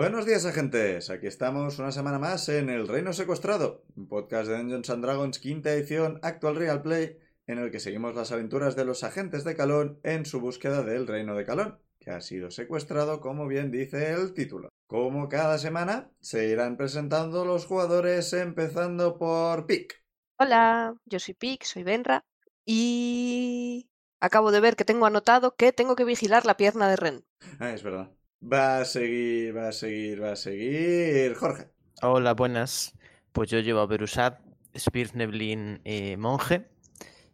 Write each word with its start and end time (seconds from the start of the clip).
Buenos 0.00 0.24
días, 0.24 0.46
agentes. 0.46 1.10
Aquí 1.10 1.26
estamos 1.26 1.78
una 1.78 1.92
semana 1.92 2.18
más 2.18 2.48
en 2.48 2.70
El 2.70 2.88
Reino 2.88 3.12
Secuestrado, 3.12 3.84
un 3.96 4.08
podcast 4.08 4.48
de 4.48 4.56
Dungeons 4.56 4.88
and 4.88 5.04
Dragons 5.04 5.38
quinta 5.38 5.74
edición 5.74 6.18
Actual 6.22 6.56
Real 6.56 6.80
Play, 6.80 7.18
en 7.46 7.58
el 7.58 7.70
que 7.70 7.80
seguimos 7.80 8.14
las 8.14 8.32
aventuras 8.32 8.76
de 8.76 8.86
los 8.86 9.04
agentes 9.04 9.44
de 9.44 9.54
Calón 9.54 10.00
en 10.02 10.24
su 10.24 10.40
búsqueda 10.40 10.82
del 10.82 11.06
Reino 11.06 11.34
de 11.36 11.44
Calón, 11.44 11.82
que 11.98 12.12
ha 12.12 12.22
sido 12.22 12.50
secuestrado, 12.50 13.20
como 13.20 13.46
bien 13.46 13.70
dice 13.70 14.12
el 14.12 14.32
título. 14.32 14.70
Como 14.86 15.28
cada 15.28 15.58
semana, 15.58 16.10
se 16.20 16.48
irán 16.48 16.78
presentando 16.78 17.44
los 17.44 17.66
jugadores, 17.66 18.32
empezando 18.32 19.18
por 19.18 19.66
Pic. 19.66 20.02
Hola, 20.38 20.94
yo 21.04 21.18
soy 21.18 21.34
Pic, 21.34 21.64
soy 21.64 21.82
Benra 21.82 22.24
y 22.64 23.90
acabo 24.18 24.50
de 24.50 24.60
ver 24.60 24.76
que 24.76 24.86
tengo 24.86 25.04
anotado 25.04 25.56
que 25.56 25.74
tengo 25.74 25.94
que 25.94 26.04
vigilar 26.04 26.46
la 26.46 26.56
pierna 26.56 26.88
de 26.88 26.96
Ren. 26.96 27.24
Ah, 27.58 27.74
es 27.74 27.82
verdad. 27.82 28.10
Va 28.42 28.80
a 28.80 28.84
seguir, 28.86 29.54
va 29.54 29.68
a 29.68 29.72
seguir, 29.72 30.22
va 30.22 30.32
a 30.32 30.36
seguir. 30.36 31.34
Jorge. 31.34 31.68
Hola, 32.00 32.32
buenas. 32.32 32.96
Pues 33.32 33.50
yo 33.50 33.60
llevo 33.60 33.80
a 33.80 33.86
Berusat, 33.86 34.40
Spirneblin 34.74 35.82
eh, 35.84 36.16
monje. 36.16 36.66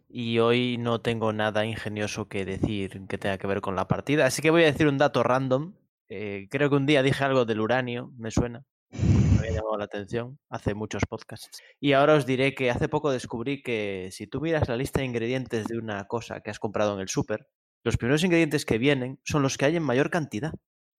Y 0.09 0.39
hoy 0.39 0.77
no 0.77 0.99
tengo 0.99 1.31
nada 1.31 1.65
ingenioso 1.65 2.27
que 2.27 2.43
decir 2.43 3.07
que 3.07 3.17
tenga 3.17 3.37
que 3.37 3.47
ver 3.47 3.61
con 3.61 3.75
la 3.75 3.87
partida. 3.87 4.25
Así 4.25 4.41
que 4.41 4.51
voy 4.51 4.63
a 4.63 4.71
decir 4.71 4.87
un 4.87 4.97
dato 4.97 5.23
random. 5.23 5.75
Eh, 6.09 6.47
creo 6.51 6.69
que 6.69 6.75
un 6.75 6.85
día 6.85 7.01
dije 7.01 7.23
algo 7.23 7.45
del 7.45 7.61
uranio, 7.61 8.11
me 8.17 8.29
suena. 8.29 8.65
Me 8.91 9.39
había 9.39 9.51
llamado 9.51 9.77
la 9.77 9.85
atención 9.85 10.39
hace 10.49 10.73
muchos 10.73 11.03
podcasts. 11.07 11.61
Y 11.79 11.93
ahora 11.93 12.15
os 12.15 12.25
diré 12.25 12.53
que 12.53 12.69
hace 12.69 12.89
poco 12.89 13.11
descubrí 13.11 13.61
que 13.61 14.09
si 14.11 14.27
tú 14.27 14.41
miras 14.41 14.67
la 14.67 14.75
lista 14.75 14.99
de 14.99 15.05
ingredientes 15.05 15.67
de 15.67 15.77
una 15.77 16.05
cosa 16.05 16.41
que 16.41 16.49
has 16.49 16.59
comprado 16.59 16.95
en 16.95 16.99
el 16.99 17.07
súper, 17.07 17.47
los 17.83 17.95
primeros 17.95 18.23
ingredientes 18.25 18.65
que 18.65 18.77
vienen 18.77 19.19
son 19.23 19.41
los 19.41 19.57
que 19.57 19.65
hay 19.65 19.77
en 19.77 19.83
mayor 19.83 20.09
cantidad. 20.09 20.51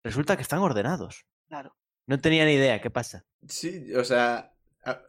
Resulta 0.02 0.36
que 0.36 0.42
están 0.42 0.60
ordenados. 0.60 1.24
Claro. 1.48 1.76
No 2.06 2.18
tenía 2.20 2.44
ni 2.44 2.52
idea, 2.52 2.80
¿qué 2.80 2.90
pasa? 2.90 3.24
Sí, 3.46 3.92
o 3.94 4.04
sea, 4.04 4.54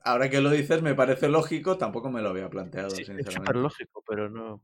ahora 0.04 0.30
que 0.30 0.42
lo 0.42 0.50
dices 0.50 0.82
me 0.82 0.95
parece 0.95 1.30
lógico, 1.30 1.78
tampoco 1.78 2.09
me 2.09 2.22
lo 2.22 2.30
había 2.30 2.50
planteado, 2.50 2.90
Sí, 2.90 3.02
es 3.02 3.08
sinceramente. 3.08 3.34
súper 3.34 3.56
lógico, 3.56 4.04
pero 4.08 4.30
no. 4.30 4.64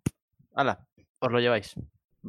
¡Hala! 0.53 0.87
Os 1.19 1.31
lo 1.31 1.39
lleváis. 1.39 1.73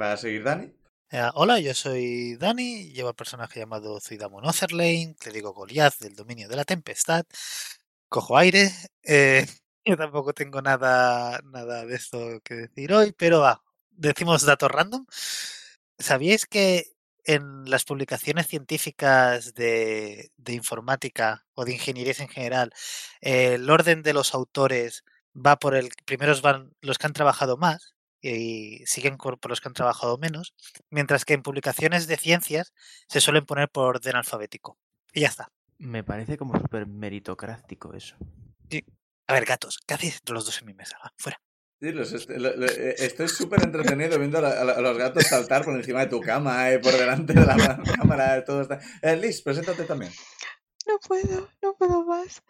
¿Va 0.01 0.13
a 0.13 0.17
seguir 0.17 0.45
Dani? 0.45 0.73
Eh, 1.11 1.23
hola, 1.35 1.61
yo 1.61 1.73
soy 1.75 2.37
Dani, 2.37 2.91
llevo 2.93 3.09
al 3.11 3.15
personaje 3.15 3.61
llamado 3.61 4.01
Zuidamun 4.01 4.45
Otherlane, 4.45 5.15
digo 5.33 5.53
Goliath 5.53 5.99
del 5.99 6.17
dominio 6.17 6.49
de 6.49 6.57
la 6.57 6.65
tempestad, 6.65 7.25
cojo 8.09 8.37
aire, 8.37 8.71
eh, 9.03 9.47
yo 9.85 9.97
tampoco 9.97 10.33
tengo 10.33 10.61
nada, 10.63 11.41
nada 11.45 11.85
de 11.87 11.95
esto 11.95 12.41
que 12.43 12.55
decir 12.55 12.93
hoy, 12.93 13.13
pero 13.13 13.41
va, 13.41 13.63
decimos 13.91 14.45
datos 14.45 14.71
random. 14.71 15.07
¿Sabíais 15.99 16.45
que 16.47 16.96
en 17.27 17.69
las 17.69 17.85
publicaciones 17.85 18.47
científicas 18.47 19.55
de, 19.55 20.31
de 20.37 20.53
informática 20.55 21.45
o 21.55 21.65
de 21.65 21.73
ingenierías 21.73 22.21
en 22.21 22.29
general, 22.29 22.73
eh, 23.21 23.55
el 23.55 23.69
orden 23.69 24.03
de 24.03 24.15
los 24.15 24.35
autores 24.35 25.05
va 25.35 25.59
por 25.59 25.75
el, 25.75 25.91
primeros 26.05 26.41
van 26.41 26.73
los 26.81 26.99
que 26.99 27.07
han 27.07 27.13
trabajado 27.13 27.57
más 27.57 27.95
y 28.23 28.85
siguen 28.87 29.17
por 29.19 29.51
los 29.51 29.61
que 29.61 29.69
han 29.69 29.75
trabajado 29.75 30.19
menos, 30.19 30.55
mientras 30.91 31.25
que 31.25 31.35
en 31.35 31.43
publicaciones 31.43 32.07
de 32.07 32.17
ciencias 32.17 32.73
se 33.09 33.21
suelen 33.21 33.45
poner 33.45 33.69
por 33.69 33.97
orden 33.97 34.17
alfabético. 34.17 34.79
Y 35.13 35.21
ya 35.21 35.29
está. 35.29 35.53
Me 35.79 36.03
parece 36.03 36.37
como 36.37 36.59
súper 36.59 36.87
meritocrático 36.87 37.93
eso. 37.95 38.17
A 39.29 39.33
ver, 39.33 39.45
gatos, 39.45 39.81
¿qué 39.87 39.95
hacéis 39.95 40.23
los 40.29 40.47
dos 40.47 40.61
en 40.61 40.67
mi 40.67 40.75
mesa? 40.75 40.97
Fuera. 41.17 41.41
Sí, 41.81 41.92
los 41.92 42.28
lo- 42.28 42.56
lo- 42.56 42.66
eh, 42.66 42.94
estoy 42.98 43.28
súper 43.28 43.62
entretenido 43.62 44.19
viendo 44.19 44.38
a, 44.38 44.50
a 44.60 44.81
los 44.81 44.97
gatos 44.97 45.25
saltar 45.26 45.62
por 45.64 45.75
encima 45.75 46.00
de 46.00 46.06
tu 46.06 46.20
cama, 46.20 46.70
eh, 46.70 46.78
por 46.78 46.92
delante 46.92 47.34
de 47.34 47.44
la 47.44 47.54
cámara, 47.97 48.44
todo 48.44 48.62
está... 48.62 48.81
Eh, 49.03 49.16
Liz, 49.16 49.42
preséntate 49.42 49.84
también. 49.84 50.10
No 50.87 50.98
puedo, 51.00 51.48
no 51.62 51.75
puedo 51.76 52.04
más. 52.06 52.42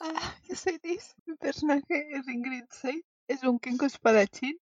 Ah, 0.00 0.34
yo 0.48 0.56
soy 0.56 0.80
Liz, 0.82 1.14
mi 1.26 1.36
personaje 1.36 2.08
es 2.10 2.26
Ingrid 2.26 2.64
Seid, 2.70 3.02
es 3.28 3.44
un 3.44 3.60
Kenko 3.60 3.86
espadachín. 3.86 4.58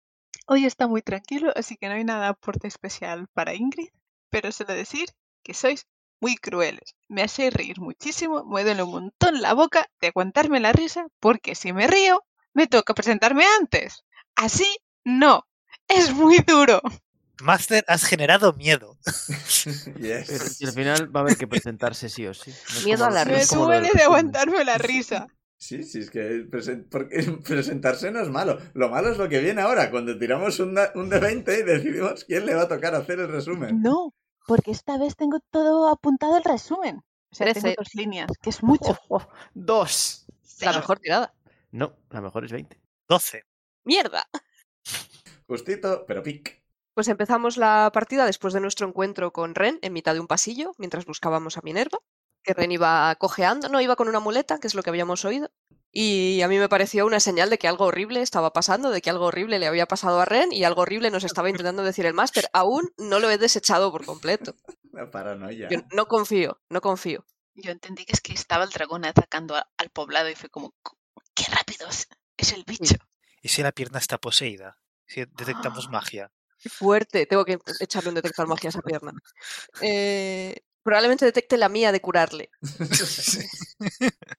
Hoy 0.47 0.65
está 0.65 0.87
muy 0.87 1.01
tranquilo, 1.01 1.51
así 1.55 1.75
que 1.75 1.87
no 1.89 1.95
hay 1.95 2.03
nada 2.05 2.29
aporte 2.29 2.67
especial 2.67 3.27
para 3.33 3.53
Ingrid, 3.55 3.89
pero 4.29 4.51
suelo 4.51 4.73
decir 4.73 5.09
que 5.43 5.53
sois 5.53 5.87
muy 6.21 6.35
crueles. 6.37 6.95
Me 7.09 7.23
hacéis 7.23 7.53
reír 7.53 7.81
muchísimo, 7.81 8.45
me 8.45 8.63
duele 8.63 8.83
un 8.83 8.91
montón 8.91 9.41
la 9.41 9.53
boca 9.53 9.87
de 9.99 10.07
aguantarme 10.07 10.59
la 10.61 10.71
risa, 10.71 11.07
porque 11.19 11.55
si 11.55 11.73
me 11.73 11.87
río, 11.87 12.23
me 12.53 12.67
toca 12.67 12.93
presentarme 12.93 13.43
antes. 13.59 14.03
Así, 14.35 14.67
no. 15.03 15.45
Es 15.87 16.13
muy 16.13 16.37
duro. 16.39 16.81
Master, 17.41 17.83
has 17.87 18.05
generado 18.05 18.53
miedo. 18.53 18.97
Yes. 19.99 20.57
Si 20.57 20.65
al 20.65 20.73
final 20.73 21.15
va 21.15 21.21
a 21.21 21.23
haber 21.23 21.37
que 21.37 21.47
presentarse 21.47 22.09
sí 22.09 22.27
o 22.27 22.33
sí. 22.33 22.53
No 22.75 22.81
Miedo 22.85 23.05
a 23.05 23.09
la 23.09 23.25
no 23.25 23.31
Me 23.31 23.45
duele 23.45 23.89
de 23.93 24.03
aguantarme 24.03 24.63
la 24.63 24.77
risa. 24.77 25.27
Sí, 25.57 25.83
sí, 25.83 25.99
es 25.99 26.11
que 26.11 26.45
presen- 26.47 26.87
presentarse 27.43 28.11
no 28.11 28.21
es 28.21 28.29
malo. 28.29 28.59
Lo 28.73 28.89
malo 28.89 29.09
es 29.11 29.17
lo 29.17 29.27
que 29.27 29.39
viene 29.39 29.61
ahora, 29.61 29.89
cuando 29.89 30.17
tiramos 30.17 30.59
un, 30.59 30.77
un 30.95 31.09
de 31.09 31.19
20 31.19 31.59
y 31.59 31.63
decidimos 31.63 32.25
quién 32.25 32.45
le 32.45 32.53
va 32.53 32.63
a 32.63 32.67
tocar 32.67 32.93
hacer 32.93 33.19
el 33.19 33.29
resumen. 33.29 33.81
No, 33.81 34.13
porque 34.45 34.71
esta 34.71 34.97
vez 34.97 35.15
tengo 35.15 35.39
todo 35.49 35.89
apuntado 35.89 36.37
el 36.37 36.43
resumen. 36.43 36.97
O 37.31 37.35
sea, 37.35 37.51
tengo 37.53 37.73
dos 37.77 37.95
líneas, 37.95 38.29
que 38.41 38.49
es 38.49 38.61
mucho. 38.63 38.97
Oh, 39.09 39.17
oh, 39.21 39.27
¡Dos! 39.53 40.25
La 40.61 40.73
mejor 40.73 40.99
tirada. 40.99 41.33
No, 41.71 41.97
la 42.11 42.21
mejor 42.21 42.45
es 42.45 42.51
20. 42.51 42.79
12. 43.09 43.43
¡Mierda! 43.85 44.27
Justito, 45.47 46.05
pero 46.07 46.23
pic. 46.23 46.61
Pues 46.93 47.07
empezamos 47.07 47.57
la 47.57 47.89
partida 47.93 48.25
después 48.25 48.53
de 48.53 48.61
nuestro 48.61 48.87
encuentro 48.87 49.31
con 49.31 49.53
Ren 49.53 49.79
en 49.81 49.93
mitad 49.93 50.13
de 50.13 50.19
un 50.21 50.27
pasillo 50.27 50.73
mientras 50.77 51.05
buscábamos 51.05 51.57
a 51.57 51.61
Minerva. 51.61 51.99
Que 52.43 52.53
Ren 52.53 52.71
iba 52.71 53.13
cojeando, 53.15 53.69
no 53.69 53.81
iba 53.81 53.95
con 53.95 54.07
una 54.07 54.19
muleta, 54.19 54.59
que 54.59 54.67
es 54.67 54.75
lo 54.75 54.83
que 54.83 54.91
habíamos 54.91 55.25
oído. 55.25 55.49
Y 55.91 56.41
a 56.41 56.47
mí 56.47 56.57
me 56.59 56.69
pareció 56.69 57.05
una 57.05 57.19
señal 57.19 57.49
de 57.49 57.57
que 57.57 57.67
algo 57.67 57.85
horrible 57.85 58.21
estaba 58.21 58.53
pasando, 58.53 58.91
de 58.91 59.01
que 59.01 59.09
algo 59.09 59.25
horrible 59.25 59.59
le 59.59 59.67
había 59.67 59.87
pasado 59.87 60.19
a 60.19 60.25
Ren 60.25 60.51
y 60.51 60.63
algo 60.63 60.81
horrible 60.81 61.09
nos 61.09 61.23
estaba 61.23 61.49
intentando 61.49 61.83
decir 61.83 62.05
el 62.05 62.13
máster. 62.13 62.47
Aún 62.53 62.91
no 62.97 63.19
lo 63.19 63.29
he 63.29 63.37
desechado 63.37 63.91
por 63.91 64.05
completo. 64.05 64.55
La 64.91 65.09
paranoia. 65.09 65.69
Yo 65.69 65.79
no 65.91 66.07
confío, 66.07 66.59
no 66.69 66.81
confío. 66.81 67.25
Yo 67.55 67.71
entendí 67.71 68.05
que 68.05 68.11
es 68.13 68.21
que 68.21 68.33
estaba 68.33 68.63
el 68.65 68.69
dragón 68.69 69.05
atacando 69.05 69.55
al 69.55 69.89
poblado 69.89 70.29
y 70.29 70.35
fue 70.35 70.49
como, 70.49 70.73
"Co- 70.83 70.97
¡qué 71.33 71.45
rápido 71.51 71.87
es, 71.87 72.07
es 72.37 72.51
el 72.53 72.63
bicho! 72.65 72.95
¿Y 73.45 73.49
si 73.49 73.61
la 73.61 73.71
pierna 73.71 73.99
está 73.99 74.17
poseída? 74.17 74.79
Si 75.05 75.19
detectamos 75.23 75.87
magia. 75.91 76.31
Qué 76.57 76.67
fuerte. 76.67 77.27
Tengo 77.27 77.45
que 77.45 77.59
echarle 77.79 78.09
un 78.09 78.15
detector 78.15 78.47
magia 78.47 78.69
a 78.69 78.71
esa 78.71 78.81
pierna. 78.81 79.11
Eh, 79.81 80.63
probablemente 80.81 81.25
detecte 81.25 81.55
la 81.55 81.69
mía 81.69 81.91
de 81.91 82.01
curarle. 82.01 82.49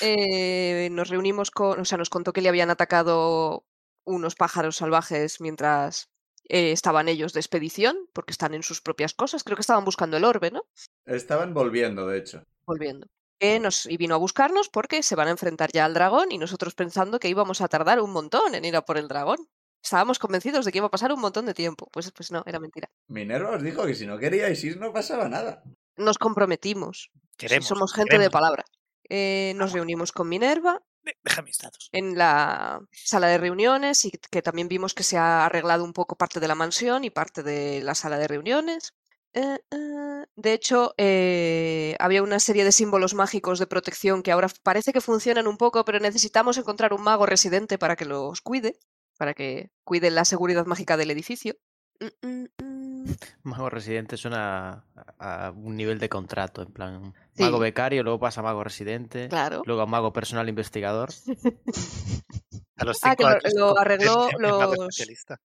Eh, 0.00 0.88
nos 0.90 1.10
reunimos 1.10 1.50
con, 1.50 1.78
o 1.78 1.84
sea, 1.84 1.98
nos 1.98 2.08
contó 2.08 2.32
que 2.32 2.40
le 2.40 2.48
habían 2.48 2.70
atacado 2.70 3.66
unos 4.04 4.34
pájaros 4.34 4.76
salvajes 4.76 5.42
mientras 5.42 6.08
eh, 6.48 6.72
estaban 6.72 7.06
ellos 7.06 7.34
de 7.34 7.40
expedición, 7.40 7.98
porque 8.14 8.32
están 8.32 8.54
en 8.54 8.62
sus 8.62 8.80
propias 8.80 9.12
cosas. 9.12 9.44
Creo 9.44 9.56
que 9.56 9.60
estaban 9.60 9.84
buscando 9.84 10.16
el 10.16 10.24
orbe, 10.24 10.50
¿no? 10.50 10.64
Estaban 11.04 11.52
volviendo, 11.52 12.06
de 12.06 12.18
hecho. 12.18 12.42
Volviendo. 12.64 13.06
Que 13.38 13.58
nos, 13.60 13.86
y 13.86 13.96
vino 13.96 14.14
a 14.14 14.18
buscarnos 14.18 14.68
porque 14.68 15.02
se 15.02 15.16
van 15.16 15.28
a 15.28 15.32
enfrentar 15.32 15.70
ya 15.72 15.84
al 15.84 15.94
dragón 15.94 16.30
y 16.32 16.38
nosotros 16.38 16.74
pensando 16.74 17.18
que 17.18 17.28
íbamos 17.28 17.60
a 17.60 17.68
tardar 17.68 18.00
un 18.00 18.12
montón 18.12 18.54
en 18.54 18.64
ir 18.64 18.76
a 18.76 18.82
por 18.84 18.96
el 18.96 19.08
dragón. 19.08 19.38
Estábamos 19.82 20.18
convencidos 20.18 20.64
de 20.64 20.72
que 20.72 20.78
iba 20.78 20.86
a 20.86 20.90
pasar 20.90 21.12
un 21.12 21.20
montón 21.20 21.44
de 21.44 21.52
tiempo. 21.52 21.88
Pues, 21.92 22.10
pues 22.12 22.30
no, 22.30 22.42
era 22.46 22.58
mentira. 22.58 22.88
Minerva 23.08 23.50
os 23.50 23.62
dijo 23.62 23.84
que 23.84 23.94
si 23.94 24.06
no 24.06 24.18
queríais 24.18 24.62
ir 24.64 24.78
no 24.78 24.92
pasaba 24.92 25.28
nada. 25.28 25.62
Nos 25.96 26.16
comprometimos. 26.16 27.10
Queremos. 27.36 27.66
somos 27.68 27.92
gente 27.92 28.18
de 28.18 28.30
palabra. 28.30 28.64
Eh, 29.10 29.52
nos 29.56 29.72
reunimos 29.72 30.12
con 30.12 30.28
Minerva 30.28 30.80
De- 31.02 31.14
Deja 31.22 31.42
mis 31.42 31.58
dados. 31.58 31.90
en 31.92 32.16
la 32.16 32.80
sala 32.90 33.26
de 33.26 33.36
reuniones 33.36 34.06
y 34.06 34.10
que 34.12 34.40
también 34.40 34.68
vimos 34.68 34.94
que 34.94 35.02
se 35.02 35.18
ha 35.18 35.44
arreglado 35.44 35.84
un 35.84 35.92
poco 35.92 36.16
parte 36.16 36.40
de 36.40 36.48
la 36.48 36.54
mansión 36.54 37.04
y 37.04 37.10
parte 37.10 37.42
de 37.42 37.82
la 37.82 37.94
sala 37.94 38.16
de 38.16 38.28
reuniones. 38.28 38.94
Eh, 39.34 39.58
eh, 39.70 40.24
De 40.36 40.52
hecho, 40.52 40.94
eh, 40.96 41.96
había 42.00 42.22
una 42.22 42.40
serie 42.40 42.64
de 42.64 42.72
símbolos 42.72 43.14
mágicos 43.14 43.58
de 43.58 43.66
protección 43.66 44.22
que 44.22 44.32
ahora 44.32 44.48
parece 44.62 44.92
que 44.92 45.00
funcionan 45.00 45.46
un 45.46 45.56
poco, 45.56 45.84
pero 45.84 45.98
necesitamos 46.00 46.56
encontrar 46.58 46.92
un 46.92 47.02
mago 47.02 47.26
residente 47.26 47.78
para 47.78 47.96
que 47.96 48.04
los 48.04 48.40
cuide, 48.40 48.78
para 49.18 49.34
que 49.34 49.70
cuide 49.84 50.10
la 50.10 50.24
seguridad 50.24 50.66
mágica 50.66 50.96
del 50.96 51.10
edificio. 51.10 51.54
Mm, 52.00 52.26
mm, 52.26 52.44
mm. 52.62 53.04
Mago 53.44 53.70
residente 53.70 54.16
suena 54.16 54.84
a, 55.18 55.46
a 55.46 55.50
un 55.50 55.76
nivel 55.76 55.98
de 55.98 56.08
contrato, 56.08 56.62
en 56.62 56.72
plan. 56.72 57.14
Sí. 57.36 57.42
Mago 57.42 57.58
becario, 57.58 58.02
luego 58.02 58.18
pasa 58.18 58.40
a 58.40 58.44
mago 58.44 58.64
residente, 58.64 59.28
Claro. 59.28 59.62
luego 59.66 59.82
a 59.82 59.86
mago 59.86 60.12
personal 60.12 60.48
investigador. 60.48 61.10
A 62.76 62.84
los 62.84 62.98
Ah, 63.02 63.14
cinco 63.16 63.30
que 63.40 63.50
lo- 63.56 63.72
lo 63.74 63.78
arregló 63.78 64.28
los- 64.38 64.72
especialista. 64.88 65.40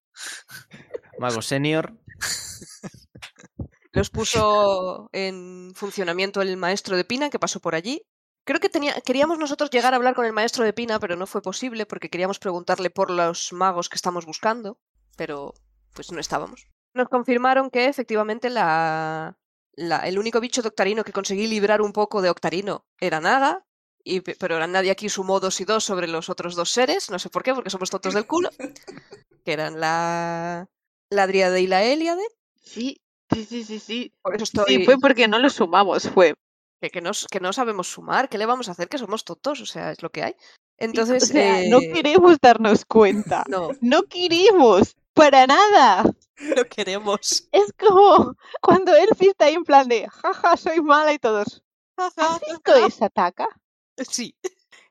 Mago 1.18 1.40
senior. 1.42 1.94
Los 3.92 4.10
puso 4.10 5.08
en 5.12 5.72
funcionamiento 5.74 6.40
el 6.42 6.56
maestro 6.56 6.96
de 6.96 7.04
Pina, 7.04 7.30
que 7.30 7.38
pasó 7.38 7.60
por 7.60 7.74
allí. 7.74 8.02
Creo 8.44 8.60
que 8.60 8.68
tenía, 8.68 8.94
queríamos 9.00 9.38
nosotros 9.38 9.70
llegar 9.70 9.92
a 9.92 9.96
hablar 9.96 10.14
con 10.14 10.24
el 10.24 10.32
maestro 10.32 10.64
de 10.64 10.72
Pina, 10.72 10.98
pero 10.98 11.16
no 11.16 11.26
fue 11.26 11.42
posible 11.42 11.86
porque 11.86 12.08
queríamos 12.08 12.38
preguntarle 12.38 12.90
por 12.90 13.10
los 13.10 13.52
magos 13.52 13.88
que 13.88 13.96
estamos 13.96 14.24
buscando, 14.26 14.78
pero 15.16 15.54
pues 15.92 16.10
no 16.12 16.20
estábamos. 16.20 16.68
Nos 16.94 17.08
confirmaron 17.08 17.70
que 17.70 17.86
efectivamente 17.86 18.48
la, 18.48 19.36
la- 19.74 20.06
el 20.08 20.18
único 20.18 20.40
bicho 20.40 20.62
de 20.62 20.68
Octarino 20.68 21.04
que 21.04 21.12
conseguí 21.12 21.46
librar 21.46 21.82
un 21.82 21.92
poco 21.92 22.22
de 22.22 22.30
Octarino 22.30 22.86
era 22.98 23.20
Naga, 23.20 23.64
y, 24.02 24.20
pe- 24.20 24.36
pero 24.38 24.64
nadie 24.66 24.90
aquí 24.90 25.08
sumó 25.08 25.40
dos 25.40 25.60
y 25.60 25.64
dos 25.64 25.84
sobre 25.84 26.08
los 26.08 26.30
otros 26.30 26.54
dos 26.54 26.70
seres, 26.70 27.10
no 27.10 27.18
sé 27.18 27.28
por 27.28 27.42
qué, 27.42 27.54
porque 27.54 27.70
somos 27.70 27.90
tontos 27.90 28.14
del 28.14 28.26
culo, 28.26 28.48
que 29.44 29.52
eran 29.52 29.78
la, 29.80 30.68
la 31.10 31.26
Dríade 31.26 31.60
y 31.60 31.66
la 31.66 31.82
Héliade. 31.84 32.22
Sí, 32.62 33.00
sí, 33.32 33.44
sí, 33.44 33.64
sí, 33.64 33.78
sí. 33.78 34.12
Por 34.22 34.34
eso 34.36 34.46
Sí, 34.46 34.52
estoy. 34.58 34.84
fue 34.84 34.98
porque 34.98 35.28
no 35.28 35.38
lo 35.38 35.50
sumamos, 35.50 36.08
fue. 36.08 36.34
que, 36.80 36.90
que, 36.90 37.00
no, 37.00 37.10
que 37.30 37.40
no 37.40 37.52
sabemos 37.52 37.88
sumar, 37.88 38.28
¿qué 38.28 38.38
le 38.38 38.46
vamos 38.46 38.68
a 38.68 38.72
hacer? 38.72 38.88
Que 38.88 38.98
somos 38.98 39.24
tontos, 39.24 39.60
o 39.60 39.66
sea, 39.66 39.92
es 39.92 40.02
lo 40.02 40.10
que 40.10 40.22
hay. 40.22 40.32
o 40.32 40.36
Entonces, 40.78 41.28
sea, 41.28 41.62
no 41.68 41.78
eh, 41.80 41.92
queremos 41.92 42.38
darnos 42.40 42.84
cuenta. 42.84 43.44
no, 43.48 43.70
No 43.80 44.02
queremos, 44.04 44.96
para 45.14 45.46
nada. 45.46 46.04
no 46.56 46.64
queremos. 46.64 47.48
Es 47.52 47.72
como 47.78 48.34
cuando 48.62 48.94
Elfie 48.96 49.30
está 49.30 49.46
ahí 49.46 49.54
en 49.54 49.64
plan 49.64 49.88
de, 49.88 50.08
jaja, 50.08 50.56
soy 50.56 50.80
mala 50.80 51.12
y 51.12 51.18
todos. 51.18 51.62
¿Has 51.96 52.40
visto 52.40 52.74
esa 52.86 53.10
taca? 53.10 53.46
Sí. 53.98 54.34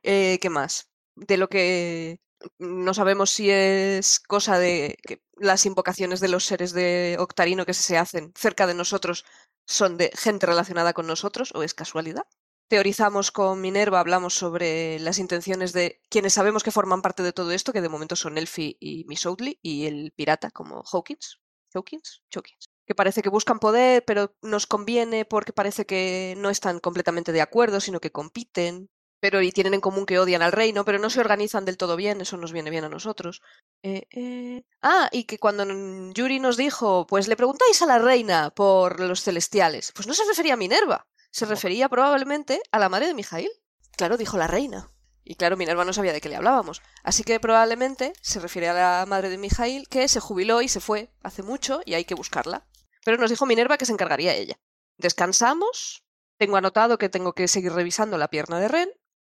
Eh, 0.03 0.38
¿qué 0.41 0.50
más? 0.51 0.88
De 1.15 1.38
lo 1.38 1.50
que 1.50 2.19
no 2.57 2.94
sabemos 2.94 3.31
si 3.31 3.50
es 3.50 4.19
cosa 4.19 4.59
de 4.59 4.97
que 5.03 5.21
las 5.38 5.65
invocaciones 5.65 6.19
de 6.19 6.30
los 6.30 6.45
seres 6.45 6.74
de 6.74 7.18
Octarino 7.19 7.65
que 7.65 7.74
se 7.74 7.97
hacen 7.97 8.33
cerca 8.36 8.68
de 8.68 8.74
nosotros 8.74 9.25
son 9.65 9.97
de 9.97 10.12
gente 10.15 10.45
relacionada 10.45 10.94
con 10.94 11.07
nosotros 11.07 11.51
o 11.53 11.63
es 11.63 11.74
casualidad. 11.74 12.24
Teorizamos 12.68 13.31
con 13.31 13.62
Minerva, 13.62 14.00
hablamos 14.00 14.36
sobre 14.36 15.00
las 15.00 15.18
intenciones 15.18 15.74
de 15.74 16.01
quienes 16.09 16.33
sabemos 16.33 16.63
que 16.63 16.71
forman 16.71 17.01
parte 17.01 17.24
de 17.24 17.33
todo 17.33 17.51
esto, 17.51 17.74
que 17.74 17.81
de 17.81 17.89
momento 17.89 18.15
son 18.15 18.38
Elfie 18.38 18.77
y 18.80 19.06
Miss 19.06 19.25
Oatley, 19.25 19.59
y 19.63 19.88
el 19.88 20.12
pirata 20.15 20.51
como 20.51 20.83
Hawkins. 20.83 21.39
Hawkins, 21.74 22.21
Hawkins. 22.33 22.69
Que 22.86 22.95
parece 22.95 23.21
que 23.21 23.30
buscan 23.30 23.59
poder, 23.59 24.03
pero 24.06 24.36
nos 24.41 24.68
conviene 24.68 25.25
porque 25.25 25.53
parece 25.53 25.86
que 25.86 26.36
no 26.38 26.50
están 26.50 26.80
completamente 26.80 27.31
de 27.31 27.41
acuerdo, 27.41 27.80
sino 27.80 28.00
que 28.00 28.12
compiten 28.12 28.89
pero 29.19 29.42
y 29.42 29.51
tienen 29.51 29.74
en 29.74 29.81
común 29.81 30.06
que 30.06 30.19
odian 30.19 30.42
al 30.42 30.51
reino, 30.51 30.86
pero 30.86 31.00
no 31.00 31.10
se 31.10 31.19
organizan 31.19 31.66
del 31.66 31.77
todo 31.77 31.95
bien, 31.95 32.21
eso 32.21 32.38
nos 32.38 32.51
viene 32.51 32.69
bien 32.69 32.83
a 32.86 32.89
nosotros. 32.89 33.42
Eh, 33.83 34.07
eh, 34.12 34.63
Ah, 34.81 35.10
y 35.12 35.25
que 35.25 35.39
cuando 35.39 35.66
Yuri 36.13 36.39
nos 36.39 36.56
dijo, 36.57 37.06
pues 37.07 37.27
le 37.27 37.36
preguntáis 37.36 37.81
a 37.81 37.86
la 37.86 38.00
reina 38.00 38.50
por 38.51 39.00
los 39.00 39.24
celestiales, 39.24 39.92
pues 39.92 40.07
no 40.07 40.13
se 40.13 40.25
refería 40.25 40.54
a 40.54 40.57
Minerva, 40.57 41.07
se 41.31 41.45
refería 41.45 41.89
probablemente 41.89 42.62
a 42.71 42.80
la 42.80 42.89
madre 42.89 43.07
de 43.07 43.13
Mijail. 43.13 43.50
Claro, 43.98 44.18
dijo 44.18 44.38
la 44.38 44.48
reina. 44.48 44.89
Y 45.24 45.36
claro, 45.36 45.57
Minerva 45.57 45.86
no 45.86 45.94
sabía 45.94 46.13
de 46.13 46.22
qué 46.22 46.30
le 46.30 46.38
hablábamos. 46.38 46.81
Así 47.04 47.24
que 47.24 47.39
probablemente 47.39 48.13
se 48.22 48.39
refiere 48.39 48.69
a 48.69 48.74
la 48.74 49.06
madre 49.06 49.30
de 49.30 49.38
Mijail, 49.38 49.88
que 49.88 50.07
se 50.07 50.19
jubiló 50.19 50.62
y 50.62 50.69
se 50.69 50.80
fue 50.80 51.12
hace 51.22 51.44
mucho 51.44 51.81
y 51.86 51.94
hay 51.94 52.06
que 52.06 52.15
buscarla. 52.15 52.65
Pero 53.06 53.18
nos 53.18 53.30
dijo 53.30 53.45
Minerva 53.45 53.77
que 53.77 53.86
se 53.86 53.92
encargaría 53.92 54.33
ella. 54.33 54.60
Descansamos. 54.98 56.04
Tengo 56.38 56.56
anotado 56.57 56.98
que 56.98 57.10
tengo 57.10 57.33
que 57.33 57.48
seguir 57.48 57.74
revisando 57.74 58.18
la 58.18 58.30
pierna 58.30 58.60
de 58.60 58.69
Ren. 58.69 58.89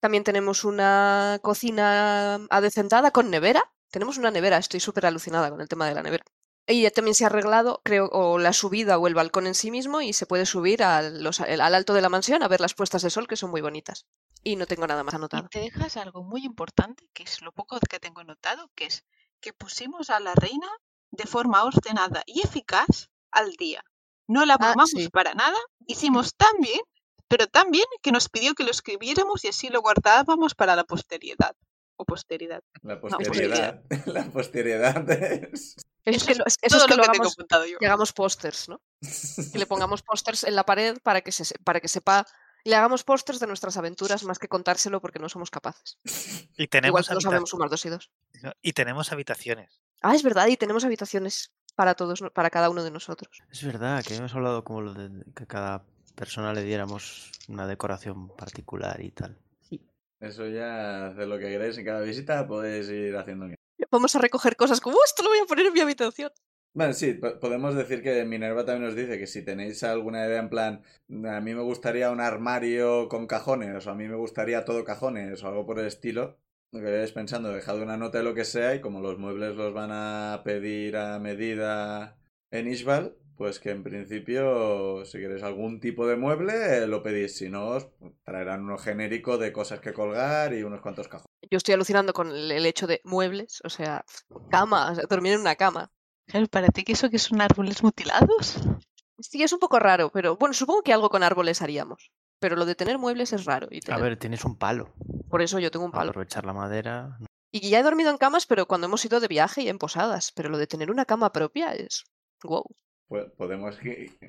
También 0.05 0.23
tenemos 0.23 0.65
una 0.65 1.39
cocina 1.43 2.35
adecentada 2.51 3.11
con 3.11 3.31
nevera. 3.31 3.63
Tenemos 3.91 4.19
una 4.19 4.31
nevera, 4.31 4.59
estoy 4.59 4.79
súper 4.79 5.07
alucinada 5.07 5.49
con 5.49 5.63
el 5.63 5.69
tema 5.69 5.89
de 5.89 5.95
la 5.95 6.03
nevera. 6.03 6.25
Y 6.67 6.83
ya 6.83 6.91
también 6.91 7.15
se 7.15 7.25
ha 7.25 7.29
arreglado, 7.29 7.81
creo, 7.83 8.11
o 8.13 8.39
la 8.39 8.53
subida 8.53 8.99
o 8.99 9.07
el 9.07 9.15
balcón 9.15 9.47
en 9.47 9.55
sí 9.55 9.71
mismo 9.71 10.03
y 10.03 10.13
se 10.13 10.27
puede 10.27 10.45
subir 10.45 10.83
al, 10.83 11.23
los- 11.23 11.41
al 11.41 11.75
alto 11.75 11.95
de 11.95 12.03
la 12.03 12.11
mansión 12.11 12.43
a 12.43 12.49
ver 12.49 12.61
las 12.61 12.75
puestas 12.75 13.01
de 13.01 13.09
sol 13.09 13.27
que 13.27 13.37
son 13.37 13.51
muy 13.51 13.63
bonitas. 13.63 14.05
Y 14.43 14.57
no 14.57 14.67
tengo 14.67 14.87
nada 14.87 15.05
más 15.05 15.15
Y 15.15 15.17
anotado. 15.17 15.49
te 15.51 15.61
dejas 15.61 15.97
algo 15.97 16.23
muy 16.23 16.45
importante, 16.45 17.09
que 17.15 17.23
es 17.23 17.41
lo 17.41 17.53
poco 17.53 17.79
que 17.89 17.99
tengo 17.99 18.21
anotado, 18.21 18.71
que 18.75 18.85
es 18.85 19.07
que 19.41 19.55
pusimos 19.55 20.11
a 20.11 20.21
la 20.21 20.35
reina 20.35 20.69
de 21.13 21.25
forma 21.25 21.65
ordenada 21.65 22.23
y 22.27 22.43
eficaz 22.43 23.09
al 23.31 23.53
día. 23.53 23.83
No 24.29 24.45
la 24.45 24.59
Ah, 24.61 24.75
sí. 24.85 25.09
para 25.09 25.33
nada, 25.33 25.57
hicimos 25.87 26.35
tan 26.37 26.57
bien, 26.61 26.81
pero 27.29 27.47
tan 27.47 27.71
bien 27.71 27.87
que 28.03 28.13
nos 28.13 28.29
pidió 28.29 28.55
que 28.55 28.65
lo 28.65 28.71
escribiéramos 28.71 29.45
y 29.45 29.49
así 29.49 29.69
lo 29.69 29.81
guardábamos 29.81 30.55
para 30.55 30.77
la 30.77 30.85
posteridad. 30.85 31.55
O 31.97 32.05
posteridad. 32.05 32.61
La 32.83 33.01
posteridad. 33.01 33.83
posteridad. 33.83 34.07
La 34.07 34.25
posteridad 34.31 35.11
es. 35.11 35.77
Es 36.05 36.17
Eso 36.17 36.27
que 36.27 36.33
es 36.33 36.39
lo, 36.39 36.45
es- 36.47 36.59
eso 36.61 36.77
Todo 36.77 36.79
es 36.79 36.85
que 36.87 36.91
lo 36.91 36.97
lo 36.97 37.03
que 37.05 37.09
tengo 37.13 37.23
hagamos, 37.23 37.33
apuntado 37.35 37.67
yo. 37.67 37.79
que 37.79 37.87
hagamos 37.87 38.13
pósters, 38.13 38.69
¿no? 38.69 38.81
Que 39.53 39.59
le 39.59 39.67
pongamos 39.67 40.03
pósters 40.03 40.45
en 40.45 40.55
la 40.57 40.65
pared 40.67 40.99
para 41.03 41.21
que, 41.21 41.31
se, 41.33 41.57
para 41.65 41.81
que 41.81 41.89
sepa. 41.89 42.27
Le 42.65 42.75
hagamos 42.77 43.05
pósters 43.05 43.39
de 43.41 43.47
nuestras 43.47 43.77
aventuras 43.77 44.25
más 44.25 44.39
que 44.39 44.49
contárselo 44.49 45.01
porque 45.01 45.19
no 45.19 45.29
somos 45.29 45.51
capaces. 45.51 45.99
Y 46.57 46.65
Igual 46.65 46.69
tenemos, 46.69 47.07
que 47.09 47.15
no 47.15 47.17
habita- 47.19 47.29
sabemos 47.31 47.51
sumar 47.51 47.71
dos 47.71 47.85
y 47.87 47.89
dos. 47.91 48.11
y 48.63 48.73
tenemos 48.73 49.13
habitaciones. 49.13 49.81
Ah, 50.03 50.15
es 50.15 50.23
verdad, 50.23 50.47
y 50.49 50.57
tenemos 50.57 50.85
habitaciones 50.85 51.53
para 51.77 51.95
todos, 51.95 52.23
para 52.35 52.51
cada 52.51 52.71
uno 52.71 52.83
de 52.85 52.91
nosotros. 52.91 53.41
Es 53.51 53.65
verdad 53.65 54.03
que 54.05 54.15
hemos 54.17 54.35
hablado 54.35 54.63
como 54.65 54.81
lo 54.83 54.95
de 54.95 55.11
que 55.35 55.47
cada 55.47 55.85
persona 56.15 56.53
le 56.53 56.63
diéramos 56.63 57.31
una 57.49 57.67
decoración 57.67 58.29
particular 58.29 59.01
y 59.03 59.11
tal. 59.11 59.39
Eso 60.21 60.47
ya 60.47 61.09
hace 61.09 61.27
lo 61.27 61.39
que 61.39 61.47
queráis 61.49 61.77
en 61.77 61.85
cada 61.85 62.01
visita, 62.01 62.47
podéis 62.47 62.89
ir 62.89 63.15
haciendo. 63.17 63.47
Vamos 63.91 64.17
a 64.17 64.21
recoger 64.21 64.57
cosas 64.57 64.81
como 64.81 64.97
esto 65.05 65.23
lo 65.23 65.29
voy 65.29 65.39
a 65.41 65.45
poner 65.47 65.67
en 65.67 65.73
mi 65.73 65.81
habitación. 65.81 66.31
Bueno, 66.73 66.93
sí, 66.93 67.13
po- 67.15 67.39
podemos 67.39 67.75
decir 67.77 68.03
que 68.03 68.25
Minerva 68.25 68.65
también 68.65 68.87
nos 68.87 68.97
dice 68.97 69.19
que 69.19 69.27
si 69.27 69.45
tenéis 69.45 69.83
alguna 69.85 70.27
idea 70.27 70.41
en 70.41 70.49
plan, 70.49 70.83
a 71.29 71.41
mí 71.41 71.55
me 71.55 71.63
gustaría 71.63 72.11
un 72.11 72.21
armario 72.21 73.09
con 73.09 73.27
cajones, 73.27 73.87
o 73.87 73.91
a 73.91 73.95
mí 73.95 74.09
me 74.09 74.17
gustaría 74.17 74.65
todo 74.65 74.83
cajones, 74.85 75.43
o 75.45 75.49
algo 75.49 75.67
por 75.67 75.79
el 75.79 75.87
estilo, 75.87 76.39
lo 76.73 76.81
que 76.81 76.87
vayáis 76.87 77.13
pensando, 77.13 77.51
dejad 77.53 77.81
una 77.81 77.97
nota 77.97 78.19
de 78.19 78.25
lo 78.25 78.35
que 78.35 78.45
sea 78.45 78.75
y 78.75 78.81
como 78.81 79.01
los 79.01 79.19
muebles 79.19 79.55
los 79.55 79.73
van 79.73 79.91
a 79.93 80.43
pedir 80.45 80.97
a 80.97 81.19
medida 81.21 82.19
en 82.51 82.67
Ishbal, 82.67 83.17
pues 83.37 83.59
que 83.59 83.71
en 83.71 83.83
principio, 83.83 85.05
si 85.05 85.19
queréis 85.19 85.43
algún 85.43 85.81
tipo 85.81 86.07
de 86.07 86.17
mueble, 86.17 86.87
lo 86.87 87.03
pedís, 87.03 87.37
si 87.37 87.49
no, 87.49 87.69
os 87.69 87.89
traerán 88.25 88.63
uno 88.63 88.79
genérico 88.79 89.39
de 89.39 89.53
cosas 89.53 89.81
que 89.81 89.93
colgar 89.93 90.55
y 90.55 90.63
unos 90.63 90.81
cuantos 90.81 91.09
cajones. 91.09 91.27
Yo 91.51 91.57
estoy 91.57 91.75
alucinando 91.75 92.13
con 92.13 92.31
el 92.31 92.67
hecho 92.67 92.87
de 92.87 93.01
muebles, 93.05 93.61
o 93.65 93.69
sea, 93.69 94.05
cama, 94.51 94.93
o 94.93 94.95
sea, 94.95 95.05
dormir 95.09 95.33
en 95.35 95.41
una 95.41 95.57
cama. 95.57 95.91
¿Para 96.51 96.69
ti 96.69 96.85
que 96.85 96.93
eso 96.93 97.11
que 97.11 97.19
son 97.19 97.41
árboles 97.41 97.83
mutilados? 97.83 98.59
Sí, 99.19 99.43
es 99.43 99.53
un 99.53 99.59
poco 99.59 99.79
raro, 99.79 100.11
pero 100.11 100.37
bueno, 100.37 100.55
supongo 100.55 100.83
que 100.83 100.93
algo 100.93 101.11
con 101.11 101.23
árboles 101.23 101.63
haríamos. 101.63 102.11
Pero 102.41 102.57
lo 102.57 102.67
de 102.67 102.75
tener 102.75 102.99
muebles 102.99 103.33
es 103.33 103.45
raro. 103.45 103.69
Y 103.71 103.81
A 103.91 103.99
ver, 103.99 104.19
tienes 104.19 104.45
un 104.45 104.57
palo. 104.57 104.93
Por 105.29 105.43
eso 105.43 105.59
yo 105.59 105.71
tengo 105.71 105.85
un 105.85 105.93
palo. 105.93 106.11
Aprovechar 106.11 106.45
la 106.45 106.53
madera. 106.53 107.19
Y 107.51 107.71
ya 107.71 107.79
he 107.79 107.83
dormido 107.83 108.11
en 108.11 108.19
camas, 108.19 108.47
pero 108.47 108.67
cuando 108.67 108.87
hemos 108.87 109.05
ido 109.05 109.21
de 109.21 109.29
viaje 109.29 109.63
y 109.63 109.69
en 109.69 109.79
posadas. 109.79 110.33
Pero 110.33 110.49
lo 110.49 110.59
de 110.59 110.67
tener 110.67 110.91
una 110.91 111.05
cama 111.05 111.33
propia 111.33 111.73
es. 111.73 112.05
Wow. 112.43 112.65
Po- 113.09 113.31
Podemos, 113.37 113.79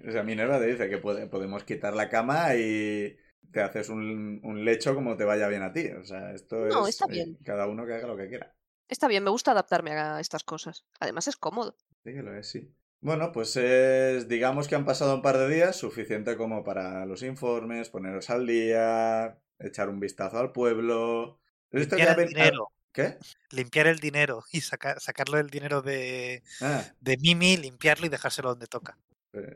o 0.08 0.12
sea, 0.12 0.24
Minerva 0.24 0.60
te 0.60 0.68
dice 0.68 0.90
que 0.90 0.98
puede- 0.98 1.28
podemos 1.28 1.64
quitar 1.64 1.94
la 1.96 2.10
cama 2.10 2.56
y 2.56 3.16
te 3.52 3.62
haces 3.62 3.90
un, 3.90 4.40
un 4.44 4.66
lecho 4.66 4.96
como 4.96 5.16
te 5.18 5.24
vaya 5.24 5.48
bien 5.48 5.64
a 5.64 5.72
ti. 5.72 5.88
O 5.92 6.04
sea, 6.06 6.34
esto 6.34 6.66
No, 6.66 6.84
es 6.84 6.90
está 6.96 7.06
eh, 7.06 7.10
bien. 7.14 7.38
cada 7.44 7.68
uno 7.68 7.86
que 7.86 7.94
haga 7.94 8.08
lo 8.08 8.18
que 8.18 8.28
quiera. 8.28 8.54
Está 8.88 9.08
bien, 9.08 9.24
me 9.24 9.30
gusta 9.32 9.52
adaptarme 9.52 9.92
a 9.94 10.20
estas 10.20 10.44
cosas. 10.44 10.86
Además 11.00 11.28
es 11.28 11.38
cómodo. 11.38 11.76
Sí 12.04 12.14
que 12.14 12.22
lo 12.22 12.36
es, 12.36 12.48
sí. 12.48 12.72
Bueno, 13.02 13.32
pues 13.32 13.56
es, 13.58 14.28
digamos 14.28 14.68
que 14.68 14.76
han 14.76 14.86
pasado 14.86 15.16
un 15.16 15.22
par 15.22 15.38
de 15.38 15.48
días, 15.54 15.76
suficiente 15.76 16.38
como 16.38 16.64
para 16.64 17.06
los 17.06 17.24
informes, 17.24 17.90
poneros 17.90 18.30
al 18.30 18.46
día, 18.48 19.40
echar 19.60 19.90
un 19.90 20.00
vistazo 20.00 20.38
al 20.40 20.52
pueblo. 20.52 21.40
Esto 21.72 21.98
ya 21.98 22.16
ven- 22.16 22.30
dinero. 22.30 22.72
¿Qué? 22.96 23.18
Limpiar 23.52 23.88
el 23.88 24.00
dinero 24.00 24.44
y 24.54 24.62
sacar, 24.62 25.00
sacarlo 25.02 25.36
del 25.38 25.50
dinero 25.50 25.82
de, 25.82 26.42
Ah, 26.62 26.84
de 27.02 27.18
Mimi, 27.18 27.58
limpiarlo 27.58 28.06
y 28.06 28.10
dejárselo 28.10 28.50
donde 28.50 28.68
toca. 28.68 28.98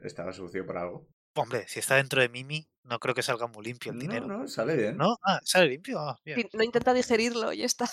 estaba 0.04 0.34
sucio 0.34 0.66
por 0.66 0.78
algo. 0.78 1.08
Hombre, 1.36 1.66
si 1.70 1.80
está 1.80 1.96
dentro 1.96 2.22
de 2.22 2.28
Mimi, 2.28 2.68
no 2.84 3.00
creo 3.00 3.16
que 3.16 3.22
salga 3.24 3.48
muy 3.48 3.64
limpio 3.64 3.92
el 3.94 3.98
No, 3.98 4.02
dinero. 4.02 4.28
no, 4.28 4.48
sale 4.48 4.76
bien. 4.76 4.98
¿No? 4.98 5.16
Ah, 5.24 5.40
sale 5.46 5.68
limpio. 5.70 6.00
Ah, 6.00 6.20
bien. 6.26 6.50
No 6.52 6.64
intenta 6.64 6.94
digerirlo 6.94 7.54
y 7.54 7.60
ya 7.60 7.66
está. 7.66 7.90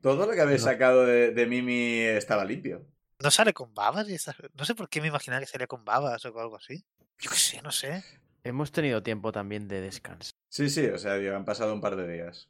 Todo 0.00 0.26
lo 0.26 0.32
que 0.32 0.40
habéis 0.40 0.60
No. 0.62 0.70
sacado 0.70 1.04
de, 1.06 1.32
de 1.32 1.46
Mimi 1.46 2.00
estaba 2.02 2.44
limpio. 2.44 2.86
¿No 3.20 3.30
sale 3.30 3.52
con 3.52 3.74
babas? 3.74 4.08
y 4.08 4.14
esas- 4.14 4.36
No 4.52 4.64
sé 4.64 4.74
por 4.74 4.88
qué 4.88 5.00
me 5.00 5.08
imaginaba 5.08 5.40
que 5.40 5.46
salía 5.46 5.66
con 5.66 5.84
babas 5.84 6.24
o 6.24 6.38
algo 6.38 6.56
así. 6.56 6.84
Yo 7.18 7.30
qué 7.30 7.36
sé, 7.36 7.62
no 7.62 7.72
sé. 7.72 8.04
Hemos 8.44 8.70
tenido 8.70 9.02
tiempo 9.02 9.32
también 9.32 9.66
de 9.66 9.80
descanso. 9.80 10.30
Sí, 10.50 10.68
sí, 10.68 10.86
o 10.86 10.98
sea, 10.98 11.14
han 11.14 11.44
pasado 11.44 11.72
un 11.72 11.80
par 11.80 11.96
de 11.96 12.06
días. 12.12 12.48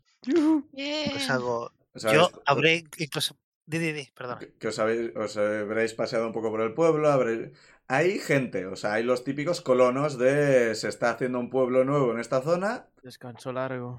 Pues 1.11 1.31
algo. 1.31 1.71
O 1.95 1.99
sea, 1.99 2.12
Yo 2.12 2.31
habré 2.47 2.85
incluso. 2.99 3.37
Di, 3.66 3.78
di, 3.78 3.93
di, 3.93 4.09
perdona. 4.14 4.38
que, 4.38 4.52
que 4.59 4.69
os, 4.69 4.78
habéis, 4.78 5.16
os 5.16 5.37
habréis 5.38 5.95
paseado 5.95 6.26
un 6.26 6.33
poco 6.33 6.50
por 6.50 6.61
el 6.61 6.75
pueblo, 6.75 7.09
habréis... 7.11 7.50
Hay 7.88 8.19
gente, 8.19 8.66
o 8.66 8.76
sea, 8.76 8.95
hay 8.95 9.02
los 9.02 9.25
típicos 9.25 9.61
colonos 9.61 10.19
de 10.19 10.75
se 10.75 10.88
está 10.88 11.11
haciendo 11.11 11.38
un 11.38 11.50
pueblo 11.50 11.85
nuevo 11.85 12.12
en 12.12 12.19
esta 12.19 12.40
zona. 12.43 12.88
Descanso 13.02 13.52
largo. 13.52 13.99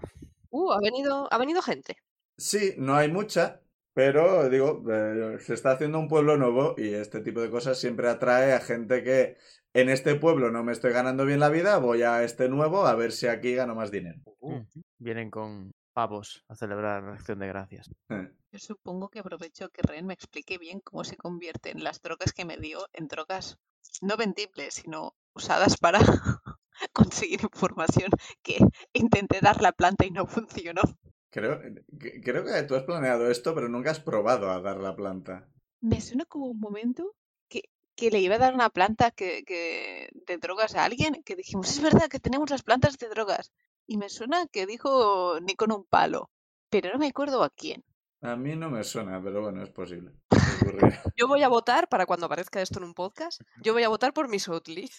Uh, 0.50 0.72
ha 0.72 0.80
venido, 0.80 1.28
ha 1.32 1.38
venido 1.38 1.62
gente. 1.62 1.98
Sí, 2.38 2.74
no 2.78 2.96
hay 2.96 3.12
mucha, 3.12 3.62
pero 3.94 4.50
digo, 4.50 4.84
eh, 4.92 5.38
se 5.40 5.54
está 5.54 5.72
haciendo 5.72 6.00
un 6.00 6.08
pueblo 6.08 6.38
nuevo 6.38 6.76
y 6.78 6.94
este 6.94 7.22
tipo 7.22 7.42
de 7.42 7.50
cosas 7.50 7.80
siempre 7.80 8.10
atrae 8.10 8.54
a 8.54 8.60
gente 8.60 9.04
que 9.04 9.38
en 9.74 9.90
este 9.90 10.16
pueblo 10.16 10.52
no 10.52 10.64
me 10.64 10.72
estoy 10.74 10.92
ganando 10.92 11.26
bien 11.26 11.40
la 11.40 11.50
vida, 11.50 11.78
voy 11.78 12.02
a 12.04 12.24
este 12.24 12.50
nuevo 12.50 12.86
a 12.88 12.96
ver 12.96 13.12
si 13.12 13.28
aquí 13.28 13.54
gano 13.56 13.74
más 13.76 13.90
dinero. 13.92 14.20
Uh, 14.40 14.56
Mm. 14.58 14.68
Vienen 15.00 15.30
con 15.32 15.72
pavos 15.96 16.44
a 16.50 16.56
celebrar 16.56 17.02
la 17.04 17.14
acción 17.14 17.40
de 17.40 17.48
gracias. 17.48 17.90
Eh, 18.10 18.30
Yo 18.52 18.60
supongo 18.60 19.10
que 19.10 19.20
aprovecho 19.20 19.70
que 19.70 19.82
Ren 19.82 20.06
me 20.06 20.14
explique 20.14 20.58
bien 20.58 20.82
cómo 20.82 21.04
se 21.06 21.16
convierten 21.18 21.84
las 21.84 22.02
drogas 22.02 22.34
que 22.34 22.46
me 22.46 22.58
dio 22.58 22.88
en 22.94 23.08
drogas 23.08 23.58
no 24.02 24.18
vendibles, 24.18 24.74
sino 24.76 25.16
usadas 25.34 25.78
para 25.78 26.00
conseguir 26.94 27.42
información 27.42 28.10
que 28.44 28.58
intenté 28.94 29.40
dar 29.42 29.62
la 29.62 29.72
planta 29.72 30.06
y 30.06 30.12
no 30.12 30.28
funcionó. 30.28 30.82
Creo, 31.30 31.60
que- 32.00 32.22
creo 32.22 32.44
que 32.46 32.64
tú 32.64 32.76
has 32.76 32.84
planeado 32.84 33.30
esto, 33.32 33.56
pero 33.56 33.70
nunca 33.70 33.92
has 33.92 34.00
probado 34.00 34.52
a 34.52 34.62
dar 34.62 34.78
la 34.78 34.96
planta. 34.96 35.48
Me 35.82 36.02
suena 36.02 36.26
como 36.26 36.48
un 36.48 36.60
momento 36.60 37.16
que, 37.48 37.70
que 37.96 38.12
le 38.12 38.20
iba 38.20 38.36
a 38.36 38.40
dar 38.40 38.54
una 38.54 38.70
planta 38.70 39.12
que, 39.12 39.44
que- 39.46 40.10
de 40.28 40.38
drogas 40.38 40.76
a 40.76 40.84
alguien, 40.84 41.24
que 41.24 41.36
dijimos, 41.36 41.70
es 41.72 41.82
verdad 41.82 42.10
que 42.10 42.20
tenemos 42.20 42.50
las 42.50 42.64
plantas 42.64 42.98
de 42.98 43.08
drogas. 43.10 43.52
Y 43.88 43.98
me 43.98 44.10
suena 44.10 44.48
que 44.48 44.66
dijo 44.66 45.40
ni 45.42 45.56
con 45.56 45.72
un 45.72 45.86
palo, 45.86 46.32
pero 46.70 46.92
no 46.92 47.00
me 47.00 47.08
acuerdo 47.08 47.44
a 47.44 47.50
quién. 47.50 47.84
A 48.22 48.36
mí 48.36 48.56
no 48.56 48.72
me 48.72 48.84
suena, 48.84 49.22
pero 49.22 49.44
bueno, 49.44 49.62
es 49.62 49.70
posible. 49.70 50.12
Yo 51.16 51.28
voy 51.28 51.44
a 51.44 51.48
votar 51.48 51.88
para 51.88 52.08
cuando 52.08 52.26
aparezca 52.26 52.62
esto 52.62 52.80
en 52.80 52.86
un 52.86 52.96
podcast. 52.96 53.42
Yo 53.62 53.74
voy 53.74 53.84
a 53.84 53.90
votar 53.90 54.14
por 54.14 54.28
Miss 54.28 54.48
Oatley. 54.48 54.90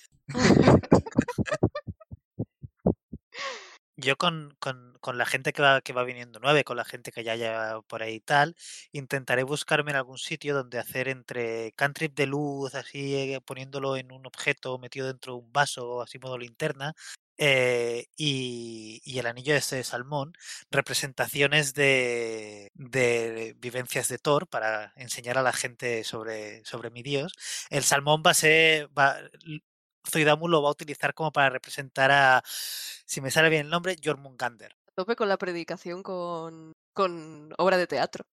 Yo 3.98 4.16
con, 4.16 4.54
con, 4.60 4.96
con 5.00 5.16
la 5.16 5.24
gente 5.24 5.52
que 5.54 5.62
va, 5.62 5.80
que 5.80 5.94
va 5.94 6.04
viniendo 6.04 6.38
nueve, 6.40 6.64
con 6.64 6.76
la 6.76 6.84
gente 6.84 7.10
que 7.10 7.24
ya 7.24 7.32
haya 7.32 7.80
por 7.88 8.02
ahí 8.02 8.16
y 8.16 8.20
tal, 8.20 8.54
intentaré 8.92 9.42
buscarme 9.42 9.90
en 9.90 9.96
algún 9.96 10.18
sitio 10.18 10.54
donde 10.54 10.78
hacer 10.78 11.08
entre 11.08 11.72
cantrip 11.72 12.14
de 12.14 12.26
luz, 12.26 12.74
así 12.74 13.16
eh, 13.16 13.40
poniéndolo 13.40 13.96
en 13.96 14.12
un 14.12 14.26
objeto 14.26 14.78
metido 14.78 15.06
dentro 15.06 15.32
de 15.32 15.38
un 15.40 15.50
vaso, 15.50 16.02
así 16.02 16.18
modo 16.18 16.36
linterna, 16.36 16.94
eh, 17.38 18.08
y, 18.16 19.00
y 19.04 19.18
el 19.18 19.26
anillo 19.26 19.54
este 19.54 19.76
de 19.76 19.84
salmón, 19.84 20.32
representaciones 20.70 21.74
de, 21.74 22.70
de 22.74 23.54
vivencias 23.58 24.08
de 24.08 24.18
Thor 24.18 24.46
para 24.46 24.92
enseñar 24.96 25.38
a 25.38 25.42
la 25.42 25.52
gente 25.52 26.04
sobre, 26.04 26.64
sobre 26.64 26.90
mi 26.90 27.02
dios. 27.02 27.32
El 27.70 27.84
salmón 27.84 28.22
va 28.24 28.30
a 28.30 28.34
ser, 28.34 28.88
va, 28.96 29.16
Zoidamu 30.08 30.48
lo 30.48 30.62
va 30.62 30.68
a 30.68 30.72
utilizar 30.72 31.14
como 31.14 31.32
para 31.32 31.50
representar 31.50 32.10
a, 32.10 32.42
si 32.46 33.20
me 33.20 33.30
sale 33.30 33.48
bien 33.50 33.66
el 33.66 33.70
nombre, 33.70 33.96
Jormungander. 34.02 34.72
A 34.72 34.92
tope 34.94 35.16
con 35.16 35.28
la 35.28 35.36
predicación 35.36 36.02
con, 36.02 36.72
con 36.92 37.52
obra 37.58 37.76
de 37.76 37.86
teatro. 37.86 38.24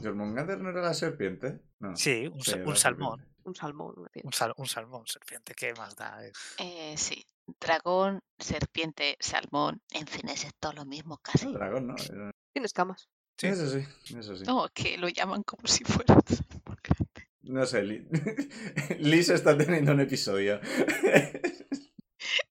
¿Jormungander 0.00 0.58
no 0.60 0.70
era 0.70 0.82
la 0.82 0.94
serpiente? 0.94 1.60
No. 1.80 1.96
Sí, 1.96 2.26
un, 2.26 2.40
era 2.46 2.64
un 2.64 2.76
salmón. 2.76 3.18
serpiente. 3.18 3.32
Un 3.44 3.56
salmón. 3.56 3.94
Un, 4.22 4.32
sal- 4.32 4.54
un 4.56 4.68
salmón, 4.68 5.06
serpiente, 5.06 5.52
¿qué 5.54 5.72
más 5.74 5.96
da? 5.96 6.16
Eh, 6.58 6.94
sí. 6.96 7.26
Dragón, 7.60 8.20
serpiente, 8.38 9.16
salmón. 9.20 9.80
En 9.90 10.06
fin, 10.06 10.28
es 10.28 10.46
todo 10.60 10.72
lo 10.72 10.84
mismo 10.84 11.18
casi. 11.18 11.46
El 11.46 11.54
dragón, 11.54 11.86
¿no? 11.88 11.94
Tiene 12.52 12.66
escamas. 12.66 13.08
Sí. 13.38 13.46
Eso 13.48 13.68
sí, 13.68 13.84
eso 14.16 14.36
sí. 14.36 14.44
No, 14.44 14.68
que 14.74 14.96
lo 14.98 15.08
llaman 15.08 15.42
como 15.42 15.66
si 15.66 15.84
fuera 15.84 16.14
un 16.14 16.22
salmón 16.36 16.78
grande. 16.82 17.28
No 17.42 17.66
sé, 17.66 17.82
Li- 17.82 18.06
Liz 19.00 19.28
está 19.30 19.56
teniendo 19.56 19.92
un 19.92 20.00
episodio. 20.00 20.60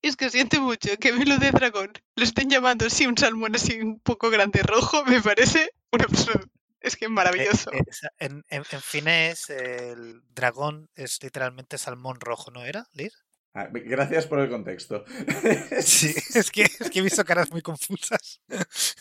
Es 0.02 0.16
que 0.16 0.28
siento 0.30 0.60
mucho 0.60 0.90
que 0.98 1.12
me 1.12 1.24
lo 1.24 1.38
de 1.38 1.50
dragón 1.50 1.92
lo 2.16 2.24
estén 2.24 2.50
llamando 2.50 2.86
así 2.86 3.06
un 3.06 3.16
salmón 3.16 3.54
así 3.54 3.80
un 3.80 4.00
poco 4.00 4.28
grande 4.30 4.62
rojo, 4.62 5.04
me 5.04 5.20
parece 5.22 5.70
un 5.92 6.02
absurdo. 6.02 6.46
Es 6.80 6.96
que 6.96 7.04
es 7.06 7.10
eh, 7.10 7.14
maravilloso. 7.14 7.72
eh, 7.72 7.84
sa- 7.90 8.10
en, 8.18 8.44
en, 8.48 8.64
en 8.70 8.80
finés, 8.82 9.48
el 9.50 10.20
dragón 10.34 10.90
es 10.94 11.22
literalmente 11.22 11.78
salmón 11.78 12.20
rojo, 12.20 12.50
¿no 12.50 12.64
era, 12.64 12.86
Liz? 12.92 13.14
Ah, 13.54 13.68
Gracias 13.70 14.26
por 14.26 14.38
el 14.40 14.48
contexto. 14.50 15.04
Sí, 15.82 16.14
es 16.34 16.50
que, 16.50 16.62
es 16.62 16.90
que 16.90 16.98
he 17.00 17.02
visto 17.02 17.24
caras 17.24 17.50
muy 17.50 17.60
confusas. 17.62 18.40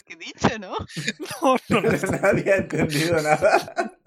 ¿Qué 0.05 0.13
he 0.13 0.17
dicho, 0.17 0.50
no? 0.60 0.72
No, 1.41 1.58
no, 1.70 1.81
no, 1.81 1.91
Nadie 2.22 2.51
ha 2.53 2.58
entendido 2.58 3.22
nada. 3.22 3.98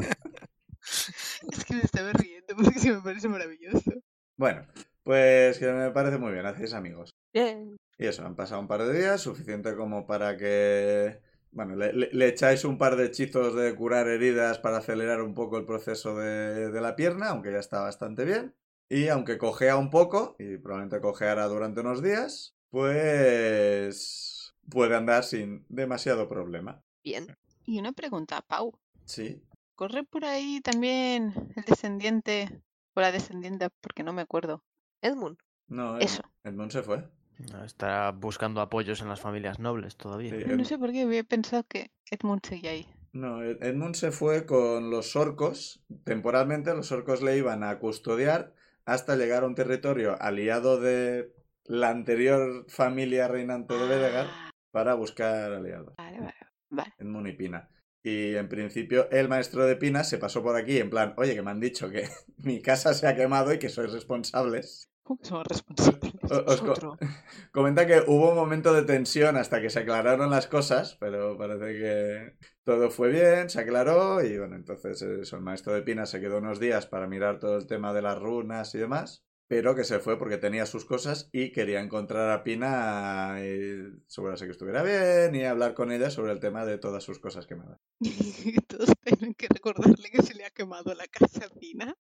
Es 1.51 1.65
que 1.65 1.75
me 1.75 1.81
estaba 1.83 2.13
riendo 2.13 2.55
porque 2.57 2.79
sí 2.79 2.91
me 2.91 3.01
parece 3.01 3.29
maravilloso. 3.29 3.91
Bueno, 4.37 4.67
pues 5.03 5.59
que 5.59 5.67
me 5.73 5.91
parece 5.91 6.19
muy 6.19 6.33
bien, 6.33 6.45
hacéis 6.47 6.75
amigos. 6.75 7.11
Bien. 7.33 7.77
Y 7.99 8.07
eso, 8.07 8.27
han 8.27 8.37
pasado 8.37 8.61
un 8.61 8.69
par 8.69 8.83
de 8.85 8.99
días, 8.99 9.21
suficiente 9.21 9.75
como 9.77 10.07
para 10.07 10.37
que... 10.37 11.21
Bueno, 11.53 11.77
le, 11.77 11.93
le- 11.93 12.11
le 12.13 12.29
echáis 12.29 12.65
un 12.65 12.77
par 12.79 12.97
de 12.97 13.07
hechizos 13.07 13.55
de 13.55 13.75
curar 13.77 14.09
heridas 14.09 14.59
para 14.59 14.79
acelerar 14.79 15.23
un 15.23 15.35
poco 15.35 15.57
el 15.57 15.65
proceso 15.65 16.17
de, 16.19 16.71
de 16.71 16.81
la 16.81 16.97
pierna, 16.97 17.29
aunque 17.29 17.53
ya 17.53 17.59
está 17.61 17.81
bastante 17.81 18.25
bien. 18.25 18.55
Y 18.89 19.09
aunque 19.09 19.39
cojea 19.39 19.77
un 19.77 19.91
poco, 19.91 20.37
y 20.39 20.59
probablemente 20.59 21.01
cojeará 21.01 21.47
durante 21.47 21.81
unos 21.81 22.03
días, 22.03 22.55
pues 22.71 24.55
puede 24.69 24.95
andar 24.97 25.25
sin 25.25 25.65
demasiado 25.69 26.29
problema. 26.29 26.83
Bien. 27.03 27.37
Y 27.65 27.79
una 27.81 27.93
pregunta, 27.93 28.43
Pau. 28.43 28.79
Sí. 29.05 29.43
¿Corre 29.75 30.05
por 30.05 30.25
ahí 30.25 30.61
también 30.61 31.35
el 31.57 31.65
descendiente 31.65 32.63
o 32.95 33.01
la 33.01 33.11
descendiente? 33.13 33.69
Porque 33.81 34.03
no 34.03 34.13
me 34.13 34.23
acuerdo. 34.23 34.63
Edmund. 35.03 35.39
No, 35.67 35.97
Ed- 35.99 36.03
Eso. 36.05 36.23
Edmund 36.45 36.71
se 36.71 36.83
fue. 36.83 37.05
No, 37.51 37.65
Estará 37.65 38.13
buscando 38.13 38.61
apoyos 38.61 39.01
en 39.01 39.09
las 39.09 39.21
familias 39.21 39.59
nobles 39.59 39.97
todavía. 39.97 40.31
Sí, 40.31 40.45
No 40.47 40.65
sé 40.65 40.79
por 40.79 40.93
qué 40.93 41.03
había 41.03 41.25
pensado 41.25 41.65
que 41.65 41.91
Edmund 42.11 42.43
seguía 42.47 42.71
ahí. 42.71 42.87
No, 43.13 43.43
Ed- 43.43 43.63
Edmund 43.63 43.95
se 43.97 44.13
fue 44.13 44.47
con 44.47 44.91
los 44.91 45.17
orcos. 45.17 45.83
Temporalmente 46.05 46.73
los 46.75 46.93
orcos 46.93 47.23
le 47.23 47.37
iban 47.37 47.65
a 47.65 47.79
custodiar 47.79 48.55
hasta 48.87 49.17
llegar 49.17 49.43
a 49.43 49.47
un 49.47 49.55
territorio 49.55 50.21
aliado 50.21 50.81
de 50.81 51.33
la 51.65 51.91
anterior 51.91 52.67
familia 52.69 53.29
reinante 53.29 53.75
de 53.75 53.89
Bedegar 53.89 54.27
Ah, 54.31 54.51
para 54.71 54.95
buscar 54.95 55.53
aliados. 55.53 55.95
vale, 55.97 56.19
vale, 56.21 56.35
vale. 56.71 56.93
Edmund 56.99 57.29
y 57.29 57.33
Pina. 57.33 57.69
Y 58.03 58.35
en 58.37 58.49
principio 58.49 59.09
el 59.11 59.29
maestro 59.29 59.65
de 59.65 59.77
Pina 59.77 60.05
se 60.05 60.19
pasó 60.19 60.43
por 60.43 60.57
aquí 60.57 60.79
en 60.79 60.91
plan, 60.91 61.15
oye, 61.17 61.35
que 61.35 61.43
me 61.43 61.51
han 61.51 61.61
dicho 61.61 61.91
que 61.91 62.07
mi 62.39 62.61
casa 62.61 62.93
se 62.93 63.07
ha 63.07 63.17
quemado 63.17 63.53
y 63.53 63.59
que 63.59 63.69
sois 63.71 63.93
responsables. 63.93 64.91
¿Cómo 65.05 65.21
que 65.21 65.27
somos 65.27 65.47
responsables? 65.47 66.13
Os 66.47 66.61
co-. 66.63 66.97
Comenta 67.53 67.87
que 67.87 68.03
hubo 68.07 68.31
un 68.31 68.37
momento 68.37 68.73
de 68.73 68.85
tensión 68.85 69.37
hasta 69.37 69.61
que 69.61 69.69
se 69.69 69.81
aclararon 69.81 70.31
las 70.31 70.47
cosas, 70.47 70.97
pero 70.99 71.37
parece 71.37 71.79
que 71.79 72.37
todo 72.65 72.91
fue 72.91 73.11
bien, 73.11 73.51
se 73.51 73.61
aclaró 73.61 74.25
y 74.25 74.39
bueno, 74.39 74.57
entonces 74.57 75.03
eso, 75.03 75.37
el 75.37 75.43
maestro 75.43 75.75
de 75.75 75.83
Pina 75.83 76.07
se 76.07 76.21
quedó 76.21 76.39
unos 76.39 76.59
días 76.59 76.87
para 76.87 77.07
mirar 77.07 77.39
todo 77.39 77.59
el 77.59 77.67
tema 77.67 77.93
de 77.93 78.01
las 78.01 78.19
runas 78.19 78.75
y 78.75 78.79
demás, 78.79 79.27
pero 79.47 79.75
que 79.75 79.85
se 79.85 79.99
fue 79.99 80.19
porque 80.19 80.39
tenía 80.39 80.65
sus 80.65 80.87
cosas 80.87 81.29
y 81.33 81.53
quería 81.53 81.81
encontrar 81.81 82.31
a 82.31 82.43
Pina 82.43 83.37
y 83.41 84.05
asegurarse 84.09 84.47
que 84.47 84.53
estuviera 84.53 84.83
bien 84.83 85.35
y 85.35 85.45
hablar 85.45 85.75
con 85.75 85.93
ella 85.93 86.09
sobre 86.09 86.33
el 86.33 86.41
tema 86.41 86.65
de 86.65 86.79
todas 86.79 87.05
sus 87.05 87.19
cosas 87.19 87.47
quemadas. 87.47 87.79
Todos 88.69 88.89
tienen 89.05 89.35
que 89.35 89.49
recordarle 89.49 90.09
que 90.11 90.23
se 90.23 90.33
le 90.33 90.47
ha 90.47 90.51
quemado 90.51 90.95
la 90.95 91.07
casa 91.09 91.45
a 91.45 91.59
Pina. 91.61 91.95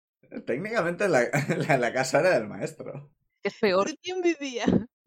Técnicamente 0.47 1.09
la, 1.09 1.23
la- 1.69 1.79
la 1.79 1.93
casa 1.93 2.21
era 2.21 2.31
del 2.39 2.49
maestro. 2.49 3.11
Es 3.43 3.55
peor. 3.59 3.87
¿Pero 3.87 3.97
quién 4.03 4.21
vivía? 4.23 4.65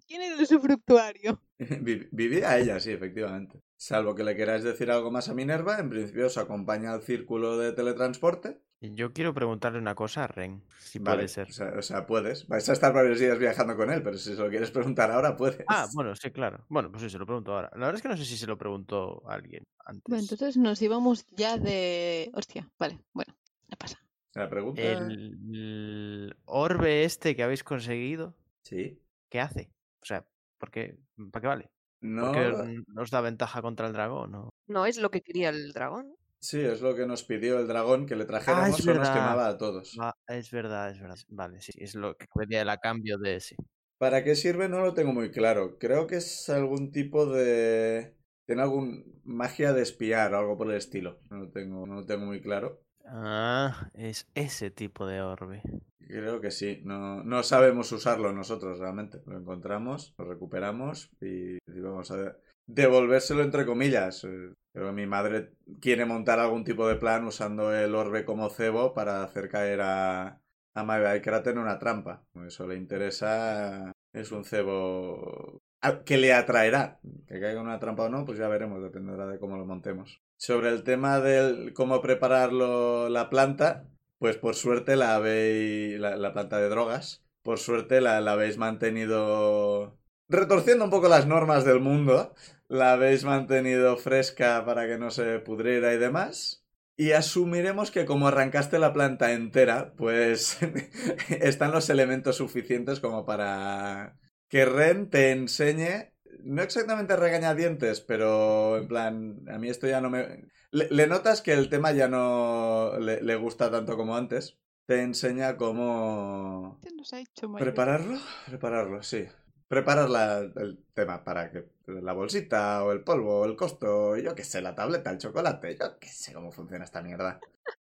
¿Quién 0.08 0.22
era 0.22 0.36
el 0.36 0.42
usufructuario? 0.42 1.42
Vi- 1.60 2.08
Vivía 2.12 2.58
ella, 2.58 2.80
sí, 2.80 2.92
efectivamente. 2.92 3.62
Salvo 3.78 4.16
que 4.16 4.24
le 4.24 4.36
queráis 4.36 4.64
decir 4.64 4.90
algo 4.92 5.12
más 5.12 5.30
a 5.30 5.34
Minerva, 5.34 5.78
en 5.80 5.90
principio 5.90 6.28
os 6.28 6.38
acompaña 6.38 6.94
al 6.94 7.02
círculo 7.04 7.58
de 7.58 7.74
teletransporte. 7.74 8.62
Y 8.82 8.96
Yo 8.96 9.14
quiero 9.14 9.34
preguntarle 9.34 9.80
una 9.80 9.96
cosa 9.96 10.26
a 10.26 10.28
Ren, 10.28 10.62
si 10.78 11.00
Vale, 11.00 11.16
puede 11.18 11.28
ser. 11.30 11.48
O 11.50 11.54
sea, 11.54 11.74
o 11.78 11.82
sea, 11.82 12.06
puedes. 12.06 12.48
Vais 12.50 12.68
a 12.68 12.74
estar 12.74 12.92
varios 12.92 13.18
días 13.20 13.40
viajando 13.40 13.78
con 13.78 13.90
él, 13.92 14.04
pero 14.04 14.18
si 14.18 14.36
se 14.36 14.42
lo 14.42 14.50
quieres 14.50 14.72
preguntar 14.72 15.10
ahora, 15.10 15.38
puedes. 15.38 15.58
Ah, 15.68 15.88
bueno, 15.94 16.14
sí, 16.18 16.32
claro. 16.32 16.66
Bueno, 16.68 16.92
pues 16.92 17.04
sí, 17.04 17.10
se 17.10 17.18
lo 17.18 17.26
pregunto 17.26 17.54
ahora. 17.54 17.70
La 17.74 17.86
verdad 17.86 17.96
es 17.96 18.02
que 18.02 18.10
no 18.10 18.18
sé 18.18 18.26
si 18.26 18.36
se 18.36 18.48
lo 18.48 18.58
preguntó 18.58 19.24
a 19.30 19.36
alguien 19.36 19.64
antes. 19.86 20.04
Bueno, 20.06 20.22
entonces 20.24 20.58
nos 20.58 20.82
íbamos 20.82 21.26
ya 21.32 21.58
de... 21.58 22.30
Hostia, 22.34 22.70
vale, 22.78 23.00
bueno, 23.14 23.34
no 23.70 23.78
pasa. 23.78 24.00
La 24.36 24.50
pregunta. 24.50 24.82
El, 24.82 25.38
el 25.54 26.36
orbe 26.46 27.04
este 27.04 27.36
que 27.36 27.44
habéis 27.44 27.64
conseguido, 27.64 28.36
Sí. 28.64 29.00
¿qué 29.30 29.40
hace? 29.40 29.72
O 30.02 30.06
sea, 30.06 30.26
¿por 30.58 30.72
qué? 30.72 30.98
¿Para 31.32 31.42
qué 31.42 31.48
vale? 31.48 31.72
No. 32.02 32.32
¿Por 32.32 32.36
qué 32.36 32.82
nos 32.88 33.12
da 33.12 33.22
ventaja 33.22 33.62
contra 33.62 33.88
el 33.88 33.94
dragón? 33.94 34.32
¿no? 34.32 34.50
No 34.68 34.86
es 34.86 34.98
lo 34.98 35.10
que 35.12 35.22
quería 35.22 35.50
el 35.50 35.72
dragón. 35.72 36.16
Sí, 36.40 36.60
es 36.60 36.82
lo 36.82 36.94
que 36.96 37.06
nos 37.06 37.24
pidió 37.24 37.58
el 37.60 37.68
dragón 37.68 38.06
que 38.06 38.18
le 38.18 38.26
trajéramos 38.26 38.86
Ah, 38.86 38.92
o 38.92 38.94
nos 38.96 39.10
quemaba 39.10 39.48
a 39.48 39.58
todos. 39.58 39.96
Ah, 40.00 40.14
es 40.28 40.52
verdad, 40.52 40.90
es 40.92 41.00
verdad. 41.00 41.18
Vale, 41.30 41.62
sí, 41.62 41.72
es 41.78 41.96
lo 41.96 42.16
que 42.16 42.26
pedía 42.36 42.62
el 42.64 42.70
a 42.70 42.78
cambio 42.78 43.18
de 43.18 43.40
sí. 43.40 43.56
¿Para 43.98 44.26
qué 44.26 44.36
sirve? 44.36 44.68
No 44.68 44.82
lo 44.82 44.94
tengo 44.94 45.14
muy 45.14 45.32
claro. 45.32 45.78
Creo 45.80 46.06
que 46.08 46.18
es 46.18 46.50
algún 46.50 46.92
tipo 46.92 47.26
de. 47.28 48.18
Tiene 48.46 48.62
algún 48.64 49.22
magia 49.24 49.72
de 49.72 49.84
espiar 49.84 50.34
o 50.34 50.40
algo 50.40 50.58
por 50.58 50.70
el 50.70 50.76
estilo. 50.76 51.22
No 51.30 51.38
lo 51.38 51.52
tengo, 51.52 51.88
no 51.88 51.96
lo 51.96 52.06
tengo 52.06 52.26
muy 52.26 52.42
claro. 52.42 52.82
Ah, 53.06 53.90
es 53.94 54.28
ese 54.36 54.70
tipo 54.72 55.06
de 55.06 55.22
orbe. 55.22 55.62
Creo 56.08 56.42
que 56.42 56.52
sí. 56.52 56.82
No, 56.84 57.24
no 57.24 57.44
sabemos 57.44 57.92
usarlo 57.92 58.32
nosotros 58.34 58.80
realmente. 58.80 59.22
Lo 59.26 59.38
encontramos, 59.38 60.14
lo 60.18 60.26
recuperamos 60.26 61.10
y, 61.22 61.58
vamos 61.82 62.12
a 62.12 62.38
devolvérselo 62.68 63.42
entre 63.44 63.66
comillas. 63.66 64.24
Eh, 64.26 64.54
Pero 64.72 64.94
mi 64.94 65.06
madre 65.06 65.54
quiere 65.82 66.06
montar 66.06 66.40
algún 66.40 66.64
tipo 66.64 66.88
de 66.88 66.96
plan 66.96 67.26
usando 67.26 67.74
el 67.74 67.96
orbe 67.96 68.26
como 68.26 68.50
cebo 68.50 68.94
para 68.94 69.24
hacer 69.24 69.50
caer 69.50 69.82
a, 69.82 70.40
a 70.76 71.22
Kraten 71.22 71.54
en 71.54 71.60
una 71.64 71.80
trampa. 71.80 72.24
Eso 72.46 72.68
le 72.68 72.76
interesa. 72.76 73.92
Es 74.12 74.32
un 74.32 74.44
cebo 74.46 75.62
a- 75.82 76.04
que 76.04 76.18
le 76.18 76.34
atraerá. 76.34 77.00
Que 77.28 77.40
caiga 77.40 77.54
en 77.54 77.68
una 77.68 77.80
trampa 77.80 78.04
o 78.04 78.10
no, 78.10 78.26
pues 78.26 78.38
ya 78.38 78.48
veremos, 78.48 78.82
dependerá 78.84 79.26
de 79.28 79.40
cómo 79.40 79.58
lo 79.58 79.66
montemos. 79.66 80.22
Sobre 80.44 80.68
el 80.72 80.84
tema 80.84 81.22
del 81.22 81.72
cómo 81.74 82.02
prepararlo 82.02 83.08
la 83.08 83.30
planta, 83.30 83.88
pues 84.18 84.36
por 84.36 84.56
suerte 84.56 84.98
la 84.98 85.16
habéis, 85.16 85.98
la, 85.98 86.18
la 86.18 86.34
planta 86.34 86.58
de 86.58 86.68
drogas, 86.68 87.24
por 87.44 87.60
suerte 87.60 88.02
la, 88.02 88.20
la 88.20 88.34
habéis 88.34 88.58
mantenido 88.58 89.98
retorciendo 90.28 90.84
un 90.84 90.92
poco 90.92 91.08
las 91.08 91.28
normas 91.28 91.64
del 91.64 91.80
mundo, 91.80 92.36
la 92.68 92.92
habéis 92.92 93.24
mantenido 93.24 93.96
fresca 93.96 94.66
para 94.66 94.86
que 94.86 94.98
no 94.98 95.12
se 95.12 95.40
pudriera 95.40 95.94
y 95.94 95.98
demás. 95.98 96.66
Y 96.98 97.14
asumiremos 97.14 97.90
que 97.90 98.04
como 98.06 98.28
arrancaste 98.28 98.80
la 98.80 98.92
planta 98.92 99.32
entera, 99.32 99.94
pues 99.96 100.58
están 101.30 101.72
los 101.72 101.90
elementos 101.90 102.36
suficientes 102.36 103.00
como 103.00 103.26
para 103.26 104.18
que 104.50 104.66
Ren 104.66 105.10
te 105.10 105.32
enseñe, 105.32 106.13
no 106.44 106.62
exactamente 106.62 107.16
regañadientes, 107.16 108.02
pero 108.02 108.78
en 108.78 108.88
plan, 108.88 109.46
a 109.50 109.58
mí 109.58 109.70
esto 109.70 109.88
ya 109.88 110.02
no 110.02 110.10
me... 110.10 110.46
Le, 110.72 110.88
le 110.90 111.08
notas 111.08 111.42
que 111.42 111.54
el 111.54 111.70
tema 111.70 111.92
ya 111.92 112.08
no 112.08 112.98
le, 113.00 113.22
le 113.22 113.36
gusta 113.36 113.70
tanto 113.72 113.96
como 113.98 114.16
antes. 114.16 114.58
Te 114.86 115.02
enseña 115.02 115.58
cómo... 115.58 116.80
¿Qué 116.82 116.92
nos 116.92 117.14
ha 117.14 117.20
hecho? 117.20 117.50
¿Prepararlo? 117.58 118.20
Prepararlo, 118.48 119.04
sí. 119.04 119.28
Preparar 119.68 120.10
la- 120.10 120.40
el 120.40 120.84
tema 120.94 121.24
para 121.24 121.52
que 121.52 121.66
la 121.88 122.14
bolsita 122.14 122.84
o 122.84 122.92
el 122.92 123.04
polvo 123.04 123.42
o 123.42 123.46
el 123.46 123.56
costo, 123.56 124.18
yo 124.18 124.36
qué 124.36 124.44
sé, 124.44 124.62
la 124.62 124.76
tableta, 124.76 125.12
el 125.12 125.18
chocolate, 125.20 125.78
yo 125.78 126.00
qué 126.00 126.08
sé 126.10 126.34
cómo 126.34 126.52
funciona 126.52 126.84
esta 126.86 127.02
mierda. 127.02 127.40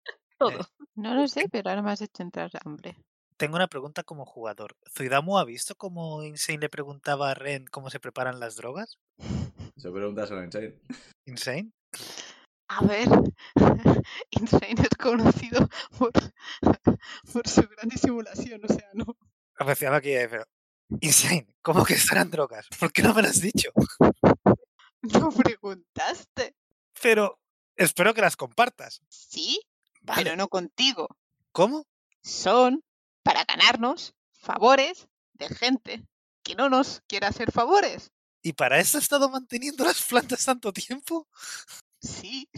Todo. 0.38 0.60
No 0.96 1.14
lo 1.14 1.28
sé, 1.28 1.48
pero 1.50 1.70
ahora 1.70 1.82
me 1.82 1.92
has 1.92 2.00
hecho 2.00 2.22
entrar 2.22 2.50
hambre. 2.64 2.96
Tengo 3.38 3.54
una 3.54 3.68
pregunta 3.68 4.02
como 4.02 4.26
jugador. 4.26 4.76
¿Zuidamu 4.90 5.38
ha 5.38 5.44
visto 5.44 5.76
cómo 5.76 6.24
Insane 6.24 6.58
le 6.58 6.68
preguntaba 6.68 7.30
a 7.30 7.34
Ren 7.34 7.66
cómo 7.70 7.88
se 7.88 8.00
preparan 8.00 8.40
las 8.40 8.56
drogas? 8.56 8.98
Se 9.76 9.92
pregunta 9.92 10.26
solo 10.26 10.42
Insane. 10.42 10.74
¿Insane? 11.24 11.70
A 12.66 12.84
ver, 12.84 13.06
Insane 14.30 14.82
es 14.82 14.96
conocido 14.98 15.68
por, 15.96 16.10
por 17.32 17.48
su 17.48 17.62
gran 17.62 17.88
disimulación, 17.88 18.60
o 18.64 18.66
sea, 18.66 18.90
no. 18.94 19.16
Apreciaba 19.56 20.00
que 20.00 20.26
pero, 20.28 20.44
Insane, 21.00 21.46
¿cómo 21.62 21.84
que 21.84 21.94
estarán 21.94 22.28
drogas? 22.28 22.66
¿Por 22.80 22.92
qué 22.92 23.02
no 23.02 23.14
me 23.14 23.22
lo 23.22 23.28
has 23.28 23.40
dicho? 23.40 23.70
No 25.02 25.30
preguntaste. 25.30 26.56
Pero 27.00 27.38
espero 27.76 28.12
que 28.14 28.20
las 28.20 28.36
compartas. 28.36 29.00
Sí, 29.08 29.60
Vale. 30.00 30.24
pero 30.24 30.36
no 30.36 30.48
contigo. 30.48 31.06
¿Cómo? 31.52 31.86
Son 32.20 32.82
para 33.28 33.44
ganarnos 33.44 34.14
favores 34.32 35.06
de 35.34 35.48
gente 35.50 36.02
que 36.42 36.54
no 36.54 36.70
nos 36.70 37.02
quiere 37.06 37.26
hacer 37.26 37.52
favores. 37.52 38.10
¿Y 38.42 38.54
para 38.54 38.78
eso 38.78 38.96
he 38.96 39.02
estado 39.02 39.28
manteniendo 39.28 39.84
las 39.84 40.02
plantas 40.02 40.46
tanto 40.46 40.72
tiempo? 40.72 41.28
Sí, 42.00 42.48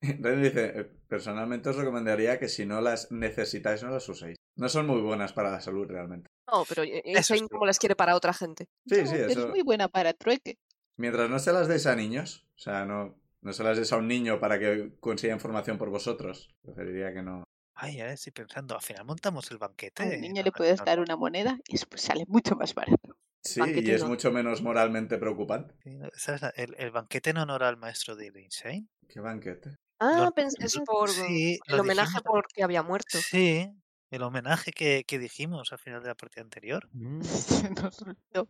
Ren 0.00 0.42
dice, 0.42 0.72
"Eh, 0.80 0.84
personalmente 1.08 1.68
os 1.68 1.76
recomendaría 1.76 2.38
que 2.38 2.48
si 2.48 2.64
no 2.64 2.80
las 2.80 3.10
necesitáis 3.12 3.82
no 3.82 3.90
las 3.90 4.08
uséis. 4.08 4.36
No 4.56 4.70
son 4.70 4.86
muy 4.86 5.02
buenas 5.02 5.34
para 5.34 5.50
la 5.50 5.60
salud 5.60 5.86
realmente. 5.86 6.30
No, 6.50 6.64
pero 6.66 6.82
eh, 6.82 7.02
Eso 7.04 7.34
es 7.34 7.42
como 7.42 7.66
las 7.66 7.78
quiere 7.78 7.96
para 7.96 8.16
otra 8.16 8.32
gente. 8.32 8.66
Sí, 8.86 9.02
no, 9.02 9.10
sí, 9.10 9.16
eso. 9.16 9.40
es 9.40 9.48
muy 9.48 9.60
buena 9.60 9.88
para 9.88 10.14
trueque. 10.14 10.56
Mientras 10.96 11.28
no 11.28 11.38
se 11.38 11.52
las 11.52 11.68
deis 11.68 11.84
a 11.86 11.94
niños, 11.96 12.46
o 12.56 12.58
sea, 12.58 12.86
no, 12.86 13.14
no 13.42 13.52
se 13.52 13.62
las 13.62 13.76
deis 13.76 13.92
a 13.92 13.98
un 13.98 14.08
niño 14.08 14.40
para 14.40 14.58
que 14.58 14.96
consiga 15.00 15.34
información 15.34 15.76
por 15.76 15.90
vosotros. 15.90 16.48
Preferiría 16.62 17.12
que 17.12 17.20
no. 17.22 17.44
Ay, 17.78 17.96
ya 17.98 18.10
estoy 18.10 18.32
pensando, 18.32 18.74
al 18.74 18.80
final 18.80 19.04
montamos 19.04 19.50
el 19.50 19.56
A 19.58 19.60
banquete. 19.60 20.02
un 20.02 20.20
niño 20.20 20.42
le 20.42 20.50
puedes 20.50 20.82
dar 20.84 20.98
una 20.98 21.14
moneda 21.16 21.58
y 21.68 21.76
sale 21.76 22.24
mucho 22.26 22.56
más 22.56 22.74
barato. 22.74 23.16
Sí, 23.42 23.60
y 23.64 23.90
es 23.90 24.02
no. 24.02 24.08
mucho 24.08 24.32
menos 24.32 24.60
moralmente 24.62 25.18
preocupante. 25.18 25.74
sí, 25.84 25.98
¿sabes 26.14 26.42
el, 26.56 26.74
el 26.78 26.90
banquete 26.90 27.30
en 27.30 27.36
honor 27.36 27.62
al 27.62 27.76
maestro 27.76 28.16
de 28.16 28.32
Insane. 28.42 28.88
¿Qué 29.08 29.20
banquete? 29.20 29.76
Ah, 30.00 30.24
Lo- 30.24 30.32
pens- 30.34 30.56
es 30.58 30.78
por 30.84 31.10
sí, 31.10 31.58
el 31.66 31.80
homenaje 31.80 32.08
dijimos- 32.18 32.22
porque 32.24 32.62
había 32.64 32.82
muerto. 32.82 33.18
Sí, 33.18 33.70
el 34.10 34.22
homenaje 34.22 34.72
que, 34.72 35.04
que 35.06 35.18
dijimos 35.18 35.70
al 35.72 35.78
final 35.78 36.02
de 36.02 36.08
la 36.08 36.14
partida 36.14 36.42
anterior. 36.42 36.88
Mm. 36.92 37.22
Se 37.22 37.70
nos 37.70 38.02
olvidó. 38.02 38.48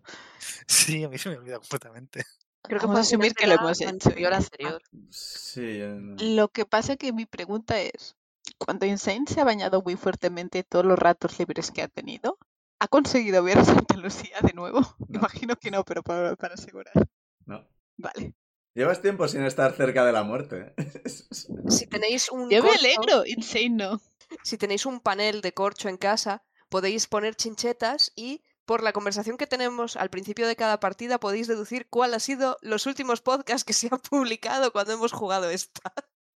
Sí, 0.67 1.05
a 1.05 1.09
mí 1.09 1.19
se 1.19 1.29
me 1.31 1.37
olvida 1.37 1.59
completamente. 1.59 2.25
Creo 2.63 2.81
que 2.81 2.87
a 2.87 3.01
asumir 3.01 3.35
que 3.35 3.47
lo 3.47 3.55
hemos 3.55 3.81
hecho. 3.81 3.91
Anterior, 3.91 4.33
anterior. 4.35 4.83
Sí, 5.11 5.79
no- 6.01 6.17
Lo 6.23 6.49
que 6.49 6.65
pasa 6.65 6.97
que 6.97 7.13
mi 7.13 7.27
pregunta 7.27 7.81
es, 7.81 8.17
cuando 8.59 8.87
Insane 8.87 9.25
se 9.29 9.41
ha 9.41 9.45
bañado 9.45 9.83
muy 9.83 9.97
fuertemente 9.97 10.63
todos 10.65 10.85
los 10.85 10.99
ratos 10.99 11.39
libres 11.39 11.71
que 11.71 11.83
ha 11.83 11.89
tenido, 11.89 12.39
¿ha 12.81 12.89
conseguido 12.89 13.43
ver 13.43 13.59
a 13.59 13.65
Santa 13.65 13.97
Lucía 13.97 14.39
de 14.43 14.53
nuevo? 14.53 14.81
No. 15.09 15.21
Imagino 15.21 15.57
que 15.57 15.71
no, 15.71 15.85
pero 15.85 16.03
para, 16.03 16.37
para 16.37 16.55
asegurar. 16.55 16.93
no. 17.47 17.67
Vale. 17.99 18.35
Llevas 18.75 19.01
tiempo 19.01 19.27
sin 19.27 19.43
estar 19.43 19.73
cerca 19.73 20.05
de 20.05 20.13
la 20.13 20.23
muerte. 20.23 20.75
Si 21.69 21.87
tenéis 21.87 22.31
un 22.31 22.51
Yo 22.51 22.63
me 22.63 22.69
corcho- 22.69 22.79
alegro, 22.79 23.27
Insane 23.27 23.71
no. 23.71 24.01
si 24.43 24.59
tenéis 24.59 24.85
un 24.87 25.01
panel 25.01 25.41
de 25.41 25.53
corcho 25.55 25.89
en 25.89 25.97
casa, 25.97 26.45
podéis 26.69 27.07
poner 27.07 27.35
chinchetas 27.37 28.13
y 28.17 28.43
por 28.67 28.83
la 28.83 28.93
conversación 28.93 29.37
que 29.39 29.47
tenemos 29.47 29.97
al 29.97 30.11
principio 30.11 30.47
de 30.49 30.57
cada 30.57 30.81
partida 30.81 31.19
podéis 31.21 31.47
deducir 31.47 31.87
cuál 31.89 32.13
ha 32.15 32.21
sido 32.21 32.59
los 32.63 32.85
últimos 32.87 33.21
podcasts 33.23 33.65
que 33.65 33.73
se 33.73 33.89
han 33.91 34.01
publicado 34.01 34.73
cuando 34.73 34.93
hemos 34.93 35.13
jugado 35.13 35.49
esta. 35.49 35.93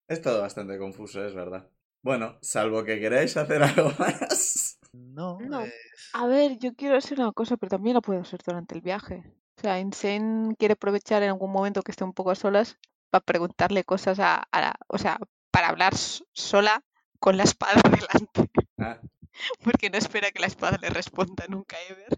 es 0.10 0.22
todo 0.22 0.42
bastante 0.42 0.78
confuso, 0.78 1.26
es 1.26 1.34
verdad. 1.34 1.70
Bueno, 2.02 2.38
salvo 2.42 2.84
que 2.84 3.00
queráis 3.00 3.36
hacer 3.38 3.62
algo 3.64 3.92
más. 4.00 4.80
No, 4.94 5.48
No. 5.50 5.62
eh, 5.64 5.74
A 6.14 6.26
ver, 6.28 6.58
yo 6.60 6.74
quiero 6.76 6.96
hacer 6.98 7.20
una 7.20 7.32
cosa, 7.32 7.58
pero 7.58 7.70
también 7.70 7.96
la 7.96 8.02
puedo 8.02 8.22
hacer 8.22 8.42
durante 8.46 8.76
el 8.76 8.82
viaje. 8.82 9.24
O 9.58 9.62
sea, 9.62 9.80
Insane 9.80 10.56
quiere 10.58 10.74
aprovechar 10.74 11.24
en 11.24 11.30
algún 11.30 11.52
momento 11.52 11.82
que 11.84 11.92
esté 11.92 12.04
un 12.04 12.14
poco 12.14 12.32
a 12.32 12.36
solas 12.36 12.78
para 13.10 13.24
preguntarle 13.26 13.84
cosas 13.84 14.20
a, 14.20 14.36
a 14.52 14.62
la- 14.62 14.76
o 14.88 14.98
sea, 14.98 15.20
para 15.52 15.70
hablar 15.70 15.94
sola 16.34 16.84
con 17.20 17.38
la 17.38 17.44
espada 17.44 17.82
delante, 17.84 18.50
Ah, 18.80 19.00
porque 19.64 19.90
no 19.90 19.98
espera 19.98 20.32
que 20.32 20.40
la 20.40 20.48
espada 20.48 20.78
le 20.82 20.90
responda 20.90 21.46
nunca 21.50 21.78
ever. 21.90 22.18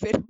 Pero, 0.00 0.24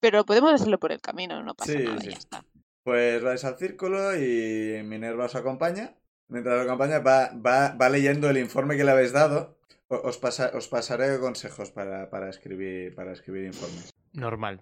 pero 0.00 0.24
podemos 0.26 0.52
hacerlo 0.54 0.78
por 0.78 0.92
el 0.92 1.00
camino, 1.00 1.42
no 1.42 1.54
pasa 1.54 1.72
Sí, 1.72 1.84
nada, 1.84 1.98
sí. 2.02 2.10
ya 2.10 2.18
está. 2.18 2.44
pues 2.84 3.22
vais 3.22 3.44
al 3.44 3.58
círculo 3.58 4.16
y 4.16 4.82
Minerva 4.84 5.26
os 5.26 5.34
acompaña. 5.34 5.96
Mientras 6.28 6.60
os 6.60 6.66
acompaña, 6.66 6.98
va, 6.98 7.30
va, 7.34 7.70
va 7.80 7.88
leyendo 7.88 8.28
el 8.30 8.38
informe 8.38 8.76
que 8.76 8.84
le 8.84 8.90
habéis 8.90 9.12
dado. 9.12 9.56
Os, 9.88 10.18
pasa- 10.18 10.50
os 10.54 10.66
pasaré 10.68 11.18
consejos 11.20 11.70
para, 11.70 12.10
para, 12.10 12.28
escribir, 12.28 12.94
para 12.94 13.12
escribir 13.12 13.44
informes. 13.44 13.90
Normal. 14.12 14.60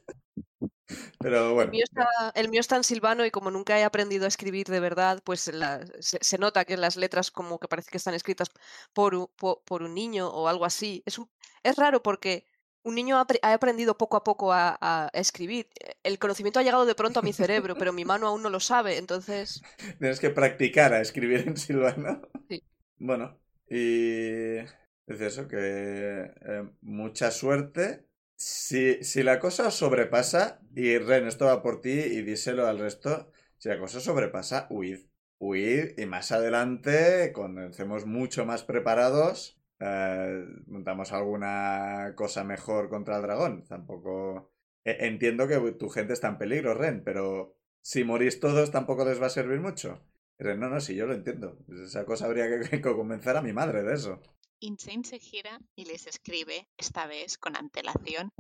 Pero 1.19 1.47
El 1.49 1.53
bueno, 1.53 1.71
mío, 1.71 1.83
está, 1.85 2.05
el 2.35 2.49
mío 2.49 2.59
está 2.59 2.75
en 2.75 2.83
silvano 2.83 3.25
y 3.25 3.31
como 3.31 3.49
nunca 3.49 3.79
he 3.79 3.83
aprendido 3.85 4.25
a 4.25 4.27
escribir 4.27 4.67
de 4.67 4.79
verdad, 4.81 5.21
pues 5.23 5.47
la- 5.53 5.85
se, 5.99 6.17
se 6.21 6.37
nota 6.37 6.65
que 6.65 6.75
las 6.75 6.97
letras 6.97 7.31
como 7.31 7.59
que 7.59 7.67
parece 7.69 7.89
que 7.91 7.97
están 7.97 8.13
escritas 8.13 8.49
por, 8.91 9.15
u- 9.15 9.31
po- 9.37 9.63
por, 9.63 9.81
un 9.83 9.93
niño 9.93 10.27
o 10.27 10.47
algo 10.49 10.65
así. 10.65 11.01
Es, 11.05 11.17
un- 11.17 11.29
es 11.63 11.77
raro 11.77 12.03
porque 12.03 12.45
un 12.83 12.95
niño 12.95 13.17
ha, 13.17 13.25
apre- 13.25 13.39
ha 13.41 13.53
aprendido 13.53 13.97
poco 13.97 14.17
a 14.17 14.23
poco 14.23 14.53
a, 14.53 14.77
a 14.81 15.09
escribir. 15.13 15.67
El 16.03 16.19
conocimiento 16.19 16.59
ha 16.59 16.63
llegado 16.63 16.85
de 16.85 16.95
pronto 16.95 17.19
a 17.19 17.23
mi 17.23 17.33
cerebro, 17.33 17.77
pero 17.77 17.93
mi 17.93 18.05
mano 18.05 18.27
aún 18.27 18.41
no 18.43 18.49
lo 18.49 18.59
sabe, 18.59 18.97
entonces... 18.97 19.61
tienes 19.99 20.19
que 20.19 20.29
practicar 20.29 20.93
a 20.93 21.01
escribir 21.01 21.47
en 21.47 21.57
silvano. 21.57 22.21
Sí. 22.49 22.63
Bueno, 22.99 23.39
y 23.69 24.57
es 24.59 25.21
eso, 25.21 25.47
que 25.47 25.57
eh, 25.59 26.69
mucha 26.81 27.31
suerte. 27.31 28.07
Si, 28.35 29.03
si 29.03 29.23
la 29.23 29.39
cosa 29.39 29.67
os 29.67 29.75
sobrepasa, 29.75 30.61
y 30.75 30.97
Ren, 30.97 31.27
esto 31.27 31.45
va 31.45 31.61
por 31.63 31.81
ti 31.81 31.91
y 31.91 32.21
díselo 32.23 32.67
al 32.67 32.79
resto, 32.79 33.31
si 33.57 33.69
la 33.69 33.79
cosa 33.79 33.99
os 33.99 34.03
sobrepasa, 34.05 34.67
huid. 34.69 35.01
Huid 35.39 35.99
y 35.99 36.05
más 36.05 36.31
adelante, 36.31 37.31
cuando 37.33 37.63
estemos 37.65 38.05
mucho 38.05 38.45
más 38.45 38.63
preparados, 38.63 39.59
eh, 39.85 40.45
montamos 40.67 41.11
alguna 41.11 42.13
cosa 42.15 42.43
mejor 42.43 42.89
contra 42.89 43.17
el 43.17 43.23
dragón. 43.23 43.63
Tampoco... 43.67 44.51
e- 44.83 45.07
Entiendo 45.07 45.47
que 45.47 45.59
tu 45.73 45.89
gente 45.89 46.13
está 46.13 46.29
en 46.29 46.37
peligro, 46.37 46.73
Ren, 46.73 47.03
pero 47.03 47.55
si 47.81 48.03
morís 48.03 48.39
todos 48.39 48.71
tampoco 48.71 49.03
les 49.05 49.21
va 49.21 49.27
a 49.27 49.29
servir 49.29 49.59
mucho. 49.59 49.99
Ren, 50.39 50.59
no, 50.59 50.69
no, 50.69 50.79
sí, 50.79 50.95
yo 50.95 51.05
lo 51.05 51.13
entiendo. 51.13 51.57
Esa 51.85 52.05
cosa 52.05 52.25
habría 52.25 52.47
que, 52.49 52.69
que 52.69 52.81
convencer 52.81 53.35
a 53.37 53.41
mi 53.41 53.53
madre 53.53 53.83
de 53.83 53.93
eso. 53.93 54.21
Insane 54.59 55.03
se 55.03 55.19
gira 55.19 55.59
y 55.75 55.85
les 55.85 56.07
escribe, 56.07 56.67
esta 56.77 57.05
vez 57.05 57.37
con 57.37 57.57
antelación. 57.57 58.31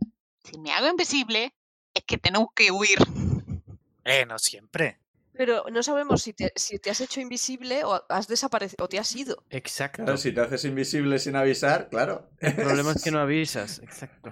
Si 0.45 0.57
me 0.57 0.71
hago 0.71 0.87
invisible, 0.87 1.53
es 1.93 2.03
que 2.05 2.17
tengo 2.17 2.51
que 2.55 2.71
huir. 2.71 2.97
eh, 4.05 4.25
no 4.25 4.39
siempre. 4.39 5.02
Pero 5.35 5.65
no 5.71 5.81
sabemos 5.81 6.21
si 6.21 6.33
te, 6.33 6.51
si 6.55 6.79
te 6.79 6.91
has 6.91 7.01
hecho 7.01 7.19
invisible 7.19 7.83
o 7.83 8.05
has 8.07 8.27
desaparecido 8.27 8.85
o 8.85 8.87
te 8.87 8.99
has 8.99 9.15
ido. 9.15 9.43
Exacto. 9.49 10.03
Claro, 10.03 10.17
si 10.17 10.31
te 10.31 10.41
haces 10.41 10.65
invisible 10.65 11.17
sin 11.19 11.35
avisar, 11.35 11.89
claro. 11.89 12.29
El 12.39 12.55
problema 12.55 12.91
es 12.91 13.03
que 13.03 13.11
no 13.11 13.19
avisas. 13.19 13.79
Exacto. 13.79 14.31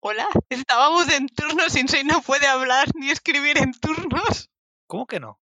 Hola, 0.00 0.28
estábamos 0.50 1.10
en 1.12 1.28
turnos, 1.28 1.76
Insane 1.76 2.04
no 2.04 2.20
puede 2.20 2.46
hablar 2.46 2.88
ni 2.94 3.10
escribir 3.10 3.56
en 3.58 3.72
turnos. 3.72 4.50
¿Cómo 4.86 5.06
que 5.06 5.20
no? 5.20 5.40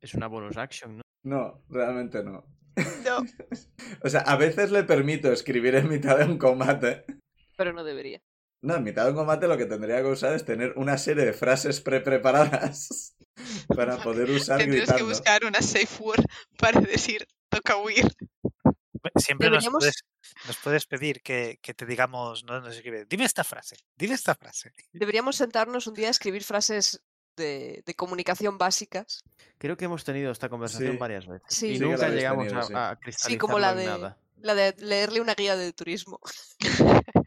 Es 0.00 0.14
una 0.14 0.28
bonus 0.28 0.56
action, 0.56 0.96
¿no? 0.96 1.02
No, 1.24 1.62
realmente 1.68 2.22
no. 2.22 2.44
No. 3.04 3.18
O 4.04 4.08
sea, 4.08 4.22
a 4.22 4.36
veces 4.36 4.70
le 4.70 4.82
permito 4.84 5.30
escribir 5.30 5.74
en 5.74 5.88
mitad 5.88 6.18
de 6.18 6.24
un 6.24 6.38
combate. 6.38 7.04
Pero 7.56 7.72
no 7.72 7.84
debería. 7.84 8.20
No, 8.62 8.76
en 8.76 8.84
mitad 8.84 9.04
de 9.04 9.10
un 9.10 9.16
combate 9.16 9.48
lo 9.48 9.56
que 9.58 9.66
tendría 9.66 9.98
que 10.02 10.08
usar 10.08 10.32
es 10.34 10.44
tener 10.44 10.72
una 10.76 10.96
serie 10.96 11.24
de 11.24 11.32
frases 11.32 11.80
pre-preparadas 11.80 13.14
para 13.76 14.00
poder 14.02 14.30
usar 14.30 14.58
Tendrías 14.58 14.86
que 14.86 14.92
gritando. 14.92 15.08
buscar 15.08 15.44
una 15.44 15.60
safe 15.60 16.00
word 16.02 16.24
para 16.56 16.80
decir 16.80 17.26
toca 17.48 17.76
huir. 17.76 18.06
Siempre 19.16 19.50
nos 19.50 19.68
puedes, 19.68 20.04
nos 20.46 20.56
puedes 20.58 20.86
pedir 20.86 21.22
que, 21.22 21.58
que 21.60 21.74
te 21.74 21.84
digamos, 21.86 22.44
no 22.44 22.60
nos 22.60 22.76
escribe, 22.76 23.04
dime 23.10 23.24
esta 23.24 23.42
frase, 23.42 23.76
dime 23.96 24.14
esta 24.14 24.34
frase. 24.36 24.70
Deberíamos 24.92 25.34
sentarnos 25.36 25.88
un 25.88 25.94
día 25.94 26.06
a 26.06 26.12
escribir 26.12 26.44
frases 26.44 27.02
de, 27.36 27.82
de 27.84 27.94
comunicación 27.94 28.58
básicas. 28.58 29.24
Creo 29.58 29.76
que 29.76 29.86
hemos 29.86 30.04
tenido 30.04 30.30
esta 30.30 30.48
conversación 30.48 30.92
Sí. 30.92 30.98
varias 30.98 31.26
veces. 31.26 31.42
Sí. 31.48 31.66
y 31.66 31.72
Sí 31.74 31.78
que 31.80 31.84
nunca 31.86 32.08
llegamos 32.10 32.46
tenido, 32.46 32.60
a, 32.60 32.64
sí. 32.64 32.72
a 32.76 32.94
Sí, 32.94 33.00
cristalizarlo 33.02 33.38
como 33.40 33.58
la 33.58 33.70
en 33.72 33.76
de, 33.78 33.84
nada. 33.86 34.18
la 34.36 34.54
de 34.54 34.74
leerle 34.78 35.20
una 35.20 35.34
guía 35.34 35.56
de 35.56 35.72
turismo. 35.72 36.20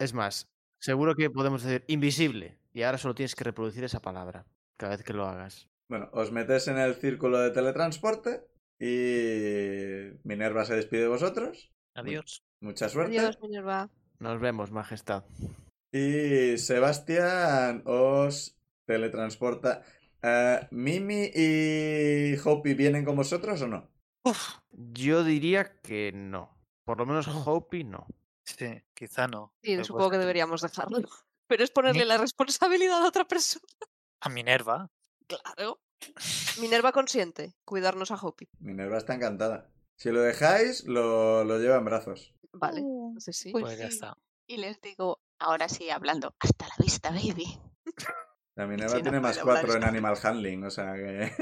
Es 0.00 0.14
más, 0.14 0.48
seguro 0.78 1.14
que 1.14 1.28
podemos 1.28 1.62
decir 1.62 1.84
invisible. 1.86 2.56
Y 2.72 2.82
ahora 2.82 2.96
solo 2.96 3.14
tienes 3.14 3.34
que 3.34 3.44
reproducir 3.44 3.84
esa 3.84 4.00
palabra 4.00 4.46
cada 4.78 4.96
vez 4.96 5.04
que 5.04 5.12
lo 5.12 5.26
hagas. 5.26 5.68
Bueno, 5.90 6.08
os 6.12 6.32
metéis 6.32 6.68
en 6.68 6.78
el 6.78 6.94
círculo 6.94 7.38
de 7.38 7.50
teletransporte 7.50 8.46
y 8.78 10.16
Minerva 10.24 10.64
se 10.64 10.76
despide 10.76 11.02
de 11.02 11.08
vosotros. 11.08 11.70
Adiós. 11.94 12.42
Mucha 12.60 12.88
suerte. 12.88 13.18
Adiós, 13.18 13.38
Minerva. 13.42 13.90
Nos 14.20 14.40
vemos, 14.40 14.70
majestad. 14.70 15.24
Y 15.92 16.56
Sebastián 16.56 17.82
os 17.84 18.56
teletransporta. 18.86 19.82
Eh, 20.22 20.66
¿Mimi 20.70 21.30
y 21.34 22.38
Hopi 22.42 22.72
vienen 22.72 23.04
con 23.04 23.16
vosotros 23.16 23.60
o 23.60 23.68
no? 23.68 23.90
Uf, 24.24 24.60
Yo 24.70 25.24
diría 25.24 25.78
que 25.82 26.12
no. 26.14 26.56
Por 26.84 26.96
lo 26.96 27.04
menos 27.04 27.28
Hopi 27.28 27.84
no. 27.84 28.06
Sí, 28.44 28.82
quizá 28.94 29.26
no. 29.28 29.52
Sí, 29.62 29.82
supongo 29.84 30.10
que 30.10 30.18
deberíamos 30.18 30.60
dejarlo. 30.62 30.98
Pero 31.46 31.64
es 31.64 31.70
ponerle 31.70 32.04
la 32.04 32.16
responsabilidad 32.18 33.02
a 33.02 33.08
otra 33.08 33.24
persona. 33.26 33.64
A 34.20 34.28
Minerva. 34.28 34.90
Claro. 35.30 35.80
Minerva 36.60 36.90
consiente 36.90 37.54
cuidarnos 37.64 38.10
a 38.10 38.16
Hopi. 38.16 38.48
Minerva 38.58 38.98
está 38.98 39.14
encantada. 39.14 39.70
Si 39.94 40.10
lo 40.10 40.22
dejáis, 40.22 40.84
lo, 40.86 41.44
lo 41.44 41.58
lleva 41.58 41.76
en 41.76 41.84
brazos. 41.84 42.34
Vale, 42.52 42.80
Uh, 42.82 43.08
entonces 43.10 43.36
sí. 43.36 43.52
Pues 43.52 43.62
Pues 43.62 43.78
ya 43.78 43.86
sí. 43.86 43.94
está. 43.94 44.16
Y 44.48 44.56
les 44.56 44.80
digo, 44.80 45.20
ahora 45.38 45.68
sí, 45.68 45.88
hablando, 45.88 46.34
hasta 46.40 46.66
la 46.66 46.74
vista, 46.78 47.10
baby. 47.10 47.60
La 48.56 48.66
Minerva 48.66 48.96
no 48.96 49.02
tiene 49.02 49.20
más 49.20 49.38
cuatro 49.38 49.74
en 49.76 49.84
Animal 49.84 50.18
Handling, 50.20 50.64
o 50.64 50.70
sea 50.70 50.94
que. 50.94 51.32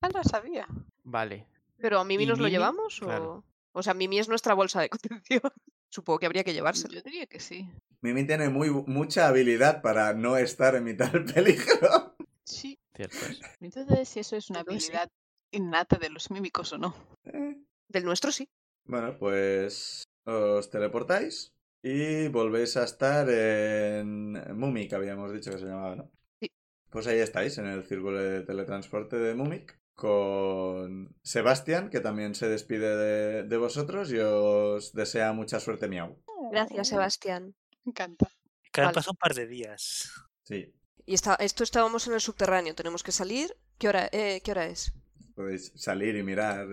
Ah, 0.00 0.08
lo 0.08 0.22
sabía. 0.24 0.66
Vale. 1.04 1.46
¿Pero 1.76 2.00
a 2.00 2.04
Mimi 2.04 2.24
¿Y 2.24 2.26
nos 2.26 2.38
lo 2.38 2.48
llevamos? 2.48 3.00
Claro. 3.00 3.44
O... 3.76 3.82
sea, 3.82 3.94
Mimi 3.94 4.18
es 4.18 4.28
nuestra 4.28 4.54
bolsa 4.54 4.80
de 4.80 4.88
contención. 4.90 5.42
Supongo 5.88 6.18
que 6.18 6.26
habría 6.26 6.44
que 6.44 6.54
llevárselo. 6.54 6.94
Yo 6.94 7.02
diría 7.02 7.26
que 7.26 7.40
sí. 7.40 7.68
Mimi 8.00 8.26
tiene 8.26 8.48
muy, 8.48 8.70
mucha 8.70 9.28
habilidad 9.28 9.82
para 9.82 10.14
no 10.14 10.36
estar 10.36 10.74
en 10.74 10.84
mitad 10.84 11.12
del 11.12 11.24
peligro. 11.34 12.16
Sí. 12.44 12.78
Cierto 12.94 13.16
es. 13.30 13.40
Entonces, 13.60 14.08
si 14.08 14.20
eso 14.20 14.36
es 14.36 14.50
una 14.50 14.60
Entonces 14.60 14.90
habilidad 14.90 15.10
innata 15.50 15.96
de 15.96 16.10
los 16.10 16.30
mímicos 16.30 16.72
o 16.72 16.78
no. 16.78 16.94
Eh, 17.24 17.56
Del 17.88 18.04
nuestro 18.04 18.32
sí. 18.32 18.48
Bueno, 18.84 19.16
pues 19.18 20.04
os 20.24 20.70
teleportáis 20.70 21.52
y 21.82 22.28
volvéis 22.28 22.76
a 22.76 22.84
estar 22.84 23.28
en 23.30 24.32
Mumik, 24.58 24.92
habíamos 24.92 25.32
dicho 25.32 25.50
que 25.50 25.58
se 25.58 25.66
llamaba, 25.66 25.96
¿no? 25.96 26.10
Sí. 26.40 26.50
Pues 26.90 27.06
ahí 27.06 27.18
estáis, 27.18 27.58
en 27.58 27.66
el 27.66 27.84
círculo 27.84 28.18
de 28.18 28.42
teletransporte 28.42 29.16
de 29.16 29.34
Mumik, 29.34 29.78
con 29.96 31.16
Sebastián, 31.22 31.90
que 31.90 32.00
también 32.00 32.34
se 32.34 32.48
despide 32.48 32.96
de, 32.96 33.42
de 33.44 33.56
vosotros 33.56 34.12
y 34.12 34.18
os 34.18 34.92
desea 34.92 35.32
mucha 35.32 35.58
suerte, 35.58 35.88
miau. 35.88 36.16
Gracias, 36.52 36.88
Sebastián. 36.88 37.56
Me 37.84 37.90
encanta. 37.90 38.30
Que 38.72 38.82
han 38.82 38.86
Vale. 38.88 38.94
pasado 38.94 39.12
un 39.12 39.16
par 39.18 39.34
de 39.34 39.46
días. 39.46 40.12
Sí, 40.44 40.72
Y 41.06 41.14
está, 41.14 41.34
esto 41.36 41.64
estábamos 41.64 42.06
en 42.06 42.12
el 42.14 42.20
subterráneo. 42.20 42.74
Tenemos 42.74 43.02
que 43.02 43.10
salir. 43.12 43.56
¿Qué 43.78 43.88
hora, 43.88 44.08
eh, 44.12 44.40
¿qué 44.44 44.50
hora 44.52 44.66
es? 44.66 44.92
podéis 45.34 45.70
salir 45.76 46.16
y 46.16 46.22
mirar. 46.22 46.66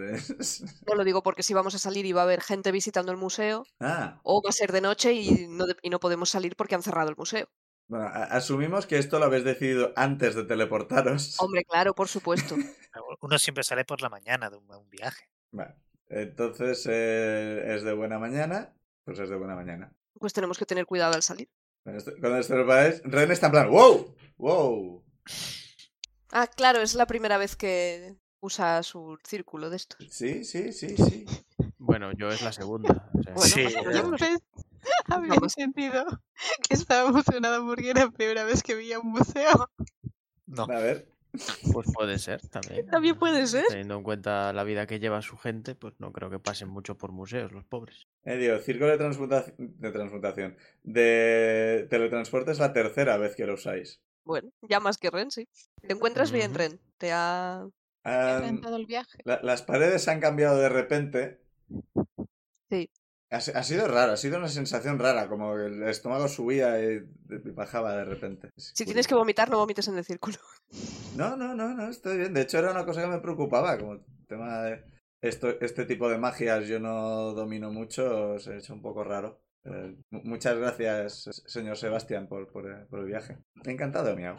No 0.87 0.95
lo 0.95 1.03
digo 1.03 1.21
porque 1.21 1.43
si 1.43 1.53
vamos 1.53 1.75
a 1.75 1.79
salir 1.79 2.05
y 2.05 2.13
va 2.13 2.21
a 2.21 2.23
haber 2.23 2.39
gente 2.41 2.71
visitando 2.71 3.11
el 3.11 3.17
museo, 3.17 3.65
ah, 3.81 4.21
o 4.23 4.41
va 4.41 4.51
a 4.51 4.53
ser 4.53 4.71
de 4.71 4.79
noche 4.79 5.11
y 5.11 5.47
no, 5.49 5.65
de- 5.65 5.75
y 5.81 5.89
no 5.89 5.99
podemos 5.99 6.29
salir 6.29 6.55
porque 6.55 6.73
han 6.75 6.81
cerrado 6.81 7.09
el 7.09 7.17
museo. 7.17 7.49
Bueno, 7.87 8.07
asumimos 8.13 8.85
que 8.87 8.97
esto 8.97 9.19
lo 9.19 9.25
habéis 9.25 9.43
decidido 9.43 9.93
antes 9.95 10.35
de 10.35 10.43
teleportaros. 10.45 11.35
Hombre, 11.39 11.63
claro, 11.65 11.93
por 11.93 12.07
supuesto. 12.07 12.55
Uno 13.21 13.37
siempre 13.39 13.63
sale 13.63 13.85
por 13.85 14.01
la 14.01 14.09
mañana 14.09 14.49
de 14.49 14.57
un, 14.57 14.69
un 14.73 14.89
viaje. 14.89 15.29
Vale. 15.51 15.75
Entonces 16.09 16.85
eh, 16.89 17.63
es 17.75 17.83
de 17.83 17.93
buena 17.93 18.19
mañana, 18.19 18.73
pues 19.03 19.19
es 19.19 19.29
de 19.29 19.35
buena 19.35 19.55
mañana. 19.55 19.91
Pues 20.19 20.33
tenemos 20.33 20.57
que 20.57 20.65
tener 20.65 20.85
cuidado 20.85 21.13
al 21.15 21.23
salir. 21.23 21.49
Cuando 21.83 21.99
esto- 21.99 22.13
Cuando 22.19 22.37
esto 22.39 22.55
lo 22.55 22.67
paráis, 22.67 23.01
Ren 23.03 23.31
está 23.31 23.47
en 23.47 23.51
plan, 23.51 23.69
¡wow! 23.69 24.15
¡wow! 24.37 25.03
Ah, 26.31 26.47
claro, 26.47 26.81
es 26.81 26.95
la 26.95 27.05
primera 27.05 27.37
vez 27.37 27.55
que 27.55 28.15
usa 28.39 28.81
su 28.83 29.17
círculo 29.23 29.69
de 29.69 29.77
estos. 29.77 30.05
Sí, 30.11 30.43
sí, 30.43 30.71
sí, 30.73 30.95
sí. 30.97 31.25
Bueno, 31.77 32.11
yo 32.13 32.29
es 32.29 32.41
la 32.41 32.51
segunda. 32.51 33.09
o 33.13 33.21
sea, 33.23 33.33
Bueno, 33.33 34.17
Sí, 34.17 34.17
pues 34.17 34.62
había 35.07 35.33
Vamos. 35.33 35.57
entendido 35.57 36.05
que 36.67 36.73
estaba 36.75 37.09
emocionada 37.09 37.59
porque 37.63 37.89
era 37.91 38.05
la 38.05 38.11
primera 38.11 38.43
vez 38.43 38.63
que 38.63 38.75
veía 38.75 38.99
un 38.99 39.11
museo. 39.11 39.69
No. 40.45 40.63
A 40.63 40.79
ver, 40.79 41.07
Pues 41.71 41.87
puede 41.93 42.19
ser 42.19 42.41
también. 42.49 42.85
También 42.87 43.17
puede 43.17 43.47
ser. 43.47 43.65
Teniendo 43.67 43.95
en 43.97 44.03
cuenta 44.03 44.53
la 44.53 44.63
vida 44.63 44.85
que 44.85 44.99
lleva 44.99 45.21
su 45.21 45.37
gente, 45.37 45.73
pues 45.75 45.93
no 45.99 46.11
creo 46.11 46.29
que 46.29 46.37
pasen 46.39 46.69
mucho 46.69 46.95
por 46.97 47.11
museos 47.11 47.51
los 47.51 47.63
pobres. 47.65 48.07
eh, 48.25 48.37
digo, 48.37 48.57
círculo 48.59 48.91
de 48.91 48.97
transmutación, 48.97 49.55
de 49.57 49.91
transmutación. 49.91 50.57
De 50.83 51.87
teletransporte 51.89 52.51
es 52.51 52.59
la 52.59 52.71
tercera 52.73 53.17
vez 53.17 53.35
que 53.35 53.45
lo 53.47 53.55
usáis. 53.55 53.99
Bueno, 54.25 54.51
ya 54.61 54.79
más 54.79 54.97
que 54.97 55.09
Ren, 55.09 55.31
sí. 55.31 55.47
¿Te 55.81 55.93
encuentras 55.93 56.31
bien, 56.31 56.51
Ujú. 56.51 56.59
Ren? 56.59 56.79
Te 56.97 57.11
ha... 57.11 57.67
Rentado 58.05 58.75
el 58.75 58.85
viaje. 58.85 59.17
la- 59.23 59.39
las 59.41 59.61
paredes 59.63 60.07
han 60.09 60.19
cambiado 60.19 60.57
de 60.57 60.67
repente. 60.69 61.39
Sí. 62.69 62.89
Ha, 63.33 63.39
si- 63.41 63.51
ha 63.51 63.63
sido 63.63 63.87
raro, 63.87 64.11
ha 64.13 64.17
sido 64.17 64.37
una 64.37 64.47
sensación 64.47 64.99
rara, 64.99 65.27
como 65.27 65.55
el 65.55 65.83
estómago 65.83 66.27
subía 66.27 66.79
y 66.81 67.03
y 67.29 67.49
bajaba 67.51 67.95
de 67.97 68.05
repente. 68.05 68.49
Si 68.57 68.85
tienes 68.85 69.07
que 69.07 69.15
vomitar, 69.15 69.49
no 69.49 69.57
vomites 69.57 69.87
en 69.87 69.97
el 69.97 70.05
círculo. 70.05 70.37
No, 71.17 71.35
no, 71.37 71.53
no, 71.53 71.73
no, 71.75 71.89
estoy 71.89 72.17
bien. 72.17 72.33
De 72.33 72.41
hecho, 72.41 72.57
era 72.57 72.71
una 72.71 72.85
cosa 72.85 73.01
que 73.01 73.07
me 73.07 73.19
preocupaba, 73.19 73.77
como 73.77 73.93
el 73.93 74.01
tema 74.27 74.63
de 74.63 74.83
esto, 75.21 75.47
este 75.61 75.85
tipo 75.85 76.09
de 76.09 76.17
magias 76.17 76.67
yo 76.67 76.79
no 76.79 77.33
domino 77.33 77.71
mucho, 77.71 78.39
se 78.39 78.53
ha 78.53 78.57
hecho 78.57 78.73
un 78.73 78.81
poco 78.81 79.03
raro. 79.03 79.39
Eh, 79.63 79.95
mu- 80.09 80.21
muchas 80.23 80.57
gracias, 80.57 81.29
señor 81.45 81.77
Sebastián, 81.77 82.27
por, 82.27 82.51
por, 82.51 82.67
eh, 82.69 82.85
por 82.89 82.99
el 82.99 83.05
viaje. 83.05 83.37
Encantado, 83.63 84.15
miau. 84.15 84.37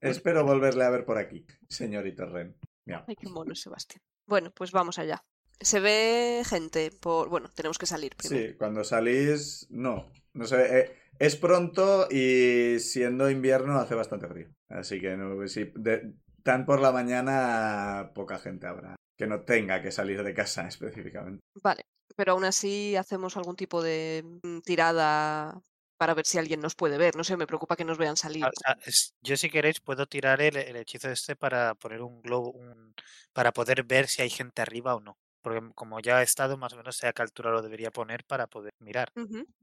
Espero 0.00 0.44
volverle 0.44 0.84
a 0.84 0.90
ver 0.90 1.04
por 1.04 1.18
aquí, 1.18 1.44
señorito 1.68 2.26
Ren. 2.26 2.56
Miau. 2.86 3.02
Ay, 3.08 3.16
qué 3.16 3.28
mono, 3.28 3.54
Sebastián. 3.54 4.00
Bueno, 4.26 4.52
pues 4.54 4.70
vamos 4.72 4.98
allá. 4.98 5.22
Se 5.62 5.80
ve 5.80 6.42
gente 6.44 6.90
por... 6.90 7.28
Bueno, 7.28 7.48
tenemos 7.54 7.78
que 7.78 7.86
salir 7.86 8.14
primero. 8.16 8.48
Sí, 8.48 8.54
cuando 8.58 8.84
salís, 8.84 9.66
no. 9.70 10.10
No 10.34 10.46
sé, 10.46 10.80
eh, 10.80 10.96
es 11.18 11.36
pronto 11.36 12.08
y 12.10 12.78
siendo 12.80 13.30
invierno 13.30 13.78
hace 13.78 13.94
bastante 13.94 14.28
frío. 14.28 14.48
Así 14.68 15.00
que 15.00 15.16
no, 15.16 15.46
si 15.48 15.70
de- 15.74 16.14
tan 16.42 16.64
por 16.66 16.80
la 16.80 16.90
mañana 16.92 18.10
poca 18.14 18.38
gente 18.38 18.66
habrá 18.66 18.96
que 19.16 19.26
no 19.26 19.42
tenga 19.42 19.82
que 19.82 19.92
salir 19.92 20.22
de 20.22 20.34
casa 20.34 20.66
específicamente. 20.68 21.40
Vale, 21.62 21.82
pero 22.16 22.32
aún 22.32 22.44
así 22.44 22.96
hacemos 22.96 23.36
algún 23.36 23.56
tipo 23.56 23.82
de 23.82 24.24
mm, 24.42 24.60
tirada 24.60 25.60
para 25.98 26.14
ver 26.14 26.26
si 26.26 26.38
alguien 26.38 26.60
nos 26.60 26.74
puede 26.74 26.98
ver. 26.98 27.14
No 27.14 27.24
sé, 27.24 27.36
me 27.36 27.46
preocupa 27.46 27.76
que 27.76 27.84
nos 27.84 27.98
vean 27.98 28.16
salir. 28.16 28.44
Ah, 28.44 28.48
o 28.48 28.60
sea, 28.60 28.78
es- 28.86 29.14
yo 29.22 29.36
si 29.36 29.50
queréis 29.50 29.80
puedo 29.80 30.06
tirar 30.06 30.40
el, 30.40 30.56
el 30.56 30.76
hechizo 30.76 31.10
este 31.10 31.36
para 31.36 31.74
poner 31.74 32.00
un 32.02 32.20
globo, 32.22 32.50
un- 32.52 32.94
para 33.32 33.52
poder 33.52 33.84
ver 33.84 34.08
si 34.08 34.22
hay 34.22 34.30
gente 34.30 34.62
arriba 34.62 34.94
o 34.96 35.00
no. 35.00 35.18
Porque 35.42 35.60
como 35.74 36.00
ya 36.00 36.20
he 36.20 36.24
estado, 36.24 36.56
más 36.56 36.72
o 36.72 36.76
menos 36.76 36.96
sé 36.96 37.08
a 37.08 37.12
qué 37.12 37.22
altura 37.22 37.50
lo 37.50 37.62
debería 37.62 37.90
poner 37.90 38.24
para 38.24 38.46
poder 38.46 38.72
mirar. 38.78 39.12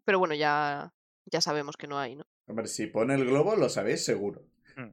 Pero 0.05 0.19
bueno, 0.19 0.35
ya, 0.35 0.91
ya 1.25 1.41
sabemos 1.41 1.77
que 1.77 1.87
no 1.87 1.97
hay, 1.97 2.15
¿no? 2.15 2.23
Hombre, 2.47 2.67
si 2.67 2.87
pone 2.87 3.15
el 3.15 3.25
globo 3.25 3.55
lo 3.55 3.69
sabéis 3.69 4.03
seguro. 4.03 4.43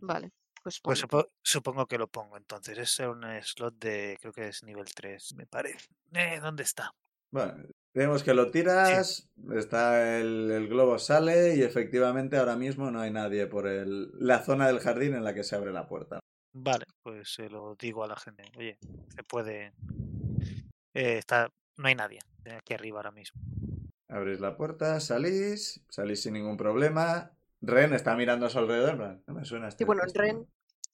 Vale, 0.00 0.30
pues, 0.62 0.80
Pues 0.80 1.00
supo- 1.00 1.30
supongo 1.42 1.86
que 1.86 1.98
lo 1.98 2.08
pongo 2.08 2.36
entonces. 2.36 2.78
Es 2.78 2.98
un 3.00 3.24
slot 3.42 3.78
de, 3.78 4.16
creo 4.20 4.32
que 4.32 4.48
es 4.48 4.62
nivel 4.62 4.86
3, 4.94 5.34
me 5.36 5.46
parece. 5.46 5.86
Eh, 6.12 6.38
¿Dónde 6.40 6.62
está? 6.62 6.92
Bueno, 7.32 7.64
vemos 7.92 8.22
que 8.22 8.34
lo 8.34 8.50
tiras, 8.50 9.28
está 9.54 10.18
el, 10.18 10.50
el 10.50 10.68
globo 10.68 10.98
sale 10.98 11.56
y 11.56 11.62
efectivamente 11.62 12.36
ahora 12.36 12.56
mismo 12.56 12.90
no 12.90 13.00
hay 13.00 13.10
nadie 13.10 13.46
por 13.46 13.66
el, 13.66 14.10
la 14.18 14.38
zona 14.44 14.68
del 14.68 14.78
jardín 14.80 15.14
en 15.14 15.24
la 15.24 15.34
que 15.34 15.42
se 15.44 15.56
abre 15.56 15.72
la 15.72 15.86
puerta. 15.88 16.20
Vale, 16.52 16.84
pues 17.02 17.32
se 17.34 17.50
lo 17.50 17.74
digo 17.74 18.04
a 18.04 18.08
la 18.08 18.16
gente. 18.16 18.44
Oye, 18.56 18.78
se 19.14 19.22
puede... 19.24 19.72
eh, 20.96 21.18
está... 21.18 21.52
No 21.76 21.88
hay 21.88 21.94
nadie 21.94 22.20
eh, 22.44 22.54
aquí 22.54 22.74
arriba 22.74 22.98
ahora 22.98 23.10
mismo. 23.10 23.40
Abrís 24.08 24.40
la 24.40 24.56
puerta, 24.56 25.00
salís, 25.00 25.80
salís 25.90 26.22
sin 26.22 26.34
ningún 26.34 26.56
problema. 26.56 27.32
Ren 27.60 27.92
está 27.92 28.14
mirando 28.16 28.46
a 28.46 28.50
su 28.50 28.58
alrededor. 28.58 29.20
No 29.26 29.34
me 29.34 29.44
suena 29.44 29.68
este. 29.68 29.78
Sí, 29.82 29.86
bueno, 29.86 30.02
este- 30.06 30.20
Ren, 30.20 30.46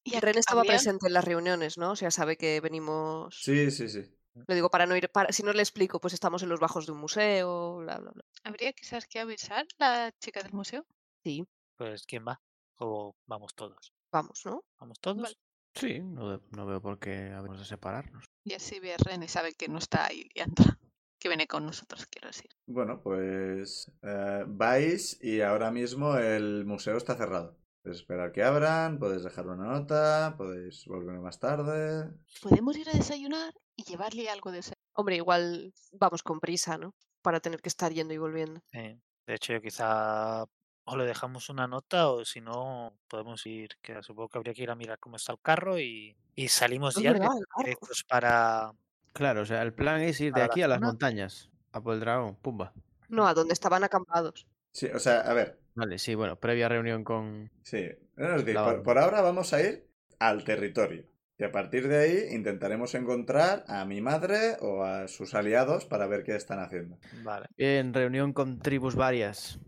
Y 0.04 0.18
Ren 0.18 0.38
estaba 0.38 0.62
presente 0.64 1.06
en 1.06 1.12
las 1.12 1.24
reuniones, 1.24 1.78
¿no? 1.78 1.92
O 1.92 1.96
sea, 1.96 2.10
sabe 2.10 2.36
que 2.36 2.60
venimos... 2.60 3.40
Sí, 3.42 3.70
sí, 3.70 3.88
sí. 3.88 4.02
Lo 4.48 4.54
digo 4.54 4.70
para 4.70 4.86
no 4.86 4.96
ir... 4.96 5.08
Para... 5.10 5.30
Si 5.32 5.42
no 5.42 5.52
le 5.52 5.62
explico, 5.62 6.00
pues 6.00 6.14
estamos 6.14 6.42
en 6.42 6.48
los 6.48 6.58
bajos 6.60 6.86
de 6.86 6.92
un 6.92 6.98
museo, 6.98 7.76
bla, 7.78 7.98
bla, 7.98 8.10
bla. 8.12 8.24
¿Habría 8.44 8.72
quizás 8.72 9.06
que 9.06 9.20
avisar 9.20 9.66
la 9.78 10.10
chica 10.18 10.42
del 10.42 10.52
museo? 10.52 10.86
Sí, 11.22 11.46
Pues 11.76 12.04
¿quién 12.06 12.24
va? 12.26 12.40
O 12.78 13.14
vamos 13.26 13.54
todos. 13.54 13.92
vamos, 14.10 14.42
¿no? 14.44 14.64
¿Vamos 14.80 14.98
todos? 15.00 15.22
Vale. 15.22 15.36
Sí, 15.74 16.00
no, 16.00 16.40
no 16.50 16.66
veo 16.66 16.80
por 16.80 16.98
qué 16.98 17.32
habemos 17.32 17.58
de 17.58 17.64
separarnos. 17.64 18.24
Y 18.44 18.54
así 18.54 18.80
ve 18.80 18.94
Ren 18.98 19.22
y 19.22 19.28
sabe 19.28 19.54
que 19.54 19.68
no 19.68 19.78
está 19.78 20.06
ahí 20.06 20.28
liándola, 20.34 20.78
Que 21.20 21.28
viene 21.28 21.46
con 21.46 21.64
nosotros, 21.64 22.06
quiero 22.06 22.28
decir. 22.28 22.50
Bueno, 22.66 23.00
pues 23.00 23.90
eh, 24.02 24.44
vais 24.46 25.22
y 25.22 25.40
ahora 25.40 25.70
mismo 25.70 26.16
el 26.16 26.64
museo 26.64 26.96
está 26.96 27.16
cerrado. 27.16 27.56
Podéis 27.82 28.00
esperar 28.00 28.32
que 28.32 28.42
abran, 28.42 28.98
podéis 28.98 29.24
dejar 29.24 29.46
una 29.46 29.66
nota, 29.66 30.34
podéis 30.36 30.84
volver 30.86 31.18
más 31.20 31.38
tarde. 31.38 32.12
Podemos 32.40 32.76
ir 32.76 32.88
a 32.88 32.92
desayunar 32.92 33.54
y 33.76 33.84
llevarle 33.84 34.28
algo 34.28 34.50
de 34.52 34.60
ese. 34.60 34.74
Hombre, 34.94 35.16
igual 35.16 35.72
vamos 35.92 36.22
con 36.22 36.40
prisa, 36.40 36.76
¿no? 36.76 36.94
Para 37.22 37.40
tener 37.40 37.60
que 37.60 37.68
estar 37.68 37.92
yendo 37.92 38.14
y 38.14 38.18
volviendo. 38.18 38.60
Sí. 38.72 39.00
De 39.26 39.34
hecho, 39.34 39.52
yo 39.52 39.62
quizá 39.62 40.44
o 40.84 40.96
le 40.96 41.04
dejamos 41.04 41.48
una 41.48 41.66
nota 41.66 42.08
o 42.08 42.24
si 42.24 42.40
no, 42.40 42.94
podemos 43.08 43.44
ir, 43.46 43.70
que 43.80 44.02
supongo 44.02 44.28
que 44.28 44.38
habría 44.38 44.54
que 44.54 44.62
ir 44.62 44.70
a 44.70 44.74
mirar 44.74 44.98
cómo 44.98 45.16
está 45.16 45.32
el 45.32 45.40
carro 45.40 45.78
y, 45.78 46.16
y 46.34 46.48
salimos 46.48 46.96
ya 46.96 47.12
verdad, 47.12 47.28
directos 47.58 48.04
para... 48.08 48.72
Claro, 49.12 49.42
o 49.42 49.46
sea, 49.46 49.62
el 49.62 49.74
plan 49.74 50.00
es 50.00 50.20
ir 50.20 50.28
de 50.28 50.32
¿Para 50.32 50.46
la 50.46 50.52
aquí 50.52 50.62
a 50.62 50.68
las 50.68 50.78
zona? 50.78 50.86
montañas, 50.88 51.50
a 51.72 51.80
por 51.80 51.94
el 51.94 52.00
dragón, 52.00 52.36
pumba. 52.36 52.72
No, 53.08 53.26
a 53.26 53.34
donde 53.34 53.52
estaban 53.52 53.84
acampados. 53.84 54.46
Sí, 54.72 54.86
o 54.86 54.98
sea, 54.98 55.20
a 55.20 55.34
ver, 55.34 55.58
Vale, 55.74 55.98
sí, 55.98 56.14
bueno, 56.14 56.36
previa 56.36 56.68
reunión 56.68 57.02
con... 57.04 57.50
sí. 57.62 57.88
no 58.16 58.64
por, 58.64 58.82
por 58.82 58.98
ahora 58.98 59.22
vamos 59.22 59.52
a 59.52 59.62
ir 59.62 59.88
al 60.18 60.44
territorio. 60.44 61.04
Y 61.38 61.44
a 61.44 61.50
partir 61.50 61.88
de 61.88 61.98
ahí 61.98 62.34
intentaremos 62.36 62.94
encontrar 62.94 63.64
a 63.66 63.84
mi 63.84 64.00
madre 64.00 64.56
o 64.60 64.84
a 64.84 65.08
sus 65.08 65.34
aliados 65.34 65.86
para 65.86 66.06
ver 66.06 66.22
qué 66.24 66.36
están 66.36 66.60
haciendo. 66.60 66.98
Vale. 67.24 67.46
En 67.56 67.94
reunión 67.94 68.32
con 68.32 68.60
tribus 68.60 68.94
varias. 68.94 69.58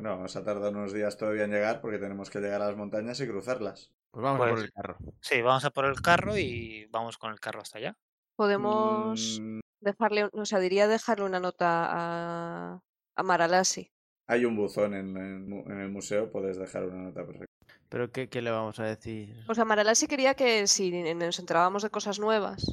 No, 0.00 0.10
vamos 0.10 0.34
a 0.36 0.44
tardar 0.44 0.72
unos 0.74 0.92
días 0.92 1.16
todavía 1.16 1.44
en 1.44 1.50
llegar 1.50 1.80
porque 1.80 1.98
tenemos 1.98 2.30
que 2.30 2.40
llegar 2.40 2.62
a 2.62 2.66
las 2.66 2.76
montañas 2.76 3.20
y 3.20 3.26
cruzarlas. 3.28 3.92
Pues 4.10 4.22
vamos 4.22 4.40
a 4.40 4.44
por 4.44 4.50
Pues- 4.52 4.64
el 4.64 4.72
carro. 4.72 4.96
Sí, 5.20 5.42
vamos 5.42 5.64
a 5.64 5.70
por 5.70 5.84
el 5.86 6.00
carro 6.00 6.36
y 6.38 6.86
vamos 6.90 7.18
con 7.18 7.32
el 7.32 7.40
carro 7.40 7.60
hasta 7.60 7.78
allá. 7.78 7.96
Podemos 8.36 9.38
Mm, 9.40 9.60
dejarle, 9.80 10.28
o 10.32 10.44
sea, 10.44 10.58
diría 10.58 10.86
dejarle 10.88 11.24
una 11.24 11.40
nota 11.40 11.88
a, 11.90 12.80
a 13.16 13.22
Maralasi. 13.22 13.90
hay 14.26 14.44
un 14.44 14.56
buzón 14.56 14.94
en, 14.94 15.16
en 15.16 15.48
mu- 15.48 15.64
en 15.70 15.80
el 15.80 15.90
museo, 15.90 16.30
puedes 16.30 16.56
dejar 16.56 16.84
una 16.86 17.02
nota 17.04 17.26
perfecta. 17.26 17.52
Pero 17.88 18.10
¿qué, 18.10 18.28
qué 18.28 18.40
le 18.42 18.50
vamos 18.50 18.78
a 18.80 18.84
decir? 18.84 19.44
O 19.48 19.54
sea, 19.54 19.64
Maralasi 19.64 20.06
quería 20.06 20.34
que 20.34 20.66
si 20.66 20.90
nos 21.14 21.38
enterábamos 21.38 21.82
de 21.82 21.90
cosas 21.90 22.18
nuevas 22.18 22.64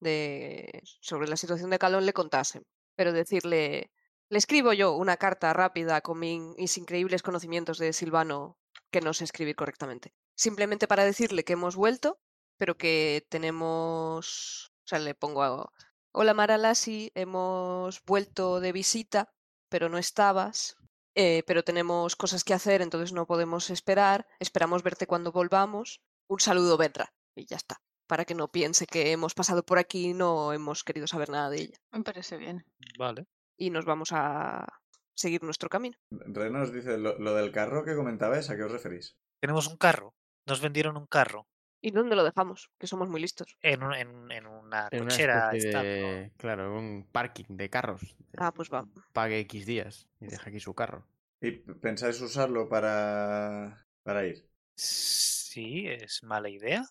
de, 0.00 0.82
sobre 1.00 1.28
la 1.28 1.36
situación 1.36 1.70
de 1.70 1.78
Calón 1.78 2.06
le 2.06 2.12
contasen. 2.12 2.62
Pero 2.94 3.12
decirle, 3.12 3.90
le 4.32 4.38
escribo 4.38 4.72
yo 4.72 4.94
una 4.96 5.18
carta 5.18 5.52
rápida 5.52 6.00
con 6.00 6.18
mi- 6.18 6.54
mis 6.56 6.78
increíbles 6.78 7.22
conocimientos 7.22 7.76
de 7.78 7.92
Silvano 7.92 8.56
que 8.90 9.02
no 9.02 9.12
sé 9.12 9.24
escribir 9.24 9.56
correctamente. 9.56 10.14
Simplemente 10.34 10.88
para 10.88 11.04
decirle 11.04 11.44
que 11.44 11.52
hemos 11.52 11.76
vuelto, 11.76 12.18
pero 12.58 12.76
que 12.76 13.26
tenemos... 13.28 14.70
O 14.84 14.88
sea, 14.88 14.98
le 14.98 15.14
pongo 15.14 15.42
a... 15.42 15.70
Hola 16.14 16.34
Maralasi, 16.34 17.10
hemos 17.14 18.02
vuelto 18.04 18.60
de 18.60 18.72
visita, 18.72 19.32
pero 19.68 19.88
no 19.88 19.98
estabas. 19.98 20.76
eh, 21.14 21.42
pero 21.46 21.62
tenemos 21.62 22.16
cosas 22.16 22.42
que 22.42 22.54
hacer, 22.54 22.80
entonces 22.80 23.12
no 23.12 23.26
podemos 23.26 23.68
esperar. 23.68 24.26
Esperamos 24.40 24.82
verte 24.82 25.06
cuando 25.06 25.30
volvamos. 25.30 26.00
Un 26.28 26.40
saludo, 26.40 26.78
Benra. 26.78 27.12
Y 27.36 27.44
ya 27.44 27.56
está. 27.56 27.76
Para 28.06 28.24
que 28.24 28.34
no 28.34 28.48
piense 28.48 28.86
que 28.86 29.12
hemos 29.12 29.34
pasado 29.34 29.62
por 29.62 29.78
aquí 29.78 30.08
y 30.10 30.14
no 30.14 30.54
hemos 30.54 30.84
querido 30.84 31.06
saber 31.06 31.28
nada 31.28 31.50
de 31.50 31.56
ella. 31.62 31.78
Me 31.90 32.02
parece 32.02 32.38
bien. 32.38 32.64
Vale. 32.98 33.26
Y 33.56 33.70
nos 33.70 33.84
vamos 33.84 34.10
a 34.12 34.66
seguir 35.14 35.42
nuestro 35.42 35.68
camino. 35.68 35.96
Ren 36.10 36.52
nos 36.52 36.72
dice, 36.72 36.98
lo, 36.98 37.18
lo 37.18 37.34
del 37.34 37.52
carro 37.52 37.84
que 37.84 37.94
comentabais, 37.94 38.50
¿a 38.50 38.56
qué 38.56 38.62
os 38.64 38.72
referís? 38.72 39.16
Tenemos 39.40 39.66
un 39.66 39.76
carro. 39.76 40.14
Nos 40.46 40.60
vendieron 40.60 40.96
un 40.96 41.06
carro 41.06 41.46
¿Y 41.84 41.90
dónde 41.90 42.14
lo 42.14 42.22
dejamos? 42.22 42.70
Que 42.78 42.86
somos 42.86 43.08
muy 43.08 43.20
listos. 43.20 43.56
en, 43.60 43.82
un- 43.82 43.94
en, 43.94 44.30
en 44.30 44.46
una 44.46 44.88
En 44.90 45.02
una 45.02 45.10
cochera. 45.10 45.50
esta, 45.52 45.82
de... 45.82 46.30
Claro, 46.36 46.78
un 46.78 47.08
parking 47.10 47.44
de 47.48 47.68
carros. 47.70 48.02
Ah, 48.38 48.52
pues 48.54 48.70
va. 48.72 48.86
Pague 49.12 49.40
X 49.40 49.66
días 49.66 50.08
y 50.20 50.26
deja 50.26 50.48
aquí 50.48 50.60
su 50.60 50.74
carro. 50.74 51.04
¿Y 51.40 51.50
pensáis 51.84 52.20
usarlo 52.20 52.68
para, 52.68 53.84
para 54.04 54.24
ir? 54.26 54.48
Sí, 54.76 55.86
es 55.88 56.22
mala 56.22 56.48
idea. 56.50 56.84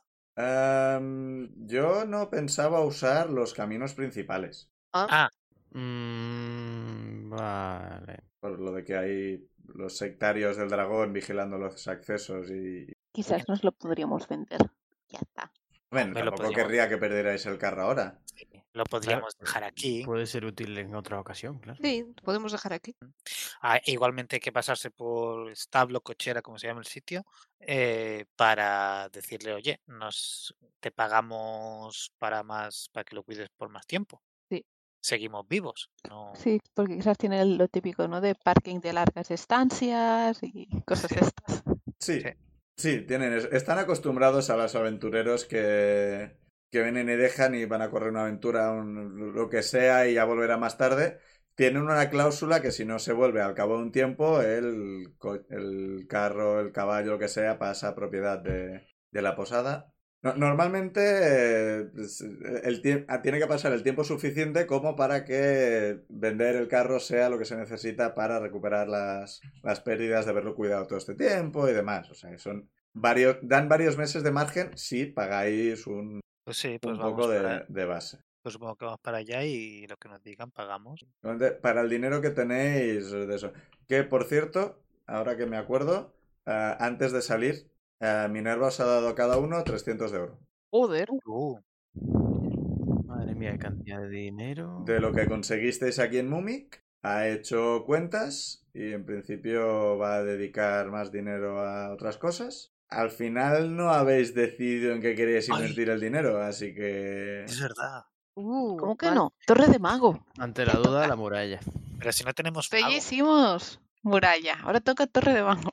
Em, 0.45 1.49
yo 1.73 2.05
no 2.05 2.29
pensaba 2.29 2.81
usar 2.83 3.29
los 3.29 3.53
caminos 3.53 3.93
principales. 3.93 4.69
Ah, 4.93 5.29
Mm, 5.71 7.29
vale. 7.29 8.23
Por 8.39 8.59
lo 8.59 8.71
de 8.71 8.83
que 8.83 8.95
hay 8.97 9.47
los 9.73 9.95
sectarios 9.97 10.57
del 10.57 10.69
dragón 10.69 11.13
vigilando 11.13 11.57
los 11.57 11.87
accesos 11.87 12.49
y... 12.49 12.87
Quizás 13.11 13.47
nos 13.47 13.63
lo 13.63 13.71
podríamos 13.71 14.27
vender. 14.27 14.59
Ya 15.09 15.19
está. 15.19 15.51
Bueno, 15.89 16.09
lo 16.09 16.15
tampoco 16.15 16.37
podríamos- 16.43 16.55
querría 16.55 16.89
que 16.89 16.97
perdierais 16.97 17.45
el 17.45 17.57
carro 17.57 17.83
ahora. 17.83 18.19
sí, 18.23 18.47
lo 18.73 18.85
podríamos 18.85 19.37
dejar 19.37 19.65
aquí. 19.65 20.05
Puede 20.05 20.25
ser 20.25 20.45
útil 20.45 20.77
en 20.77 20.95
otra 20.95 21.19
ocasión, 21.19 21.59
claro. 21.59 21.77
Sí, 21.83 22.05
podemos 22.23 22.53
dejar 22.53 22.71
aquí. 22.71 22.95
Ah, 23.61 23.81
igualmente 23.85 24.37
hay 24.37 24.39
que 24.39 24.53
pasarse 24.53 24.89
por 24.91 25.51
establo, 25.51 25.99
cochera, 25.99 26.41
como 26.41 26.57
se 26.57 26.67
llama 26.67 26.79
el 26.79 26.85
sitio, 26.85 27.25
eh, 27.59 28.25
para 28.37 29.09
decirle, 29.09 29.53
oye, 29.53 29.81
nos 29.87 30.55
te 30.79 30.91
pagamos 30.91 32.13
para 32.17 32.43
más, 32.43 32.87
para 32.93 33.03
que 33.03 33.15
lo 33.15 33.23
cuides 33.23 33.49
por 33.49 33.67
más 33.67 33.85
tiempo. 33.85 34.21
Seguimos 35.01 35.47
vivos. 35.47 35.89
No... 36.09 36.31
Sí, 36.35 36.59
porque 36.73 36.95
quizás 36.97 37.17
tiene 37.17 37.43
lo 37.45 37.67
típico, 37.67 38.07
¿no? 38.07 38.21
De 38.21 38.35
parking 38.35 38.79
de 38.79 38.93
largas 38.93 39.31
estancias 39.31 40.39
y 40.43 40.67
cosas 40.85 41.09
Sí. 41.09 41.15
estas. 41.19 41.63
Sí, 41.99 42.21
Sí. 42.21 42.29
sí, 42.77 43.01
tienen, 43.01 43.33
es- 43.33 43.45
están 43.51 43.79
acostumbrados 43.79 44.49
a 44.49 44.57
los 44.57 44.75
aventureros 44.75 45.45
que, 45.45 46.37
que 46.71 46.81
vienen 46.83 47.09
y 47.09 47.15
dejan 47.15 47.55
y 47.55 47.65
van 47.65 47.81
a 47.81 47.89
correr 47.89 48.09
una 48.11 48.21
aventura, 48.23 48.71
un- 48.71 49.33
lo 49.33 49.49
que 49.49 49.63
sea, 49.63 50.07
y 50.07 50.13
ya 50.15 50.25
volverá 50.25 50.57
más 50.57 50.77
tarde. 50.77 51.19
Tienen 51.55 51.81
una 51.83 52.09
cláusula 52.09 52.61
que 52.61 52.71
si 52.71 52.85
no 52.85 52.97
se 52.99 53.13
vuelve 53.13 53.41
al 53.41 53.53
cabo 53.55 53.77
de 53.77 53.83
un 53.83 53.91
tiempo, 53.91 54.41
el, 54.41 55.13
el 55.49 56.05
carro, 56.07 56.59
el 56.61 56.71
caballo, 56.71 57.11
lo 57.11 57.19
que 57.19 57.27
sea, 57.27 57.59
pasa 57.59 57.89
a 57.89 57.95
propiedad 57.95 58.39
de, 58.39 58.87
de 59.11 59.21
la 59.21 59.35
posada. 59.35 59.90
No- 60.23 60.35
normalmente 60.35 61.01
eh, 61.81 61.85
pues, 61.95 62.21
el 62.21 63.05
ah, 63.07 63.21
tiene 63.21 63.39
que 63.39 63.47
pasar 63.47 63.73
el 63.73 63.81
tiempo 63.83 64.03
suficiente 64.03 64.67
como 64.67 64.95
para 64.95 65.25
que 65.25 66.01
vender 66.09 66.55
el 66.55 66.67
carro 66.67 66.99
sea 66.99 67.29
lo 67.29 67.39
que 67.39 67.45
se 67.45 67.55
necesita 67.57 68.13
para 68.13 68.39
recuperar 68.39 68.87
las, 68.87 69.41
las 69.63 69.79
pérdidas 69.81 70.25
de 70.25 70.31
haberlo 70.31 70.53
cuidado 70.55 70.85
todo 70.85 70.97
este 70.99 71.15
tiempo 71.15 71.67
y 71.67 71.73
demás. 71.73 72.09
O 72.11 72.13
sea, 72.13 72.37
son 72.37 72.69
varios, 72.93 73.37
dan 73.41 73.67
varios 73.67 73.97
meses 73.97 74.21
de 74.23 74.31
margen 74.31 74.69
si 74.77 75.05
pagáis 75.07 75.87
un, 75.87 76.19
Pues 76.43 76.57
sí, 76.57 76.77
pues 76.79 76.97
un 76.97 77.01
poco 77.01 77.27
de, 77.27 77.65
de 77.67 77.85
base. 77.85 78.19
pues 78.43 78.53
supongo 78.53 78.75
que 78.75 78.85
vamos 78.85 78.99
para 79.01 79.17
allá 79.17 79.43
y 79.43 79.87
lo 79.87 79.97
que 79.97 80.07
nos 80.09 80.21
digan 80.23 80.51
pagamos. 80.51 81.03
Para 81.61 81.81
el 81.81 81.89
dinero 81.89 82.21
que 82.21 82.29
tenéis 82.29 83.09
de 83.09 83.35
eso. 83.35 83.53
Que 83.87 84.03
por 84.03 84.25
cierto, 84.25 84.83
ahora 85.07 85.35
que 85.35 85.47
me 85.47 85.57
acuerdo, 85.57 86.13
eh, 86.45 86.75
antes 86.79 87.11
de 87.11 87.21
salir, 87.23 87.71
eh, 88.01 88.27
Minerva 88.29 88.67
os 88.67 88.79
ha 88.79 88.85
dado 88.85 89.07
a 89.09 89.15
cada 89.15 89.37
uno 89.37 89.63
300 89.63 90.11
de 90.11 90.17
oro. 90.17 90.39
Joder. 90.71 91.07
Uh, 91.25 91.59
Madre 93.05 93.35
mía, 93.35 93.51
qué 93.53 93.59
cantidad 93.59 94.01
de 94.01 94.09
dinero. 94.09 94.83
De 94.85 94.99
lo 94.99 95.13
que 95.13 95.27
conseguisteis 95.27 95.99
aquí 95.99 96.17
en 96.17 96.29
Mumik, 96.29 96.83
ha 97.03 97.27
hecho 97.27 97.83
cuentas 97.85 98.65
y 98.73 98.93
en 98.93 99.05
principio 99.05 99.97
va 99.97 100.15
a 100.15 100.23
dedicar 100.23 100.89
más 100.89 101.11
dinero 101.11 101.59
a 101.59 101.91
otras 101.93 102.17
cosas. 102.17 102.73
Al 102.89 103.11
final 103.11 103.75
no 103.75 103.91
habéis 103.91 104.33
decidido 104.33 104.93
en 104.93 105.01
qué 105.01 105.15
queréis 105.15 105.49
Ay. 105.49 105.57
invertir 105.57 105.89
el 105.89 106.01
dinero, 106.01 106.41
así 106.41 106.73
que... 106.73 107.43
es 107.45 107.61
verdad. 107.61 108.05
Uh, 108.33 108.77
¿Cómo 108.77 108.97
que 108.97 109.11
no? 109.11 109.33
Torre 109.45 109.67
de 109.67 109.79
mago. 109.79 110.25
Ante 110.37 110.65
la 110.65 110.73
duda, 110.73 111.07
la 111.07 111.15
muralla. 111.15 111.59
Pero 111.99 112.11
si 112.11 112.23
no 112.23 112.33
tenemos 112.33 112.69
ya 112.69 112.89
hicimos 112.89 113.79
muralla. 114.01 114.57
Ahora 114.63 114.79
toca 114.79 115.05
Torre 115.07 115.33
de 115.33 115.43
Mango. 115.43 115.71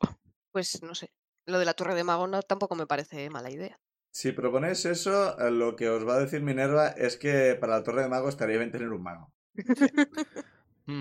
Pues 0.53 0.83
no 0.83 0.95
sé. 0.95 1.11
Lo 1.49 1.59
de 1.59 1.65
la 1.65 1.75
torre 1.75 1.95
de 1.95 2.05
mago 2.05 2.27
no, 2.27 2.43
tampoco 2.43 2.75
me 2.77 2.87
parece 2.87 3.29
mala 3.31 3.51
idea. 3.51 3.79
Si 4.11 4.33
proponéis 4.33 4.85
eso, 4.85 5.39
eh, 5.39 5.51
lo 5.51 5.77
que 5.77 5.89
os 5.89 6.07
va 6.07 6.15
a 6.17 6.21
decir 6.21 6.43
Minerva 6.43 6.89
es 6.89 7.17
que 7.17 7.57
para 7.61 7.77
la 7.79 7.83
Torre 7.85 8.03
de 8.03 8.09
Mago 8.09 8.29
estaría 8.29 8.59
bien 8.59 8.71
tener 8.73 8.89
un 8.91 9.03
mago. 9.03 9.33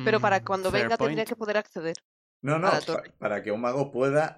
Pero 0.06 0.20
para 0.20 0.40
Mm, 0.40 0.44
cuando 0.44 0.72
fair 0.72 0.84
venga 0.84 0.98
tendría 0.98 1.26
que 1.26 1.36
poder 1.36 1.58
acceder. 1.58 1.98
No, 2.42 2.60
no, 2.60 2.68
A 2.68 2.74
la 2.74 2.80
pa- 2.80 2.86
torre. 2.86 3.14
para 3.18 3.42
que 3.44 3.52
un 3.52 3.62
mago 3.62 3.92
pueda... 3.92 4.38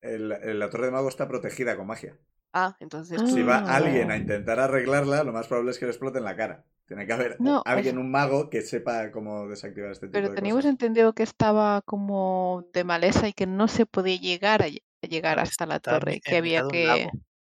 el- 0.00 0.32
el- 0.32 0.58
la 0.58 0.70
Torre 0.70 0.86
de 0.86 0.92
Mago 0.92 1.08
está 1.08 1.28
protegida 1.28 1.76
con 1.76 1.86
magia. 1.86 2.16
Ah, 2.52 2.76
entonces. 2.80 3.20
Si 3.30 3.42
va 3.42 3.58
Ah. 3.58 3.76
alguien 3.76 4.10
a 4.10 4.16
intentar 4.16 4.58
arreglarla, 4.60 5.24
lo 5.24 5.32
más 5.32 5.46
probable 5.46 5.70
es 5.72 5.78
que 5.78 5.84
le 5.86 5.92
explote 5.92 6.18
en 6.18 6.24
la 6.24 6.36
cara. 6.36 6.64
Tiene 6.86 7.06
que 7.06 7.12
haber 7.12 7.36
No, 7.40 7.62
alguien, 7.66 7.96
es- 7.96 8.00
un 8.00 8.10
mago, 8.10 8.50
que 8.50 8.62
sepa 8.62 9.10
cómo 9.12 9.46
desactivar 9.48 9.90
este 9.92 10.06
tipo 10.06 10.12
Pero 10.12 10.28
de 10.30 10.34
teníamos 10.34 10.60
cosas. 10.62 10.70
entendido 10.72 11.12
que 11.14 11.22
estaba 11.22 11.82
como 11.82 12.64
de 12.72 12.84
maleza 12.84 13.28
y 13.28 13.32
que 13.32 13.46
no 13.46 13.68
se 13.68 13.86
podía 13.86 14.16
llegar 14.18 14.62
a, 14.62 14.66
llegar 15.08 15.38
hasta 15.38 15.66
la 15.66 15.80
torre, 15.80 16.20
que 16.20 16.36
había 16.36 16.66
que. 16.68 17.08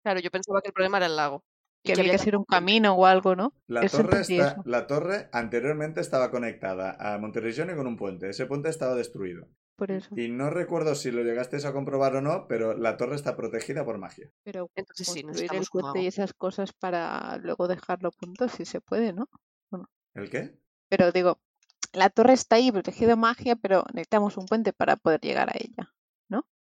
Claro, 0.03 0.21
yo 0.21 0.31
pensaba 0.31 0.61
que 0.63 0.69
el 0.69 0.75
problema 0.75 0.97
era 0.99 1.07
el 1.07 1.17
lago. 1.17 1.45
y 1.83 1.93
que 1.93 2.01
había 2.01 2.13
que 2.13 2.17
hacer 2.17 2.37
un 2.37 2.45
camino 2.45 2.95
o 2.95 3.07
algo, 3.07 3.37
¿no? 3.37 3.55
La 3.67 3.87
torre, 3.89 4.19
entendí 4.19 4.39
está, 4.41 4.53
eso. 4.53 4.63
la 4.65 4.87
torre 4.87 5.29
anteriormente 5.33 6.01
estaba 6.01 6.31
conectada 6.31 6.97
a 6.99 7.19
Monterrillone 7.19 7.75
con 7.75 7.87
un 7.87 7.97
puente. 7.97 8.29
Ese 8.29 8.47
puente 8.47 8.69
estaba 8.69 8.95
destruido. 8.95 9.49
por 9.77 9.91
eso. 9.91 10.15
Y 10.15 10.29
no 10.29 10.51
recuerdo 10.51 10.95
si 10.95 11.11
lo 11.11 11.23
llegasteis 11.23 11.65
a 11.65 11.73
comprobar 11.73 12.17
o 12.17 12.21
no, 12.21 12.47
pero 12.49 12.75
la 12.77 12.97
torre 12.97 13.17
está 13.17 13.37
protegida 13.37 13.85
por 13.85 13.99
magia. 13.99 14.31
Pero 14.45 14.71
Entonces 14.75 15.07
sí, 15.09 15.23
construir 15.23 15.55
el 15.55 15.67
puente 15.71 16.03
y 16.03 16.07
esas 16.07 16.35
cosas 16.35 16.73
para 16.73 17.39
luego 17.39 17.67
dejarlo 17.69 18.11
punto, 18.11 18.49
si 18.49 18.65
se 18.65 18.81
puede, 18.81 19.13
¿no? 19.13 19.29
¿El 20.15 20.29
qué? 20.29 20.59
Pero 20.89 21.13
digo, 21.13 21.41
la 21.93 22.11
torre 22.11 22.33
está 22.35 22.57
ahí 22.57 22.71
protegida 22.73 23.17
magia, 23.17 23.57
pero 23.57 23.85
necesitamos 23.95 24.37
un 24.37 24.47
puente 24.47 24.73
para 24.73 24.97
poder 24.97 25.21
llegar 25.21 25.49
a 25.49 25.57
ella. 25.59 25.95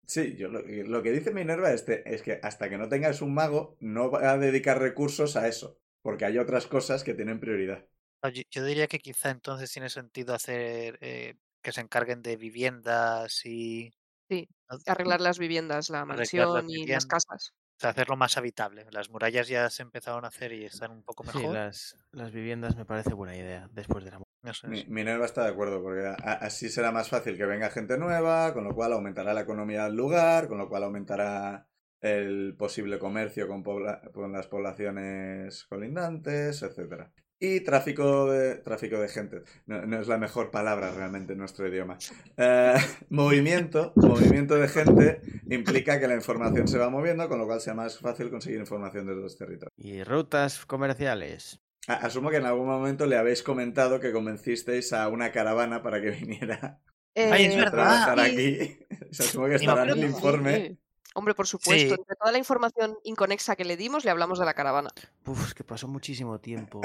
Sí, 0.07 0.35
yo 0.37 0.47
lo, 0.47 0.61
lo 0.63 1.03
que 1.03 1.11
dice 1.11 1.31
Minerva 1.33 1.71
este, 1.71 2.11
es 2.13 2.21
que 2.23 2.39
hasta 2.41 2.67
que 2.69 2.77
no 2.79 2.89
tengas 2.89 3.21
un 3.21 3.33
mago, 3.33 3.77
no 3.79 4.09
va 4.09 4.31
a 4.31 4.37
dedicar 4.37 4.79
recursos 4.79 5.35
a 5.35 5.47
eso, 5.47 5.81
porque 6.01 6.25
hay 6.25 6.37
otras 6.39 6.65
cosas 6.67 7.03
que 7.03 7.13
tienen 7.13 7.39
prioridad. 7.39 7.87
Yo, 8.33 8.41
yo 8.51 8.65
diría 8.65 8.87
que 8.87 8.99
quizá 8.99 9.29
entonces 9.29 9.71
tiene 9.71 9.89
sentido 9.89 10.33
hacer 10.33 10.97
eh, 11.01 11.35
que 11.61 11.71
se 11.71 11.81
encarguen 11.81 12.21
de 12.21 12.35
viviendas 12.37 13.45
y 13.45 13.91
Sí. 14.29 14.47
Arreglar 14.85 15.21
las 15.21 15.39
viviendas, 15.39 15.89
la 15.89 16.05
Arreglar 16.09 16.49
las 16.49 16.63
mansión 16.63 16.69
y 16.69 16.85
las 16.87 17.05
casas. 17.05 17.53
O 17.77 17.79
sea, 17.79 17.91
hacerlo 17.91 18.17
más 18.17 18.37
habitable. 18.37 18.85
Las 18.91 19.09
murallas 19.09 19.47
ya 19.47 19.69
se 19.69 19.83
empezaron 19.83 20.25
a 20.25 20.29
hacer 20.29 20.51
y 20.53 20.65
están 20.65 20.91
un 20.91 21.03
poco 21.03 21.23
Sí, 21.23 21.37
mejor. 21.39 21.47
las, 21.47 21.95
las 22.11 22.31
viviendas 22.31 22.75
me 22.75 22.85
parece 22.85 23.13
buena 23.13 23.35
idea 23.35 23.69
después 23.71 24.03
de 24.03 24.11
la 24.11 24.19
Eso 24.43 24.67
Mi- 24.67 24.79
es. 24.81 24.87
Minerva 24.89 25.25
está 25.25 25.43
de 25.43 25.49
acuerdo, 25.51 25.81
porque 25.81 26.05
a- 26.05 26.13
así 26.33 26.69
será 26.69 26.91
más 26.91 27.09
fácil 27.09 27.37
que 27.37 27.45
venga 27.45 27.69
gente 27.69 27.97
nueva, 27.97 28.53
con 28.53 28.63
lo 28.63 28.73
cual 28.75 28.93
aumentará 28.93 29.33
la 29.33 29.41
economía 29.41 29.85
del 29.85 29.95
lugar, 29.95 30.47
con 30.47 30.57
lo 30.57 30.69
cual 30.69 30.83
aumentará 30.83 31.67
el 32.01 32.55
posible 32.57 32.99
comercio 32.99 33.47
con, 33.47 33.63
pobla- 33.63 34.01
con 34.13 34.31
las 34.31 34.47
poblaciones 34.47 35.65
colindantes, 35.65 36.61
etcétera. 36.61 37.11
Y 37.39 37.59
tráfico 37.61 38.31
de, 38.31 38.55
tráfico 38.55 38.99
de 38.99 39.07
gente. 39.09 39.43
No, 39.67 39.85
no 39.85 39.99
es 39.99 40.07
la 40.07 40.17
mejor 40.17 40.49
palabra 40.49 40.89
realmente 40.91 41.33
en 41.33 41.39
nuestro 41.39 41.67
idioma. 41.67 41.97
Eh, 42.35 42.73
movimiento, 43.09 43.93
movimiento 43.95 44.55
de 44.55 44.67
gente 44.67 45.21
implica 45.49 45.99
que 45.99 46.07
la 46.07 46.15
información 46.15 46.67
se 46.67 46.79
va 46.79 46.89
moviendo, 46.89 47.27
con 47.29 47.37
lo 47.37 47.45
cual 47.45 47.61
sea 47.61 47.75
más 47.75 47.99
fácil 47.99 48.31
conseguir 48.31 48.59
información 48.59 49.05
de 49.05 49.15
los 49.15 49.37
territorios. 49.37 49.71
Y 49.77 50.03
rutas 50.03 50.65
comerciales. 50.65 51.59
Asumo 51.87 52.29
que 52.29 52.37
en 52.37 52.45
algún 52.45 52.67
momento 52.67 53.05
le 53.05 53.17
habéis 53.17 53.41
comentado 53.43 53.99
que 53.99 54.11
convencisteis 54.11 54.91
a 54.93 55.07
una 55.07 55.31
caravana 55.31 55.81
para 55.81 56.01
que 56.01 56.09
viniera 56.11 56.79
Ay, 57.15 57.45
es 57.45 57.53
Eh, 57.53 57.55
a 57.55 57.57
verdad. 57.65 57.71
trabajar 57.71 58.19
sí. 58.19 58.31
aquí. 58.31 58.79
Asumo 59.19 59.47
que 59.47 59.55
estará 59.55 59.83
en 59.83 59.89
el 59.89 60.03
informe. 60.03 60.67
Sí. 60.67 60.79
Hombre, 61.15 61.33
por 61.33 61.47
supuesto, 61.47 61.95
Sí. 61.95 61.99
entre 61.99 62.15
toda 62.15 62.31
la 62.31 62.37
información 62.37 62.95
inconexa 63.03 63.55
que 63.55 63.65
le 63.65 63.75
dimos, 63.75 64.05
le 64.05 64.11
hablamos 64.11 64.37
de 64.37 64.45
la 64.45 64.53
caravana. 64.53 64.89
Uf, 65.25 65.47
es 65.47 65.53
que 65.55 65.63
pasó 65.63 65.87
muchísimo 65.87 66.39
tiempo. 66.39 66.81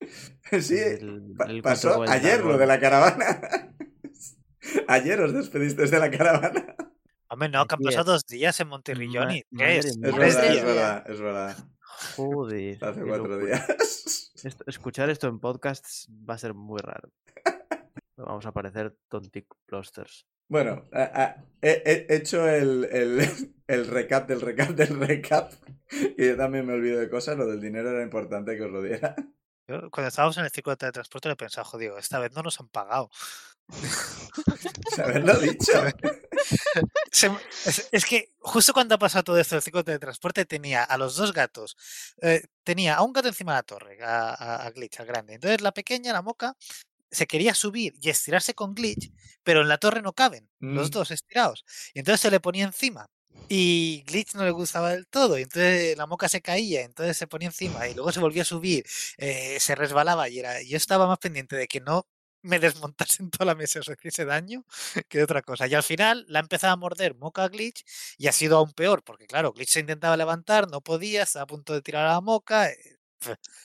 Sí, 0.60 0.76
el- 0.78 1.34
el 1.48 1.62
pasó 1.62 2.02
ayer 2.02 2.44
lo 2.44 2.58
de 2.58 2.66
la 2.66 2.78
caravana. 2.78 3.40
Ayer 4.86 5.18
os 5.20 5.32
despedisteis 5.32 5.90
de 5.90 5.98
la 5.98 6.10
caravana. 6.10 6.76
Hombre, 7.28 7.48
no, 7.48 7.66
que 7.66 7.74
han 7.74 7.80
pasado 7.80 8.12
dos 8.12 8.26
días 8.26 8.60
en 8.60 8.68
Tres. 10.06 10.36
madre 10.36 10.58
Es 10.58 10.64
verdad, 10.64 11.10
es 11.10 11.20
verdad. 11.20 11.56
Joder. 12.16 12.84
Hace 12.84 13.00
cuatro 13.02 13.28
locura. 13.28 13.46
días. 13.66 14.32
Esto- 14.44 14.64
escuchar 14.66 15.08
esto 15.08 15.26
en 15.26 15.40
podcasts 15.40 16.06
va 16.10 16.34
a 16.34 16.38
ser 16.38 16.52
muy 16.54 16.78
raro. 16.80 17.10
Vamos 18.16 18.44
a 18.46 18.52
parecer 18.52 18.94
tontic 19.08 19.46
plosters. 19.66 20.26
Bueno, 20.48 20.84
he, 20.92 21.36
he 21.62 22.14
hecho 22.14 22.46
el, 22.48 22.84
el, 22.92 23.54
el 23.66 23.86
recap 23.86 24.28
del 24.28 24.40
recap 24.42 24.70
del 24.70 25.00
recap. 25.00 25.52
Y 26.18 26.26
yo 26.28 26.36
también 26.36 26.66
me 26.66 26.74
olvido 26.74 27.00
de 27.00 27.08
cosas. 27.08 27.38
Lo 27.38 27.46
del 27.46 27.60
dinero 27.60 27.90
era 27.90 28.02
importante 28.02 28.54
que 28.56 28.62
os 28.64 28.70
lo 28.70 28.82
diera. 28.82 29.16
Yo, 29.66 29.90
cuando 29.90 30.08
estábamos 30.08 30.36
en 30.36 30.44
el 30.44 30.50
ciclo 30.50 30.72
de 30.72 30.76
teletransporte 30.76 31.30
le 31.30 31.36
pensaba, 31.36 31.64
jodido, 31.64 31.96
esta 31.96 32.18
vez 32.18 32.32
no 32.34 32.42
nos 32.42 32.60
han 32.60 32.68
pagado. 32.68 33.08
Haberlo 34.98 35.38
dicho. 35.38 35.72
Se 37.12 37.30
es, 37.66 37.88
es 37.90 38.04
que 38.04 38.32
justo 38.40 38.72
cuando 38.72 38.94
ha 38.94 38.98
pasado 38.98 39.24
todo 39.24 39.38
esto 39.38 39.54
del 39.54 39.62
ciclo 39.62 39.80
de 39.80 39.84
teletransporte 39.84 40.44
tenía 40.44 40.82
a 40.84 40.98
los 40.98 41.16
dos 41.16 41.32
gatos. 41.32 41.76
eh, 42.22 42.42
tenía 42.62 42.96
a 42.96 43.02
un 43.02 43.12
gato 43.12 43.28
encima 43.28 43.52
de 43.52 43.58
la 43.58 43.62
torre, 43.62 44.02
a, 44.02 44.30
a- 44.34 44.66
a 44.66 44.70
Glitch, 44.70 45.00
al 45.00 45.06
grande. 45.06 45.34
Entonces 45.34 45.60
la 45.60 45.72
pequeña, 45.72 46.12
la 46.12 46.22
moca, 46.22 46.56
se 47.10 47.26
quería 47.26 47.54
subir 47.54 47.94
y 48.00 48.10
estirarse 48.10 48.54
con 48.54 48.74
Glitch, 48.74 49.12
pero 49.42 49.60
en 49.62 49.68
la 49.68 49.78
torre 49.78 50.02
no 50.02 50.12
caben, 50.12 50.48
los 50.60 50.88
Mm. 50.88 50.92
dos 50.92 51.10
estirados. 51.10 51.64
Y 51.94 52.00
entonces 52.00 52.20
se 52.20 52.30
le 52.30 52.40
ponía 52.40 52.64
encima. 52.64 53.06
Y 53.46 54.02
Glitch 54.06 54.34
no 54.34 54.42
le 54.44 54.50
gustaba 54.50 54.90
del 54.90 55.06
todo, 55.06 55.38
y 55.38 55.42
entonces 55.42 55.96
la 55.98 56.06
moca 56.06 56.28
se 56.30 56.40
caía, 56.40 56.80
entonces 56.80 57.16
se 57.16 57.26
ponía 57.26 57.48
encima 57.48 57.86
y 57.86 57.94
luego 57.94 58.10
se 58.10 58.18
volvía 58.20 58.40
a 58.42 58.46
subir, 58.46 58.86
eh, 59.18 59.58
se 59.60 59.74
resbalaba 59.74 60.30
y 60.30 60.38
era, 60.38 60.62
yo 60.62 60.78
estaba 60.78 61.06
más 61.06 61.18
pendiente 61.18 61.54
de 61.54 61.68
que 61.68 61.80
no 61.80 62.06
me 62.44 62.60
desmontasen 62.60 63.30
toda 63.30 63.46
la 63.46 63.54
mesa 63.54 63.80
o 63.80 63.82
se 63.82 63.94
hiciese 63.94 64.24
daño 64.24 64.64
que 65.08 65.18
de 65.18 65.24
otra 65.24 65.42
cosa. 65.42 65.66
Y 65.66 65.74
al 65.74 65.82
final 65.82 66.24
la 66.28 66.38
ha 66.38 66.42
empezado 66.42 66.72
a 66.72 66.76
morder 66.76 67.14
Moca 67.16 67.44
a 67.44 67.48
Glitch 67.48 67.84
y 68.18 68.28
ha 68.28 68.32
sido 68.32 68.58
aún 68.58 68.72
peor, 68.72 69.02
porque 69.02 69.26
claro, 69.26 69.52
Glitch 69.52 69.70
se 69.70 69.80
intentaba 69.80 70.16
levantar, 70.16 70.70
no 70.70 70.80
podía, 70.80 71.22
estaba 71.22 71.44
a 71.44 71.46
punto 71.46 71.72
de 71.72 71.82
tirar 71.82 72.06
a 72.06 72.12
la 72.12 72.20
Moca. 72.20 72.70
eh, 72.70 72.76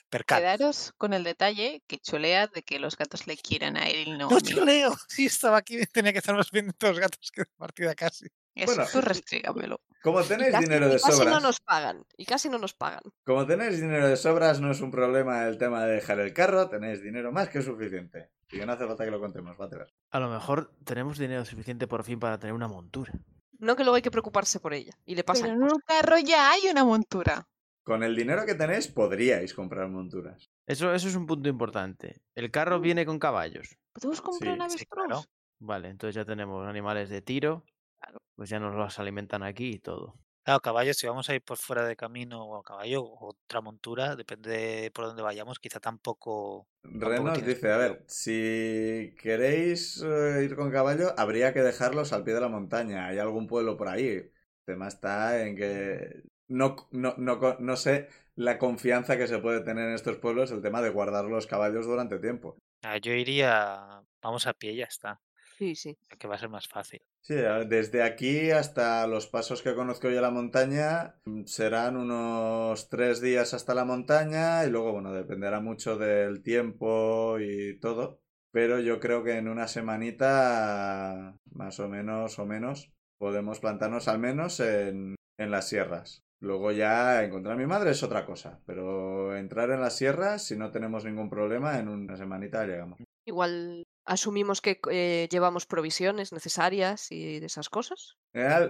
Percal. 0.10 0.40
Quedaros 0.40 0.94
con 0.98 1.14
el 1.14 1.24
detalle 1.24 1.84
que 1.86 2.00
chulea 2.00 2.48
de 2.48 2.64
que 2.64 2.80
los 2.80 2.96
gatos 2.96 3.28
le 3.28 3.36
quieran 3.36 3.76
a 3.76 3.90
él 3.90 4.08
y 4.08 4.12
no 4.12 4.30
chuleo, 4.40 4.96
sí 5.10 5.26
estaba 5.26 5.58
aquí, 5.58 5.86
tenía 5.88 6.14
que 6.14 6.20
estar 6.20 6.36
más 6.36 6.50
pendiente 6.50 6.86
de 6.86 6.94
los 6.94 7.00
gatos 7.00 7.30
que 7.32 7.42
de 7.42 7.48
partida 7.58 7.94
casi. 7.94 8.28
Eso, 8.56 8.76
Bueno. 8.76 8.90
tú 8.92 9.02
restrígamelo. 9.02 9.80
Como 10.02 10.24
tenéis 10.24 10.52
casi, 10.52 10.64
dinero 10.66 10.88
y 10.88 10.90
de 10.90 10.96
casi 10.96 11.10
no 11.10 11.18
sobras. 11.26 11.44
nos 11.44 11.60
pagan. 11.60 12.06
Y 12.18 12.26
casi 12.26 12.50
no 12.50 12.58
nos 12.58 12.74
pagan. 12.74 13.02
Como 13.26 13.46
tenéis 13.46 13.82
dinero 13.82 14.08
de 14.08 14.16
sobras, 14.16 14.60
no 14.62 14.72
es 14.72 14.82
un 14.82 14.92
problema 14.92 15.46
el 15.48 15.58
tema 15.58 15.84
de 15.86 15.94
dejar 15.96 16.20
el 16.20 16.34
carro, 16.34 16.70
tenéis 16.70 17.02
dinero 17.04 17.32
más 17.32 17.50
que 17.50 17.62
suficiente. 17.62 18.30
Y 18.52 18.58
que 18.60 18.66
no 18.66 18.74
hace 18.74 18.88
falta 18.88 19.06
que 19.06 19.12
lo 19.12 19.20
contemos, 19.20 19.56
va 19.60 19.70
a 20.12 20.20
lo 20.20 20.30
mejor 20.30 20.74
tenemos 20.84 21.18
dinero 21.20 21.46
suficiente 21.46 21.86
por 21.88 22.04
fin 22.04 22.20
para 22.20 22.40
tener 22.40 22.54
una 22.54 22.68
montura. 22.68 23.14
No 23.60 23.76
que 23.76 23.84
luego 23.84 23.96
hay 23.98 24.02
que 24.02 24.10
preocuparse 24.12 24.60
por 24.60 24.74
ella. 24.74 24.94
Y 25.06 25.12
le 25.16 25.24
Pero 25.24 25.26
pasan 25.26 25.50
en 25.52 25.62
un 25.64 25.80
carro 25.86 26.18
ya 26.18 26.52
hay 26.52 26.62
una 26.72 26.84
montura. 26.86 27.48
Con 27.84 28.04
el 28.04 28.16
dinero 28.16 28.46
que 28.46 28.56
tenéis 28.56 28.88
podríais 28.88 29.54
comprar 29.54 29.90
monturas. 29.90 30.50
Eso, 30.66 30.94
eso 30.94 31.08
es 31.10 31.16
un 31.16 31.26
punto 31.26 31.50
importante. 31.50 32.22
El 32.36 32.52
carro 32.52 32.80
viene 32.80 33.06
con 33.06 33.20
caballos. 33.20 33.76
¿Podemos 33.94 34.22
comprar 34.22 34.56
Sí, 34.56 34.62
un 34.62 34.70
sí, 34.70 34.76
avestruz? 34.76 34.88
claro. 35.08 35.24
Vale, 35.60 35.90
entonces 35.90 36.16
ya 36.16 36.24
tenemos 36.26 36.66
animales 36.68 37.10
de 37.10 37.22
tiro. 37.22 37.66
Claro. 38.00 38.20
Pues 38.36 38.50
ya 38.50 38.60
nos 38.60 38.76
los 38.76 39.00
alimentan 39.00 39.44
aquí 39.44 39.72
y 39.72 39.80
todo. 39.80 40.16
Claro, 40.44 40.62
caballos, 40.62 40.98
si 40.98 41.06
vamos 41.06 41.30
a 41.30 41.36
ir 41.36 41.44
por 41.44 41.58
fuera 41.58 41.86
de 41.86 41.96
camino 41.96 42.44
o 42.44 42.58
a 42.58 42.64
caballo 42.64 43.04
o 43.04 43.28
otra 43.28 43.62
montura, 43.62 44.16
depende 44.16 44.50
de 44.50 44.92
por 44.92 45.06
dónde 45.06 45.22
vayamos, 45.22 45.60
quizá 45.60 45.80
tampoco. 45.80 46.68
Ren 46.84 47.24
nos 47.24 47.46
dice, 47.46 47.72
a 47.72 47.78
ver, 47.78 48.04
si 48.08 49.14
queréis 49.22 50.02
eh, 50.02 50.42
ir 50.44 50.56
con 50.56 50.72
caballo, 50.72 51.14
habría 51.18 51.54
que 51.54 51.62
dejarlos 51.62 52.14
al 52.14 52.24
pie 52.24 52.34
de 52.34 52.42
la 52.42 52.48
montaña. 52.48 53.08
¿Hay 53.08 53.20
algún 53.20 53.48
pueblo 53.48 53.78
por 53.78 53.90
ahí? 53.90 54.08
El 54.08 54.32
tema 54.66 54.88
está 54.88 55.46
en 55.46 55.56
que 55.56 56.24
no, 56.48 56.76
no, 56.92 57.14
no, 57.18 57.58
no 57.60 57.76
sé 57.76 58.08
la 58.36 58.58
confianza 58.58 59.18
que 59.18 59.28
se 59.28 59.40
puede 59.40 59.62
tener 59.62 59.90
en 59.90 59.94
estos 59.94 60.18
pueblos, 60.18 60.52
el 60.52 60.62
tema 60.62 60.82
de 60.82 60.90
guardar 60.90 61.26
los 61.26 61.46
caballos 61.46 61.86
durante 61.86 62.18
tiempo. 62.20 62.58
Ah, 62.82 62.98
yo 62.98 63.12
iría, 63.12 64.02
vamos 64.22 64.48
a 64.48 64.54
pie 64.54 64.72
y 64.72 64.78
ya 64.78 64.86
está, 64.86 65.22
Sí, 65.60 65.76
sí. 65.76 65.98
que 66.18 66.28
va 66.30 66.36
a 66.36 66.40
ser 66.40 66.48
más 66.48 66.70
fácil. 66.70 67.02
Sí, 67.20 67.36
desde 67.68 68.02
aquí 68.02 68.50
hasta 68.50 69.06
los 69.08 69.28
pasos 69.28 69.62
que 69.62 69.76
conozco 69.76 70.10
yo 70.10 70.20
a 70.20 70.22
la 70.22 70.32
montaña 70.32 71.20
mm, 71.26 71.44
serán 71.44 71.98
unos 71.98 72.88
tres 72.88 73.20
días 73.20 73.54
hasta 73.54 73.76
la 73.76 73.84
montaña 73.84 74.64
y 74.64 74.70
luego, 74.70 74.94
bueno, 74.94 75.12
dependerá 75.12 75.60
mucho 75.60 75.98
del 75.98 76.42
tiempo 76.44 77.40
y 77.42 77.78
todo, 77.82 78.22
pero 78.52 78.80
yo 78.80 79.02
creo 79.02 79.22
que 79.26 79.34
en 79.34 79.50
una 79.50 79.68
semanita, 79.68 81.36
más 81.52 81.78
o 81.82 81.90
menos 81.90 82.40
o 82.40 82.46
menos, 82.46 82.94
podemos 83.18 83.60
plantarnos 83.60 84.08
al 84.08 84.20
menos 84.20 84.62
en, 84.62 85.16
en 85.38 85.52
las 85.52 85.68
sierras. 85.68 86.24
Luego 86.40 86.72
ya 86.72 87.22
encontrar 87.22 87.56
a 87.56 87.60
mi 87.60 87.68
madre 87.68 87.92
es 87.92 88.02
otra 88.02 88.26
cosa, 88.26 88.62
pero 88.66 89.36
entrar 89.36 89.72
en 89.72 89.82
las 89.82 89.98
sierras, 89.98 90.46
si 90.46 90.56
no 90.56 90.72
tenemos 90.72 91.04
ningún 91.04 91.30
problema, 91.30 91.80
en 91.80 91.90
una 91.90 92.16
semanita 92.16 92.66
llegamos. 92.66 92.98
Igual 93.26 93.84
asumimos 94.10 94.60
que 94.62 94.80
eh, 94.92 95.28
llevamos 95.32 95.66
provisiones 95.66 96.34
necesarias 96.34 97.12
y 97.12 97.40
de 97.40 97.46
esas 97.46 97.70
cosas. 97.70 98.18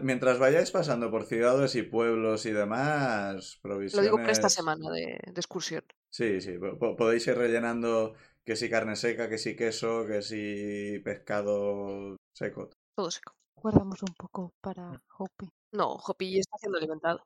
Mientras 0.01 0.37
vayáis 0.39 0.71
pasando 0.71 1.09
por 1.09 1.25
ciudades 1.25 1.75
y 1.75 1.83
pueblos 1.83 2.45
y 2.45 2.51
demás, 2.51 3.59
Lo 3.63 3.69
provisiones... 3.69 4.05
digo 4.05 4.17
por 4.17 4.29
esta 4.29 4.49
semana 4.49 4.89
de, 4.91 5.19
de 5.25 5.39
excursión. 5.41 5.83
Sí, 6.11 6.41
sí, 6.41 6.57
po- 6.57 6.77
po- 6.77 6.95
podéis 6.95 7.25
ir 7.27 7.37
rellenando 7.37 8.13
que 8.45 8.55
si 8.55 8.69
carne 8.69 8.95
seca, 8.95 9.29
que 9.29 9.37
si 9.37 9.55
queso, 9.55 10.05
que 10.05 10.21
si 10.21 10.99
pescado 11.03 12.17
seco. 12.33 12.69
Todo 12.95 13.11
seco. 13.11 13.33
Guardamos 13.55 14.01
un 14.03 14.13
poco 14.15 14.53
para 14.61 15.01
Hopi. 15.17 15.49
No, 15.73 15.93
Hopi 15.93 16.33
ya 16.33 16.39
está 16.39 16.57
siendo 16.57 16.77
alimentado. 16.77 17.25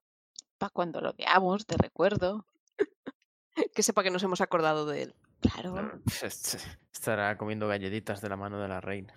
Para 0.57 0.70
cuando 0.72 1.01
lo 1.01 1.14
veamos, 1.14 1.66
de 1.68 1.78
recuerdo. 1.78 2.45
Que 3.76 3.84
sepa 3.84 4.01
que 4.03 4.09
nos 4.09 4.24
hemos 4.24 4.41
acordado 4.41 4.86
de 4.88 5.03
él. 5.03 5.16
Claro. 5.43 6.01
Estará 6.93 7.37
comiendo 7.37 7.67
galletitas 7.67 8.21
de 8.21 8.29
la 8.29 8.37
mano 8.37 8.59
de 8.61 8.67
la 8.67 8.79
reina. 8.81 9.13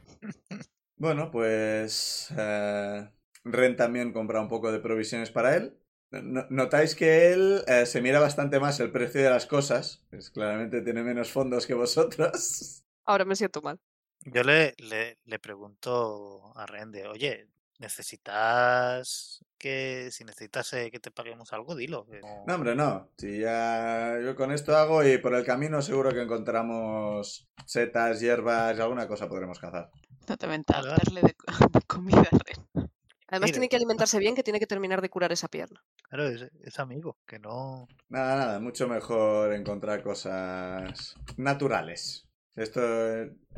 Bueno, 0.98 1.30
pues 1.30 2.28
eh, 2.36 3.10
Ren 3.44 3.76
también 3.76 4.12
compra 4.12 4.40
un 4.40 4.48
poco 4.48 4.72
de 4.72 4.80
provisiones 4.80 5.30
para 5.30 5.56
él. 5.56 5.78
No- 6.10 6.46
Notáis 6.50 6.94
que 6.94 7.32
él 7.32 7.62
eh, 7.66 7.84
se 7.86 8.00
mira 8.00 8.20
bastante 8.20 8.60
más 8.60 8.80
el 8.80 8.92
precio 8.92 9.22
de 9.22 9.30
las 9.30 9.46
cosas, 9.46 10.04
pues 10.10 10.30
claramente 10.30 10.80
tiene 10.82 11.02
menos 11.02 11.30
fondos 11.30 11.66
que 11.66 11.74
vosotros. 11.74 12.82
Ahora 13.04 13.24
me 13.24 13.36
siento 13.36 13.62
mal. 13.62 13.78
Yo 14.24 14.42
le, 14.42 14.74
le, 14.78 15.18
le 15.24 15.38
pregunto 15.38 16.52
a 16.56 16.66
Rende, 16.66 17.06
oye, 17.06 17.48
¿necesitas 17.78 19.44
que 19.58 20.10
si 20.10 20.24
necesitas 20.24 20.72
eh, 20.74 20.90
que 20.90 21.00
te 21.00 21.10
paguemos 21.10 21.52
algo, 21.52 21.74
dilo? 21.74 22.06
que 22.06 22.20
no- 22.20 22.54
hombre, 22.54 22.74
no. 22.74 23.08
Si 23.16 23.40
ya 23.40 24.18
yo 24.22 24.34
con 24.36 24.52
esto 24.52 24.76
hago 24.76 25.04
y 25.04 25.18
por 25.18 25.34
el 25.34 25.44
camino 25.44 25.80
seguro 25.82 26.10
que 26.10 26.22
encontramos 26.22 27.48
setas, 27.66 28.20
hierbas 28.20 28.76
y 28.76 28.80
alguna 28.80 29.08
cosa 29.08 29.28
podremos 29.28 29.58
cazar. 29.58 29.90
No 30.28 30.36
te 30.36 30.46
mentas, 30.46 30.84
darle 30.84 31.22
de, 31.22 31.34
de 31.72 31.80
comida. 31.86 32.28
Además 33.28 33.48
Mira. 33.48 33.52
tiene 33.54 33.68
que 33.68 33.76
alimentarse 33.76 34.18
bien, 34.18 34.34
que 34.34 34.42
tiene 34.44 34.60
que 34.60 34.66
terminar 34.66 35.00
de 35.02 35.10
curar 35.10 35.32
esa 35.32 35.48
pierna. 35.48 35.82
Claro, 36.08 36.28
es, 36.28 36.46
es 36.62 36.78
amigo, 36.78 37.18
que 37.26 37.38
no... 37.40 37.88
Nada, 38.08 38.36
nada, 38.36 38.60
mucho 38.60 38.86
mejor 38.88 39.52
encontrar 39.52 40.02
cosas 40.02 41.14
naturales. 41.36 42.28
Esto, 42.54 42.80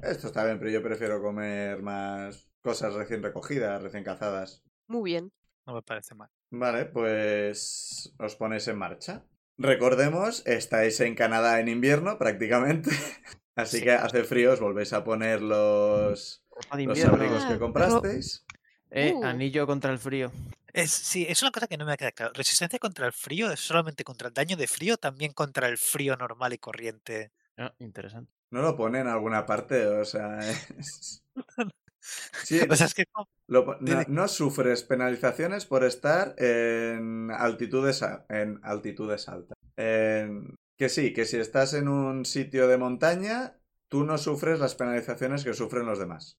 esto 0.03 0.27
está 0.27 0.45
bien, 0.45 0.59
pero 0.59 0.71
yo 0.71 0.83
prefiero 0.83 1.21
comer 1.23 1.83
más 1.83 2.48
cosas 2.69 2.93
recién 2.95 3.23
recogidas, 3.23 3.83
recién 3.83 4.05
cazadas. 4.05 4.63
Muy 4.89 5.11
bien. 5.11 5.33
No 5.67 5.75
me 5.75 5.83
parece 5.83 6.15
mal. 6.15 6.29
Vale, 6.51 6.85
pues 6.87 8.15
os 8.19 8.37
ponéis 8.37 8.69
en 8.69 8.77
marcha. 8.79 9.25
Recordemos, 9.57 10.47
estáis 10.47 11.01
en 11.01 11.15
Canadá 11.15 11.61
en 11.61 11.69
invierno 11.69 12.19
prácticamente, 12.19 12.91
así 13.57 13.79
Sí. 13.79 13.85
que 13.85 13.93
hace 13.93 14.25
frío, 14.25 14.53
os 14.53 14.61
volvéis 14.61 14.93
a 14.93 15.03
poner 15.05 15.41
los, 15.43 16.45
los 16.73 17.05
abrigos 17.05 17.45
que 17.47 17.59
comprasteis. 17.59 18.45
Eh, 18.91 19.13
Uh. 19.15 19.25
anillo 19.25 19.67
contra 19.67 19.93
el 19.93 19.99
frío. 19.99 20.31
Es, 20.73 20.91
sí, 20.91 21.27
es 21.29 21.43
una 21.43 21.51
cosa 21.51 21.67
que 21.67 21.77
no 21.77 21.85
me 21.87 21.97
queda 21.97 22.13
claro. 22.13 22.33
¿Resistencia 22.35 22.79
contra 22.79 23.07
el 23.07 23.13
frío 23.13 23.51
es 23.51 23.61
solamente 23.61 24.05
contra 24.05 24.29
el 24.29 24.35
daño 24.35 24.57
de 24.57 24.67
frío 24.67 24.95
o 24.95 24.99
también 24.99 25.33
contra 25.33 25.69
el 25.69 25.77
frío 25.79 26.17
normal 26.17 26.53
y 26.53 26.59
corriente? 26.59 27.33
Ah, 27.57 27.75
interesante. 27.81 28.33
No 28.51 28.63
lo 28.63 28.77
pone 28.77 29.01
en 29.01 29.09
alguna 29.09 29.45
parte, 29.45 29.87
o 29.87 30.05
sea... 30.05 30.39
es- 30.79 31.23
Sí, 32.45 32.61
O 32.73 32.77
sea, 32.77 32.87
es 32.87 32.95
que 32.95 33.03
es 33.03 33.09
como- 33.13 33.29
Lo 33.47 33.65
po- 33.65 33.77
no, 34.09 34.29
sufres 34.29 34.83
penalizaciones 34.83 35.67
por 35.67 35.85
estar 35.85 36.35
en 36.39 37.31
altitudes, 37.31 38.03
en 38.29 38.61
altitudes 38.63 39.29
altas. 39.29 39.57
En- 39.77 40.55
que 40.77 40.89
sí, 40.89 41.13
que 41.13 41.25
si 41.25 41.39
estás 41.39 41.75
en 41.75 41.89
un 41.89 42.25
sitio 42.25 42.69
de 42.69 42.79
montaña, 42.79 43.59
tú 43.89 44.05
no 44.05 44.17
sufres 44.17 44.61
las 44.61 44.75
penalizaciones 44.77 45.43
que 45.45 45.55
sufren 45.55 45.87
los 45.87 45.99
demás. 45.99 46.37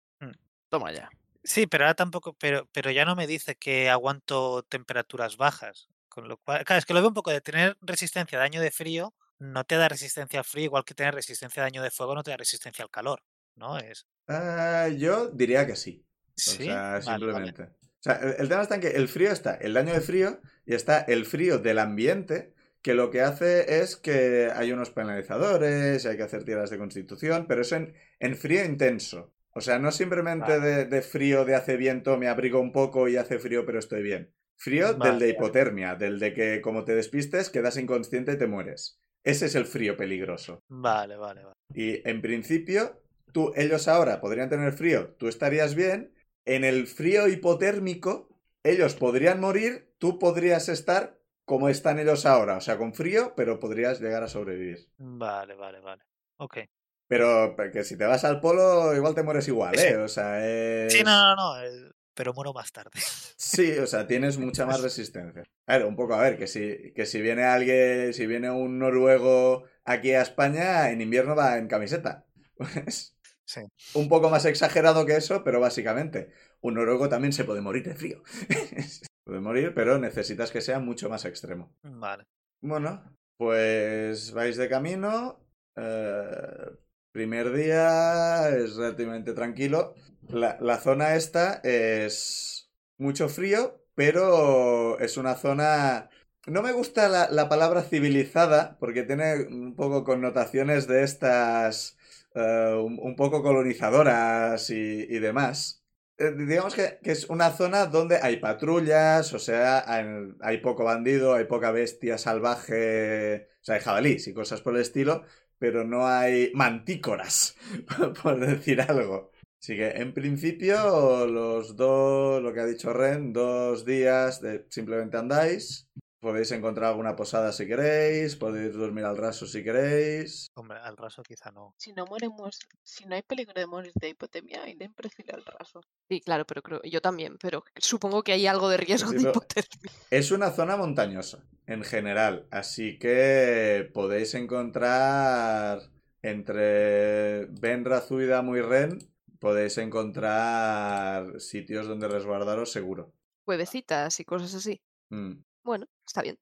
Toma 0.70 0.92
ya. 0.92 1.10
Sí, 1.44 1.66
pero 1.68 1.86
ahora 1.86 1.96
tampoco, 1.96 2.34
pero, 2.34 2.68
pero 2.72 2.92
ya 2.92 3.06
no 3.06 3.16
me 3.16 3.26
dice 3.28 3.56
que 3.56 3.90
aguanto 3.90 4.62
temperaturas 4.64 5.36
bajas. 5.36 5.90
Con 6.08 6.28
lo 6.28 6.38
cual, 6.38 6.64
claro, 6.64 6.78
es 6.80 6.86
que 6.86 6.94
lo 6.94 7.00
veo 7.02 7.10
un 7.10 7.14
poco 7.16 7.32
de 7.32 7.42
tener 7.42 7.76
resistencia 7.82 8.38
a 8.38 8.42
daño 8.42 8.62
de 8.62 8.72
frío, 8.72 9.14
no 9.40 9.64
te 9.64 9.76
da 9.78 9.88
resistencia 9.90 10.40
al 10.40 10.46
frío, 10.46 10.66
igual 10.66 10.84
que 10.86 10.94
tener 10.94 11.14
resistencia 11.16 11.64
a 11.64 11.66
daño 11.66 11.82
de 11.82 11.92
fuego 11.92 12.14
no 12.14 12.24
te 12.24 12.32
da 12.32 12.38
resistencia 12.38 12.84
al 12.84 12.92
calor, 12.92 13.22
¿no? 13.60 13.78
Es. 13.78 14.08
Ah, 14.28 14.88
yo 14.88 15.30
diría 15.30 15.68
que 15.68 15.76
sí. 15.76 16.06
O 16.36 16.40
sea, 16.40 17.00
vale, 17.06 17.28
vale. 17.28 17.46
simplemente. 17.46 17.64
O 17.64 18.02
sea, 18.02 18.14
el, 18.16 18.36
el 18.40 18.50
tema 18.50 18.62
está 18.62 18.76
en 18.76 18.82
que 18.82 18.88
el 18.90 19.08
frío 19.08 19.32
está, 19.32 19.56
el 19.56 19.74
daño 19.74 19.94
de 19.94 20.02
frío, 20.02 20.40
y 20.66 20.74
está 20.74 21.00
el 21.02 21.26
frío 21.26 21.60
del 21.60 21.80
ambiente, 21.80 22.54
que 22.82 22.94
lo 22.94 23.10
que 23.12 23.22
hace 23.22 23.82
es 23.82 23.98
que 23.98 24.50
hay 24.56 24.72
unos 24.72 24.90
penalizadores, 24.92 26.06
hay 26.06 26.16
que 26.18 26.24
hacer 26.24 26.46
tiras 26.46 26.70
de 26.70 26.78
constitución, 26.78 27.46
pero 27.48 27.62
eso 27.62 27.76
en, 27.76 27.94
en 28.20 28.36
frío 28.38 28.64
intenso. 28.64 29.34
O 29.52 29.62
sea, 29.62 29.80
no 29.80 29.92
simplemente 29.92 30.58
Vale. 30.58 30.68
de, 30.70 30.86
de 30.86 31.02
frío 31.02 31.44
de 31.44 31.56
hace 31.56 31.76
viento, 31.76 32.18
me 32.18 32.28
abrigo 32.30 32.60
un 32.62 32.72
poco 32.72 33.08
y 33.10 33.18
hace 33.18 33.40
frío, 33.40 33.66
pero 33.66 33.80
estoy 33.80 34.02
bien. 34.02 34.34
Frío 34.56 34.94
del 34.94 35.20
de 35.20 35.30
hipotermia, 35.30 35.96
del 35.96 36.20
de 36.20 36.34
que 36.34 36.62
como 36.62 36.84
te 36.86 36.96
despistes, 36.96 37.50
quedas 37.50 37.78
inconsciente 37.78 38.34
y 38.34 38.38
te 38.38 38.48
mueres. 38.48 39.02
Ese 39.24 39.48
es 39.48 39.56
el 39.56 39.66
frío 39.66 39.98
peligroso. 39.98 40.60
Vale, 40.70 41.18
vale, 41.18 41.44
vale. 41.44 41.54
Y 41.74 42.08
en 42.08 42.22
principio, 42.22 43.02
tú, 43.32 43.52
ellos 43.56 43.88
ahora 43.88 44.22
podrían 44.22 44.50
tener 44.50 44.74
frío, 44.74 45.16
tú 45.16 45.28
estarías 45.28 45.76
bien. 45.76 46.14
En 46.46 46.64
el 46.64 46.88
frío 46.88 47.28
hipotérmico, 47.28 48.30
ellos 48.64 48.96
podrían 48.96 49.40
morir, 49.40 49.94
tú 50.00 50.20
podrías 50.20 50.70
estar 50.70 51.20
como 51.46 51.68
están 51.70 51.98
ellos 52.00 52.26
ahora, 52.26 52.58
o 52.58 52.62
sea, 52.62 52.78
con 52.78 52.94
frío, 52.94 53.34
pero 53.36 53.60
podrías 53.60 54.00
llegar 54.00 54.24
a 54.24 54.28
sobrevivir. 54.28 54.88
Vale, 54.98 55.56
vale, 55.56 55.80
vale. 55.80 56.04
Ok. 56.38 56.60
Pero 57.08 57.56
que 57.74 57.84
si 57.84 57.98
te 57.98 58.06
vas 58.06 58.24
al 58.24 58.40
polo, 58.40 58.96
igual 58.96 59.16
te 59.16 59.24
mueres 59.24 59.48
igual. 59.48 59.78
¿eh? 59.80 59.98
O 59.98 60.08
sea, 60.08 60.48
es... 60.48 60.94
Sí, 60.94 61.04
no, 61.04 61.12
no, 61.12 61.36
no, 61.36 61.64
eh, 61.64 61.92
pero 62.14 62.34
muero 62.34 62.54
más 62.54 62.72
tarde. 62.72 62.92
Sí, 63.38 63.78
o 63.80 63.88
sea, 63.88 64.06
tienes 64.06 64.38
mucha 64.38 64.66
más 64.66 64.82
resistencia. 64.84 65.44
A 65.66 65.78
ver, 65.78 65.86
un 65.88 65.96
poco, 65.96 66.14
a 66.14 66.22
ver, 66.22 66.38
que 66.38 66.48
si, 66.48 66.92
que 66.94 67.06
si 67.06 67.22
viene 67.22 67.46
alguien, 67.46 68.14
si 68.14 68.28
viene 68.28 68.52
un 68.52 68.78
noruego 68.78 69.64
aquí 69.86 70.12
a 70.12 70.22
España, 70.22 70.92
en 70.92 71.02
invierno 71.02 71.36
va 71.36 71.58
en 71.58 71.68
camiseta. 71.68 72.26
Pues, 72.60 73.18
Sí. 73.50 73.62
un 73.96 74.08
poco 74.10 74.30
más 74.30 74.46
exagerado 74.46 75.08
que 75.08 75.16
eso, 75.16 75.44
pero 75.44 75.60
básicamente, 75.60 76.32
un 76.62 76.76
noruego 76.76 77.10
también 77.10 77.34
se 77.34 77.46
puede 77.46 77.62
morir 77.62 77.84
de 77.84 77.96
frío. 77.96 78.22
puede 79.26 79.40
morir, 79.40 79.74
pero 79.74 79.98
necesitas 79.98 80.52
que 80.52 80.62
sea 80.62 80.78
mucho 80.80 81.10
más 81.10 81.26
extremo. 81.26 81.74
Vale. 81.82 82.26
Bueno, 82.62 83.04
pues 83.38 84.34
vais 84.34 84.56
de 84.56 84.70
camino. 84.70 85.40
eh, 85.76 86.78
primer 87.12 87.52
día 87.54 88.50
es 88.50 88.76
relativamente 88.76 89.34
tranquilo. 89.34 89.96
La, 90.28 90.58
la 90.62 90.78
zona 90.78 91.16
esta 91.16 91.60
es 91.64 92.70
mucho 93.00 93.30
frío, 93.30 93.84
pero 93.96 95.00
es 95.00 95.18
una 95.18 95.34
zona... 95.36 96.12
No 96.46 96.62
me 96.62 96.72
gusta 96.72 97.10
la, 97.10 97.30
la 97.32 97.50
palabra 97.50 97.82
civilizada 97.82 98.78
porque 98.80 99.04
tiene 99.04 99.48
un 99.48 99.76
poco 99.76 100.04
connotaciones 100.04 100.88
de 100.88 101.04
estas... 101.04 101.98
eh, 102.36 102.76
un, 102.76 103.16
poco 103.16 103.42
colonizadoras 103.42 104.70
y, 104.70 105.20
demás. 105.20 105.84
Eh, 106.18 106.34
digamos 106.38 106.76
que, 106.76 107.00
es 107.04 107.30
una 107.30 107.52
zona 107.52 107.86
donde 107.86 108.20
hay 108.22 108.38
patrullas, 108.38 109.34
o 109.34 109.40
sea, 109.40 109.84
hay, 109.92 110.06
hay 110.42 110.58
poco 110.60 110.84
bandido, 110.84 111.34
hay 111.34 111.46
poca 111.46 111.72
bestia 111.72 112.18
salvaje, 112.18 113.48
o 113.62 113.64
sea, 113.64 113.76
hay 113.76 113.82
jabalís 113.82 114.28
y 114.28 114.34
cosas 114.34 114.62
por 114.62 114.76
el 114.76 114.82
estilo, 114.82 115.24
pero 115.58 115.84
no 115.84 116.08
hay 116.08 116.52
mantícoras, 116.54 117.56
por 118.24 118.40
decir 118.40 118.82
algo. 118.82 119.32
Así 119.62 119.76
que, 119.76 119.90
en 119.90 120.14
principio, 120.14 121.28
los 121.28 121.76
dos, 121.76 122.42
lo 122.42 122.54
que 122.54 122.62
ha 122.62 122.66
dicho 122.66 122.94
Ren, 122.94 123.34
dos 123.34 123.86
días 123.86 124.42
de 124.42 124.66
simplemente 124.70 125.18
andáis. 125.18 125.90
Podéis 126.20 126.52
encontrar 126.52 126.90
alguna 126.90 127.16
posada 127.16 127.54
si 127.54 127.66
queréis, 127.66 128.36
podéis 128.36 128.74
dormir 128.74 129.06
al 129.06 129.16
raso 129.16 129.46
si 129.46 129.64
queréis. 129.64 130.48
Hombre, 130.54 130.78
al 130.80 130.98
raso 130.98 131.24
quizá 131.24 131.50
no. 131.52 131.74
Si 131.78 131.94
no 131.94 132.06
morimos, 132.06 132.60
si 132.84 133.06
no 133.06 133.16
hay 133.16 133.22
peligro 133.22 133.54
de 133.56 133.66
morir 133.66 133.94
de 133.96 134.10
hipotemia, 134.10 134.64
Aiden 134.64 134.94
prefiere 134.94 135.34
al 135.34 135.46
raso. 135.46 135.82
Sí, 136.10 136.20
claro, 136.20 136.46
pero 136.46 136.62
creo, 136.62 136.82
yo 136.84 137.00
también, 137.00 137.38
pero 137.38 137.64
supongo 137.78 138.22
que 138.22 138.34
hay 138.34 138.48
algo 138.48 138.68
de 138.68 138.78
riesgo 138.78 139.12
de 139.12 139.22
hipotermia. 139.22 139.92
Es 140.12 140.32
una 140.32 140.52
zona 140.52 140.76
montañosa, 140.76 141.46
en 141.68 141.84
general, 141.84 142.48
así 142.52 143.00
que 143.00 143.90
podéis 143.94 144.34
encontrar 144.34 145.80
entre 146.22 147.46
Benra, 147.46 148.02
Zuida, 148.02 148.44
y 148.44 148.62
Ren, 148.62 149.00
podéis 149.40 149.78
encontrar 149.78 151.40
sitios 151.40 151.88
donde 151.88 152.10
resguardaros 152.10 152.74
seguro. 152.74 153.14
Cuevecitas 153.46 154.20
y 154.20 154.26
cosas 154.26 154.54
así. 154.54 154.82
Mm. 155.10 155.44
Bueno, 155.64 155.88
está 156.10 156.22
bien. 156.24 156.38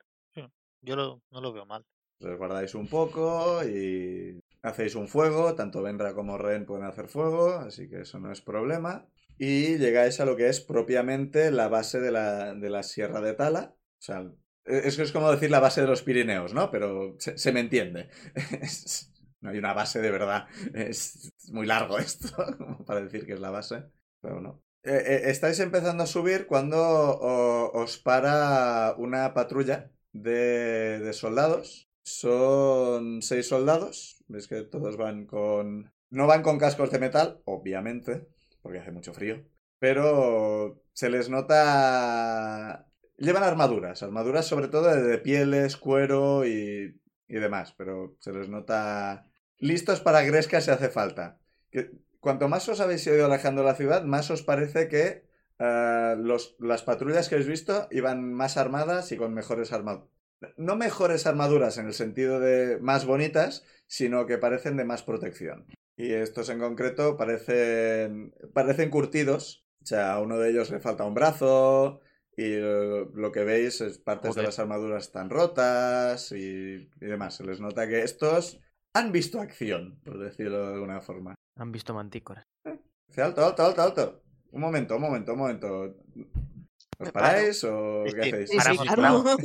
Yo 0.82 0.96
lo- 0.96 1.22
no 1.32 1.42
lo 1.42 1.52
veo 1.52 1.66
mal. 1.66 1.84
Resguardáis 2.20 2.74
un 2.76 2.88
poco 2.88 3.62
y 3.64 4.40
hacéis 4.64 4.96
un 4.96 5.08
fuego, 5.08 5.54
tanto 5.56 5.82
Benra 5.82 6.14
como 6.14 6.38
Ren 6.38 6.66
pueden 6.66 6.86
hacer 6.86 7.08
fuego, 7.08 7.54
así 7.56 7.90
que 7.90 8.02
eso 8.02 8.20
no 8.20 8.32
es 8.32 8.42
problema. 8.42 9.08
Y 9.38 9.78
llegáis 9.78 10.20
a 10.20 10.26
lo 10.26 10.36
que 10.36 10.48
es 10.50 10.62
propiamente 10.62 11.52
la 11.52 11.68
base 11.68 12.00
de 12.00 12.12
la, 12.12 12.54
de 12.56 12.70
la 12.70 12.84
Sierra 12.84 13.22
de 13.22 13.34
Tala. 13.34 13.76
O 13.76 14.02
sea, 14.02 14.32
es 14.66 14.96
que 14.96 15.04
es 15.04 15.12
como 15.12 15.32
decir 15.32 15.52
la 15.52 15.60
base 15.60 15.82
de 15.82 15.88
los 15.88 16.02
Pirineos, 16.02 16.54
¿no? 16.54 16.72
Pero 16.72 17.16
se, 17.20 17.38
se 17.38 17.52
me 17.52 17.60
entiende. 17.60 18.10
Es- 18.62 19.12
no 19.42 19.52
hay 19.52 19.58
una 19.60 19.74
base 19.74 20.02
de 20.02 20.10
verdad. 20.12 20.48
Es 20.74 21.32
muy 21.52 21.68
largo 21.68 22.00
esto 22.00 22.30
como 22.58 22.84
para 22.86 23.02
decir 23.02 23.26
que 23.26 23.34
es 23.34 23.40
la 23.40 23.52
base. 23.52 23.84
Pero 24.22 24.42
no. 24.42 24.64
Eh, 24.84 25.04
eh, 25.06 25.22
estáis 25.30 25.60
empezando 25.60 26.04
a 26.04 26.08
subir 26.08 26.48
cuando 26.48 26.78
os 27.74 27.98
para 27.98 28.96
una 28.98 29.34
patrulla 29.34 29.92
de, 30.14 31.00
de 31.00 31.14
soldados. 31.14 31.90
Son 32.04 33.22
seis 33.22 33.48
soldados. 33.48 34.24
Veis 34.28 34.48
que 34.48 34.64
todos 34.64 34.98
van 34.98 35.26
con... 35.26 35.92
No 36.10 36.26
van 36.26 36.42
con 36.42 36.58
cascos 36.58 36.90
de 36.92 37.00
metal, 37.00 37.42
obviamente, 37.46 38.28
porque 38.62 38.80
hace 38.80 38.92
mucho 38.92 39.14
frío. 39.14 39.44
Pero 39.80 40.82
se 40.94 41.10
les 41.10 41.30
nota... 41.30 42.88
Llevan 43.18 43.44
armaduras, 43.44 44.04
armaduras 44.04 44.46
sobre 44.46 44.68
todo 44.68 44.96
de, 44.96 45.18
pieles, 45.18 45.76
cuero 45.76 46.46
y, 46.46 47.02
y 47.28 47.36
demás, 47.36 47.74
pero 47.76 48.16
se 48.20 48.32
les 48.32 48.48
nota 48.48 49.26
listos 49.58 50.02
para 50.02 50.22
gresca 50.22 50.62
si 50.62 50.72
hace 50.72 50.90
falta. 50.90 51.40
Cuanto 52.28 52.50
más 52.50 52.68
os 52.68 52.82
habéis 52.82 53.08
ido 53.08 53.26
alejando 53.26 53.62
de 53.62 53.68
la 53.68 53.76
ciudad, 53.76 54.04
más 54.04 54.30
os 54.32 54.44
parece 54.44 54.90
que 54.90 55.24
eh, 55.60 56.16
los, 56.18 56.58
las 56.60 56.84
patrullas 56.84 57.30
que 57.30 57.36
habéis 57.36 57.48
visto 57.48 57.88
iban 57.90 58.34
más 58.34 58.58
armadas 58.58 59.14
y 59.14 59.16
con 59.16 59.34
mejores 59.34 59.72
armaduras. 59.72 60.10
No 60.58 60.76
mejores 60.76 61.26
armaduras 61.26 61.78
en 61.78 61.86
el 61.86 61.94
sentido 61.94 62.42
de 62.42 62.80
más 62.82 63.06
bonitas, 63.06 63.64
sino 63.88 64.26
que 64.26 64.38
parecen 64.38 64.76
de 64.76 64.84
más 64.84 65.04
protección. 65.04 65.68
Y 65.96 66.12
estos 66.12 66.50
en 66.50 66.60
concreto 66.60 67.16
parecen, 67.16 68.36
parecen 68.54 68.90
curtidos. 68.90 69.66
O 69.82 69.86
sea, 69.86 70.12
a 70.12 70.20
uno 70.20 70.38
de 70.38 70.50
ellos 70.50 70.70
le 70.70 70.82
falta 70.82 71.06
un 71.06 71.14
brazo. 71.14 72.02
Y 72.36 72.58
lo, 72.58 73.32
que 73.32 73.46
veis 73.46 73.80
es 73.80 74.00
partes 74.00 74.36
de 74.36 74.44
las 74.44 74.60
armaduras 74.60 75.06
están 75.06 75.30
rotas 75.30 76.34
y, 76.34 76.90
y 77.00 77.06
demás. 77.06 77.38
Se 77.38 77.46
les 77.46 77.62
nota 77.62 77.88
que 77.88 78.02
estos 78.02 78.60
han 78.94 79.14
visto 79.14 79.40
acción, 79.40 80.02
por 80.04 80.20
decirlo 80.20 80.68
de 80.68 80.74
alguna 80.74 81.00
forma. 81.00 81.37
Han 81.58 81.72
visto 81.72 81.94
mantícoras. 81.94 82.46
Dice, 83.08 83.22
alto, 83.22 83.46
alto, 83.46 83.64
alto, 83.66 83.82
alto. 83.82 84.24
Un 84.52 84.62
momento, 84.62 84.96
un 84.96 85.02
momento, 85.02 85.34
un 85.34 85.40
momento. 85.40 85.96
¿Os 87.00 87.12
paráis 87.12 87.64
o 87.64 88.04
Sí, 88.08 88.14
qué 88.14 88.24
sí. 88.24 88.30
hacéis? 88.30 88.50
Sí, 88.50 88.60
sí, 88.60 88.88
Paramos, 88.88 89.38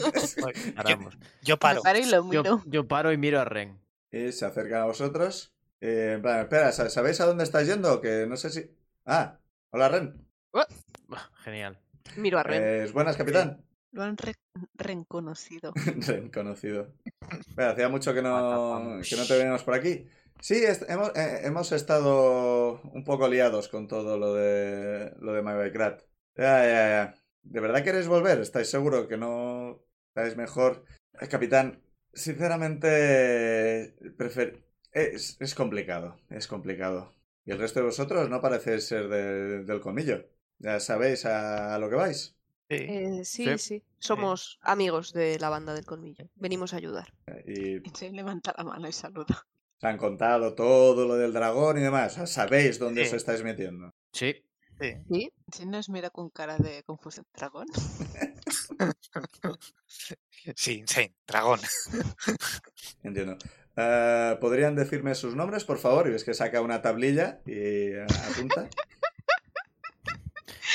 paramos. 0.75 1.19
Yo, 1.43 1.59
paro. 1.59 1.83
paro 1.83 1.99
y 1.99 2.07
lo 2.07 2.25
miro. 2.25 2.43
Yo, 2.43 2.63
yo 2.67 2.89
paro 2.89 3.13
y 3.13 3.19
miro 3.19 3.41
a 3.41 3.45
Ren. 3.45 3.79
Y 4.11 4.33
se 4.33 4.45
acercan 4.47 4.83
a 4.83 4.85
vosotros. 4.87 5.55
Eh, 5.81 6.13
en 6.17 6.23
plan, 6.23 6.41
espera, 6.41 6.71
¿sa- 6.73 6.89
¿sabéis 6.91 7.21
a 7.21 7.27
dónde 7.27 7.45
estáis 7.45 7.67
yendo? 7.69 8.01
Que 8.01 8.27
no 8.27 8.37
sé 8.37 8.51
si. 8.51 8.71
Ah, 9.05 9.39
hola 9.71 9.89
Ren. 9.89 10.27
Bah, 10.53 10.67
Genial. 11.45 11.79
Miro 12.17 12.39
a 12.39 12.43
Ren. 12.43 12.63
Eh, 12.65 12.91
buenas, 12.93 13.17
capitán. 13.17 13.65
Lo 13.91 14.03
han 14.03 14.17
re- 14.17 14.35
reconocido. 14.75 15.73
Ren, 16.07 16.31
conocido. 16.31 16.95
Espera, 17.41 17.71
hacía 17.73 17.89
mucho 17.89 18.15
que 18.15 18.23
no, 18.23 19.01
que 19.03 19.17
no 19.17 19.27
te 19.27 19.37
veníamos 19.37 19.63
por 19.65 19.75
aquí. 19.75 20.07
Sí, 20.43 20.57
hemos, 20.89 21.11
eh, 21.17 21.41
hemos 21.45 21.71
estado 21.71 22.81
un 22.83 23.05
poco 23.05 23.29
liados 23.29 23.69
con 23.69 23.87
todo 23.87 24.19
lo 24.19 24.35
de 24.35 25.13
lo 25.21 25.33
de. 25.35 25.43
Ya, 26.37 26.65
ya, 26.65 26.89
ya. 26.97 27.15
¿De 27.43 27.61
verdad 27.61 27.85
queréis 27.85 28.09
volver? 28.09 28.41
¿Estáis 28.41 28.69
seguro 28.69 29.07
que 29.09 29.17
no 29.17 29.81
estáis 30.09 30.37
mejor? 30.37 30.85
Eh, 31.21 31.29
capitán, 31.29 31.81
sinceramente, 32.13 33.95
prefer... 34.17 34.65
es, 34.93 35.37
es 35.41 35.55
complicado, 35.55 36.17
es 36.29 36.49
complicado. 36.49 37.13
Y 37.45 37.53
el 37.53 37.59
resto 37.59 37.81
de 37.81 37.87
vosotros 37.87 38.29
no 38.29 38.41
parecéis 38.41 38.85
ser 38.87 39.09
de- 39.09 39.63
del 39.65 39.81
colmillo. 39.81 40.25
Ya 40.59 40.81
sabéis 40.81 41.25
a, 41.25 41.75
a 41.75 41.79
lo 41.79 41.89
que 41.89 41.97
vais. 41.97 42.37
Sí. 42.69 42.77
Eh, 42.81 43.25
sí, 43.25 43.45
Sí. 43.45 43.59
sí. 43.59 43.83
Somos 43.99 44.59
amigos 44.63 45.13
de 45.13 45.39
la 45.39 45.51
banda 45.51 45.75
del 45.75 45.85
colmillo. 45.85 46.25
Venimos 46.35 46.75
a 46.75 46.79
ayudar. 46.79 47.13
Y 47.47 47.77
Insane 47.89 48.13
levanta 48.13 48.55
la 48.57 48.65
mano 48.65 48.89
y 48.89 48.93
saluda. 48.93 49.47
Os 49.83 49.89
han 49.89 49.99
contado 49.99 50.55
todo 50.55 51.07
lo 51.09 51.17
del 51.17 51.33
dragón 51.33 51.79
y 51.79 51.81
demás. 51.81 52.15
Sea, 52.15 52.27
sabéis 52.27 52.79
dónde 52.79 53.03
os 53.03 53.13
estáis 53.13 53.43
metiendo. 53.43 53.93
Sí. 54.13 54.33
sí. 54.81 54.95
¿Sí? 55.11 55.33
Insane 55.49 55.71
nos 55.73 55.89
mira 55.89 56.11
con 56.11 56.31
cara 56.31 56.57
de 56.57 56.85
confusión. 56.85 57.27
¿Dragón? 57.35 57.67
Sí, 60.57 60.79
insane. 60.79 61.15
Dragón. 61.27 61.61
Entiendo. 63.05 63.37
Eh, 63.77 64.37
¿Podrían 64.41 64.75
decirme 64.75 65.15
sus 65.15 65.37
nombres, 65.37 65.65
por 65.65 65.79
favor? 65.79 66.09
Y 66.09 66.11
ves 66.11 66.25
que 66.25 66.35
saca 66.35 66.61
una 66.61 66.83
tablilla 66.83 67.41
y 67.47 67.53
eh, 67.53 68.07
apunta. 68.31 68.69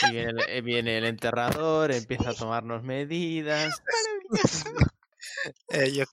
Y 0.10 0.12
viene 0.12 0.30
el, 0.30 0.39
eh, 0.47 0.62
viene 0.62 0.97
el 0.99 1.05
enterrador, 1.05 1.91
empieza 1.91 2.30
a 2.30 2.34
tomarnos 2.36 2.84
medidas. 2.84 3.82
Maravilloso. 4.30 4.70
Eh, 5.70 5.91
yo 5.91 6.03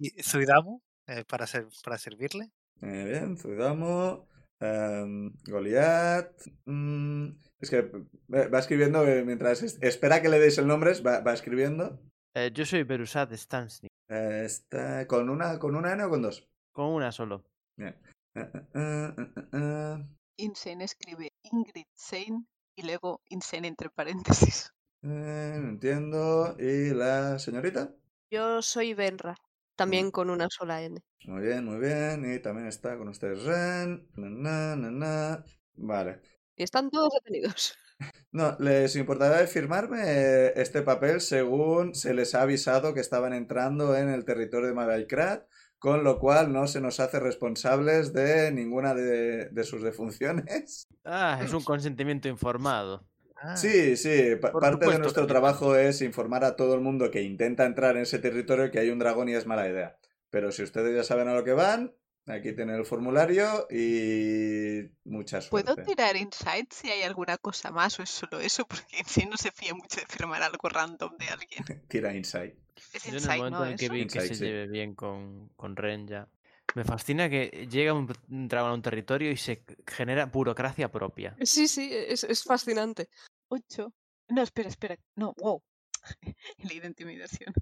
eh, 1.06 1.24
para, 1.28 1.46
ser, 1.46 1.68
para 1.84 1.98
servirle. 1.98 2.50
Muy 2.84 3.04
bien, 3.04 3.36
Zuidamo. 3.38 4.28
em, 4.60 5.32
Goliath. 5.46 6.42
mm, 6.66 7.28
es 7.60 7.70
que 7.70 7.82
va 8.30 8.58
escribiendo 8.58 9.06
eh, 9.06 9.24
mientras 9.24 9.62
es- 9.62 9.78
espera 9.82 10.20
que 10.22 10.28
le 10.28 10.38
deis 10.38 10.58
el 10.58 10.66
nombre, 10.66 10.92
va, 11.00 11.20
va 11.20 11.32
escribiendo. 11.34 11.98
Eh, 12.34 12.50
yo 12.52 12.64
soy 12.64 12.82
Berusat 12.84 13.32
Stansny. 13.32 13.88
Eh, 14.08 14.42
está 14.44 15.06
con 15.06 15.28
una, 15.30 15.58
con 15.58 15.74
una 15.76 15.92
N 15.92 16.04
o 16.04 16.10
con 16.10 16.22
dos. 16.22 16.48
Con 16.72 16.86
una 16.86 17.10
solo. 17.12 17.44
Bien. 17.76 17.94
Eh, 18.34 18.50
eh, 18.54 18.68
eh, 18.74 19.14
eh, 19.18 19.48
eh. 19.52 20.06
Insane 20.38 20.84
escribe 20.84 21.28
Ingrid 21.52 21.86
Sane 21.94 22.44
y 22.76 22.82
luego 22.86 23.22
Insane 23.28 23.68
entre 23.68 23.88
paréntesis. 23.90 24.72
Eh, 25.02 25.58
no 25.60 25.68
entiendo. 25.68 26.56
¿Y 26.58 26.94
la 26.94 27.38
señorita? 27.38 27.94
Yo 28.32 28.62
soy 28.62 28.94
Benra. 28.94 29.34
También 29.76 30.10
con 30.10 30.30
una 30.30 30.48
sola 30.50 30.82
N. 30.82 31.00
Muy 31.26 31.42
bien, 31.42 31.64
muy 31.64 31.78
bien. 31.78 32.34
Y 32.34 32.38
también 32.40 32.68
está 32.68 32.96
con 32.96 33.08
ustedes 33.08 33.42
Ren. 33.44 34.08
Na, 34.16 34.28
na, 34.28 34.76
na, 34.76 34.90
na. 34.90 35.44
Vale. 35.74 36.20
Y 36.56 36.62
están 36.62 36.90
todos 36.90 37.10
detenidos. 37.14 37.74
No, 38.32 38.56
les 38.58 38.96
importará 38.96 39.46
firmarme 39.46 40.48
este 40.56 40.82
papel 40.82 41.20
según 41.20 41.94
se 41.94 42.12
les 42.12 42.34
ha 42.34 42.42
avisado 42.42 42.92
que 42.92 42.98
estaban 42.98 43.32
entrando 43.32 43.96
en 43.96 44.08
el 44.08 44.24
territorio 44.24 44.66
de 44.66 44.74
Madaikrat, 44.74 45.46
con 45.78 46.02
lo 46.02 46.18
cual 46.18 46.52
no 46.52 46.66
se 46.66 46.80
nos 46.80 46.98
hace 46.98 47.20
responsables 47.20 48.12
de 48.12 48.50
ninguna 48.50 48.94
de, 48.94 49.48
de 49.48 49.64
sus 49.64 49.80
defunciones. 49.82 50.88
Ah, 51.04 51.40
es 51.44 51.52
un 51.52 51.62
consentimiento 51.64 52.28
informado. 52.28 53.06
Ah, 53.46 53.56
Sí, 53.56 53.96
sí, 53.98 54.36
pa- 54.40 54.52
parte 54.52 54.86
de 54.88 54.98
nuestro 54.98 55.26
trabajo 55.26 55.76
es 55.76 56.00
informar 56.00 56.44
a 56.44 56.56
todo 56.56 56.74
el 56.74 56.80
mundo 56.80 57.10
que 57.10 57.20
intenta 57.22 57.66
entrar 57.66 57.94
en 57.96 58.02
ese 58.02 58.18
territorio 58.18 58.70
que 58.70 58.78
hay 58.78 58.88
un 58.88 58.98
dragón 58.98 59.28
y 59.28 59.34
es 59.34 59.44
mala 59.44 59.68
idea. 59.68 59.98
Pero 60.30 60.50
si 60.50 60.62
ustedes 60.62 60.96
ya 60.96 61.04
saben 61.04 61.28
a 61.28 61.34
lo 61.34 61.44
que 61.44 61.52
van, 61.52 61.94
aquí 62.26 62.54
tienen 62.54 62.76
el 62.76 62.86
formulario 62.86 63.66
y 63.70 64.90
mucha 65.04 65.42
¿Puedo 65.42 65.74
suerte. 65.74 65.84
tirar 65.94 66.16
insight 66.16 66.72
si 66.72 66.90
hay 66.90 67.02
alguna 67.02 67.36
cosa 67.36 67.70
más 67.70 68.00
o 68.00 68.02
es 68.02 68.08
solo 68.10 68.40
eso? 68.40 68.66
Porque 68.68 68.98
Insane 68.98 69.26
no 69.30 69.36
se 69.36 69.50
fía 69.52 69.74
mucho 69.74 70.00
de 70.00 70.06
firmar 70.06 70.42
algo 70.42 70.66
random 70.70 71.16
de 71.18 71.26
alguien. 71.28 71.64
Tira 71.88 72.14
insight. 72.14 72.54
Es 72.94 73.04
Yo 73.04 73.10
en 73.18 73.24
el 73.30 73.36
momento 73.38 73.60
¿no? 73.60 73.66
en 73.66 73.76
que 73.76 73.88
vi 73.90 74.06
que 74.06 74.20
se 74.20 74.34
sí. 74.34 74.44
lleve 74.44 74.66
bien 74.68 74.94
con, 74.94 75.50
con 75.56 75.76
Ren 75.76 76.08
ya. 76.08 76.26
Me 76.74 76.82
fascina 76.82 77.28
que 77.28 77.68
llega 77.70 77.92
un 77.92 78.10
un 78.30 78.48
dragón 78.48 78.70
a 78.70 78.74
un 78.74 78.82
territorio 78.82 79.30
y 79.30 79.36
se 79.36 79.62
genera 79.86 80.26
burocracia 80.26 80.90
propia. 80.90 81.36
Sí, 81.42 81.68
sí, 81.68 81.90
es, 81.92 82.24
es 82.24 82.42
fascinante. 82.42 83.08
Ocho. 83.48 83.92
No, 84.28 84.42
espera, 84.42 84.68
espera. 84.68 84.96
No, 85.16 85.34
wow. 85.38 85.62
Leído 86.58 86.86
intimidación. 86.86 87.52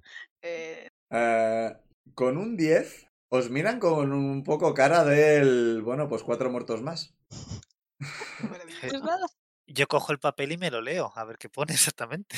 Eh, 0.41 0.89
Eh, 1.09 1.73
con 2.15 2.37
un 2.37 2.57
10, 2.57 3.07
os 3.29 3.49
miran 3.49 3.79
con 3.79 4.11
un 4.11 4.43
poco 4.43 4.73
cara 4.73 5.03
del, 5.03 5.81
bueno, 5.81 6.07
pues 6.09 6.23
cuatro 6.23 6.49
muertos 6.49 6.81
más. 6.81 7.13
Pues 8.81 8.93
nada, 9.01 9.25
Yo 9.67 9.87
cojo 9.87 10.11
el 10.11 10.19
papel 10.19 10.51
y 10.51 10.57
me 10.57 10.71
lo 10.71 10.81
leo, 10.81 11.11
a 11.15 11.23
ver 11.23 11.37
qué 11.37 11.49
pone 11.49 11.73
exactamente. 11.73 12.35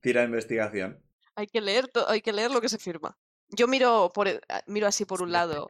Tira 0.00 0.22
investigación. 0.24 1.02
hay 1.34 1.46
que 1.46 1.60
leer, 1.60 1.88
hay 2.06 2.20
que 2.20 2.32
leer 2.32 2.50
lo 2.50 2.60
que 2.60 2.68
se 2.68 2.78
firma. 2.78 3.16
Yo 3.48 3.66
miro 3.66 4.10
por 4.14 4.28
e- 4.28 4.40
a- 4.48 4.62
miro 4.66 4.86
así 4.86 5.04
por 5.04 5.22
un 5.22 5.32
lado 5.32 5.68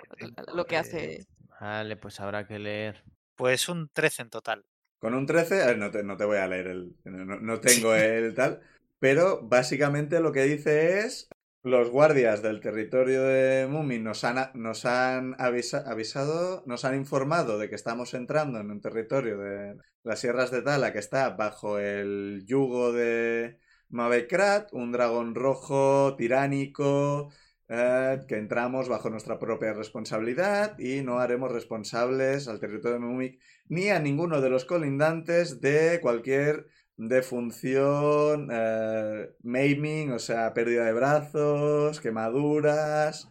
lo 0.53 0.65
que 0.67 0.77
hace. 0.77 1.27
Vale, 1.61 1.97
pues 1.97 2.21
habrá 2.21 2.47
que 2.47 2.59
leer. 2.59 3.05
Pues 3.37 3.69
un 3.69 3.89
13 3.93 4.23
en 4.23 4.31
total. 4.31 4.65
Con 4.99 5.15
un 5.15 5.27
13, 5.27 5.63
a 5.63 5.67
ver, 5.67 5.79
no 5.79 5.91
te, 5.91 6.03
no 6.03 6.17
te 6.17 6.25
voy 6.25 6.39
a 6.39 6.49
leer 6.49 6.67
el. 6.69 6.97
No, 7.05 7.39
no- 7.41 7.61
tengo 7.61 7.95
el 7.95 8.35
tal. 8.35 8.61
Pero 8.99 9.41
básicamente 9.43 10.21
lo 10.21 10.33
que 10.33 10.43
dice 10.45 11.01
es. 11.01 11.29
Los 11.65 11.91
guardias 11.91 12.41
del 12.41 12.61
territorio 12.61 13.25
de 13.25 13.67
Mumi 13.69 13.99
nos 13.99 14.23
han, 14.23 14.51
nos 14.55 14.85
han 14.87 15.35
avisa- 15.39 15.83
avisado, 15.87 16.63
nos 16.67 16.85
han 16.85 16.95
informado 16.95 17.59
de 17.59 17.69
que 17.69 17.75
estamos 17.75 18.15
entrando 18.15 18.61
en 18.61 18.71
un 18.71 18.81
territorio 18.81 19.39
de 19.39 19.77
las 20.05 20.21
sierras 20.21 20.53
de 20.53 20.63
Tala 20.63 20.93
que 20.93 21.01
está 21.01 21.31
bajo 21.31 21.79
el 21.81 22.45
yugo 22.47 22.93
de 22.93 23.59
Mavekrat, 23.89 24.73
un 24.73 24.93
dragón 24.93 25.35
rojo 25.35 26.15
tiránico, 26.17 27.33
eh, 27.69 28.21
que 28.29 28.37
entramos 28.37 28.89
bajo 28.89 29.11
nuestra 29.11 29.39
propia 29.39 29.73
responsabilidad 29.75 30.79
y 30.79 31.03
no 31.03 31.19
haremos 31.21 31.53
responsables 31.53 32.49
al 32.49 32.61
territorio 32.61 32.95
de 32.99 33.05
Mumik 33.07 33.41
ni 33.69 33.91
a 33.91 33.99
ninguno 34.01 34.41
de 34.41 34.51
los 34.51 34.65
colindantes 34.65 35.61
de 35.61 36.01
cualquier 36.01 36.67
defunción, 36.97 38.49
eh, 38.51 39.31
maiming, 39.43 40.13
o 40.13 40.19
sea, 40.19 40.53
pérdida 40.55 40.85
de 40.87 40.93
brazos, 40.93 42.01
quemaduras, 42.01 43.29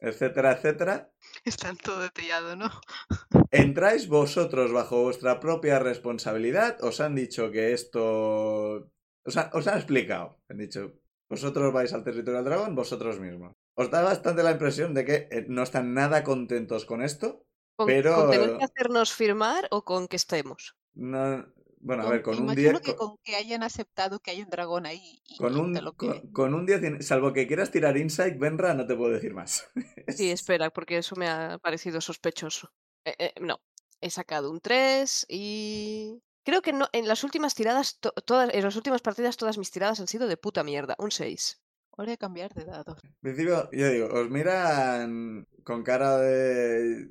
etcétera, 0.00 0.52
etcétera. 0.52 1.10
Están 1.44 1.76
todo 1.76 2.00
detallado, 2.00 2.56
¿no? 2.56 2.70
¿Entráis 3.50 4.08
vosotros 4.08 4.72
bajo 4.72 5.02
vuestra 5.02 5.40
propia 5.40 5.78
responsabilidad? 5.78 6.82
¿Os 6.82 7.00
han 7.00 7.14
dicho 7.14 7.50
que 7.50 7.72
esto... 7.72 8.90
Os, 9.24 9.36
han- 9.36 9.50
os 9.52 9.66
han 9.66 9.76
explicado. 9.78 10.40
Han 10.48 10.58
dicho, 10.58 10.92
vosotros 11.28 11.72
vais 11.72 11.92
al 11.92 12.04
territorio 12.04 12.36
del 12.38 12.44
dragón, 12.46 12.74
vosotros 12.74 13.18
mismos. 13.20 13.54
Os 13.74 13.90
da 13.90 14.02
bastante 14.02 14.42
la 14.42 14.52
impresión 14.52 14.94
de 14.94 15.04
que 15.04 15.28
eh, 15.30 15.44
no 15.48 15.62
están 15.62 15.94
nada 15.94 16.22
contentos 16.24 16.84
con 16.84 17.02
esto. 17.02 17.44
¿Con, 17.76 17.86
pero- 17.86 18.14
con 18.14 18.30
tener 18.30 18.56
que 18.58 18.64
hacernos 18.64 19.12
firmar 19.12 19.66
o 19.70 19.84
con 19.84 20.06
que 20.06 20.16
estemos? 20.16 20.76
No, 20.94 21.44
bueno, 21.80 22.04
a 22.06 22.10
ver, 22.10 22.22
con 22.22 22.36
un 22.36 22.44
imagino 22.44 22.78
10... 22.78 22.80
que 22.82 22.94
con 22.96 23.18
que 23.24 23.34
hayan 23.34 23.62
aceptado 23.64 24.20
que 24.20 24.30
hay 24.30 24.42
un 24.42 24.48
dragón 24.48 24.86
ahí 24.86 25.20
y 25.26 25.36
Con 25.38 25.56
un, 25.58 25.74
lo 25.74 25.92
que... 25.92 26.06
con, 26.06 26.20
con 26.32 26.54
un 26.54 26.66
10, 26.66 26.82
en- 26.84 27.02
salvo 27.02 27.32
que 27.32 27.46
quieras 27.48 27.72
tirar 27.72 27.96
Insight, 27.96 28.38
Benra, 28.38 28.74
no 28.74 28.86
te 28.86 28.94
puedo 28.96 29.12
decir 29.12 29.34
más. 29.34 29.66
Sí, 30.08 30.30
espera, 30.30 30.70
porque 30.70 30.98
eso 30.98 31.16
me 31.16 31.28
ha 31.28 31.58
parecido 31.58 32.00
sospechoso. 32.00 32.72
Eh, 33.04 33.16
eh, 33.18 33.34
no, 33.40 33.60
he 34.00 34.08
sacado 34.10 34.50
un 34.52 34.60
3 34.60 35.26
y... 35.28 36.22
Creo 36.46 36.60
que 36.62 36.74
no, 36.74 36.88
en 36.92 37.08
las 37.08 37.24
últimas 37.24 37.54
tiradas, 37.54 37.98
to- 37.98 38.12
todas, 38.12 38.52
en 38.54 38.62
las 38.62 38.76
últimas 38.76 39.00
partidas 39.00 39.36
todas 39.38 39.56
mis 39.58 39.70
tiradas 39.70 39.98
han 39.98 40.06
sido 40.08 40.28
de 40.28 40.36
puta 40.36 40.62
mierda. 40.62 40.94
Un 40.98 41.10
6. 41.10 41.58
Hora 41.96 42.10
de 42.12 42.18
cambiar 42.18 42.52
de 42.54 42.64
dados. 42.64 42.98
En 43.04 43.14
principio, 43.20 43.70
yo 43.72 43.88
digo, 43.90 44.06
os 44.12 44.30
miran 44.30 45.46
con 45.62 45.82
cara 45.82 46.18
de... 46.18 47.10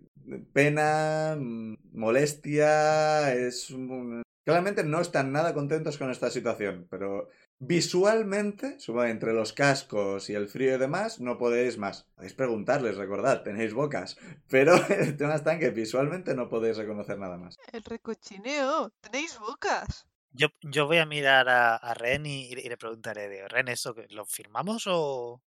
pena, 0.53 1.38
molestia, 1.91 3.34
es 3.34 3.69
un- 3.71 4.23
Claramente 4.45 4.84
no 4.84 4.99
están 4.99 5.31
nada 5.31 5.53
contentos 5.53 5.97
con 5.97 6.11
esta 6.11 6.29
situación, 6.29 6.86
pero 6.89 7.29
visualmente, 7.59 8.77
entre 9.09 9.31
los 9.31 9.53
cascos 9.53 10.29
y 10.29 10.34
el 10.34 10.49
frío 10.49 10.75
y 10.75 10.79
demás, 10.79 11.21
no 11.21 11.38
podéis 11.38 11.77
más. 11.77 12.05
Podéis 12.15 12.34
preguntarles, 12.34 12.97
recordad, 12.97 13.43
tenéis 13.43 13.73
bocas, 13.73 14.17
pero 14.49 14.75
el 14.89 15.15
tema 15.15 15.36
está 15.36 15.53
en 15.53 15.59
que 15.61 15.69
visualmente 15.69 16.36
no 16.36 16.49
podéis 16.49 16.75
reconocer 16.75 17.17
nada 17.17 17.38
más. 17.38 17.55
El 17.71 17.84
recochineo. 17.86 18.91
Tenéis 18.99 19.39
bocas. 19.39 20.05
Yo, 20.34 20.47
yo 20.61 20.88
voy 20.88 20.97
a 20.97 21.05
mirar 21.05 21.47
a, 21.47 21.75
a 21.75 21.93
Ren 21.93 22.25
y, 22.25 22.45
y 22.51 22.55
le 22.69 22.77
preguntaré 22.77 23.29
de 23.29 23.47
Ren, 23.47 23.67
¿eso 23.67 23.93
que- 23.93 24.07
lo 24.09 24.25
firmamos 24.25 24.84
o...? 24.88 25.41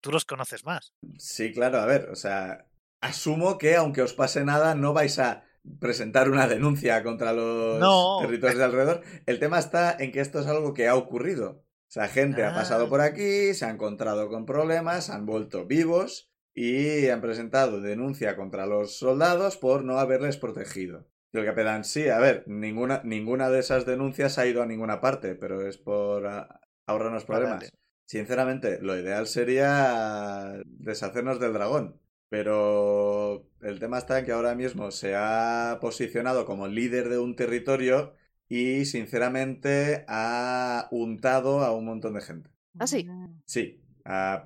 Tú 0.00 0.10
los 0.12 0.24
conoces 0.24 0.64
más. 0.64 0.92
Sí, 1.18 1.52
claro, 1.52 1.78
a 1.78 1.86
ver, 1.86 2.08
o 2.10 2.14
sea, 2.16 2.66
asumo 3.00 3.58
que 3.58 3.76
aunque 3.76 4.02
os 4.02 4.14
pase 4.14 4.44
nada, 4.44 4.74
no 4.74 4.92
vais 4.92 5.18
a 5.18 5.44
presentar 5.78 6.30
una 6.30 6.48
denuncia 6.48 7.02
contra 7.02 7.32
los 7.32 7.78
No. 7.78 8.18
territorios 8.22 8.58
de 8.58 8.64
alrededor. 8.64 9.02
El 9.26 9.38
tema 9.38 9.58
está 9.58 9.94
en 9.98 10.10
que 10.10 10.20
esto 10.20 10.40
es 10.40 10.46
algo 10.46 10.72
que 10.74 10.88
ha 10.88 10.94
ocurrido. 10.96 11.64
O 11.88 11.92
sea, 11.92 12.08
gente 12.08 12.44
ha 12.44 12.54
pasado 12.54 12.86
Ah. 12.86 12.88
por 12.88 13.00
aquí, 13.00 13.52
se 13.54 13.64
ha 13.66 13.70
encontrado 13.70 14.28
con 14.28 14.46
problemas, 14.46 15.10
han 15.10 15.26
vuelto 15.26 15.66
vivos 15.66 16.30
y 16.54 17.08
han 17.08 17.20
presentado 17.20 17.80
denuncia 17.80 18.36
contra 18.36 18.66
los 18.66 18.96
soldados 18.98 19.56
por 19.56 19.84
no 19.84 19.98
haberles 19.98 20.36
protegido. 20.36 21.06
Y 21.32 21.38
el 21.38 21.44
capitán, 21.44 21.84
sí, 21.84 22.08
a 22.08 22.18
ver, 22.18 22.44
ninguna, 22.48 23.02
ninguna 23.04 23.50
de 23.50 23.60
esas 23.60 23.86
denuncias 23.86 24.38
ha 24.38 24.46
ido 24.46 24.62
a 24.62 24.66
ninguna 24.66 25.00
parte, 25.00 25.34
pero 25.36 25.66
es 25.66 25.78
por 25.78 26.26
ah, 26.26 26.60
ahorrarnos 26.86 27.22
Ah, 27.22 27.26
problemas. 27.26 27.60
vale. 27.60 27.70
Sinceramente, 28.06 28.78
lo 28.82 28.96
ideal 28.98 29.26
sería 29.28 30.60
deshacernos 30.66 31.38
del 31.38 31.52
dragón. 31.52 32.00
Pero 32.28 33.48
el 33.60 33.78
tema 33.80 33.98
está 33.98 34.18
en 34.20 34.24
que 34.24 34.32
ahora 34.32 34.54
mismo 34.54 34.90
se 34.92 35.14
ha 35.16 35.78
posicionado 35.80 36.44
como 36.46 36.68
líder 36.68 37.08
de 37.08 37.18
un 37.18 37.34
territorio 37.34 38.14
y 38.48 38.84
sinceramente 38.84 40.04
ha 40.08 40.88
untado 40.92 41.60
a 41.60 41.72
un 41.72 41.84
montón 41.86 42.14
de 42.14 42.20
gente. 42.20 42.50
¿Ah, 42.78 42.86
sí? 42.86 43.06
Sí, 43.46 43.80
ha 44.04 44.44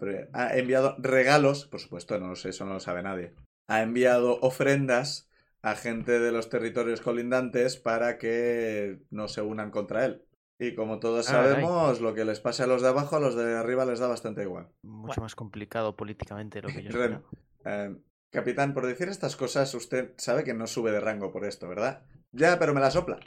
enviado 0.55 0.97
regalos, 0.99 1.67
por 1.67 1.81
supuesto, 1.81 2.19
no 2.19 2.29
lo 2.29 2.37
sé, 2.37 2.51
eso 2.51 2.65
no 2.65 2.75
lo 2.75 2.81
sabe 2.81 3.03
nadie. 3.03 3.35
Ha 3.67 3.83
enviado 3.83 4.39
ofrendas 4.41 5.29
a 5.65 5.75
gente 5.77 6.19
de 6.21 6.31
los 6.31 6.49
territorios 6.51 7.01
colindantes 7.01 7.77
para 7.77 8.19
que 8.19 9.01
no 9.11 9.29
se 9.29 9.41
unan 9.41 9.71
contra 9.71 10.05
él. 10.05 10.23
Y 10.59 10.75
como 10.75 11.01
todos 11.01 11.29
Ah, 11.31 11.33
sabemos, 11.33 12.01
lo 12.01 12.15
que 12.15 12.25
les 12.25 12.39
pase 12.41 12.63
a 12.63 12.67
los 12.67 12.83
de 12.83 12.89
abajo, 12.89 13.17
a 13.17 13.21
los 13.21 13.35
de 13.35 13.57
arriba 13.57 13.85
les 13.85 13.99
da 13.99 14.07
bastante 14.07 14.43
igual. 14.43 14.69
Mucho 14.83 15.07
Bueno. 15.07 15.23
más 15.23 15.35
complicado 15.35 15.97
políticamente 15.97 16.61
de 16.61 16.69
lo 16.69 16.75
que 16.75 16.83
yo 16.83 16.91
Ren, 16.99 17.23
eh, 17.65 17.97
capitán, 18.31 18.75
por 18.75 18.87
decir 18.87 19.09
estas 19.09 19.37
cosas, 19.37 19.75
usted 19.75 20.13
sabe 20.17 20.45
que 20.45 20.55
no 20.55 20.67
sube 20.67 20.93
de 20.93 21.01
rango 21.01 21.33
por 21.33 21.45
esto, 21.45 21.67
¿verdad? 21.69 22.03
Ya, 22.33 22.59
pero 22.59 22.75
me 22.75 22.81
la 22.81 22.91
sopla. 22.91 23.19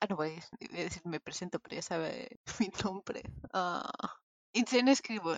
Ah, 0.00 0.06
no 0.08 0.16
voy 0.16 0.30
a 0.30 0.76
decir 0.76 1.02
me 1.06 1.20
presento, 1.20 1.58
pero 1.60 1.76
ya 1.76 1.82
sabe 1.82 2.38
mi 2.60 2.68
nombre. 2.84 3.22
Ah, 3.52 3.90
Itzen 4.52 4.88
escribo. 4.88 5.34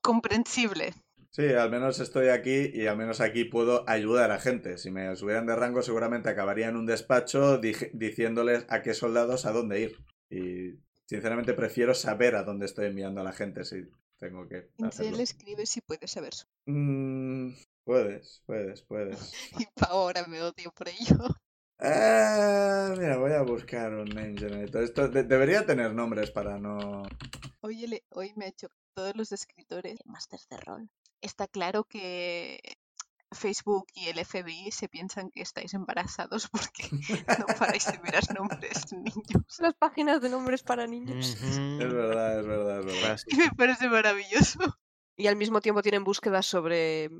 Comprensible. 0.00 0.94
Sí, 1.30 1.52
al 1.52 1.70
menos 1.70 2.00
estoy 2.00 2.28
aquí 2.28 2.70
y 2.72 2.86
al 2.86 2.96
menos 2.96 3.20
aquí 3.20 3.44
puedo 3.44 3.88
ayudar 3.88 4.30
a 4.32 4.40
gente. 4.40 4.78
Si 4.78 4.90
me 4.90 5.14
subieran 5.14 5.46
de 5.46 5.54
rango, 5.56 5.82
seguramente 5.82 6.28
acabaría 6.30 6.68
en 6.68 6.76
un 6.76 6.86
despacho 6.86 7.58
diciéndoles 7.58 8.66
a 8.68 8.82
qué 8.82 8.94
soldados 8.94 9.46
a 9.46 9.52
dónde 9.52 9.80
ir. 9.80 9.96
Y 10.30 10.78
sinceramente 11.06 11.54
prefiero 11.54 11.94
saber 11.94 12.34
a 12.34 12.42
dónde 12.44 12.66
estoy 12.66 12.86
enviando 12.86 13.20
a 13.20 13.24
la 13.24 13.32
gente 13.32 13.64
si 13.64 13.84
tengo 14.18 14.48
que 14.48 14.70
Itzen 14.78 14.86
hacerlo. 14.86 15.16
le 15.18 15.22
escribe 15.22 15.66
si 15.66 15.80
puede 15.80 16.08
saber 16.08 16.34
su. 16.34 16.46
Mm, 16.66 17.50
puedes, 17.84 18.42
puedes, 18.46 18.82
puedes. 18.82 19.32
Y 19.58 19.66
pa 19.74 19.86
ahora 19.90 20.26
me 20.26 20.42
odio 20.42 20.72
por 20.72 20.88
ello. 20.88 21.16
Ah, 21.80 22.94
mira, 22.98 23.18
voy 23.18 23.32
a 23.32 23.42
buscar 23.42 23.94
un 23.94 24.08
name 24.08 24.36
generator. 24.36 24.82
Esto 24.82 25.08
de- 25.08 25.22
debería 25.22 25.64
tener 25.64 25.94
nombres 25.94 26.30
para 26.32 26.58
no... 26.58 27.02
Oye, 27.60 28.02
hoy 28.10 28.32
me 28.34 28.46
ha 28.46 28.48
hecho 28.48 28.68
todos 28.94 29.14
los 29.14 29.30
escritores 29.30 29.94
de 29.98 30.04
Masters 30.06 30.48
de 30.48 30.56
Rol. 30.56 30.90
Está 31.20 31.48
claro 31.48 31.84
que 31.84 32.60
Facebook 33.32 33.86
y 33.94 34.08
el 34.08 34.24
FBI 34.24 34.70
se 34.70 34.88
piensan 34.88 35.30
que 35.30 35.42
estáis 35.42 35.74
embarazados 35.74 36.48
porque 36.52 36.88
no 37.38 37.46
paráis 37.58 37.86
de 37.86 37.98
mirar 37.98 38.22
nombres 38.34 38.86
de 38.90 38.96
niños. 38.96 39.58
Las 39.58 39.74
páginas 39.74 40.20
de 40.20 40.28
nombres 40.30 40.62
para 40.62 40.86
niños. 40.86 41.36
Es 41.42 41.78
verdad, 41.78 42.40
es 42.40 42.46
verdad, 42.46 42.80
es 42.80 42.86
verdad. 42.86 43.18
Me 43.36 43.50
parece 43.56 43.88
maravilloso. 43.88 44.58
Y 45.16 45.26
al 45.26 45.36
mismo 45.36 45.60
tiempo 45.60 45.82
tienen 45.82 46.04
búsquedas 46.04 46.46
sobre 46.46 47.10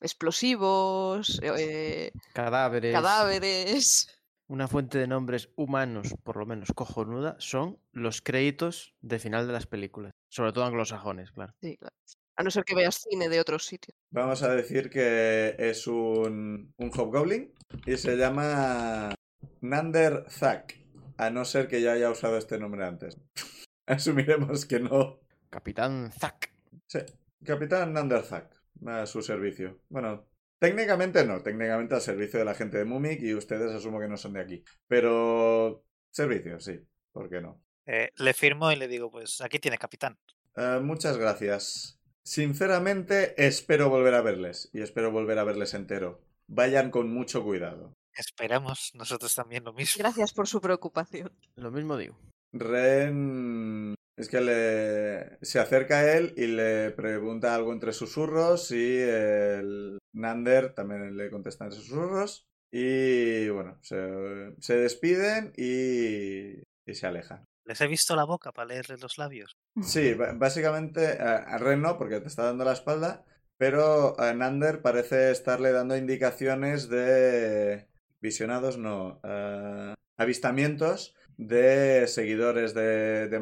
explosivos, 0.00 1.40
eh, 1.42 2.12
Cadáveres. 2.32 2.92
cadáveres. 2.92 4.20
Una 4.46 4.68
fuente 4.68 4.98
de 4.98 5.06
nombres 5.06 5.48
humanos, 5.56 6.14
por 6.22 6.36
lo 6.36 6.44
menos 6.44 6.70
cojonuda, 6.74 7.36
son 7.38 7.78
los 7.92 8.20
créditos 8.20 8.94
de 9.00 9.18
final 9.18 9.46
de 9.46 9.54
las 9.54 9.66
películas. 9.66 10.12
Sobre 10.28 10.52
todo 10.52 10.64
anglosajones, 10.64 11.30
claro. 11.32 11.54
Sí, 11.62 11.76
claro. 11.78 11.94
A 12.36 12.42
no 12.42 12.50
ser 12.50 12.64
que 12.64 12.74
veas 12.74 13.04
cine 13.08 13.28
de 13.28 13.40
otros 13.40 13.66
sitios. 13.66 13.96
Vamos 14.10 14.42
a 14.42 14.54
decir 14.54 14.90
que 14.90 15.54
es 15.58 15.86
un, 15.86 16.72
un 16.76 16.90
hobgoblin 16.90 17.52
y 17.86 17.96
se 17.96 18.16
llama 18.16 19.14
Nander 19.60 20.24
Zack. 20.28 20.80
A 21.16 21.30
no 21.30 21.44
ser 21.44 21.68
que 21.68 21.80
ya 21.80 21.92
haya 21.92 22.10
usado 22.10 22.36
este 22.36 22.58
nombre 22.58 22.84
antes. 22.84 23.20
Asumiremos 23.86 24.66
que 24.66 24.80
no. 24.80 25.20
Capitán 25.50 26.10
Zack. 26.12 26.52
Sí, 26.86 26.98
Capitán 27.44 27.92
Nander 27.92 28.22
Zack. 28.22 28.52
A 28.84 29.06
su 29.06 29.22
servicio. 29.22 29.80
Bueno, 29.88 30.26
técnicamente 30.58 31.24
no. 31.24 31.42
Técnicamente 31.42 31.94
al 31.94 32.00
servicio 32.00 32.40
de 32.40 32.44
la 32.44 32.54
gente 32.54 32.78
de 32.78 32.84
Mumik 32.84 33.22
y 33.22 33.34
ustedes 33.34 33.72
asumo 33.72 34.00
que 34.00 34.08
no 34.08 34.16
son 34.16 34.32
de 34.32 34.40
aquí. 34.40 34.64
Pero... 34.88 35.84
Servicio, 36.10 36.58
sí. 36.60 36.80
¿Por 37.12 37.30
qué 37.30 37.40
no? 37.40 37.62
Eh, 37.86 38.10
le 38.16 38.34
firmo 38.34 38.72
y 38.72 38.76
le 38.76 38.88
digo, 38.88 39.10
pues 39.10 39.40
aquí 39.40 39.58
tiene 39.58 39.78
capitán. 39.78 40.18
Eh, 40.56 40.80
muchas 40.82 41.16
gracias. 41.16 41.93
Sinceramente, 42.24 43.34
espero 43.36 43.90
volver 43.90 44.14
a 44.14 44.22
verles. 44.22 44.70
Y 44.72 44.80
espero 44.80 45.10
volver 45.10 45.38
a 45.38 45.44
verles 45.44 45.74
entero. 45.74 46.20
Vayan 46.48 46.90
con 46.90 47.12
mucho 47.12 47.44
cuidado. 47.44 47.92
Esperamos 48.16 48.92
nosotros 48.94 49.34
también 49.34 49.64
lo 49.64 49.72
mismo. 49.72 49.98
Gracias 49.98 50.32
por 50.32 50.46
su 50.46 50.60
preocupación. 50.60 51.32
Lo 51.56 51.70
mismo 51.70 51.96
digo. 51.96 52.16
Ren 52.52 53.94
es 54.16 54.28
que 54.28 54.40
le 54.40 55.44
se 55.44 55.58
acerca 55.58 55.98
a 55.98 56.16
él 56.16 56.32
y 56.36 56.46
le 56.46 56.92
pregunta 56.92 57.54
algo 57.54 57.72
entre 57.72 57.92
susurros 57.92 58.70
y 58.70 58.98
el 58.98 59.98
Nander 60.12 60.72
también 60.72 61.16
le 61.16 61.30
contesta 61.30 61.64
entre 61.64 61.80
susurros 61.80 62.46
y 62.70 63.48
bueno, 63.48 63.78
se, 63.82 64.54
se 64.60 64.76
despiden 64.76 65.52
y, 65.56 66.62
y 66.86 66.94
se 66.94 67.06
alejan. 67.06 67.44
Les 67.64 67.80
he 67.80 67.86
visto 67.86 68.14
la 68.14 68.24
boca 68.24 68.52
para 68.52 68.68
leerle 68.68 68.96
los 68.98 69.16
labios. 69.18 69.56
Sí, 69.82 70.14
básicamente 70.14 71.18
a, 71.20 71.56
Ren 71.58 71.82
no, 71.82 71.96
porque 71.98 72.20
te 72.20 72.28
está 72.28 72.44
dando 72.44 72.64
la 72.64 72.72
espalda, 72.72 73.24
pero 73.56 74.18
a 74.20 74.34
Nander 74.34 74.82
parece 74.82 75.30
estarle 75.30 75.72
dando 75.72 75.96
indicaciones 75.96 76.88
de 76.88 77.88
visionados, 78.20 78.76
no, 78.78 79.20
eh, 79.24 79.94
avistamientos 80.16 81.14
de 81.36 82.06
seguidores 82.06 82.74
de, 82.74 83.28
de 83.28 83.40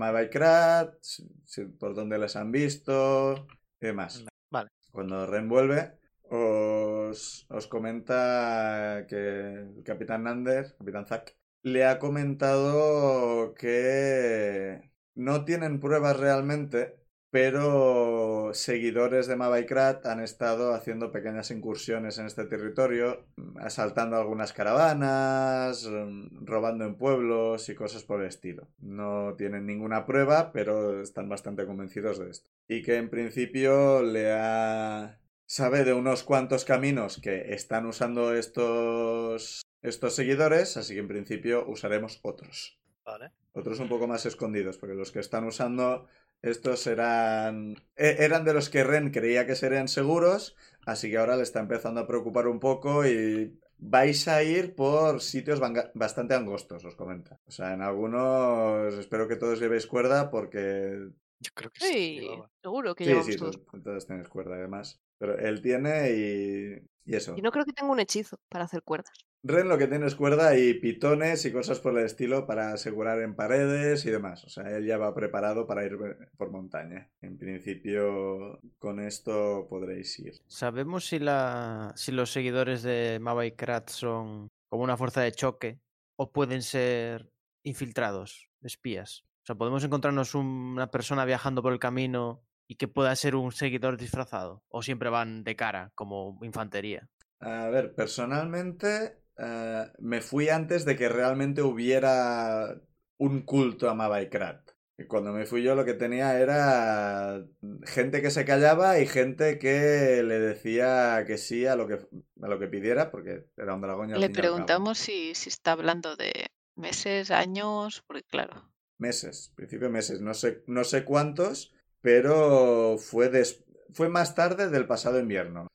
por 1.79 1.95
donde 1.95 2.19
les 2.19 2.37
han 2.37 2.53
visto 2.53 3.47
y 3.81 3.87
demás. 3.87 4.25
Vale. 4.51 4.71
Cuando 4.91 5.27
Ren 5.27 5.49
vuelve, 5.49 5.99
os, 6.31 7.47
os 7.49 7.67
comenta 7.67 9.05
que 9.09 9.17
el 9.17 9.83
capitán 9.85 10.25
Nander, 10.25 10.75
capitán 10.79 11.07
Zack, 11.07 11.37
le 11.63 11.85
ha 11.85 11.99
comentado 11.99 13.55
que 13.55 14.91
no 15.15 15.45
tienen 15.45 15.81
pruebas 15.81 16.19
realmente, 16.19 16.97
pero 17.31 18.51
seguidores 18.53 19.27
de 19.27 19.37
Mabaikrat 19.37 20.05
han 20.07 20.21
estado 20.21 20.75
haciendo 20.75 21.13
pequeñas 21.13 21.51
incursiones 21.51 22.19
en 22.19 22.27
este 22.27 22.45
territorio, 22.45 23.25
mm, 23.37 23.59
asaltando 23.59 24.17
algunas 24.17 24.53
caravanas, 24.53 25.89
mm, 25.89 26.45
robando 26.45 26.85
en 26.85 26.97
pueblos 26.97 27.69
y 27.69 27.75
cosas 27.75 28.03
por 28.05 28.21
el 28.21 28.29
estilo. 28.29 28.69
No 28.79 29.35
tienen 29.37 29.67
ninguna 29.67 30.05
prueba, 30.05 30.53
pero 30.53 31.01
están 31.01 31.29
bastante 31.29 31.67
convencidos 31.67 32.19
de 32.19 32.31
esto. 32.31 32.51
Y 32.69 32.83
que 32.83 32.97
en 32.97 33.09
principio 33.11 34.03
le 34.03 34.33
ha... 34.33 35.19
sabe 35.47 35.85
de 35.85 35.93
unos 35.95 36.23
cuantos 36.25 36.65
caminos 36.65 37.21
que 37.21 37.53
están 37.55 37.87
usando 37.87 38.35
estos 38.35 39.63
estos 39.83 40.15
seguidores, 40.15 40.77
así 40.77 40.95
que 40.95 41.01
en 41.01 41.09
principio 41.09 41.67
usaremos 41.69 42.21
otros. 42.23 42.79
Vale. 43.05 43.33
Otros 43.53 43.81
un 43.81 43.89
poco 43.89 44.07
más 44.07 44.25
escondidos, 44.27 44.79
porque 44.79 44.95
los 44.95 45.13
que 45.13 45.21
están 45.21 45.45
usando 45.45 46.07
estos 46.41 46.87
eran 46.87 47.77
e- 47.97 48.17
eran 48.21 48.45
de 48.45 48.55
los 48.55 48.71
que 48.71 48.85
Ren 48.85 49.11
creía 49.11 49.47
que 49.47 49.55
serían 49.55 49.89
seguros, 49.89 50.57
así 50.87 51.11
que 51.11 51.19
ahora 51.19 51.37
le 51.37 51.43
está 51.43 51.61
empezando 51.61 52.01
a 52.01 52.07
preocupar 52.07 52.47
un 52.47 52.61
poco 52.61 53.07
y 53.07 53.59
vais 53.79 54.27
a 54.29 54.43
ir 54.43 54.75
por 54.75 55.21
sitios 55.21 55.61
bastante 55.95 56.35
angostos, 56.35 56.85
os 56.85 56.97
comenta. 56.97 57.39
O 57.47 57.51
sea, 57.51 57.75
en 57.75 57.83
algunos 57.83 58.95
espero 58.95 59.29
que 59.29 59.37
todos 59.37 59.61
llevéis 59.61 59.87
cuerda 59.87 60.31
porque 60.31 61.11
Yo 61.41 61.51
creo 61.55 61.71
que 61.71 61.81
sí. 61.81 62.21
Sí, 62.21 62.43
seguro 62.63 62.95
que 62.95 63.05
Sí, 63.05 63.11
llevamos 63.11 63.33
sí, 63.33 63.39
todos 63.83 64.07
tenéis 64.07 64.29
cuerda 64.29 64.55
además. 64.55 65.01
Pero 65.19 65.39
él 65.39 65.61
tiene 65.61 66.11
y 66.13 66.83
Y 67.05 67.17
eso. 67.17 67.37
Y 67.37 67.43
no 67.43 67.51
creo 67.51 67.65
que 67.65 67.73
tenga 67.73 67.93
un 67.93 68.01
hechizo 68.01 68.39
para 68.49 68.65
hacer 68.65 68.83
cuerdas. 68.83 69.13
Ren 69.45 69.69
lo 69.69 69.77
que 69.77 69.89
tiene 69.89 70.07
es 70.07 70.15
cuerda 70.15 70.57
y 70.57 70.75
pitones 70.75 71.45
y 71.45 71.53
cosas 71.53 71.81
por 71.81 71.99
el 71.99 72.05
estilo 72.05 72.47
para 72.47 72.73
asegurar 72.73 73.21
en 73.21 73.35
paredes 73.35 74.07
y 74.07 74.11
demás. 74.11 74.45
O 74.45 74.49
sea, 74.49 74.71
él 74.71 74.87
ya 74.87 74.99
va 74.99 75.15
preparado 75.15 75.67
para 75.67 75.85
ir 75.85 75.99
por 76.37 76.53
montaña. 76.53 77.11
En 77.21 77.37
principio, 77.39 78.61
con 78.79 79.01
esto 79.01 79.67
podréis 79.69 80.17
ir. 80.21 80.35
¿Sabemos 80.47 81.07
si, 81.07 81.19
la, 81.19 81.93
si 81.97 82.13
los 82.13 82.31
seguidores 82.31 82.85
de 82.85 83.19
Mava 83.21 83.45
y 83.45 83.53
Krat 83.53 83.91
son 83.91 84.49
como 84.69 84.85
una 84.85 84.97
fuerza 84.97 85.23
de 85.23 85.33
choque 85.33 85.81
o 86.17 86.31
pueden 86.31 86.63
ser 86.63 87.29
infiltrados, 87.65 88.49
espías? 88.63 89.25
O 89.43 89.47
sea, 89.47 89.57
¿podemos 89.57 89.83
encontrarnos 89.83 90.37
una 90.37 90.93
persona 90.93 91.25
viajando 91.25 91.63
por 91.63 91.73
el 91.73 91.81
camino 91.81 92.45
y 92.69 92.77
que 92.77 92.87
pueda 92.87 93.17
ser 93.17 93.35
un 93.35 93.51
seguidor 93.51 93.97
disfrazado? 93.97 94.63
¿O 94.69 94.83
siempre 94.83 95.11
van 95.11 95.43
de 95.43 95.57
cara, 95.57 95.91
como 95.97 96.39
infantería? 96.43 97.09
A 97.41 97.67
ver, 97.71 97.93
personalmente 97.97 99.22
eh, 99.39 99.87
me 99.99 100.21
fui 100.21 100.49
antes 100.49 100.85
de 100.85 100.97
que 100.97 101.09
realmente 101.09 101.63
hubiera 101.63 102.81
un 103.19 103.43
culto 103.43 103.89
a 103.91 103.95
Mabaikrat. 103.95 104.71
Y 104.99 105.05
cuando 105.07 105.33
me 105.33 105.47
fui 105.47 105.63
yo 105.63 105.75
lo 105.75 105.85
que 105.85 105.95
tenía 105.95 106.39
era 106.39 107.45
gente 107.87 108.21
que 108.23 108.31
se 108.31 108.45
callaba 108.45 108.99
y 109.01 109.07
gente 109.07 109.59
que 109.59 110.23
le 110.23 110.39
decía 110.39 111.25
que 111.27 111.39
sí 111.39 111.67
a 111.67 111.77
lo 111.77 111.89
que, 111.89 111.95
a 112.43 112.49
lo 112.49 112.59
que 112.59 112.69
pidiera, 112.69 113.11
porque 113.11 113.47
era 113.57 113.75
un 113.75 113.81
dragón. 113.81 114.11
Y 114.11 114.13
al 114.13 114.23
Le 114.23 114.25
fin 114.25 114.37
preguntamos 114.39 114.97
si, 114.99 115.35
si 115.35 115.51
está 115.51 115.73
hablando 115.73 116.17
de 116.17 116.47
meses, 116.77 117.31
años, 117.31 118.03
porque 118.07 118.23
claro, 118.25 118.71
Meses, 118.99 119.53
principio 119.57 119.89
de 119.89 119.93
meses, 119.93 120.21
no 120.21 120.35
sé, 120.35 120.63
no 120.67 120.85
sé 120.85 121.05
cuántos, 121.05 121.75
pero 122.01 122.97
fue, 122.99 123.29
des- 123.29 123.65
fue 123.93 124.09
más 124.09 124.35
tarde 124.35 124.69
del 124.71 124.87
pasado 124.87 125.19
invierno. 125.19 125.67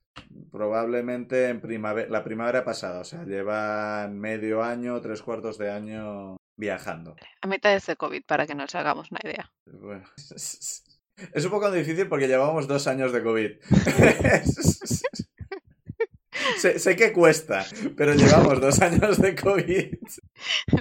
Probablemente 0.57 1.49
en 1.49 1.61
primavera, 1.61 2.09
la 2.09 2.23
primavera 2.23 2.65
pasada, 2.65 3.01
o 3.01 3.03
sea, 3.03 3.23
llevan 3.25 4.17
medio 4.17 4.63
año, 4.63 4.99
tres 5.01 5.21
cuartos 5.21 5.59
de 5.59 5.69
año 5.69 6.37
viajando. 6.55 7.15
a 7.43 7.47
mitad 7.47 7.69
de 7.69 7.75
este 7.75 7.95
COVID, 7.95 8.23
para 8.25 8.47
que 8.47 8.55
nos 8.55 8.73
hagamos 8.73 9.11
una 9.11 9.19
idea. 9.23 9.51
Bueno, 9.67 10.03
es 10.17 11.45
un 11.45 11.51
poco 11.51 11.69
difícil 11.69 12.07
porque 12.07 12.27
llevamos 12.27 12.67
dos 12.67 12.87
años 12.87 13.11
de 13.11 13.21
COVID. 13.21 13.51
sé, 16.57 16.79
sé 16.79 16.95
que 16.95 17.13
cuesta, 17.13 17.63
pero 17.95 18.15
llevamos 18.15 18.59
dos 18.59 18.81
años 18.81 19.21
de 19.21 19.35
COVID. 19.35 19.93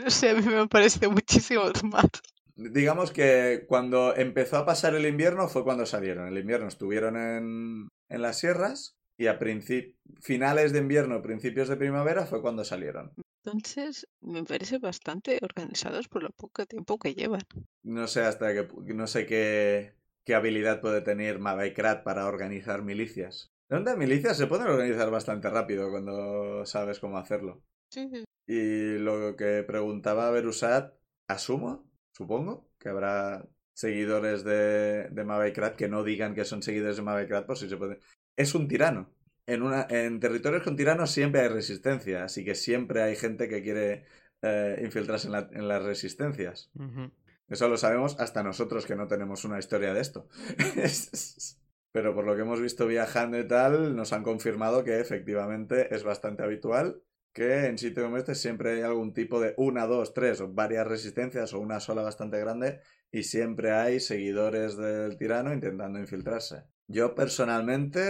No 0.02 0.08
sé, 0.08 0.30
a 0.30 0.34
mí 0.36 0.40
me 0.40 0.68
parece 0.68 1.06
muchísimo 1.06 1.64
más. 1.82 2.06
Digamos 2.54 3.10
que 3.10 3.66
cuando 3.68 4.16
empezó 4.16 4.56
a 4.56 4.64
pasar 4.64 4.94
el 4.94 5.04
invierno 5.04 5.48
fue 5.48 5.64
cuando 5.64 5.84
salieron. 5.84 6.28
El 6.28 6.38
invierno 6.38 6.66
estuvieron 6.66 7.18
en, 7.18 7.88
en 8.08 8.22
las 8.22 8.38
sierras 8.38 8.95
y 9.18 9.26
a 9.28 9.38
finales 10.20 10.72
de 10.72 10.78
invierno, 10.78 11.22
principios 11.22 11.68
de 11.68 11.76
primavera 11.76 12.26
fue 12.26 12.42
cuando 12.42 12.64
salieron. 12.64 13.12
Entonces, 13.44 14.06
me 14.20 14.44
parece 14.44 14.78
bastante 14.78 15.38
organizados 15.40 16.08
por 16.08 16.22
lo 16.22 16.30
poco 16.30 16.66
tiempo 16.66 16.98
que 16.98 17.14
llevan. 17.14 17.42
No 17.84 18.08
sé 18.08 18.22
hasta 18.22 18.52
qué, 18.52 18.68
no 18.92 19.06
sé 19.06 19.24
qué, 19.26 19.94
qué 20.24 20.34
habilidad 20.34 20.80
puede 20.80 21.00
tener 21.00 21.38
Mabaikrat 21.38 22.02
para 22.02 22.26
organizar 22.26 22.82
milicias. 22.82 23.52
¿Dónde 23.68 23.96
milicias 23.96 24.36
se 24.36 24.46
pueden 24.46 24.66
organizar 24.66 25.10
bastante 25.10 25.48
rápido 25.48 25.90
cuando 25.90 26.66
sabes 26.66 26.98
cómo 26.98 27.18
hacerlo? 27.18 27.62
Sí. 27.88 28.24
Y 28.46 28.98
lo 28.98 29.36
que 29.36 29.64
preguntaba 29.64 30.30
Berusat, 30.30 30.94
asumo, 31.28 31.88
supongo, 32.12 32.68
que 32.78 32.88
habrá 32.88 33.48
seguidores 33.72 34.44
de, 34.44 35.08
de 35.10 35.74
que 35.76 35.88
no 35.88 36.02
digan 36.02 36.34
que 36.34 36.44
son 36.44 36.62
seguidores 36.62 36.96
de 36.96 37.02
Mabaikrat 37.02 37.46
por 37.46 37.58
si 37.58 37.68
se 37.68 37.76
puede. 37.76 38.00
Es 38.36 38.54
un 38.54 38.68
tirano. 38.68 39.10
En, 39.46 39.62
una, 39.62 39.86
en 39.88 40.18
territorios 40.20 40.62
con 40.62 40.76
tiranos 40.76 41.10
siempre 41.10 41.40
hay 41.42 41.48
resistencia, 41.48 42.24
así 42.24 42.44
que 42.44 42.54
siempre 42.54 43.02
hay 43.02 43.14
gente 43.16 43.48
que 43.48 43.62
quiere 43.62 44.04
eh, 44.42 44.80
infiltrarse 44.84 45.26
en, 45.28 45.32
la- 45.32 45.48
en 45.52 45.68
las 45.68 45.82
resistencias. 45.82 46.70
Eso 47.48 47.68
lo 47.68 47.76
sabemos 47.76 48.18
hasta 48.20 48.42
nosotros 48.42 48.86
que 48.86 48.96
no 48.96 49.06
tenemos 49.08 49.44
una 49.44 49.58
historia 49.58 49.94
de 49.94 50.00
esto. 50.00 50.28
Pero 51.92 52.14
por 52.14 52.26
lo 52.26 52.34
que 52.36 52.42
hemos 52.42 52.60
visto 52.60 52.86
viajando 52.86 53.38
y 53.38 53.46
tal, 53.48 53.96
nos 53.96 54.12
han 54.12 54.22
confirmado 54.22 54.84
que 54.84 55.00
efectivamente 55.00 55.94
es 55.94 56.04
bastante 56.04 56.42
habitual 56.42 57.02
que 57.32 57.66
en 57.66 57.78
sitio 57.78 58.02
como 58.04 58.16
este 58.16 58.34
siempre 58.34 58.72
hay 58.74 58.80
algún 58.82 59.12
tipo 59.14 59.40
de 59.40 59.54
una, 59.58 59.86
dos, 59.86 60.14
tres 60.14 60.40
o 60.40 60.52
varias 60.52 60.86
resistencias 60.86 61.52
o 61.54 61.60
una 61.60 61.80
sola 61.80 62.02
bastante 62.02 62.38
grande 62.40 62.80
y 63.10 63.24
siempre 63.24 63.72
hay 63.72 64.00
seguidores 64.00 64.76
del 64.76 65.16
tirano 65.18 65.52
intentando 65.52 65.98
infiltrarse. 65.98 66.64
Yo 66.88 67.14
personalmente, 67.16 68.00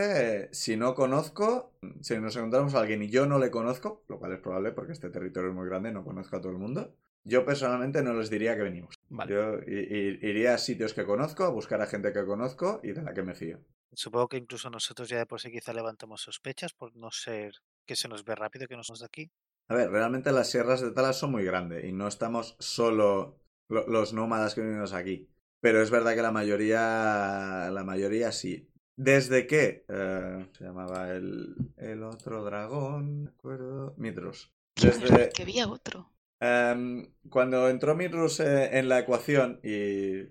eh, 0.45 0.49
si 0.53 0.77
no 0.77 0.95
conozco, 0.95 1.73
si 2.03 2.19
nos 2.19 2.37
encontramos 2.37 2.75
a 2.75 2.81
alguien 2.81 3.03
y 3.03 3.09
yo 3.09 3.27
no 3.27 3.39
le 3.39 3.51
conozco, 3.51 4.05
lo 4.09 4.19
cual 4.19 4.33
es 4.33 4.41
probable 4.41 4.73
porque 4.73 4.93
este 4.93 5.09
territorio 5.09 5.51
es 5.51 5.57
muy 5.57 5.67
grande, 5.67 5.93
no 5.93 6.05
conozco 6.05 6.37
a 6.37 6.41
todo 6.41 6.53
el 6.53 6.59
mundo, 6.59 6.95
yo 7.25 7.45
personalmente 7.47 8.03
no 8.03 8.13
les 8.13 8.29
diría 8.29 8.55
que 8.55 8.63
venimos. 8.63 8.95
Vale. 9.09 9.33
Yo 9.33 9.59
iría 9.67 10.55
a 10.55 10.59
sitios 10.59 10.93
que 10.93 11.05
conozco, 11.07 11.45
a 11.45 11.49
buscar 11.49 11.81
a 11.81 11.87
gente 11.87 12.13
que 12.13 12.25
conozco 12.27 12.81
y 12.83 12.93
de 12.93 13.03
la 13.03 13.15
que 13.15 13.23
me 13.23 13.35
fío. 13.35 13.59
Supongo 13.95 14.29
que 14.29 14.37
incluso 14.37 14.69
nosotros 14.71 15.09
ya 15.09 15.19
de 15.19 15.27
por 15.27 15.41
sí 15.41 15.51
quizá 15.51 15.73
levantamos 15.73 16.21
sospechas 16.21 16.73
por 16.75 16.95
no 16.97 17.11
ser 17.11 17.55
que 17.87 17.97
se 17.97 18.09
nos 18.09 18.25
ve 18.25 18.35
rápido 18.35 18.69
que 18.69 18.77
no 18.77 18.85
somos 18.85 19.01
de 19.01 19.07
aquí. 19.07 19.31
A 19.69 19.75
ver, 19.75 19.91
realmente 19.91 20.33
las 20.33 20.51
sierras 20.51 20.81
de 20.81 20.93
Talas 20.93 21.19
son 21.19 21.33
muy 21.33 21.45
grandes 21.45 21.85
y 21.85 21.93
no 21.93 22.07
estamos 22.09 22.57
solo 22.59 23.41
lo- 23.69 23.87
los 23.89 24.13
nómadas 24.13 24.55
que 24.55 24.61
vivimos 24.61 24.93
aquí. 24.93 25.29
Pero 25.61 25.83
es 25.83 25.91
verdad 25.91 26.15
que 26.15 26.23
la 26.23 26.33
mayoría, 26.33 27.71
la 27.73 27.83
mayoría 27.85 28.33
sí. 28.33 28.69
¿Desde 28.97 29.47
qué? 29.47 29.85
Eh, 29.89 30.47
se 30.57 30.65
llamaba 30.65 31.11
el, 31.11 31.55
el 31.77 32.03
otro 32.03 32.45
dragón, 32.45 33.25
¿de 33.25 33.31
acuerdo? 33.31 33.95
Midros. 33.99 34.53
Desde, 34.81 35.31
Que 35.31 35.43
había 35.43 35.69
otro. 35.69 36.11
Em, 36.41 37.13
cuando 37.31 37.69
entró 37.69 37.95
Midrus 37.95 38.41
eh, 38.41 38.79
en 38.79 38.89
la 38.89 38.99
ecuación 39.01 39.61
y 39.63 40.25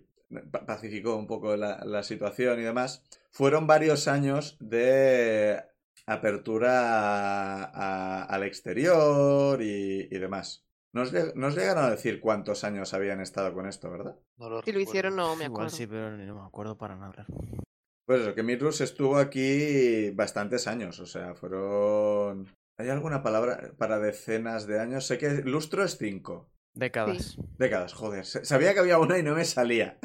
pa- 0.51 0.65
pacificó 0.65 1.15
un 1.15 1.27
poco 1.27 1.55
la, 1.57 1.83
la 1.85 2.03
situación 2.03 2.59
y 2.59 2.63
demás, 2.63 3.03
fueron 3.31 3.65
varios 3.67 4.07
años 4.07 4.57
de 4.59 5.63
apertura 6.05 6.71
a- 6.81 7.63
a- 7.65 8.23
al 8.23 8.43
exterior 8.43 9.61
y, 9.61 10.07
y 10.11 10.17
demás. 10.19 10.63
Nos, 10.95 11.13
lleg- 11.13 11.33
nos 11.35 11.55
llegaron 11.55 11.83
a 11.83 11.89
decir 11.91 12.21
cuántos 12.21 12.63
años 12.63 12.93
habían 12.93 13.19
estado 13.19 13.53
con 13.53 13.67
esto, 13.67 13.91
¿verdad? 13.91 14.15
No 14.37 14.49
lo 14.49 14.61
Si 14.61 14.71
lo 14.71 14.79
hicieron, 14.79 15.15
no 15.17 15.35
me 15.35 15.43
Igual 15.45 15.67
acuerdo. 15.67 15.69
sí, 15.75 15.87
pero 15.87 16.15
ni- 16.15 16.25
no 16.25 16.35
me 16.35 16.47
acuerdo 16.47 16.77
para 16.77 16.95
nada. 16.95 17.25
Pues 18.07 18.21
eso, 18.21 18.33
que 18.33 18.43
Midrus 18.43 18.79
estuvo 18.81 19.17
aquí 19.17 20.11
bastantes 20.11 20.67
años, 20.67 20.99
o 20.99 21.05
sea, 21.05 21.35
fueron... 21.35 22.47
¿Hay 22.77 22.89
alguna 22.89 23.23
palabra 23.23 23.73
para 23.77 23.99
decenas 23.99 24.67
de 24.67 24.79
años? 24.79 25.05
Sé 25.07 25.17
que 25.17 25.41
lustro 25.43 25.83
es 25.83 25.97
cinco. 25.97 26.49
Décadas. 26.73 27.37
Décadas, 27.57 27.93
joder. 27.93 28.25
Sabía 28.25 28.73
que 28.73 28.79
había 28.81 28.99
una 28.99 29.17
y 29.17 29.23
no 29.23 29.33
me 29.35 29.45
salía. 29.45 29.97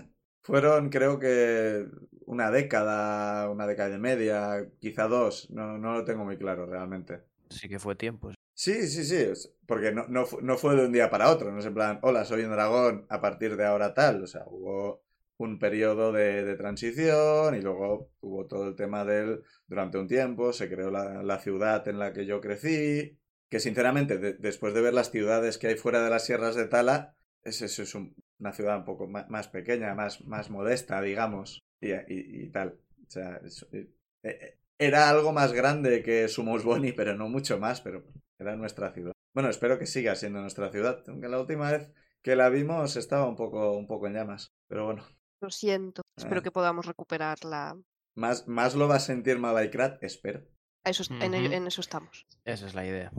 Fueron, 0.44 0.88
creo 0.88 1.18
que, 1.18 1.86
una 2.26 2.50
década, 2.50 3.50
una 3.50 3.66
década 3.66 3.94
y 3.94 3.98
media, 4.00 4.68
quizá 4.80 5.06
dos. 5.08 5.50
No, 5.50 5.78
no 5.78 5.92
lo 5.92 6.04
tengo 6.04 6.24
muy 6.24 6.36
claro 6.38 6.66
realmente. 6.66 7.22
Sí 7.50 7.68
que 7.68 7.78
fue 7.80 7.96
tiempo. 7.96 8.30
Sí, 8.62 8.86
sí, 8.88 9.04
sí. 9.04 9.48
Porque 9.66 9.90
no, 9.92 10.06
no, 10.08 10.26
no 10.42 10.58
fue 10.58 10.76
de 10.76 10.84
un 10.86 10.92
día 10.92 11.10
para 11.10 11.30
otro. 11.30 11.50
No 11.50 11.58
es 11.60 11.66
en 11.66 11.74
plan, 11.74 11.98
hola, 12.02 12.24
soy 12.24 12.42
un 12.42 12.50
dragón, 12.50 13.06
a 13.08 13.20
partir 13.20 13.56
de 13.56 13.64
ahora 13.66 13.94
tal. 13.94 14.22
O 14.22 14.26
sea, 14.26 14.44
hubo 14.46 15.02
un 15.38 15.58
periodo 15.58 16.12
de, 16.12 16.44
de 16.44 16.56
transición 16.56 17.54
y 17.54 17.60
luego 17.62 18.10
hubo 18.20 18.46
todo 18.46 18.68
el 18.68 18.76
tema 18.76 19.04
del... 19.04 19.42
Durante 19.66 19.96
un 19.98 20.06
tiempo 20.08 20.52
se 20.52 20.68
creó 20.68 20.90
la, 20.90 21.22
la 21.22 21.38
ciudad 21.38 21.86
en 21.88 21.98
la 21.98 22.12
que 22.12 22.26
yo 22.26 22.40
crecí. 22.40 23.18
Que 23.48 23.60
sinceramente, 23.60 24.18
de- 24.18 24.34
después 24.34 24.74
de 24.74 24.80
ver 24.82 24.92
las 24.94 25.10
ciudades 25.10 25.56
que 25.58 25.68
hay 25.68 25.76
fuera 25.76 26.02
de 26.04 26.10
las 26.10 26.24
sierras 26.26 26.54
de 26.54 26.66
Tala, 26.68 27.16
es, 27.42 27.62
es, 27.62 27.78
es 27.78 27.94
un- 27.94 28.14
una 28.38 28.52
ciudad 28.52 28.76
un 28.78 28.84
poco 28.84 29.08
ma- 29.08 29.26
más, 29.30 29.48
pequeña, 29.48 29.94
más, 29.94 30.20
más 30.26 30.50
modesta, 30.50 31.00
digamos, 31.00 31.62
y, 31.80 31.92
y- 31.92 31.96
y 32.44 32.50
tal. 32.50 32.78
O 33.06 33.10
sea, 33.10 33.40
es- 33.44 33.66
eh, 33.72 33.88
eh, 34.22 34.58
era 34.80 35.08
algo 35.10 35.32
más 35.32 35.52
grande 35.52 36.02
que 36.02 36.26
Sumos 36.28 36.64
Boni, 36.64 36.92
pero 36.92 37.14
no 37.14 37.28
mucho 37.28 37.58
más, 37.58 37.80
pero 37.82 38.02
era 38.38 38.56
nuestra 38.56 38.92
ciudad. 38.92 39.12
Bueno, 39.34 39.50
espero 39.50 39.78
que 39.78 39.86
siga 39.86 40.14
siendo 40.16 40.40
nuestra 40.40 40.70
ciudad, 40.72 41.04
aunque 41.06 41.28
la 41.28 41.38
última 41.38 41.70
vez 41.70 41.92
que 42.22 42.34
la 42.34 42.48
vimos 42.48 42.96
estaba 42.96 43.28
un 43.28 43.36
poco, 43.36 43.72
un 43.76 43.86
poco 43.86 44.06
en 44.06 44.14
llamas. 44.14 44.50
Pero 44.68 44.86
bueno, 44.86 45.04
Lo 45.42 45.50
siento. 45.50 46.02
Espero 46.18 46.40
Ah. 46.40 46.42
que 46.42 46.50
podamos 46.50 46.86
recuperarla. 46.86 47.78
más, 48.16 48.46
más 48.48 48.74
lo 48.74 48.88
va 48.88 48.96
a 48.96 49.00
sentir 49.00 49.38
Malaikrat, 49.38 50.02
espero. 50.02 50.42
Eso, 50.84 51.04
en, 51.20 51.34
en 51.34 51.66
eso 51.66 51.80
estamos. 51.80 52.26
Esa 52.44 52.66
es 52.66 52.74
la 52.74 52.84
idea. 52.86 53.12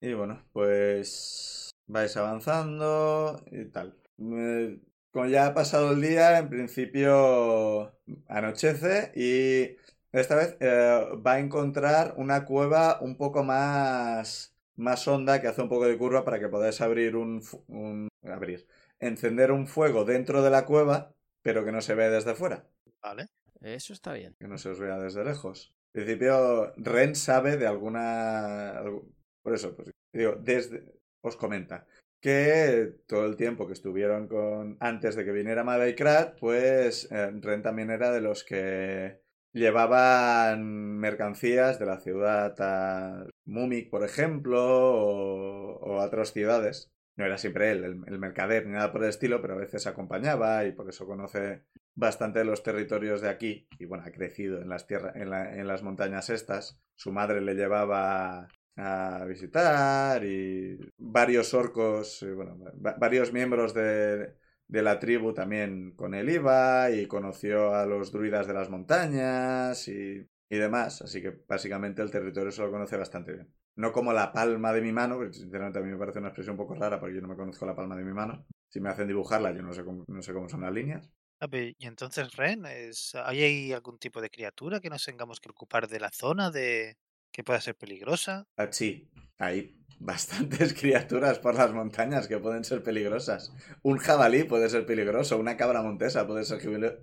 Y 0.00 0.12
bueno, 0.14 0.42
pues 0.52 1.70
vais 1.86 2.16
avanzando 2.16 3.42
y 3.50 3.64
tal. 3.70 3.98
Eh, 4.18 4.78
Como 5.12 5.26
ya 5.26 5.46
ha 5.46 5.54
pasado 5.54 5.92
el 5.92 6.00
día, 6.02 6.38
en 6.38 6.48
principio 6.50 7.92
anochece 8.28 9.12
y 9.16 9.76
esta 10.20 10.36
vez 10.36 10.56
eh, 10.60 11.00
va 11.26 11.34
a 11.34 11.38
encontrar 11.40 12.14
una 12.16 12.44
cueva 12.44 12.98
un 13.00 13.16
poco 13.16 13.44
más, 13.44 14.54
más 14.76 15.06
honda 15.08 15.40
que 15.40 15.48
hace 15.48 15.62
un 15.62 15.68
poco 15.68 15.86
de 15.86 15.98
curva 15.98 16.24
para 16.24 16.38
que 16.40 16.48
podáis 16.48 16.80
abrir 16.80 17.16
un, 17.16 17.42
fu- 17.42 17.64
un- 17.68 18.08
abrir, 18.22 18.66
encender 18.98 19.52
un 19.52 19.66
fuego 19.66 20.04
dentro 20.04 20.42
de 20.42 20.50
la 20.50 20.64
cueva, 20.66 21.14
pero 21.42 21.64
que 21.64 21.72
no 21.72 21.80
se 21.80 21.94
vea 21.94 22.10
desde 22.10 22.34
fuera, 22.34 22.66
Vale. 23.02 23.26
Eso 23.60 23.92
está 23.92 24.12
bien. 24.12 24.34
que 24.38 24.48
no 24.48 24.58
se 24.58 24.68
os 24.70 24.78
vea 24.78 24.98
desde 24.98 25.24
lejos. 25.24 25.72
En 25.94 26.04
principio, 26.04 26.72
Ren 26.76 27.14
sabe 27.14 27.56
de 27.56 27.66
alguna... 27.66 28.74
algu- 28.80 29.08
Por 29.42 29.54
eso, 29.54 29.74
pues 29.74 29.90
digo, 30.12 30.36
desde... 30.36 30.84
os 31.22 31.36
comenta 31.36 31.86
que 32.20 32.94
todo 33.06 33.24
el 33.26 33.36
tiempo 33.36 33.66
que 33.66 33.72
estuvieron 33.72 34.28
con... 34.28 34.76
antes 34.80 35.14
de 35.16 35.24
que 35.24 35.32
viniera 35.32 35.64
Mabel 35.64 35.94
Krat, 35.94 36.38
pues 36.38 37.08
eh, 37.10 37.30
Ren 37.40 37.62
también 37.62 37.90
era 37.90 38.10
de 38.12 38.20
los 38.20 38.44
que 38.44 39.20
llevaban 39.56 40.98
mercancías 40.98 41.78
de 41.78 41.86
la 41.86 42.00
ciudad 42.00 42.54
a 42.60 43.26
Mumik, 43.44 43.90
por 43.90 44.04
ejemplo, 44.04 44.60
o, 44.62 46.00
a 46.00 46.06
otras 46.06 46.32
ciudades. 46.32 46.90
No 47.16 47.24
era 47.24 47.38
siempre 47.38 47.70
él, 47.72 47.84
el, 48.06 48.18
mercader, 48.18 48.66
ni 48.66 48.72
nada 48.72 48.92
por 48.92 49.02
el 49.02 49.08
estilo, 49.10 49.40
pero 49.40 49.54
a 49.54 49.58
veces 49.58 49.86
acompañaba 49.86 50.64
y 50.66 50.72
por 50.72 50.88
eso 50.88 51.06
conoce 51.06 51.62
bastante 51.94 52.44
los 52.44 52.62
territorios 52.62 53.20
de 53.22 53.30
aquí. 53.30 53.66
Y 53.78 53.86
bueno, 53.86 54.04
ha 54.06 54.10
crecido 54.12 54.60
en 54.60 54.68
las, 54.68 54.86
tierras, 54.86 55.16
en, 55.16 55.30
la- 55.30 55.54
en 55.56 55.66
las 55.66 55.82
montañas 55.82 56.28
estas. 56.30 56.78
Su 56.94 57.12
madre 57.12 57.40
le 57.40 57.54
llevaba 57.54 58.48
a 58.76 59.24
visitar 59.26 60.22
y 60.24 60.78
varios 60.98 61.54
orcos, 61.54 62.22
eh, 62.22 62.32
bueno, 62.32 62.58
va- 62.84 62.96
varios 62.98 63.32
miembros 63.32 63.72
de, 63.72 64.34
de 64.68 64.82
la 64.82 64.98
tribu 64.98 65.32
también 65.32 65.92
con 65.92 66.14
él 66.14 66.28
iba 66.30 66.90
y 66.90 67.06
conoció 67.06 67.74
a 67.74 67.86
los 67.86 68.12
druidas 68.12 68.46
de 68.46 68.54
las 68.54 68.70
montañas 68.70 69.86
y, 69.88 70.26
y 70.48 70.56
demás. 70.56 71.02
Así 71.02 71.22
que 71.22 71.30
básicamente 71.46 72.02
el 72.02 72.10
territorio 72.10 72.50
se 72.52 72.62
lo 72.62 72.70
conoce 72.70 72.96
bastante 72.96 73.32
bien. 73.32 73.54
No 73.76 73.92
como 73.92 74.12
la 74.12 74.32
palma 74.32 74.72
de 74.72 74.80
mi 74.80 74.92
mano, 74.92 75.20
que 75.20 75.32
sinceramente 75.32 75.78
a 75.78 75.82
mí 75.82 75.90
me 75.90 75.98
parece 75.98 76.18
una 76.18 76.28
expresión 76.28 76.54
un 76.54 76.58
poco 76.58 76.74
rara 76.74 76.98
porque 76.98 77.14
yo 77.14 77.20
no 77.20 77.28
me 77.28 77.36
conozco 77.36 77.66
la 77.66 77.76
palma 77.76 77.96
de 77.96 78.04
mi 78.04 78.12
mano. 78.12 78.46
Si 78.68 78.80
me 78.80 78.88
hacen 78.88 79.06
dibujarla, 79.06 79.52
yo 79.52 79.62
no 79.62 79.72
sé 79.72 79.84
cómo, 79.84 80.04
no 80.08 80.22
sé 80.22 80.32
cómo 80.32 80.48
son 80.48 80.62
las 80.62 80.72
líneas. 80.72 81.10
A 81.38 81.46
ver, 81.46 81.74
y 81.78 81.86
entonces, 81.86 82.34
Ren, 82.34 82.64
es, 82.64 83.14
¿hay 83.14 83.42
ahí 83.42 83.72
algún 83.72 83.98
tipo 83.98 84.22
de 84.22 84.30
criatura 84.30 84.80
que 84.80 84.88
nos 84.88 85.04
tengamos 85.04 85.38
que 85.38 85.50
ocupar 85.50 85.86
de 85.86 86.00
la 86.00 86.10
zona 86.10 86.50
de 86.50 86.96
que 87.30 87.44
pueda 87.44 87.60
ser 87.60 87.76
peligrosa? 87.76 88.46
Ah, 88.56 88.68
sí, 88.72 89.10
hay 89.38 89.85
bastantes 89.98 90.74
criaturas 90.80 91.38
por 91.38 91.54
las 91.54 91.72
montañas 91.72 92.28
que 92.28 92.38
pueden 92.38 92.64
ser 92.64 92.82
peligrosas. 92.82 93.52
Un 93.82 93.98
jabalí 93.98 94.44
puede 94.44 94.68
ser 94.68 94.86
peligroso, 94.86 95.38
una 95.38 95.56
cabra 95.56 95.82
montesa 95.82 96.26
puede 96.26 96.44
ser 96.44 96.60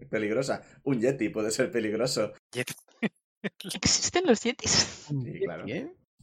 peligrosa, 0.10 0.64
un 0.84 1.00
yeti 1.00 1.30
puede 1.30 1.52
ser 1.52 1.72
peligroso. 1.72 2.34
¿Existen 3.74 4.26
los 4.26 4.42
yetis? 4.42 4.72
Sí, 4.72 5.40
claro. 5.44 5.66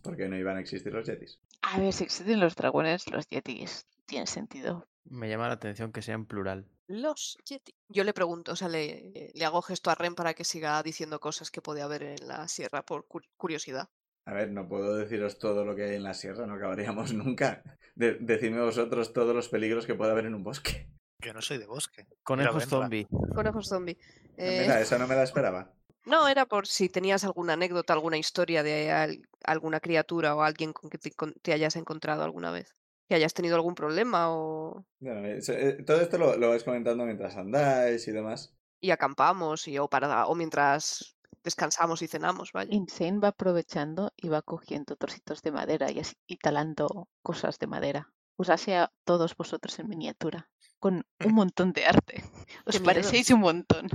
¿Por 0.03 0.17
qué 0.17 0.29
no 0.29 0.39
iban 0.39 0.57
a 0.57 0.61
existir 0.61 0.93
los 0.93 1.07
yetis? 1.07 1.39
A 1.63 1.79
ver, 1.79 1.93
si 1.93 2.05
existen 2.05 2.41
los 2.41 2.57
dragones, 2.57 3.11
los 3.11 3.27
yetis. 3.29 3.87
Tiene 4.07 4.27
sentido. 4.27 4.89
Me 5.05 5.29
llama 5.29 5.49
la 5.49 5.55
atención 5.55 5.93
que 5.93 6.03
sea 6.03 6.15
en 6.15 6.27
plural. 6.27 6.67
Los 6.87 7.39
Yeti. 7.49 7.73
Yo 7.89 8.03
le 8.03 8.13
pregunto, 8.13 8.53
o 8.53 8.57
sea, 8.57 8.69
le, 8.69 9.31
le 9.33 9.45
hago 9.45 9.63
gesto 9.63 9.91
a 9.91 9.95
Ren 9.95 10.15
para 10.17 10.35
que 10.35 10.45
siga 10.45 10.83
diciendo 10.83 11.21
cosas 11.21 11.51
que 11.51 11.63
puede 11.63 11.83
haber 11.83 12.03
en 12.03 12.27
la 12.29 12.49
sierra 12.49 12.83
por 12.85 13.07
cu- 13.07 13.21
curiosidad. 13.37 13.89
A 14.27 14.33
ver, 14.35 14.51
no 14.51 14.69
puedo 14.69 14.97
deciros 14.97 15.39
todo 15.39 15.65
lo 15.65 15.75
que 15.75 15.85
hay 15.85 15.97
en 15.97 16.03
la 16.03 16.15
sierra, 16.15 16.47
no 16.47 16.55
acabaríamos 16.55 17.13
nunca. 17.15 17.63
De- 17.95 18.15
decidme 18.21 18.61
vosotros 18.61 19.13
todos 19.13 19.35
los 19.35 19.49
peligros 19.49 19.87
que 19.87 19.95
puede 19.95 20.13
haber 20.13 20.27
en 20.27 20.35
un 20.35 20.45
bosque. 20.45 20.89
Yo 21.19 21.33
no 21.35 21.43
soy 21.43 21.59
de 21.59 21.67
bosque. 21.67 22.07
Conejos 22.23 22.67
zombie. 22.67 23.07
Conejos 23.35 23.69
zombie. 23.69 23.99
Eh, 24.37 24.61
Mira, 24.63 24.81
esa 24.81 24.99
no 24.99 25.07
me 25.07 25.15
la 25.17 25.25
esperaba. 25.25 25.73
no, 26.07 26.29
era 26.29 26.47
por 26.47 26.67
si 26.67 26.89
tenías 26.89 27.25
alguna 27.25 27.55
anécdota, 27.55 27.93
alguna 27.93 28.17
historia 28.17 28.63
de 28.63 28.91
al- 28.91 29.23
alguna 29.45 29.81
criatura 29.81 30.35
o 30.35 30.43
alguien 30.43 30.73
con 30.73 30.89
que 30.91 30.99
te, 30.99 31.11
con- 31.11 31.35
te 31.43 31.53
hayas 31.53 31.77
encontrado 31.77 32.23
alguna 32.23 32.51
vez. 32.51 32.75
Que 33.09 33.17
hayas 33.17 33.35
tenido 33.35 33.57
algún 33.57 33.75
problema 33.75 34.31
o... 34.31 34.87
Bueno, 35.01 35.27
eh, 35.27 35.83
todo 35.85 36.01
esto 36.01 36.17
lo, 36.17 36.37
lo 36.37 36.51
vais 36.51 36.63
comentando 36.63 37.05
mientras 37.05 37.37
andáis 37.37 38.07
y 38.07 38.13
demás. 38.13 38.55
Y 38.81 38.93
acampamos 38.93 39.67
y, 39.67 39.79
o, 39.79 39.89
para, 39.89 40.27
o 40.27 40.35
mientras 40.37 41.17
descansamos 41.45 42.03
y 42.03 42.07
cenamos, 42.09 42.53
vaya. 42.53 42.73
Insane 42.75 43.19
va 43.19 43.29
aprovechando 43.29 44.13
y 44.17 44.29
va 44.29 44.43
cogiendo 44.43 44.97
trocitos 44.97 45.43
de 45.43 45.53
madera 45.53 45.91
y, 45.91 46.01
así, 46.01 46.15
y 46.27 46.37
talando 46.39 47.09
cosas 47.23 47.59
de 47.59 47.67
madera. 47.67 48.13
Os 48.37 48.49
hace 48.49 48.75
a 48.77 48.91
todos 49.05 49.37
vosotros 49.37 49.79
en 49.79 49.89
miniatura, 49.89 50.49
con 50.79 51.05
un 51.25 51.35
montón 51.35 51.73
de 51.73 51.85
arte. 51.85 52.25
Os 52.65 52.73
Qué 52.75 52.81
miedo. 52.81 52.85
parecéis 52.85 53.31
un 53.31 53.41
montón. 53.41 53.89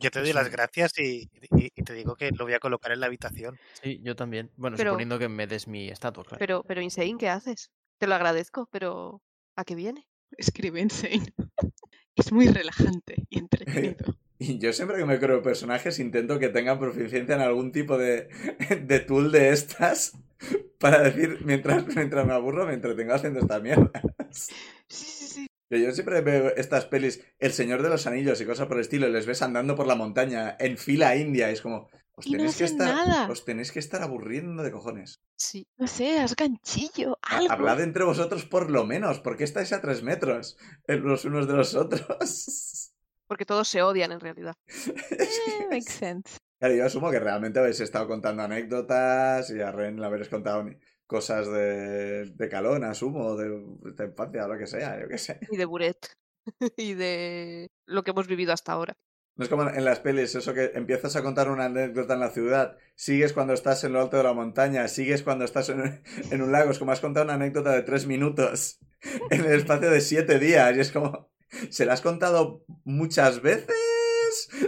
Yo 0.00 0.10
te 0.10 0.20
doy 0.20 0.32
las 0.34 0.50
gracias 0.50 0.98
y, 0.98 1.30
y- 1.56 1.72
y 1.74 1.82
te 1.82 1.94
digo 1.94 2.14
que 2.14 2.30
lo 2.30 2.44
voy 2.44 2.52
a 2.54 2.60
colocar 2.60 2.92
en 2.92 3.00
la 3.00 3.06
habitación. 3.06 3.58
Sí, 3.82 3.98
yo 4.02 4.14
también. 4.16 4.50
Bueno, 4.56 4.76
Pero- 4.76 4.90
suponiendo 4.90 5.18
que 5.18 5.28
me 5.28 5.46
des 5.46 5.66
mi 5.66 5.88
estatua, 5.88 6.24
claro. 6.24 6.38
Pero, 6.38 6.62
pero 6.64 6.82
Insane, 6.82 7.16
¿qué 7.18 7.28
haces? 7.30 7.70
Te 7.98 8.06
lo 8.06 8.14
agradezco, 8.14 8.68
pero 8.70 9.22
¿a 9.56 9.64
qué 9.64 9.74
viene? 9.74 10.06
Escribe 10.36 10.80
Insane. 10.80 11.32
Es 12.16 12.32
muy 12.32 12.48
relajante 12.48 13.24
y 13.30 13.38
entretenido. 13.38 14.14
Y 14.42 14.58
yo 14.58 14.72
siempre 14.72 14.96
que 14.96 15.04
me 15.04 15.20
creo 15.20 15.42
personajes 15.42 15.98
intento 15.98 16.38
que 16.38 16.48
tengan 16.48 16.78
proficiencia 16.78 17.34
en 17.34 17.42
algún 17.42 17.72
tipo 17.72 17.98
de, 17.98 18.28
de 18.86 19.00
tool 19.00 19.30
de 19.30 19.50
estas 19.50 20.16
para 20.78 21.02
decir, 21.02 21.40
mientras, 21.44 21.86
mientras 21.94 22.26
me 22.26 22.32
aburro, 22.32 22.66
me 22.66 22.72
entretengo 22.74 23.12
haciendo 23.12 23.40
estas 23.40 23.62
mierdas. 23.62 23.90
Sí, 24.30 24.54
sí, 24.88 25.26
sí. 25.26 25.46
Que 25.68 25.80
Yo 25.82 25.92
siempre 25.92 26.20
veo 26.22 26.54
estas 26.56 26.86
pelis, 26.86 27.22
El 27.38 27.52
Señor 27.52 27.82
de 27.82 27.90
los 27.90 28.06
Anillos 28.06 28.40
y 28.40 28.46
cosas 28.46 28.66
por 28.66 28.78
el 28.78 28.80
estilo, 28.80 29.06
y 29.06 29.12
les 29.12 29.26
ves 29.26 29.42
andando 29.42 29.76
por 29.76 29.86
la 29.86 29.94
montaña 29.94 30.56
en 30.58 30.78
fila 30.78 31.14
india, 31.14 31.50
y 31.50 31.52
es 31.52 31.60
como, 31.60 31.88
os 32.14 32.26
no 32.26 32.32
tenéis 32.32 32.56
que 32.56 32.64
estar, 32.64 32.88
nada. 32.88 33.30
os 33.30 33.44
tenéis 33.44 33.70
que 33.70 33.78
estar 33.78 34.02
aburriendo 34.02 34.62
de 34.62 34.72
cojones. 34.72 35.20
Sí. 35.36 35.68
No 35.76 35.86
sé, 35.86 36.18
haz 36.18 36.34
ganchillo, 36.34 37.18
algo. 37.22 37.52
Hablad 37.52 37.82
entre 37.82 38.04
vosotros 38.04 38.46
por 38.46 38.70
lo 38.70 38.84
menos, 38.84 39.20
¿por 39.20 39.36
qué 39.36 39.44
estáis 39.44 39.72
a 39.72 39.80
tres 39.80 40.02
metros 40.02 40.56
eh, 40.88 40.96
los 40.96 41.24
unos 41.24 41.46
de 41.46 41.54
los 41.54 41.74
otros? 41.74 42.89
Porque 43.30 43.46
todos 43.46 43.68
se 43.68 43.80
odian 43.80 44.10
en 44.10 44.18
realidad. 44.18 44.54
Que 44.66 44.90
Eh, 45.14 45.66
makes 45.70 45.76
es- 45.88 45.94
sense. 45.94 46.36
Claro, 46.58 46.74
yo 46.74 46.84
asumo 46.84 47.12
que 47.12 47.20
realmente 47.20 47.60
habéis 47.60 47.78
estado 47.80 48.08
contando 48.08 48.42
anécdotas 48.42 49.48
y 49.50 49.60
a 49.60 49.70
Ren 49.70 50.00
le 50.00 50.04
habréis 50.04 50.28
contado 50.28 50.68
cosas 51.06 51.46
de, 51.46 52.24
de 52.26 52.48
Calón, 52.48 52.82
asumo, 52.82 53.36
de, 53.36 53.48
de 53.94 54.04
infancia 54.06 54.48
lo 54.48 54.58
que 54.58 54.66
sea, 54.66 55.00
yo 55.00 55.06
qué 55.08 55.16
sé. 55.16 55.38
Y 55.48 55.56
de 55.56 55.64
Buret. 55.64 56.08
y 56.76 56.94
de 56.94 57.70
lo 57.86 58.02
que 58.02 58.10
hemos 58.10 58.26
vivido 58.26 58.52
hasta 58.52 58.72
ahora. 58.72 58.94
No 59.36 59.44
es 59.44 59.48
como 59.48 59.62
en 59.70 59.84
las 59.84 60.00
pelis, 60.00 60.34
eso 60.34 60.52
que 60.52 60.72
empiezas 60.74 61.14
a 61.16 61.22
contar 61.22 61.48
una 61.50 61.66
anécdota 61.66 62.14
en 62.14 62.20
la 62.20 62.30
ciudad, 62.30 62.76
sigues 62.96 63.32
cuando 63.32 63.54
estás 63.54 63.84
en 63.84 63.92
lo 63.92 64.00
alto 64.00 64.16
de 64.18 64.24
la 64.24 64.34
montaña, 64.34 64.86
sigues 64.88 65.22
cuando 65.22 65.44
estás 65.46 65.68
en, 65.70 66.02
en 66.30 66.42
un 66.42 66.50
lago, 66.52 66.72
es 66.72 66.78
como 66.80 66.90
has 66.92 67.00
contado 67.00 67.24
una 67.24 67.34
anécdota 67.34 67.70
de 67.72 67.82
tres 67.82 68.06
minutos 68.06 68.80
en 69.30 69.40
el 69.46 69.52
espacio 69.60 69.88
de 69.90 70.00
siete 70.02 70.38
días, 70.40 70.76
y 70.76 70.80
es 70.80 70.92
como, 70.92 71.30
¿se 71.70 71.84
la 71.86 71.94
has 71.94 72.00
contado 72.00 72.64
muchas 72.84 73.40
veces? 73.42 73.76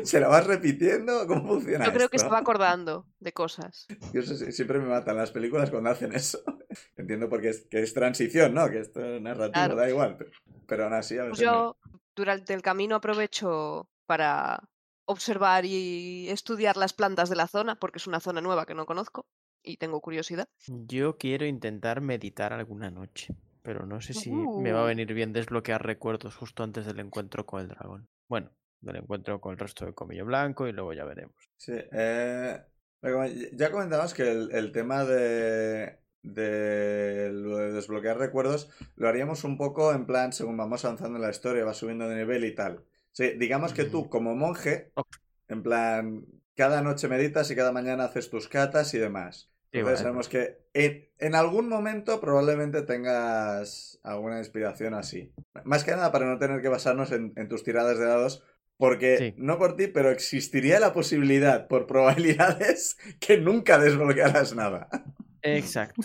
¿Se 0.03 0.18
la 0.20 0.28
vas 0.28 0.47
repitiendo? 0.47 1.26
¿Cómo 1.26 1.47
funciona 1.55 1.85
Yo 1.85 1.93
creo 1.93 2.09
que 2.09 2.18
se 2.18 2.28
va 2.28 2.39
acordando 2.39 3.07
de 3.20 3.33
cosas. 3.33 3.87
Yo 4.12 4.22
sé, 4.22 4.51
siempre 4.53 4.78
me 4.80 4.87
matan 4.89 5.16
las 5.16 5.30
películas 5.30 5.70
cuando 5.70 5.91
hacen 5.91 6.12
eso. 6.12 6.43
Entiendo 6.97 7.28
porque 7.28 7.51
es, 7.51 7.66
que 7.70 7.80
es 7.83 7.95
transición, 7.95 8.55
¿no? 8.55 8.68
Que 8.70 8.80
esto 8.80 9.05
es 9.05 9.22
narrativo, 9.22 9.53
Claro. 9.53 9.76
da 9.76 9.89
igual. 9.89 10.16
Pero, 10.18 10.30
pero 10.66 10.85
aún 10.85 10.95
así 10.95 11.16
a 11.18 11.22
Pues 11.28 11.39
veces 11.39 11.47
me- 11.47 11.53
yo 11.53 11.76
durante 12.16 12.55
el 12.55 12.62
camino 12.62 12.97
aprovecho 12.97 13.89
para 14.07 14.68
observar 15.05 15.64
y 15.64 16.28
estudiar 16.28 16.76
las 16.76 16.93
plantas 16.93 17.28
de 17.30 17.37
la 17.37 17.47
zona, 17.47 17.76
porque 17.76 17.99
es 17.99 18.07
una 18.07 18.20
zona 18.20 18.41
nueva 18.41 18.66
que 18.66 18.74
no 18.74 18.87
conozco 18.87 19.26
y 19.62 19.76
tengo 19.76 20.01
curiosidad. 20.01 20.49
Yo 20.66 21.16
quiero 21.18 21.47
intentar 21.47 22.01
meditar 22.01 22.53
alguna 22.53 22.91
noche, 22.91 23.35
pero 23.63 23.87
no 23.87 24.01
sé 24.01 24.15
si 24.15 24.51
me 24.55 24.73
va 24.73 24.83
a 24.83 24.87
Uh. 24.87 24.93
venir 24.93 25.13
bien 25.15 25.33
desbloquear 25.33 25.85
recuerdos 25.85 26.37
justo 26.37 26.63
antes 26.65 26.87
del 26.87 27.01
encuentro 27.01 27.47
con 27.47 27.61
el 27.61 27.69
dragón. 27.69 28.09
Bueno, 28.29 28.51
del 28.81 28.97
encuentro 28.97 29.41
con 29.41 29.53
el 29.53 29.59
resto 29.59 29.85
del 29.85 29.95
comillo 29.95 30.25
blanco 30.27 30.67
y 30.69 30.73
luego 30.73 30.93
ya 30.93 31.05
veremos. 31.05 31.37
Sí, 31.57 31.73
eh, 31.93 32.61
ya- 33.53 33.71
comentamos 33.71 34.15
que 34.15 34.31
el, 34.31 34.51
el 34.53 34.73
tema 34.73 35.05
de, 35.05 35.99
de 36.23 37.31
lo 37.33 37.57
de 37.59 37.73
desbloquear 37.73 38.19
recuerdos 38.19 38.71
lo 38.97 39.09
haríamos 39.09 39.45
un 39.45 39.57
poco 39.57 39.93
en 39.93 40.07
plan 40.07 40.33
según 40.33 40.57
vamos 40.57 40.85
avanzando 40.85 41.17
en 41.19 41.23
la 41.23 41.31
historia, 41.31 41.65
va 41.65 41.75
subiendo 41.75 42.09
de 42.09 42.17
nivel 42.17 42.45
y 42.45 42.55
tal. 42.55 42.85
Sí, 43.13 43.33
digamos 43.39 43.75
que 43.75 43.85
tú 43.85 44.09
Ujú. 44.09 44.09
como 44.09 44.35
monje, 44.35 44.93
en 45.49 45.63
plan, 45.65 46.27
cada 46.57 46.83
noche 46.83 47.09
meditas 47.09 47.51
y 47.53 47.57
cada 47.57 47.73
mañana 47.73 48.07
haces 48.07 48.31
tus 48.31 48.49
catas 48.49 48.95
y 48.95 48.99
demás. 49.01 49.52
Entonces 49.73 50.01
sabemos 50.01 50.29
que 50.29 50.59
en, 50.75 51.09
en 51.18 51.35
algún 51.35 51.68
momento 51.68 52.20
probablemente 52.20 52.83
tengas 52.83 53.99
alguna 54.03 54.39
inspiración 54.39 54.95
así. 54.95 55.33
Más 55.64 55.83
que 55.85 55.93
nada 55.93 56.12
para 56.12 56.27
no 56.27 56.39
tener 56.39 56.61
que 56.61 56.68
basarnos 56.68 57.11
en, 57.12 57.33
en 57.37 57.49
tus 57.49 57.64
tiradas 57.64 57.99
de 57.99 58.05
dados, 58.05 58.45
porque 58.77 59.16
Sí. 59.18 59.35
no 59.39 59.59
por 59.59 59.77
ti, 59.77 59.87
pero 59.87 60.11
existiría 60.11 60.79
la 60.81 60.93
posibilidad, 60.93 61.68
por 61.68 61.87
probabilidades, 61.87 62.97
que 63.20 63.39
nunca 63.39 63.79
desbloquearas 63.79 64.55
nada. 64.55 64.89
Exacto. 65.43 66.03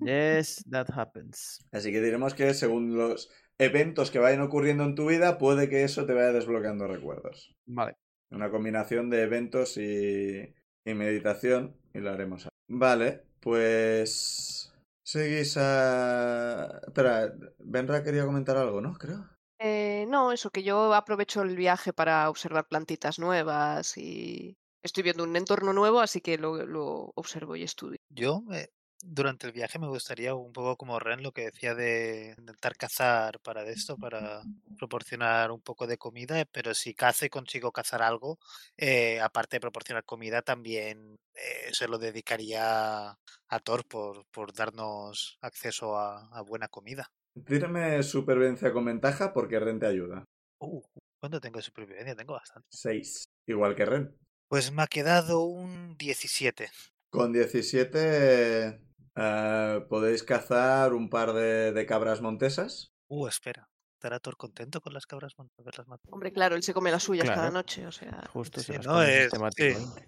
Yes, 0.00 0.64
that 0.70 0.86
happens. 0.94 1.66
Así 1.72 1.90
que 1.90 2.00
diremos 2.00 2.34
que 2.34 2.52
según 2.54 2.96
los 2.96 3.30
eventos 3.58 4.10
que 4.10 4.18
vayan 4.18 4.40
ocurriendo 4.42 4.84
en 4.84 4.94
tu 4.94 5.06
vida, 5.06 5.38
puede 5.38 5.68
que 5.68 5.84
eso 5.84 6.04
te 6.06 6.12
vaya 6.12 6.32
desbloqueando 6.32 6.86
recuerdos. 6.86 7.56
Vale. 7.66 7.96
Una 8.30 8.50
combinación 8.50 9.10
de 9.10 9.22
eventos 9.22 9.76
y, 9.78 10.54
y 10.84 10.94
meditación 10.94 11.76
y 11.94 12.00
lo 12.00 12.10
haremos. 12.10 12.48
Vale, 12.68 13.24
pues... 13.40 14.72
Seguís 15.02 15.56
a... 15.58 16.80
Espera, 16.86 17.32
Benra 17.58 18.02
quería 18.02 18.24
comentar 18.24 18.56
algo, 18.56 18.80
¿no? 18.80 18.94
Creo. 18.94 19.28
Eh, 19.58 20.06
no, 20.08 20.32
eso, 20.32 20.50
que 20.50 20.62
yo 20.62 20.94
aprovecho 20.94 21.42
el 21.42 21.56
viaje 21.56 21.92
para 21.92 22.28
observar 22.28 22.66
plantitas 22.68 23.18
nuevas 23.18 23.96
y 23.96 24.56
Estoy 24.84 25.02
viendo 25.02 25.24
un 25.24 25.34
entorno 25.34 25.72
nuevo, 25.72 26.00
así 26.00 26.20
que 26.20 26.36
lo, 26.36 26.66
lo 26.66 27.10
observo 27.14 27.56
y 27.56 27.62
estudio. 27.62 27.96
Yo, 28.10 28.42
eh, 28.52 28.68
durante 29.06 29.46
el 29.46 29.52
viaje, 29.52 29.78
me 29.78 29.88
gustaría 29.88 30.34
un 30.34 30.52
poco 30.52 30.76
como 30.76 30.98
Ren 30.98 31.22
lo 31.22 31.32
que 31.32 31.46
decía 31.46 31.74
de 31.74 32.34
intentar 32.38 32.76
cazar 32.76 33.38
para 33.40 33.62
esto, 33.64 33.96
para 33.96 34.42
proporcionar 34.78 35.50
un 35.50 35.60
poco 35.60 35.86
de 35.86 35.98
comida, 35.98 36.44
pero 36.46 36.74
si 36.74 36.94
cazo 36.94 37.26
y 37.26 37.28
consigo 37.28 37.70
cazar 37.70 38.02
algo, 38.02 38.38
eh, 38.76 39.20
aparte 39.20 39.56
de 39.56 39.60
proporcionar 39.60 40.04
comida, 40.04 40.42
también 40.42 41.16
eh, 41.34 41.70
se 41.72 41.88
lo 41.88 41.98
dedicaría 41.98 43.10
a 43.10 43.58
Thor 43.62 43.86
por, 43.86 44.24
por 44.26 44.52
darnos 44.52 45.38
acceso 45.40 45.98
a, 45.98 46.28
a 46.28 46.42
buena 46.42 46.68
comida. 46.68 47.10
Tírame 47.46 48.02
supervivencia 48.02 48.72
con 48.72 48.84
ventaja 48.84 49.32
porque 49.32 49.60
Ren 49.60 49.80
te 49.80 49.86
ayuda. 49.86 50.24
Uh, 50.60 50.82
¿Cuánto 51.20 51.40
tengo 51.40 51.58
de 51.58 51.62
supervivencia? 51.62 52.14
Tengo 52.14 52.34
bastante. 52.34 52.68
6. 52.70 53.24
Igual 53.46 53.74
que 53.74 53.84
Ren. 53.84 54.16
Pues 54.48 54.72
me 54.72 54.82
ha 54.82 54.86
quedado 54.86 55.42
un 55.44 55.96
17. 55.96 56.70
Con 57.10 57.32
17 57.32 58.80
eh, 59.16 59.84
podéis 59.88 60.22
cazar 60.22 60.92
un 60.94 61.08
par 61.10 61.32
de, 61.32 61.72
de 61.72 61.86
cabras 61.86 62.20
montesas. 62.20 62.92
Uh, 63.08 63.26
espera. 63.28 63.68
¿Estará 63.94 64.20
Thor 64.20 64.36
contento 64.36 64.80
con 64.82 64.92
las 64.92 65.06
cabras 65.06 65.34
mont- 65.36 65.50
haberlas 65.58 65.88
matado? 65.88 66.12
Hombre, 66.12 66.32
claro, 66.32 66.56
él 66.56 66.62
se 66.62 66.74
come 66.74 66.90
las 66.90 67.02
suyas 67.02 67.28
cada 67.28 67.50
noche, 67.50 67.86
o 67.86 67.92
sea. 67.92 68.28
Justo 68.32 68.60
Sí, 68.60 68.66
se 68.66 68.72
las 68.78 68.86
no, 68.86 68.92
come 68.94 69.16
es- 69.16 69.22
sistemáticamente. 69.30 70.06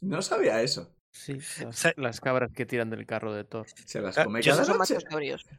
No 0.00 0.22
sabía 0.22 0.62
eso. 0.62 0.92
Sí, 1.10 1.38
las, 1.96 2.20
cabras 2.20 2.52
que 2.52 2.66
tiran 2.66 2.90
del 2.90 3.06
carro 3.06 3.32
de 3.32 3.44
Thor. 3.44 3.66
Se 3.86 4.00
las 4.00 4.18
Ah, 4.18 4.24
come 4.24 4.42
yo 4.42 4.54
cada 4.54 4.74
noche. 4.76 4.98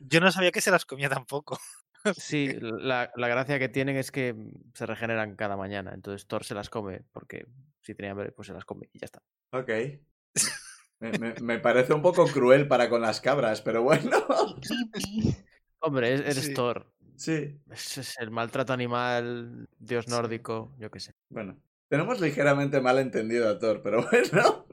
Yo 0.02 0.20
no 0.22 0.32
sabía 0.32 0.52
que 0.52 0.62
se 0.62 0.72
las 0.72 0.86
comía 0.86 1.10
tampoco. 1.10 1.58
Sí, 2.16 2.54
la, 2.62 3.12
la 3.16 3.28
gracia 3.28 3.60
que 3.60 3.68
tienen 3.68 3.98
es 3.98 4.12
que 4.12 4.34
se 4.76 4.86
regeneran 4.86 5.36
cada 5.36 5.58
mañana. 5.58 5.92
Entonces 5.94 6.26
Thor 6.26 6.46
se 6.46 6.54
las 6.54 6.70
come 6.70 7.02
porque 7.12 7.48
si 7.82 7.96
tenía 7.96 8.12
hambre, 8.12 8.32
pues 8.32 8.48
se 8.48 8.54
las 8.54 8.64
come 8.64 8.88
y 8.94 9.00
ya 9.00 9.06
está. 9.06 9.22
Ok. 9.52 9.70
Me, 11.00 11.12
me- 11.20 11.36
me 11.42 11.60
parece 11.60 11.94
un 11.94 12.02
poco 12.02 12.26
cruel 12.28 12.68
para 12.68 12.90
con 12.90 13.02
las 13.02 13.22
cabras, 13.22 13.62
pero 13.62 13.84
bueno. 13.84 14.18
Hombre, 15.80 16.14
es- 16.14 16.22
eres 16.22 16.46
Sí. 16.46 16.54
Thor. 16.54 16.92
Sí, 17.16 17.60
Es, 17.72 17.98
es 17.98 18.16
el 18.20 18.30
maltrato 18.30 18.74
animal, 18.74 19.68
dios 19.80 20.08
nórdico, 20.08 20.76
yo 20.80 20.92
qué 20.92 21.00
sé. 21.00 21.14
bueno. 21.30 21.58
Tenemos 21.90 22.20
ligeramente 22.20 22.82
mal 22.82 23.00
entendido 23.00 23.48
a 23.50 23.58
Thor, 23.60 23.82
pero 23.82 24.06
bueno. 24.12 24.68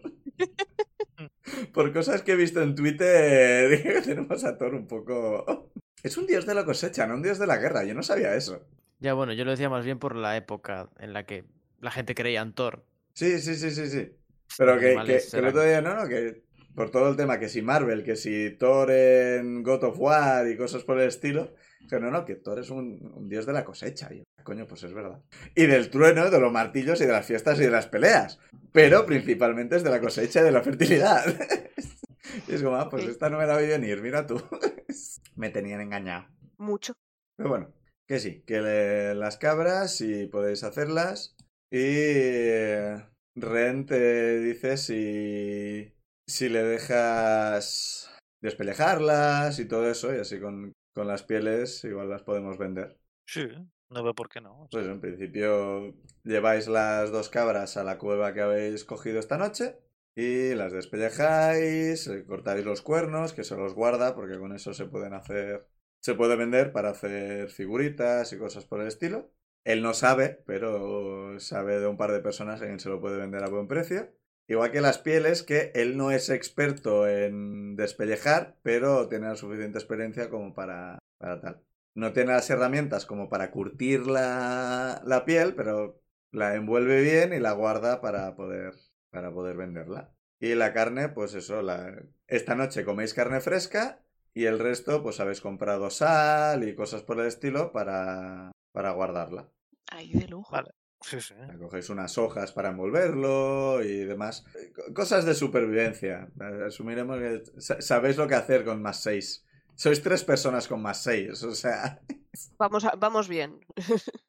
Por 1.72 1.92
cosas 1.92 2.22
que 2.22 2.32
he 2.32 2.36
visto 2.36 2.60
en 2.60 2.74
Twitter, 2.74 3.70
dije 3.70 3.94
que 3.94 4.00
tenemos 4.02 4.44
a 4.44 4.56
Thor 4.58 4.74
un 4.74 4.86
poco... 4.86 5.70
Es 6.02 6.16
un 6.18 6.26
dios 6.26 6.44
de 6.44 6.54
la 6.54 6.64
cosecha, 6.64 7.06
no 7.06 7.14
un 7.14 7.22
dios 7.22 7.38
de 7.38 7.46
la 7.46 7.56
guerra. 7.56 7.84
Yo 7.84 7.94
no 7.94 8.02
sabía 8.02 8.34
eso. 8.34 8.66
Ya 8.98 9.14
bueno, 9.14 9.32
yo 9.32 9.44
lo 9.44 9.52
decía 9.52 9.70
más 9.70 9.84
bien 9.84 9.98
por 9.98 10.16
la 10.16 10.36
época 10.36 10.90
en 10.98 11.12
la 11.12 11.24
que 11.24 11.44
la 11.80 11.90
gente 11.90 12.14
creía 12.14 12.42
en 12.42 12.52
Thor. 12.52 12.84
Sí, 13.14 13.38
sí, 13.38 13.54
sí, 13.54 13.70
sí, 13.70 13.86
sí. 13.88 14.10
Pero 14.58 14.78
que, 14.78 14.96
que, 15.04 15.38
el 15.38 15.46
otro 15.46 15.62
día, 15.62 15.80
no, 15.80 15.94
no, 15.94 16.08
que 16.08 16.44
por 16.74 16.90
todo 16.90 17.08
el 17.08 17.16
tema, 17.16 17.38
que 17.38 17.48
si 17.48 17.62
Marvel, 17.62 18.02
que 18.02 18.16
si 18.16 18.50
Thor 18.50 18.90
en 18.90 19.62
God 19.62 19.84
of 19.84 19.98
War 19.98 20.48
y 20.48 20.56
cosas 20.56 20.82
por 20.82 20.98
el 21.00 21.08
estilo, 21.08 21.54
que 21.88 22.00
no, 22.00 22.10
no, 22.10 22.24
que 22.24 22.36
Thor 22.36 22.58
es 22.58 22.70
un, 22.70 23.12
un 23.14 23.28
dios 23.28 23.46
de 23.46 23.52
la 23.52 23.64
cosecha. 23.64 24.12
Y 24.12 24.24
coño, 24.42 24.66
pues 24.66 24.82
es 24.82 24.92
verdad. 24.92 25.22
Y 25.54 25.66
del 25.66 25.90
trueno, 25.90 26.30
de 26.30 26.40
los 26.40 26.52
martillos 26.52 27.00
y 27.00 27.06
de 27.06 27.12
las 27.12 27.26
fiestas 27.26 27.58
y 27.58 27.62
de 27.62 27.70
las 27.70 27.86
peleas. 27.86 28.40
Pero 28.72 29.06
principalmente 29.06 29.76
es 29.76 29.84
de 29.84 29.90
la 29.90 30.00
cosecha 30.00 30.40
y 30.40 30.44
de 30.44 30.52
la 30.52 30.62
fertilidad. 30.62 31.24
y 32.48 32.54
es 32.54 32.62
como, 32.62 32.76
ah, 32.76 32.88
pues 32.88 33.04
esta 33.04 33.30
no 33.30 33.38
me 33.38 33.46
la 33.46 33.56
vi 33.58 33.68
venir, 33.68 34.02
mira 34.02 34.26
tú. 34.26 34.42
me 35.36 35.50
tenían 35.50 35.80
engañado. 35.80 36.26
Mucho. 36.58 36.94
Pero 37.36 37.48
bueno, 37.50 37.72
que 38.08 38.18
sí, 38.18 38.42
que 38.46 38.60
le- 38.60 39.14
las 39.14 39.36
cabras, 39.36 39.96
si 39.96 40.26
podéis 40.26 40.64
hacerlas. 40.64 41.36
Y 41.70 41.78
eh, 41.80 43.04
Ren 43.36 43.86
te 43.86 44.40
dice 44.40 44.76
si, 44.76 45.92
si 46.26 46.48
le 46.48 46.62
dejas 46.62 48.10
despellejarlas 48.40 49.58
y 49.58 49.66
todo 49.66 49.90
eso, 49.90 50.14
y 50.14 50.18
así 50.18 50.40
con, 50.40 50.72
con 50.94 51.08
las 51.08 51.22
pieles 51.22 51.82
igual 51.84 52.10
las 52.10 52.22
podemos 52.22 52.58
vender. 52.58 52.96
Sí, 53.26 53.46
no 53.90 54.02
veo 54.02 54.14
por 54.14 54.28
qué 54.28 54.40
no. 54.40 54.68
Pues 54.70 54.86
en 54.86 55.00
principio 55.00 55.94
lleváis 56.22 56.68
las 56.68 57.10
dos 57.10 57.28
cabras 57.28 57.76
a 57.76 57.84
la 57.84 57.98
cueva 57.98 58.32
que 58.32 58.40
habéis 58.40 58.84
cogido 58.84 59.18
esta 59.18 59.38
noche 59.38 59.78
y 60.14 60.54
las 60.54 60.72
despellejáis, 60.72 62.06
eh, 62.06 62.24
cortáis 62.24 62.64
los 62.64 62.82
cuernos, 62.82 63.32
que 63.32 63.44
se 63.44 63.56
los 63.56 63.74
guarda 63.74 64.14
porque 64.14 64.38
con 64.38 64.54
eso 64.54 64.72
se 64.72 64.86
pueden 64.86 65.14
hacer, 65.14 65.66
se 66.00 66.14
puede 66.14 66.36
vender 66.36 66.72
para 66.72 66.90
hacer 66.90 67.50
figuritas 67.50 68.32
y 68.32 68.38
cosas 68.38 68.64
por 68.64 68.80
el 68.80 68.88
estilo. 68.88 69.30
Él 69.64 69.82
no 69.82 69.94
sabe, 69.94 70.42
pero 70.46 71.38
sabe 71.40 71.80
de 71.80 71.86
un 71.86 71.96
par 71.96 72.12
de 72.12 72.20
personas 72.20 72.60
a 72.60 72.66
quien 72.66 72.80
se 72.80 72.88
lo 72.90 73.00
puede 73.00 73.18
vender 73.18 73.42
a 73.42 73.48
buen 73.48 73.66
precio. 73.68 74.12
Igual 74.46 74.70
que 74.72 74.82
las 74.82 74.98
pieles, 74.98 75.42
que 75.42 75.72
él 75.74 75.96
no 75.96 76.10
es 76.10 76.28
experto 76.28 77.08
en 77.08 77.76
despellejar, 77.76 78.58
pero 78.62 79.08
tiene 79.08 79.28
la 79.28 79.36
suficiente 79.36 79.78
experiencia 79.78 80.28
como 80.28 80.52
para, 80.54 80.98
para 81.18 81.40
tal. 81.40 81.62
No 81.94 82.12
tiene 82.12 82.32
las 82.32 82.50
herramientas 82.50 83.06
como 83.06 83.28
para 83.30 83.50
curtir 83.50 84.06
la, 84.06 85.00
la 85.04 85.24
piel, 85.24 85.54
pero 85.54 86.02
la 86.30 86.54
envuelve 86.54 87.00
bien 87.00 87.32
y 87.32 87.40
la 87.40 87.52
guarda 87.52 88.00
para 88.02 88.34
poder, 88.36 88.74
para 89.10 89.32
poder 89.32 89.56
venderla. 89.56 90.12
Y 90.40 90.54
la 90.54 90.72
carne, 90.74 91.08
pues 91.08 91.34
eso, 91.34 91.62
la... 91.62 92.02
esta 92.26 92.54
noche 92.54 92.84
coméis 92.84 93.14
carne 93.14 93.40
fresca 93.40 94.02
y 94.34 94.44
el 94.44 94.58
resto, 94.58 95.02
pues 95.02 95.20
habéis 95.20 95.40
comprado 95.40 95.88
sal 95.90 96.68
y 96.68 96.74
cosas 96.74 97.02
por 97.02 97.18
el 97.20 97.26
estilo 97.26 97.72
para, 97.72 98.52
para 98.72 98.90
guardarla. 98.92 99.48
Ay, 99.90 100.12
de 100.12 100.28
lujo. 100.28 100.52
Vale. 100.52 100.70
Sí, 101.00 101.20
sí. 101.20 101.34
Cogéis 101.58 101.90
unas 101.90 102.16
hojas 102.16 102.52
para 102.52 102.70
envolverlo 102.70 103.82
y 103.82 104.04
demás. 104.04 104.44
Eh, 104.54 104.72
co- 104.72 104.94
Cosas 104.94 105.24
de 105.26 105.34
supervivencia. 105.34 106.28
Eh, 106.40 106.64
Asumiremos 106.68 107.18
que 107.18 107.42
sa- 107.60 107.80
sabéis 107.80 108.16
lo 108.16 108.26
que 108.26 108.34
hacer 108.34 108.64
con 108.64 108.80
más 108.80 109.02
6. 109.02 109.44
Sois 109.74 110.02
tres 110.02 110.24
personas 110.24 110.66
con 110.68 110.80
más 110.80 111.02
6. 111.02 111.42
O 111.42 111.54
sea, 111.54 112.00
Vamos, 112.58 112.84
a- 112.84 112.96
vamos 112.96 113.28
bien. 113.28 113.60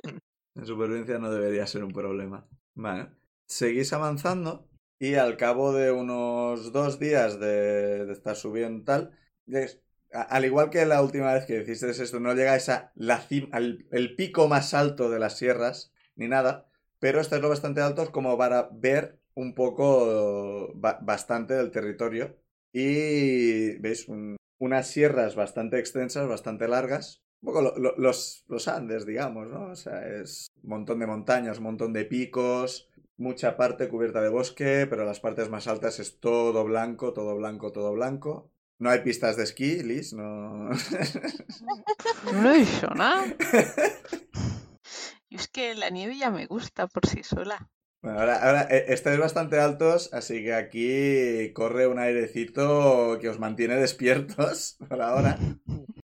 en 0.56 0.66
supervivencia 0.66 1.20
no 1.20 1.32
debería 1.32 1.68
ser 1.68 1.84
un 1.84 1.91
problema. 1.93 2.47
Vale. 2.76 3.10
Seguís 3.47 3.93
avanzando 3.93 4.68
y 4.99 5.16
al 5.16 5.38
cabo 5.38 5.74
de 5.74 5.91
unos 5.91 6.72
dos 6.72 6.99
días 6.99 7.39
de, 7.39 8.06
de 8.06 8.14
estar 8.14 8.36
subiendo 8.36 8.84
tal, 8.84 9.12
al 10.22 10.45
igual 10.45 10.70
que 10.70 10.86
la 10.86 11.01
última 11.01 11.34
vez 11.34 11.45
que 11.45 11.61
hicisteis 11.61 11.99
esto, 11.99 12.20
no 12.20 12.34
llegáis 12.34 12.70
a 12.70 12.91
al 13.51 13.86
el 13.91 14.16
pico 14.16 14.47
más 14.47 14.74
alto 14.74 15.09
de 15.09 15.20
las 15.20 15.38
sierras 15.38 15.91
ni 16.16 16.28
nada, 16.28 16.68
pero 16.99 17.20
estáis 17.22 17.41
lo 17.41 17.49
bastante 17.49 17.82
altos 17.82 18.09
como 18.09 18.38
para 18.38 18.70
ver 18.72 19.20
un 19.36 19.53
poco 19.55 20.72
ba- 20.76 20.99
bastante 21.01 21.53
del 21.55 21.72
territorio 21.72 22.38
y 22.74 23.78
veis 23.80 24.07
un- 24.07 24.38
unas 24.59 24.88
sierras 24.88 25.36
bastante 25.36 25.80
extensas, 25.80 26.28
bastante 26.28 26.68
largas, 26.68 27.22
un 27.41 27.47
poco 27.47 27.61
lo- 27.61 27.78
lo- 27.78 27.95
los, 27.97 28.43
los 28.47 28.68
Andes, 28.68 29.05
digamos, 29.05 29.47
¿no? 29.47 29.72
O 29.72 29.76
sea, 29.76 30.07
es 30.07 30.47
un 30.63 30.70
montón 30.70 30.99
de 30.99 31.07
montañas, 31.07 31.57
un 31.57 31.66
montón 31.66 31.93
de 31.93 32.05
picos, 32.05 32.89
mucha 33.18 33.55
parte 33.57 33.88
cubierta 33.89 34.22
de 34.22 34.30
bosque, 34.30 34.88
pero 34.89 35.05
las 35.05 35.20
partes 35.20 35.49
más 35.49 35.68
altas 35.68 35.99
es 35.99 36.20
todo 36.20 36.63
blanco, 36.66 37.13
todo 37.13 37.36
blanco, 37.36 37.72
todo 37.72 37.93
blanco. 37.93 38.51
No 38.78 38.89
hay 38.89 38.99
pistas 38.99 39.38
de 39.38 39.43
esquí, 39.43 39.82
Liz, 39.84 40.13
no. 40.13 40.69
No 42.34 42.51
he 42.51 42.59
dicho 42.59 42.88
nada. 42.95 43.26
Y 45.30 45.38
es 45.38 45.47
que 45.47 45.76
la 45.76 45.89
nieve 45.89 46.17
ya 46.17 46.30
me 46.30 46.45
gusta 46.45 46.88
por 46.88 47.05
sí 47.07 47.23
sola. 47.23 47.69
Bueno, 48.01 48.19
ahora, 48.19 48.36
ahora 48.36 48.67
eh, 48.69 48.86
estáis 48.89 49.17
bastante 49.17 49.59
altos, 49.59 50.13
así 50.13 50.43
que 50.43 50.53
aquí 50.53 51.51
corre 51.53 51.88
un 51.88 51.99
airecito 51.99 53.17
que 53.19 53.30
os 53.30 53.39
mantiene 53.39 53.76
despiertos 53.78 54.78
por 54.89 55.01
ahora. 55.01 55.39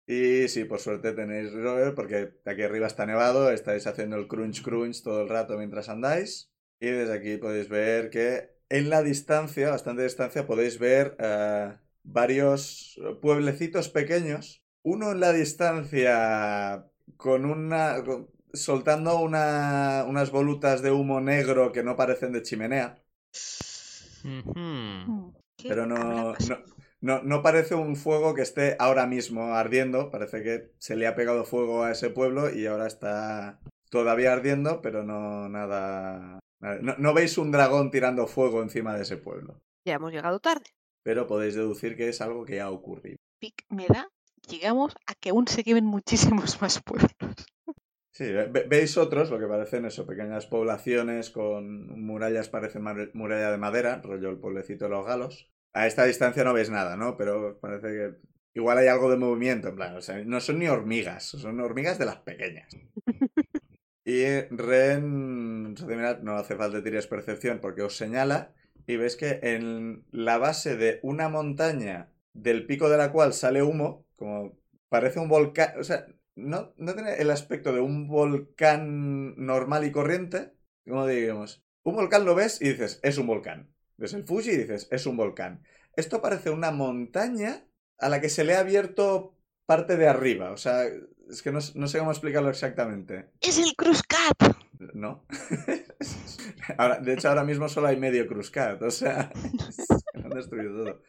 Y 0.06 0.48
sí, 0.48 0.64
por 0.64 0.80
suerte 0.80 1.12
tenéis 1.12 1.52
rover, 1.52 1.94
porque 1.94 2.34
aquí 2.44 2.62
arriba 2.62 2.86
está 2.86 3.06
nevado, 3.06 3.50
estáis 3.50 3.86
haciendo 3.86 4.16
el 4.16 4.28
crunch 4.28 4.62
crunch 4.62 5.02
todo 5.02 5.22
el 5.22 5.28
rato 5.28 5.56
mientras 5.56 5.88
andáis. 5.88 6.50
Y 6.80 6.86
desde 6.86 7.14
aquí 7.14 7.36
podéis 7.36 7.68
ver 7.68 8.10
que 8.10 8.50
en 8.68 8.88
la 8.88 9.02
distancia, 9.02 9.70
bastante 9.70 10.02
distancia, 10.04 10.46
podéis 10.46 10.78
ver 10.78 11.16
eh, 11.18 11.74
varios 12.02 12.98
pueblecitos 13.20 13.88
pequeños. 13.88 14.62
Uno 14.82 15.12
en 15.12 15.20
la 15.20 15.32
distancia 15.32 16.86
con 17.16 17.44
una... 17.44 18.02
con- 18.04 18.28
soltando 18.52 19.20
una- 19.20 20.04
unas 20.08 20.30
volutas 20.32 20.82
de 20.82 20.90
humo 20.90 21.20
negro 21.20 21.70
que 21.72 21.84
no 21.84 21.96
parecen 21.96 22.32
de 22.32 22.42
chimenea. 22.42 22.98
Mm, 24.24 25.30
¿Qué 25.56 25.68
Pero 25.68 25.86
no, 25.86 26.32
no, 26.32 26.58
no, 27.00 27.22
no 27.22 27.42
parece 27.42 27.74
un 27.74 27.96
fuego 27.96 28.34
que 28.34 28.42
esté 28.42 28.76
ahora 28.78 29.06
mismo 29.06 29.54
ardiendo. 29.54 30.10
Parece 30.10 30.42
que 30.42 30.72
se 30.78 30.96
le 30.96 31.06
ha 31.06 31.14
pegado 31.14 31.44
fuego 31.44 31.84
a 31.84 31.92
ese 31.92 32.10
pueblo 32.10 32.52
y 32.52 32.66
ahora 32.66 32.86
está 32.86 33.60
todavía 33.90 34.32
ardiendo, 34.32 34.80
pero 34.82 35.04
no 35.04 35.48
nada. 35.48 36.40
nada- 36.60 36.78
No, 36.82 36.96
no 36.98 37.14
veis 37.14 37.38
un 37.38 37.52
dragón 37.52 37.90
tirando 37.90 38.26
fuego 38.26 38.62
encima 38.62 38.94
de 38.96 39.02
ese 39.02 39.16
pueblo. 39.16 39.60
Ya 39.84 39.94
hemos 39.94 40.12
llegado 40.12 40.40
tarde. 40.40 40.64
Pero 41.02 41.26
podéis 41.26 41.54
deducir 41.54 41.96
que 41.96 42.08
es 42.08 42.20
algo 42.20 42.44
que 42.44 42.60
ha 42.60 42.70
ocurrido. 42.70 43.16
Pic 43.40 43.64
me 43.70 43.86
da, 43.86 44.08
llegamos 44.48 44.94
a 45.06 45.14
que 45.14 45.30
aún 45.30 45.46
se 45.48 45.64
quemen 45.64 45.84
muchísimos 45.84 46.60
más 46.60 46.80
pueblos. 46.82 47.10
Sí, 48.12 48.24
ve- 48.32 48.66
veis 48.68 48.96
otros, 48.98 49.30
lo 49.30 49.38
que 49.38 49.46
parecen 49.46 49.84
eso, 49.86 50.06
pequeñas 50.06 50.46
poblaciones 50.46 51.30
con 51.30 51.88
murallas, 52.04 52.48
parecen 52.48 52.82
muralla 53.14 53.50
de 53.52 53.58
madera, 53.58 54.00
rollo 54.02 54.30
el 54.30 54.38
pueblecito 54.38 54.84
de 54.86 54.90
los 54.90 55.06
galos. 55.06 55.50
A 55.72 55.86
esta 55.86 56.04
distancia 56.04 56.44
no 56.44 56.52
veis 56.52 56.70
nada, 56.70 56.96
¿no? 56.96 57.16
Pero 57.16 57.58
parece 57.60 57.88
que 57.88 58.14
igual 58.54 58.78
hay 58.78 58.88
algo 58.88 59.10
de 59.10 59.16
movimiento, 59.16 59.68
en 59.68 59.76
plan, 59.76 59.96
o 59.96 60.00
sea, 60.02 60.22
no 60.24 60.40
son 60.40 60.58
ni 60.58 60.66
hormigas, 60.66 61.24
son 61.24 61.60
hormigas 61.60 61.98
de 61.98 62.06
las 62.06 62.18
pequeñas. 62.18 62.68
Y 64.04 64.24
Ren, 64.50 65.74
no 66.22 66.36
hace 66.36 66.56
falta 66.56 66.78
que 66.78 66.82
tires 66.82 67.06
percepción 67.06 67.60
porque 67.60 67.82
os 67.82 67.96
señala 67.96 68.54
y 68.90 68.96
ves 68.96 69.16
que 69.16 69.38
en 69.42 70.04
la 70.10 70.38
base 70.38 70.76
de 70.76 70.98
una 71.02 71.28
montaña 71.28 72.12
del 72.32 72.66
pico 72.66 72.88
de 72.88 72.98
la 72.98 73.12
cual 73.12 73.32
sale 73.32 73.62
humo, 73.62 74.04
como 74.16 74.58
parece 74.88 75.20
un 75.20 75.28
volcán, 75.28 75.78
o 75.78 75.84
sea, 75.84 76.06
no, 76.34 76.74
no 76.76 76.94
tiene 76.94 77.14
el 77.14 77.30
aspecto 77.30 77.72
de 77.72 77.80
un 77.80 78.08
volcán 78.08 79.36
normal 79.36 79.84
y 79.84 79.92
corriente, 79.92 80.52
como 80.84 81.06
diríamos. 81.06 81.64
Un 81.84 81.94
volcán 81.94 82.24
lo 82.24 82.34
ves 82.34 82.60
y 82.60 82.70
dices, 82.70 82.98
es 83.02 83.18
un 83.18 83.28
volcán. 83.28 83.72
Ves 83.96 84.12
el 84.14 84.24
Fuji 84.24 84.50
y 84.50 84.56
dices, 84.56 84.88
es 84.90 85.06
un 85.06 85.16
volcán. 85.16 85.62
Esto 85.94 86.20
parece 86.20 86.50
una 86.50 86.72
montaña 86.72 87.66
a 87.98 88.08
la 88.08 88.20
que 88.20 88.28
se 88.28 88.44
le 88.44 88.54
ha 88.54 88.60
abierto 88.60 89.36
parte 89.70 89.96
de 89.96 90.08
arriba. 90.08 90.50
O 90.50 90.56
sea, 90.56 90.82
es 90.84 91.42
que 91.42 91.52
no, 91.52 91.60
no 91.76 91.86
sé 91.86 92.00
cómo 92.00 92.10
explicarlo 92.10 92.50
exactamente. 92.50 93.30
¡Es 93.40 93.56
el 93.56 93.76
Cruzcat! 93.76 94.56
No. 94.94 95.24
ahora, 96.76 96.98
de 96.98 97.12
hecho, 97.12 97.28
ahora 97.28 97.44
mismo 97.44 97.68
solo 97.68 97.86
hay 97.86 97.96
medio 97.96 98.26
Cruzcat. 98.26 98.82
O 98.82 98.90
sea, 98.90 99.30
lo 100.14 100.24
han 100.24 100.30
destruido 100.30 100.76
todo. 100.76 101.02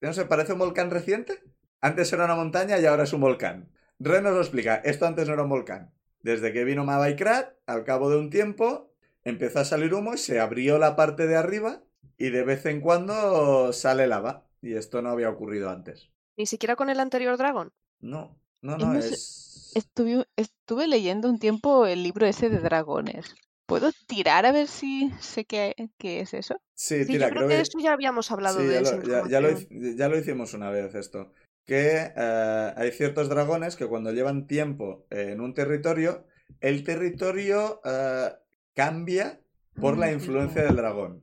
No 0.00 0.12
sé, 0.12 0.26
¿parece 0.26 0.52
un 0.52 0.60
volcán 0.60 0.92
reciente? 0.92 1.42
Antes 1.80 2.12
era 2.12 2.26
una 2.26 2.36
montaña 2.36 2.78
y 2.78 2.86
ahora 2.86 3.02
es 3.02 3.12
un 3.12 3.20
volcán. 3.20 3.72
Ren 3.98 4.22
nos 4.22 4.34
lo 4.34 4.42
explica. 4.42 4.76
Esto 4.76 5.06
antes 5.06 5.26
no 5.26 5.34
era 5.34 5.42
un 5.42 5.48
volcán. 5.48 5.92
Desde 6.20 6.52
que 6.52 6.62
vino 6.62 6.84
Mabaikrat, 6.84 7.56
al 7.66 7.82
cabo 7.82 8.10
de 8.10 8.18
un 8.18 8.30
tiempo, 8.30 8.94
empezó 9.24 9.58
a 9.58 9.64
salir 9.64 9.92
humo 9.92 10.14
y 10.14 10.18
se 10.18 10.38
abrió 10.38 10.78
la 10.78 10.94
parte 10.94 11.26
de 11.26 11.34
arriba 11.34 11.82
y 12.16 12.30
de 12.30 12.44
vez 12.44 12.64
en 12.64 12.80
cuando 12.80 13.72
sale 13.72 14.06
lava. 14.06 14.46
Y 14.60 14.74
esto 14.74 15.02
no 15.02 15.08
había 15.08 15.30
ocurrido 15.30 15.68
antes. 15.68 16.11
Ni 16.36 16.46
siquiera 16.46 16.76
con 16.76 16.90
el 16.90 17.00
anterior 17.00 17.36
dragón. 17.36 17.72
No, 18.00 18.36
no, 18.62 18.76
no, 18.78 18.94
es... 18.94 19.72
Estuve, 19.74 20.26
estuve 20.36 20.86
leyendo 20.86 21.28
un 21.30 21.38
tiempo 21.38 21.86
el 21.86 22.02
libro 22.02 22.26
ese 22.26 22.50
de 22.50 22.58
dragones. 22.60 23.34
¿Puedo 23.66 23.90
tirar 24.06 24.44
a 24.44 24.52
ver 24.52 24.68
si 24.68 25.10
sé 25.20 25.44
qué, 25.46 25.74
qué 25.98 26.20
es 26.20 26.34
eso? 26.34 26.56
Sí, 26.74 27.04
Sí, 27.04 27.12
tira, 27.12 27.26
yo 27.26 27.32
creo 27.34 27.48
que 27.48 27.54
de 27.54 27.60
eso 27.62 27.78
ya 27.80 27.92
habíamos 27.92 28.30
hablado 28.30 28.58
Sí, 28.58 28.68
de 28.68 28.74
ya 28.74 28.80
lo, 28.82 29.02
ya- 29.02 29.28
ya 29.28 29.40
lo 29.40 29.48
ya 29.96 30.08
lo 30.08 30.18
hicimos 30.18 30.54
una 30.54 30.70
vez 30.70 30.94
esto. 30.94 31.32
Que 31.64 32.12
eh, 32.16 32.72
hay 32.76 32.90
ciertos 32.92 33.28
dragones 33.28 33.76
que 33.76 33.86
cuando 33.86 34.10
llevan 34.12 34.46
tiempo 34.46 35.06
en 35.10 35.40
un 35.40 35.54
territorio, 35.54 36.26
el 36.60 36.82
territorio 36.84 37.80
eh, 37.84 38.32
cambia 38.74 39.40
por 39.78 39.96
la 39.96 40.06
Ah, 40.06 40.12
influencia 40.12 40.62
del 40.64 40.76
dragón. 40.76 41.22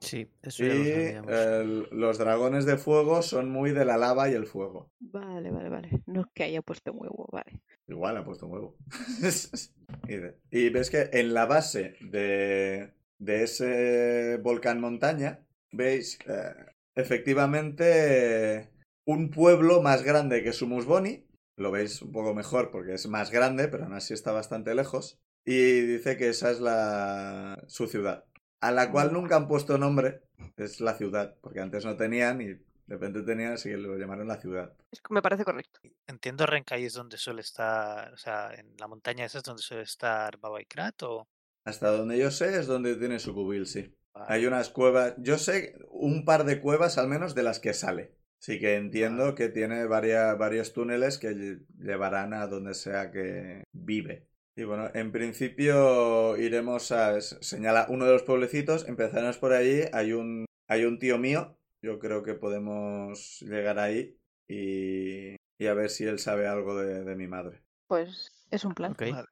Sí, 0.00 0.28
eso 0.42 0.62
Y 0.64 0.68
ya 0.68 0.74
lo 0.74 0.84
sabíamos. 0.84 1.30
el- 1.32 1.88
los 1.92 2.18
dragones 2.18 2.64
de 2.66 2.76
fuego 2.78 3.22
son 3.22 3.50
muy 3.50 3.70
de 3.72 3.84
la 3.84 3.96
lava 3.96 4.28
y 4.28 4.34
el 4.34 4.46
fuego. 4.46 4.90
Vale, 5.00 5.50
vale, 5.50 5.68
vale. 5.68 6.02
No 6.06 6.20
es 6.22 6.26
que 6.34 6.44
haya 6.44 6.62
puesto 6.62 6.92
un 6.92 6.98
huevo, 7.02 7.26
vale. 7.32 7.60
Igual 7.88 8.16
ha 8.16 8.24
puesto 8.24 8.46
un 8.46 8.52
huevo. 8.52 8.76
y, 10.08 10.16
de- 10.16 10.36
y 10.50 10.68
ves 10.70 10.90
que 10.90 11.10
en 11.12 11.34
la 11.34 11.46
base 11.46 11.94
de, 12.00 12.92
de 13.18 13.42
ese 13.42 14.38
volcán 14.42 14.80
montaña, 14.80 15.44
veis 15.72 16.18
eh, 16.26 16.54
efectivamente 16.94 18.70
un 19.04 19.30
pueblo 19.30 19.82
más 19.82 20.02
grande 20.02 20.42
que 20.42 20.52
Sumusboni. 20.52 21.26
Lo 21.56 21.70
veis 21.70 22.00
un 22.00 22.12
poco 22.12 22.34
mejor 22.34 22.70
porque 22.70 22.94
es 22.94 23.06
más 23.08 23.30
grande, 23.30 23.68
pero 23.68 23.84
aún 23.84 23.94
así 23.94 24.14
está 24.14 24.32
bastante 24.32 24.74
lejos. 24.74 25.20
Y 25.44 25.80
dice 25.80 26.16
que 26.16 26.28
esa 26.30 26.50
es 26.50 26.60
la 26.60 27.62
su 27.66 27.86
ciudad. 27.86 28.24
A 28.60 28.70
la 28.72 28.90
cual 28.90 29.12
nunca 29.12 29.36
han 29.36 29.48
puesto 29.48 29.78
nombre. 29.78 30.22
Es 30.56 30.80
la 30.80 30.94
ciudad, 30.94 31.36
porque 31.40 31.60
antes 31.60 31.84
no 31.84 31.96
tenían 31.96 32.40
y 32.40 32.46
de 32.48 32.60
repente 32.88 33.22
tenían, 33.22 33.52
así 33.52 33.68
que 33.70 33.76
lo 33.76 33.96
llamaron 33.96 34.26
la 34.28 34.40
ciudad. 34.40 34.72
Es 34.90 35.00
que 35.00 35.14
me 35.14 35.22
parece 35.22 35.44
correcto. 35.44 35.80
Entiendo 36.06 36.44
Renkai 36.44 36.84
es 36.84 36.94
donde 36.94 37.16
suele 37.16 37.40
estar, 37.40 38.12
o 38.12 38.16
sea, 38.16 38.52
en 38.54 38.74
la 38.78 38.88
montaña 38.88 39.24
esa 39.24 39.38
es 39.38 39.44
donde 39.44 39.62
suele 39.62 39.84
estar 39.84 40.38
Babaikrat 40.38 41.02
o... 41.04 41.28
Hasta 41.64 41.90
donde 41.90 42.18
yo 42.18 42.30
sé 42.30 42.58
es 42.58 42.66
donde 42.66 42.96
tiene 42.96 43.18
su 43.18 43.32
cubil, 43.34 43.66
sí. 43.66 43.94
Vale. 44.12 44.26
Hay 44.28 44.46
unas 44.46 44.70
cuevas, 44.70 45.14
yo 45.18 45.38
sé 45.38 45.76
un 45.90 46.24
par 46.24 46.44
de 46.44 46.60
cuevas 46.60 46.98
al 46.98 47.06
menos 47.08 47.34
de 47.34 47.42
las 47.44 47.60
que 47.60 47.74
sale. 47.74 48.16
Sí 48.38 48.58
que 48.58 48.74
entiendo 48.76 49.24
Vale. 49.24 49.34
que 49.36 49.48
tiene 49.50 49.84
varia- 49.84 50.34
varios 50.34 50.72
túneles 50.72 51.18
que 51.18 51.30
lle- 51.30 51.66
llevarán 51.78 52.32
a 52.34 52.46
donde 52.48 52.74
sea 52.74 53.10
que 53.12 53.62
vive. 53.72 54.29
Y 54.60 54.64
bueno, 54.64 54.90
en 54.92 55.10
principio 55.10 56.36
iremos 56.36 56.92
a... 56.92 57.18
Señala 57.22 57.86
uno 57.88 58.04
de 58.04 58.12
los 58.12 58.24
pueblecitos, 58.24 58.86
empezaremos 58.86 59.38
por 59.38 59.54
ahí. 59.54 59.84
Hay 59.94 60.12
un, 60.12 60.44
hay 60.68 60.84
un 60.84 60.98
tío 60.98 61.16
mío, 61.16 61.56
yo 61.80 61.98
creo 61.98 62.22
que 62.22 62.34
podemos 62.34 63.40
llegar 63.40 63.78
ahí 63.78 64.18
y, 64.46 65.34
y 65.58 65.66
a 65.66 65.72
ver 65.72 65.88
si 65.88 66.04
él 66.04 66.18
sabe 66.18 66.46
algo 66.46 66.76
de, 66.76 67.04
de 67.04 67.16
mi 67.16 67.26
madre. 67.26 67.62
Pues 67.86 68.28
es 68.50 68.66
un 68.66 68.74
plan. 68.74 68.92
Ok. 68.92 69.02
Vale. 69.10 69.28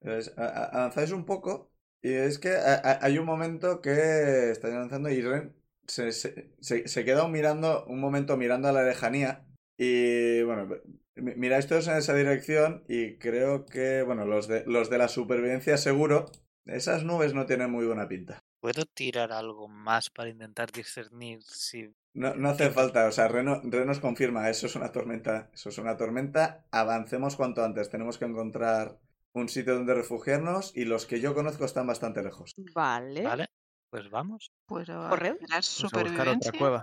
Entonces, 0.00 0.32
a- 0.38 0.46
a- 0.46 0.64
avanzáis 0.78 1.12
un 1.12 1.26
poco 1.26 1.70
y 2.00 2.14
es 2.14 2.38
que 2.38 2.52
a- 2.52 2.76
a- 2.76 3.04
hay 3.04 3.18
un 3.18 3.26
momento 3.26 3.82
que 3.82 4.50
estáis 4.50 4.72
avanzando 4.74 5.10
y 5.10 5.20
Ren 5.20 5.54
se, 5.86 6.12
se, 6.12 6.54
se- 6.60 6.88
se 6.88 7.04
queda 7.04 7.24
un, 7.24 7.32
mirando, 7.32 7.84
un 7.84 8.00
momento 8.00 8.38
mirando 8.38 8.68
a 8.68 8.72
la 8.72 8.82
lejanía 8.82 9.44
y 9.76 10.40
bueno, 10.42 10.74
miráis 11.20 11.66
todos 11.66 11.88
en 11.88 11.96
esa 11.96 12.14
dirección 12.14 12.84
y 12.88 13.16
creo 13.16 13.66
que, 13.66 14.02
bueno, 14.02 14.24
los 14.24 14.48
de, 14.48 14.64
los 14.66 14.90
de 14.90 14.98
la 14.98 15.08
supervivencia 15.08 15.76
seguro, 15.76 16.30
esas 16.66 17.04
nubes 17.04 17.34
no 17.34 17.46
tienen 17.46 17.70
muy 17.70 17.86
buena 17.86 18.08
pinta. 18.08 18.40
¿Puedo 18.60 18.84
tirar 18.84 19.32
algo 19.32 19.68
más 19.68 20.10
para 20.10 20.28
intentar 20.30 20.70
discernir 20.70 21.42
si... 21.42 21.88
No, 22.12 22.34
no 22.34 22.50
hace 22.50 22.70
falta, 22.70 23.06
o 23.06 23.12
sea, 23.12 23.28
Ren, 23.28 23.46
no- 23.46 23.60
Ren 23.62 23.86
nos 23.86 24.00
confirma, 24.00 24.50
eso 24.50 24.66
es 24.66 24.74
una 24.76 24.90
tormenta, 24.92 25.48
eso 25.54 25.68
es 25.68 25.78
una 25.78 25.96
tormenta, 25.96 26.64
avancemos 26.70 27.36
cuanto 27.36 27.64
antes, 27.64 27.88
tenemos 27.88 28.18
que 28.18 28.24
encontrar 28.24 28.98
un 29.32 29.48
sitio 29.48 29.74
donde 29.76 29.94
refugiarnos 29.94 30.76
y 30.76 30.84
los 30.84 31.06
que 31.06 31.20
yo 31.20 31.34
conozco 31.34 31.64
están 31.64 31.86
bastante 31.86 32.22
lejos. 32.22 32.52
Vale. 32.74 33.22
Vale, 33.22 33.46
pues 33.90 34.10
vamos. 34.10 34.50
Pues 34.66 34.90
a 34.90 35.08
Corred. 35.08 35.36
La 35.48 35.56
Pues 35.56 35.94
a 35.94 35.98
buscar 36.02 36.28
supervivencia. 36.28 36.48
otra 36.50 36.58
cueva. 36.58 36.82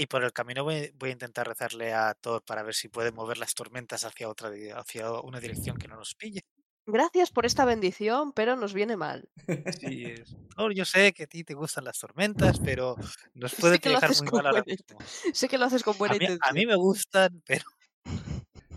Y 0.00 0.06
por 0.06 0.24
el 0.24 0.32
camino 0.32 0.64
voy, 0.64 0.92
voy 0.94 1.10
a 1.10 1.12
intentar 1.12 1.46
rezarle 1.46 1.92
a 1.92 2.14
Thor 2.14 2.42
para 2.42 2.62
ver 2.62 2.74
si 2.74 2.88
puede 2.88 3.12
mover 3.12 3.36
las 3.36 3.52
tormentas 3.54 4.06
hacia 4.06 4.30
otra 4.30 4.50
hacia 4.76 5.10
una 5.20 5.40
dirección 5.40 5.76
que 5.76 5.88
no 5.88 5.96
nos 5.96 6.14
pille. 6.14 6.40
Gracias 6.86 7.30
por 7.30 7.44
esta 7.44 7.66
bendición, 7.66 8.32
pero 8.32 8.56
nos 8.56 8.72
viene 8.72 8.96
mal. 8.96 9.28
Sí, 9.78 10.06
es- 10.06 10.34
Thor, 10.56 10.72
yo 10.72 10.86
sé 10.86 11.12
que 11.12 11.24
a 11.24 11.26
ti 11.26 11.44
te 11.44 11.52
gustan 11.52 11.84
las 11.84 11.98
tormentas, 11.98 12.60
pero 12.60 12.96
nos 13.34 13.54
puede 13.56 13.78
que 13.78 13.90
lo 13.90 13.96
dejar 13.96 14.16
muy 14.16 14.28
mal 14.30 14.46
ahora 14.46 14.62
mismo. 14.66 14.98
Sé 15.34 15.48
que 15.48 15.58
lo 15.58 15.66
haces 15.66 15.82
con 15.82 15.98
buena 15.98 16.14
A 16.14 16.18
mí, 16.18 16.26
a 16.26 16.26
intención. 16.28 16.54
mí 16.54 16.64
me 16.66 16.76
gustan, 16.76 17.42
pero 17.46 17.64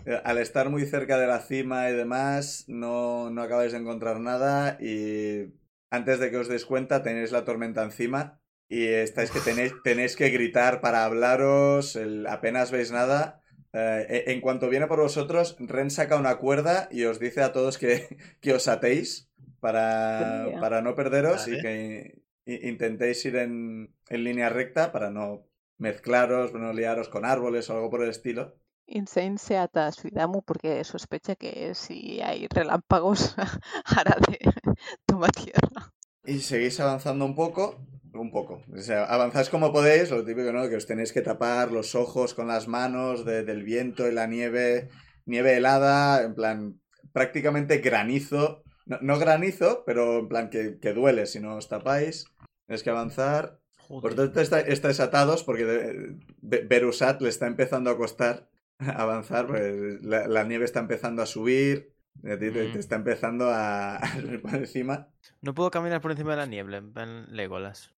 Eh, 0.06 0.22
Al 0.24 0.38
estar 0.38 0.70
muy 0.70 0.86
cerca 0.86 1.18
de 1.18 1.28
la 1.28 1.40
cima 1.40 1.90
y 1.90 1.94
demás, 1.94 2.66
no, 2.68 3.30
no 3.30 3.42
acabáis 3.42 3.72
de 3.72 3.78
encontrar 3.80 4.20
nada 4.20 4.78
y 4.82 5.54
antes 5.90 6.20
de 6.20 6.30
que 6.32 6.38
os 6.38 6.48
deis 6.50 6.66
cuenta 6.66 7.04
tenéis 7.04 7.32
la 7.32 7.46
tormenta 7.46 7.84
encima 7.84 8.42
y 8.78 8.88
estáis 8.88 9.32
que 9.32 9.40
tenéis, 9.42 9.74
tenéis 9.84 10.16
que 10.16 10.30
gritar 10.30 10.82
para 10.82 11.06
hablaros, 11.06 11.96
el- 11.96 12.28
apenas 12.28 12.72
veis 12.72 12.92
nada. 12.92 13.42
Eh, 13.74 14.26
en 14.28 14.42
cuanto 14.42 14.70
viene 14.70 14.88
por 14.88 15.00
vosotros, 15.02 15.56
Ren 15.60 15.90
saca 15.92 16.18
una 16.18 16.38
cuerda 16.38 16.88
y 16.92 17.04
os 17.06 17.20
dice 17.20 17.42
a 17.42 17.52
todos 17.54 17.78
que, 17.78 18.18
que 18.42 18.54
os 18.54 18.68
atéis 18.68 19.30
para, 19.60 20.56
para 20.60 20.82
no 20.82 20.96
perderos 20.96 21.48
y 21.48 21.58
que 21.60 22.22
i- 22.46 22.68
intentéis 22.70 23.24
ir 23.26 23.36
en, 23.38 23.96
en 24.10 24.24
línea 24.24 24.50
recta 24.50 24.92
para 24.92 25.10
no 25.10 25.48
mezclaros, 25.78 26.54
no 26.54 26.74
liaros 26.74 27.10
con 27.10 27.26
árboles 27.26 27.70
o 27.70 27.74
algo 27.76 27.90
por 27.90 28.04
el 28.04 28.10
estilo. 28.10 28.58
Insane 29.00 29.38
se 29.46 29.54
ata 29.58 29.82
a 29.88 29.92
Suidamu 29.92 30.40
porque 30.48 30.84
sospecha 30.86 31.36
que 31.36 31.76
si 31.76 32.22
hay 32.22 32.48
relámpagos 32.50 33.36
hará 33.86 34.16
de 34.28 34.38
toma 35.06 35.28
tierra. 35.28 35.82
Y 36.26 36.40
seguís 36.40 36.80
avanzando 36.82 37.24
un 37.26 37.36
poco, 37.36 37.86
un 38.14 38.32
poco. 38.32 38.62
O 38.74 38.78
sea, 38.80 39.06
avanzáis 39.06 39.50
como 39.50 39.72
podéis, 39.74 40.12
lo 40.12 40.24
típico, 40.24 40.52
¿no? 40.52 40.70
Que 40.70 40.76
os 40.78 40.86
tenéis 40.88 41.12
que 41.14 41.22
tapar 41.22 41.72
los 41.72 41.96
ojos 41.96 42.34
con 42.34 42.48
las 42.48 42.68
manos 42.68 43.26
de- 43.26 43.44
del 43.44 43.64
viento 43.64 44.08
y 44.08 44.12
la 44.14 44.28
nieve, 44.28 44.90
nieve 45.26 45.58
helada, 45.58 46.24
en 46.24 46.36
plan, 46.36 46.80
prácticamente 47.12 47.78
granizo. 47.80 48.64
No, 48.86 48.98
no 49.02 49.20
granizo, 49.20 49.84
pero 49.86 50.20
en 50.20 50.28
plan 50.28 50.50
que, 50.50 50.78
que 50.80 50.94
duele 50.94 51.26
si 51.26 51.40
no 51.40 51.56
os 51.56 51.70
tapáis. 51.70 52.26
Tenéis 52.68 52.84
que 52.84 52.90
avanzar. 52.90 53.60
Por 53.88 54.02
Joder. 54.02 54.16
tanto, 54.16 54.40
está- 54.42 54.60
estáis 54.62 55.00
atados 55.00 55.44
porque 55.44 55.66
de- 55.66 56.16
Be- 56.42 56.64
Berusat 56.66 57.22
le 57.22 57.30
está 57.30 57.48
empezando 57.48 57.90
a 57.92 57.98
costar 57.98 58.50
avanzar, 58.80 59.48
pues 59.48 60.02
la, 60.04 60.28
la 60.28 60.44
nieve 60.44 60.66
está 60.66 60.80
empezando 60.80 61.22
a 61.22 61.26
subir, 61.26 61.94
te, 62.22 62.38
te 62.38 62.52
Mm. 62.52 62.78
está 62.80 62.96
empezando 62.96 63.50
a, 63.50 63.96
a 63.98 64.02
por 64.42 64.56
encima. 64.56 65.10
No 65.42 65.54
puedo 65.54 65.70
caminar 65.72 66.00
por 66.02 66.12
encima 66.12 66.32
de 66.32 66.38
la 66.38 66.46
niebla, 66.46 66.78
en 66.78 67.26
Legolas. 67.36 67.93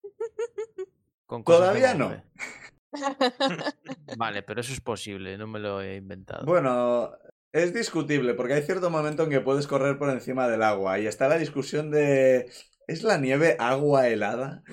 Con 1.26 1.44
Todavía 1.44 1.94
no. 1.94 2.14
Vale, 4.16 4.42
pero 4.42 4.60
eso 4.60 4.72
es 4.72 4.80
posible, 4.80 5.36
no 5.36 5.46
me 5.46 5.58
lo 5.58 5.82
he 5.82 5.96
inventado. 5.96 6.46
Bueno, 6.46 7.10
Es 7.52 7.72
discutible, 7.72 8.34
porque 8.34 8.54
hay 8.54 8.62
cierto 8.62 8.90
momento 8.90 9.24
en 9.24 9.30
que 9.30 9.40
puedes 9.40 9.66
correr 9.66 9.98
por 9.98 10.10
encima 10.10 10.48
del 10.48 10.62
agua. 10.62 10.98
Y 10.98 11.06
está 11.06 11.28
la 11.28 11.38
discusión 11.38 11.90
de. 11.90 12.50
¿Es 12.86 13.02
la 13.02 13.18
nieve 13.18 13.56
agua 13.58 14.08
helada? 14.08 14.62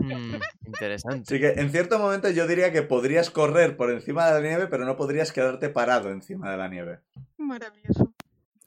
Mm, 0.00 0.36
interesante. 0.64 1.34
Así 1.34 1.40
que 1.40 1.60
en 1.60 1.70
cierto 1.70 1.98
momento 1.98 2.30
yo 2.30 2.46
diría 2.46 2.72
que 2.72 2.82
podrías 2.82 3.30
correr 3.30 3.76
por 3.76 3.90
encima 3.90 4.26
de 4.26 4.40
la 4.40 4.48
nieve, 4.48 4.68
pero 4.68 4.84
no 4.84 4.96
podrías 4.96 5.32
quedarte 5.32 5.68
parado 5.70 6.10
encima 6.10 6.50
de 6.50 6.56
la 6.56 6.68
nieve. 6.68 7.00
Maravilloso. 7.36 8.14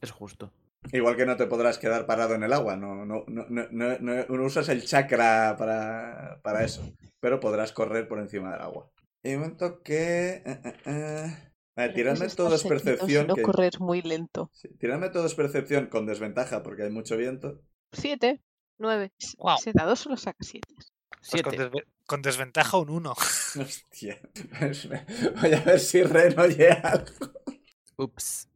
Es 0.02 0.11
justo. 0.11 0.52
Igual 0.91 1.16
que 1.16 1.26
no 1.26 1.38
te 1.38 1.45
podrás 1.48 1.78
quedar 1.78 2.06
parado 2.06 2.34
en 2.36 2.44
el 2.44 2.53
agua, 2.53 2.76
no, 2.76 3.06
no, 3.06 3.24
no, 3.28 3.45
no, 3.49 3.68
no- 3.72 3.99
no- 3.99 4.44
usas 4.44 4.68
el 4.70 4.84
chakra 4.84 5.56
para, 5.58 6.40
para 6.41 6.64
eso, 6.64 6.82
pero 7.20 7.40
podrás 7.40 7.72
correr 7.72 8.08
por 8.08 8.20
encima 8.20 8.52
del 8.52 8.62
agua. 8.62 8.90
Y 9.24 9.36
un 9.36 9.41
momento 9.41 9.82
que... 9.84 10.41
eh, 10.44 10.62
eh, 10.66 10.74
eh. 10.86 11.38
A 11.78 11.82
ver, 11.84 11.94
tiradme 11.94 12.20
Pues 12.20 12.36
todo 12.36 12.56
es 12.56 12.64
estar 12.64 12.80
seguidos, 12.80 12.98
percepción. 12.98 13.28
No 13.28 13.36
que- 13.36 13.41
correr 13.44 13.80
muy 13.80 14.02
lento. 14.02 14.49
sí, 14.53 14.68
tiradme 14.80 15.10
todo 15.10 15.26
es 15.28 15.36
percepción 15.36 15.86
con 15.88 16.06
desventaja 16.06 16.64
porque 16.64 16.84
hay 16.84 16.90
mucho 16.90 17.16
viento. 17.16 17.62
Siete. 17.94 18.41
9. 18.80 19.12
Wow. 19.38 19.58
Ese 19.60 19.72
dado 19.74 19.95
solo 19.95 20.18
saca 20.18 20.40
siete. 20.41 20.68
Pues 20.74 20.91
con, 21.44 21.53
Siete. 21.53 21.58
desve- 21.70 21.86
con 22.08 22.22
desventaja 22.24 22.78
un 22.78 22.90
1. 22.90 23.12
Hostia. 23.62 24.20
Voy 25.41 25.53
a 25.53 25.60
ver 25.62 25.80
si 25.80 26.02
Ren 26.03 26.38
oye 26.40 26.70
algo. 26.72 27.32
Ups. 27.98 28.48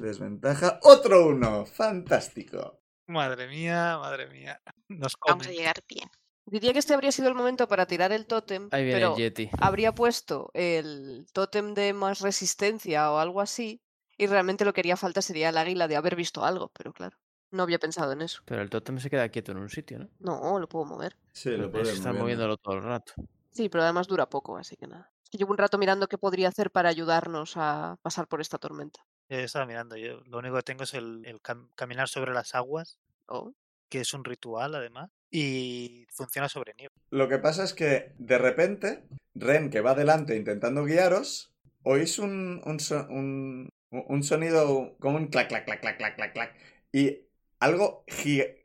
Desventaja. 0.00 0.78
Otro 0.82 1.26
uno. 1.26 1.64
Fantástico. 1.66 2.80
Madre 3.06 3.48
mía, 3.48 3.98
madre 3.98 4.28
mía. 4.28 4.60
Nos 4.88 5.14
Vamos 5.26 5.46
a 5.46 5.50
llegar 5.50 5.76
bien. 5.88 6.08
Diría 6.46 6.72
que 6.72 6.78
este 6.78 6.92
habría 6.94 7.12
sido 7.12 7.28
el 7.28 7.34
momento 7.34 7.66
para 7.68 7.86
tirar 7.86 8.12
el 8.12 8.26
tótem, 8.26 8.68
Ahí 8.70 8.84
viene 8.84 8.98
pero 9.00 9.12
el 9.12 9.18
Yeti. 9.18 9.50
habría 9.60 9.92
puesto 9.92 10.50
el 10.52 11.26
tótem 11.32 11.72
de 11.72 11.94
más 11.94 12.20
resistencia 12.20 13.10
o 13.10 13.18
algo 13.18 13.40
así, 13.40 13.80
y 14.18 14.26
realmente 14.26 14.64
lo 14.66 14.74
que 14.74 14.82
haría 14.82 14.96
falta 14.98 15.22
sería 15.22 15.48
el 15.48 15.56
águila 15.56 15.88
de 15.88 15.96
haber 15.96 16.16
visto 16.16 16.44
algo, 16.44 16.70
pero 16.74 16.92
claro, 16.92 17.16
no 17.50 17.62
había 17.62 17.78
pensado 17.78 18.12
en 18.12 18.20
eso. 18.20 18.42
Pero 18.44 18.60
el 18.60 18.68
tótem 18.68 18.98
se 18.98 19.08
queda 19.08 19.30
quieto 19.30 19.52
en 19.52 19.58
un 19.58 19.70
sitio, 19.70 19.98
¿no? 20.00 20.10
No, 20.18 20.58
lo 20.58 20.68
puedo 20.68 20.84
mover. 20.84 21.16
Sí, 21.32 21.50
lo 21.50 21.70
Pues 21.70 21.84
puedes 21.84 21.96
está 21.98 22.12
moviéndolo 22.12 22.58
todo 22.58 22.74
el 22.74 22.82
rato. 22.82 23.14
Sí, 23.50 23.70
pero 23.70 23.84
además 23.84 24.06
dura 24.06 24.28
poco, 24.28 24.58
así 24.58 24.76
que 24.76 24.86
nada. 24.86 25.10
Es 25.22 25.30
que 25.30 25.38
llevo 25.38 25.52
un 25.52 25.58
rato 25.58 25.78
mirando 25.78 26.08
qué 26.08 26.18
podría 26.18 26.48
hacer 26.48 26.70
para 26.70 26.90
ayudarnos 26.90 27.54
a 27.56 27.96
pasar 28.02 28.28
por 28.28 28.42
esta 28.42 28.58
tormenta. 28.58 29.00
Yo 29.28 29.38
estaba 29.38 29.66
mirando, 29.66 29.96
yo 29.96 30.20
lo 30.26 30.38
único 30.38 30.56
que 30.56 30.62
tengo 30.62 30.84
es 30.84 30.94
el, 30.94 31.22
el 31.24 31.40
cam- 31.40 31.68
caminar 31.74 32.08
sobre 32.08 32.32
las 32.32 32.54
aguas, 32.54 32.98
Oh, 33.26 33.52
que 33.88 34.00
es 34.00 34.12
un 34.12 34.22
ritual 34.22 34.74
además, 34.74 35.10
y 35.30 36.06
funciona 36.10 36.48
sobre 36.48 36.74
nieve. 36.74 36.92
Lo 37.10 37.28
que 37.28 37.38
pasa 37.38 37.64
es 37.64 37.72
que 37.72 38.12
de 38.18 38.36
repente, 38.36 39.02
Ren, 39.34 39.70
que 39.70 39.80
va 39.80 39.92
adelante 39.92 40.36
intentando 40.36 40.84
guiaros, 40.84 41.54
oís 41.84 42.18
un, 42.18 42.60
un, 42.66 42.80
so- 42.80 43.06
un- 43.08 43.70
un 43.90 44.22
sonido 44.22 44.94
como 44.98 45.16
un 45.16 45.28
clac, 45.28 45.48
clac, 45.48 45.64
clac, 45.64 45.80
clac, 45.80 45.96
clac, 45.96 46.16
clac, 46.16 46.32
clac. 46.34 46.54
Y 46.92 47.20
algo 47.60 48.04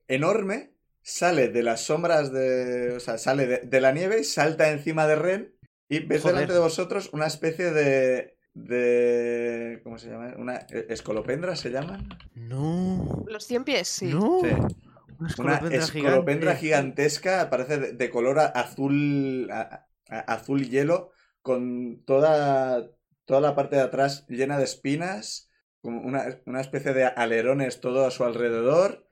enorme 0.07 0.73
sale 1.02 1.48
de 1.48 1.64
las 1.64 1.81
sombras 1.81 2.31
de. 2.34 2.94
O 2.95 2.99
sea, 2.99 3.18
sale 3.18 3.48
de, 3.48 3.57
de 3.60 3.81
la 3.81 3.91
nieve, 3.94 4.23
salta 4.26 4.69
encima 4.72 5.07
de 5.07 5.15
Ren 5.15 5.56
y 5.88 5.99
ves 5.99 6.22
Joder. 6.22 6.36
delante 6.36 6.53
de 6.53 6.60
vosotros 6.60 7.10
una 7.14 7.27
especie 7.27 7.72
de. 7.72 8.38
De. 8.65 9.81
¿Cómo 9.84 9.98
se 9.98 10.10
llama? 10.10 10.34
¿Una 10.38 10.56
e- 10.69 10.88
escolopendra 10.90 11.56
se 11.56 11.69
llaman? 11.72 12.07
No. 12.36 13.23
Los 13.27 13.45
100 13.45 13.64
pies, 13.64 13.88
sí. 13.88 14.07
No. 14.07 14.40
Sí. 14.41 14.48
Una 14.49 14.68
Una 15.18 15.27
escolopendra 15.30 15.80
escolopendra 15.80 16.56
gigante. 16.56 17.03
gigantesca, 17.03 17.49
parece 17.49 17.77
de, 17.77 17.94
de 17.94 18.10
color 18.10 18.40
azul, 18.40 19.49
a- 19.52 19.88
a- 20.10 20.19
azul 20.34 20.69
hielo, 20.69 21.11
con 21.41 22.03
toda, 22.06 22.90
toda 23.26 23.41
la 23.41 23.56
parte 23.56 23.76
de 23.76 23.81
atrás 23.84 24.26
llena 24.30 24.57
de 24.57 24.64
espinas, 24.64 25.49
como 25.81 26.02
una, 26.02 26.26
una 26.45 26.61
especie 26.61 26.94
de 26.94 27.06
alerones 27.06 27.80
todo 27.81 28.06
a 28.06 28.11
su 28.11 28.23
alrededor, 28.23 29.06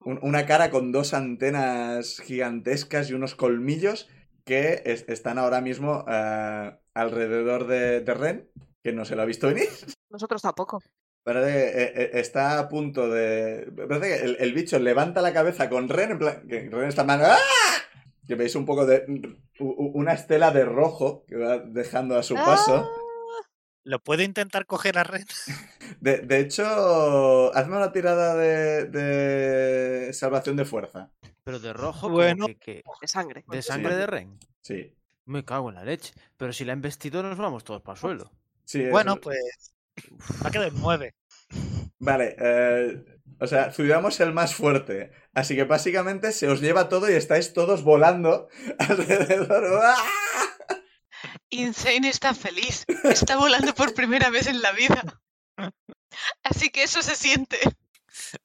un- 0.00 0.18
una 0.22 0.46
cara 0.46 0.70
con 0.70 0.92
dos 0.92 1.14
antenas 1.14 2.20
gigantescas 2.20 3.10
y 3.10 3.14
unos 3.14 3.34
colmillos 3.34 4.08
que 4.44 4.82
es- 4.84 5.04
están 5.08 5.38
ahora 5.38 5.60
mismo 5.60 6.04
eh, 6.08 6.78
alrededor 6.94 7.66
de, 7.66 8.00
de 8.00 8.14
Ren, 8.14 8.50
que 8.86 8.92
no 8.92 9.04
se 9.04 9.16
lo 9.16 9.22
ha 9.22 9.24
visto 9.24 9.48
venir. 9.48 9.68
Nosotros 10.10 10.40
tampoco. 10.40 10.80
Parece 11.24 11.52
que 11.52 11.82
eh, 11.82 11.92
eh, 11.96 12.10
está 12.20 12.58
a 12.60 12.68
punto 12.68 13.08
de. 13.10 13.68
Parece 13.88 14.08
que 14.18 14.24
el, 14.24 14.36
el 14.38 14.52
bicho 14.54 14.78
levanta 14.78 15.20
la 15.22 15.32
cabeza 15.32 15.68
con 15.68 15.88
Ren, 15.88 16.12
en 16.12 16.18
plan. 16.18 16.46
Que 16.46 16.68
Ren 16.70 16.88
está 16.88 17.00
en 17.02 17.06
plan, 17.08 17.22
¡Ah! 17.24 17.36
Que 18.28 18.36
veis 18.36 18.54
un 18.54 18.64
poco 18.64 18.86
de. 18.86 19.04
Una 19.58 20.12
estela 20.12 20.52
de 20.52 20.64
rojo 20.64 21.24
que 21.26 21.36
va 21.36 21.58
dejando 21.58 22.16
a 22.16 22.22
su 22.22 22.34
paso. 22.36 22.88
¿Lo 23.82 23.98
puedo 24.00 24.22
intentar 24.22 24.66
coger 24.66 24.98
a 24.98 25.04
Ren? 25.04 25.26
De, 26.00 26.18
de 26.18 26.40
hecho, 26.40 27.54
hazme 27.56 27.76
una 27.76 27.92
tirada 27.92 28.34
de, 28.34 28.84
de 28.86 30.12
salvación 30.12 30.56
de 30.56 30.64
fuerza. 30.64 31.10
Pero 31.44 31.58
de 31.60 31.72
rojo, 31.72 32.08
Bueno. 32.08 32.46
que- 32.46 32.56
que- 32.56 32.82
De 33.00 33.08
sangre. 33.08 33.44
de 33.48 33.62
sangre 33.62 33.94
de 33.96 34.06
Ren. 34.06 34.38
Sí. 34.60 34.92
Me 35.24 35.44
cago 35.44 35.68
en 35.70 35.76
la 35.76 35.84
leche. 35.84 36.12
Pero 36.36 36.52
si 36.52 36.64
la 36.64 36.72
han 36.72 36.82
vestido, 36.82 37.22
nos 37.22 37.38
vamos 37.38 37.62
todos 37.64 37.82
para 37.82 37.94
el 37.94 38.00
suelo. 38.00 38.30
Sí 38.66 38.84
Bueno, 38.90 39.16
pues 39.16 39.38
ha 40.44 40.50
quedado 40.50 40.68
en 40.68 40.78
9. 40.80 41.14
Vale, 41.98 42.36
eh, 42.38 43.04
o 43.40 43.46
sea, 43.46 43.72
Zuidamo 43.72 44.08
es 44.08 44.20
el 44.20 44.34
más 44.34 44.54
fuerte. 44.54 45.10
Así 45.32 45.56
que 45.56 45.64
básicamente 45.64 46.32
se 46.32 46.48
os 46.48 46.60
lleva 46.60 46.88
todo 46.90 47.10
y 47.10 47.14
estáis 47.14 47.54
todos 47.54 47.82
volando 47.82 48.48
alrededor. 48.78 49.80
¡Ah! 49.82 49.96
Insane 51.50 52.08
está 52.08 52.34
feliz. 52.34 52.84
Está 53.04 53.36
volando 53.36 53.74
por 53.74 53.94
primera 53.94 54.30
vez 54.30 54.46
en 54.46 54.60
la 54.62 54.72
vida. 54.72 55.20
Así 56.42 56.70
que 56.70 56.82
eso 56.82 57.02
se 57.02 57.14
siente. 57.14 57.58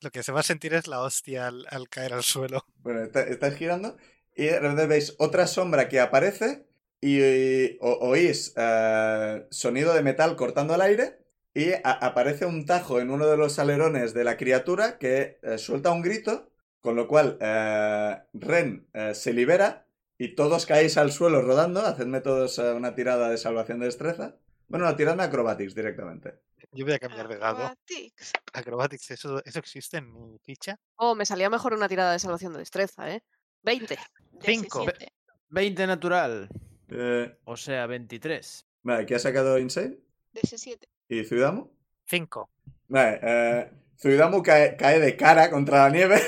Lo 0.02 0.12
que 0.12 0.24
se 0.24 0.32
va 0.32 0.42
a 0.42 0.44
sentir 0.44 0.74
es 0.74 0.88
la 0.88 1.02
hostia 1.02 1.48
al, 1.48 1.66
al 1.70 1.90
caer 1.90 2.14
al 2.14 2.24
suelo. 2.24 2.66
Bueno, 2.78 3.04
está- 3.04 3.24
estáis 3.24 3.56
girando 3.56 3.98
y 4.36 4.46
de 4.46 4.60
repente 4.60 4.86
veis 4.88 5.16
otra 5.18 5.48
sombra 5.48 5.90
que 5.90 6.00
aparece 6.00 6.68
y 7.02 7.78
o- 7.82 7.98
oís 8.10 8.54
eh, 8.56 9.48
sonido 9.50 9.94
de 9.94 10.04
metal 10.04 10.36
cortando 10.36 10.76
el 10.76 10.82
aire 10.82 11.18
y 11.54 11.72
a- 11.74 11.80
aparece 11.84 12.46
un 12.46 12.66
tajo 12.66 13.00
en 13.00 13.10
uno 13.10 13.28
de 13.28 13.38
los 13.38 13.58
alerones 13.60 14.14
de 14.14 14.24
la 14.24 14.38
criatura 14.38 14.98
que 15.00 15.40
eh, 15.42 15.58
suelta 15.58 15.92
un 15.92 16.02
grito, 16.02 16.52
con 16.80 16.96
lo 16.96 17.08
cual 17.08 17.38
eh, 17.42 18.18
Ren 18.34 18.88
eh, 18.94 19.14
se 19.16 19.34
libera 19.34 19.86
y 20.18 20.36
todos 20.36 20.66
caéis 20.68 20.98
al 20.98 21.12
suelo 21.12 21.42
rodando. 21.42 21.82
Hacedme 21.82 22.22
todos 22.22 22.60
eh, 22.60 22.72
una 22.74 22.94
tirada 22.96 23.30
de 23.30 23.38
salvación 23.38 23.80
de 23.80 23.88
destreza. 23.88 24.36
Bueno, 24.68 24.86
no, 24.86 24.96
tiradme 24.96 25.24
acrobatics 25.24 25.76
directamente. 25.76 26.36
Yo 26.72 26.86
voy 26.86 26.94
a 26.94 27.00
cambiar 27.00 27.28
de 27.28 27.38
dado. 27.38 27.58
Acrobatics. 27.58 28.32
Acrobatics, 28.54 29.12
¿eso, 29.12 29.42
¿eso 29.44 29.60
existe 29.60 29.98
en 29.98 30.14
mi 30.14 30.38
ficha? 30.40 30.80
Oh, 30.96 31.16
me 31.16 31.26
salía 31.26 31.50
mejor 31.50 31.74
una 31.74 31.90
tirada 31.90 32.14
de 32.14 32.20
salvación 32.20 32.54
de 32.54 32.60
destreza, 32.60 33.10
¿eh? 33.12 33.24
20. 33.64 33.98
Cinco. 34.40 34.80
17. 34.82 35.12
20 35.50 35.88
natural. 35.88 36.48
Eh, 36.92 37.36
O 37.46 37.56
sea, 37.58 37.88
23. 37.88 38.66
vale, 38.84 39.06
¿qué 39.06 39.16
ha 39.16 39.20
sacado 39.20 39.58
Insane? 39.58 39.98
17. 40.34 40.88
¿Y 41.10 41.24
Ciudadamo? 41.24 41.72
5. 42.06 42.50
Vale, 42.90 43.20
eh, 43.24 43.72
Zuidamu 44.00 44.42
cae, 44.44 44.76
cae 44.78 45.00
de 45.00 45.16
cara 45.16 45.50
contra 45.50 45.84
la 45.84 45.90
nieve 45.90 46.20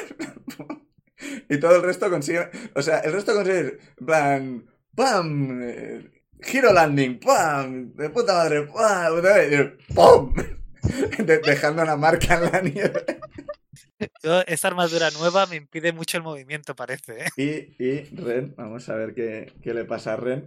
y 1.49 1.59
todo 1.59 1.75
el 1.75 1.83
resto 1.83 2.09
consigue... 2.09 2.49
O 2.75 2.81
sea, 2.81 2.99
el 2.99 3.11
resto 3.13 3.33
consigue... 3.33 3.77
Plan... 4.05 4.65
¡Pam! 4.95 5.59
eh, 5.63 6.09
Giro 6.41 6.71
landing, 6.71 7.19
¡pam! 7.19 7.93
De 7.95 8.09
puta 8.09 8.33
madre, 8.33 8.67
¡pam! 8.67 10.33
De- 11.17 11.39
dejando 11.39 11.81
una 11.81 11.95
marca 11.95 12.35
en 12.35 12.51
la 12.51 12.61
nieve. 12.61 13.05
Esta 14.47 14.67
armadura 14.67 15.09
nueva 15.11 15.45
me 15.45 15.57
impide 15.57 15.93
mucho 15.93 16.17
el 16.17 16.23
movimiento, 16.23 16.75
parece. 16.75 17.25
¿eh? 17.25 17.27
Y, 17.37 17.83
y 17.83 18.03
Ren, 18.15 18.53
vamos 18.55 18.87
a 18.89 18.95
ver 18.95 19.13
qué, 19.13 19.53
qué 19.61 19.73
le 19.73 19.85
pasa 19.85 20.13
a 20.13 20.17
Ren. 20.17 20.45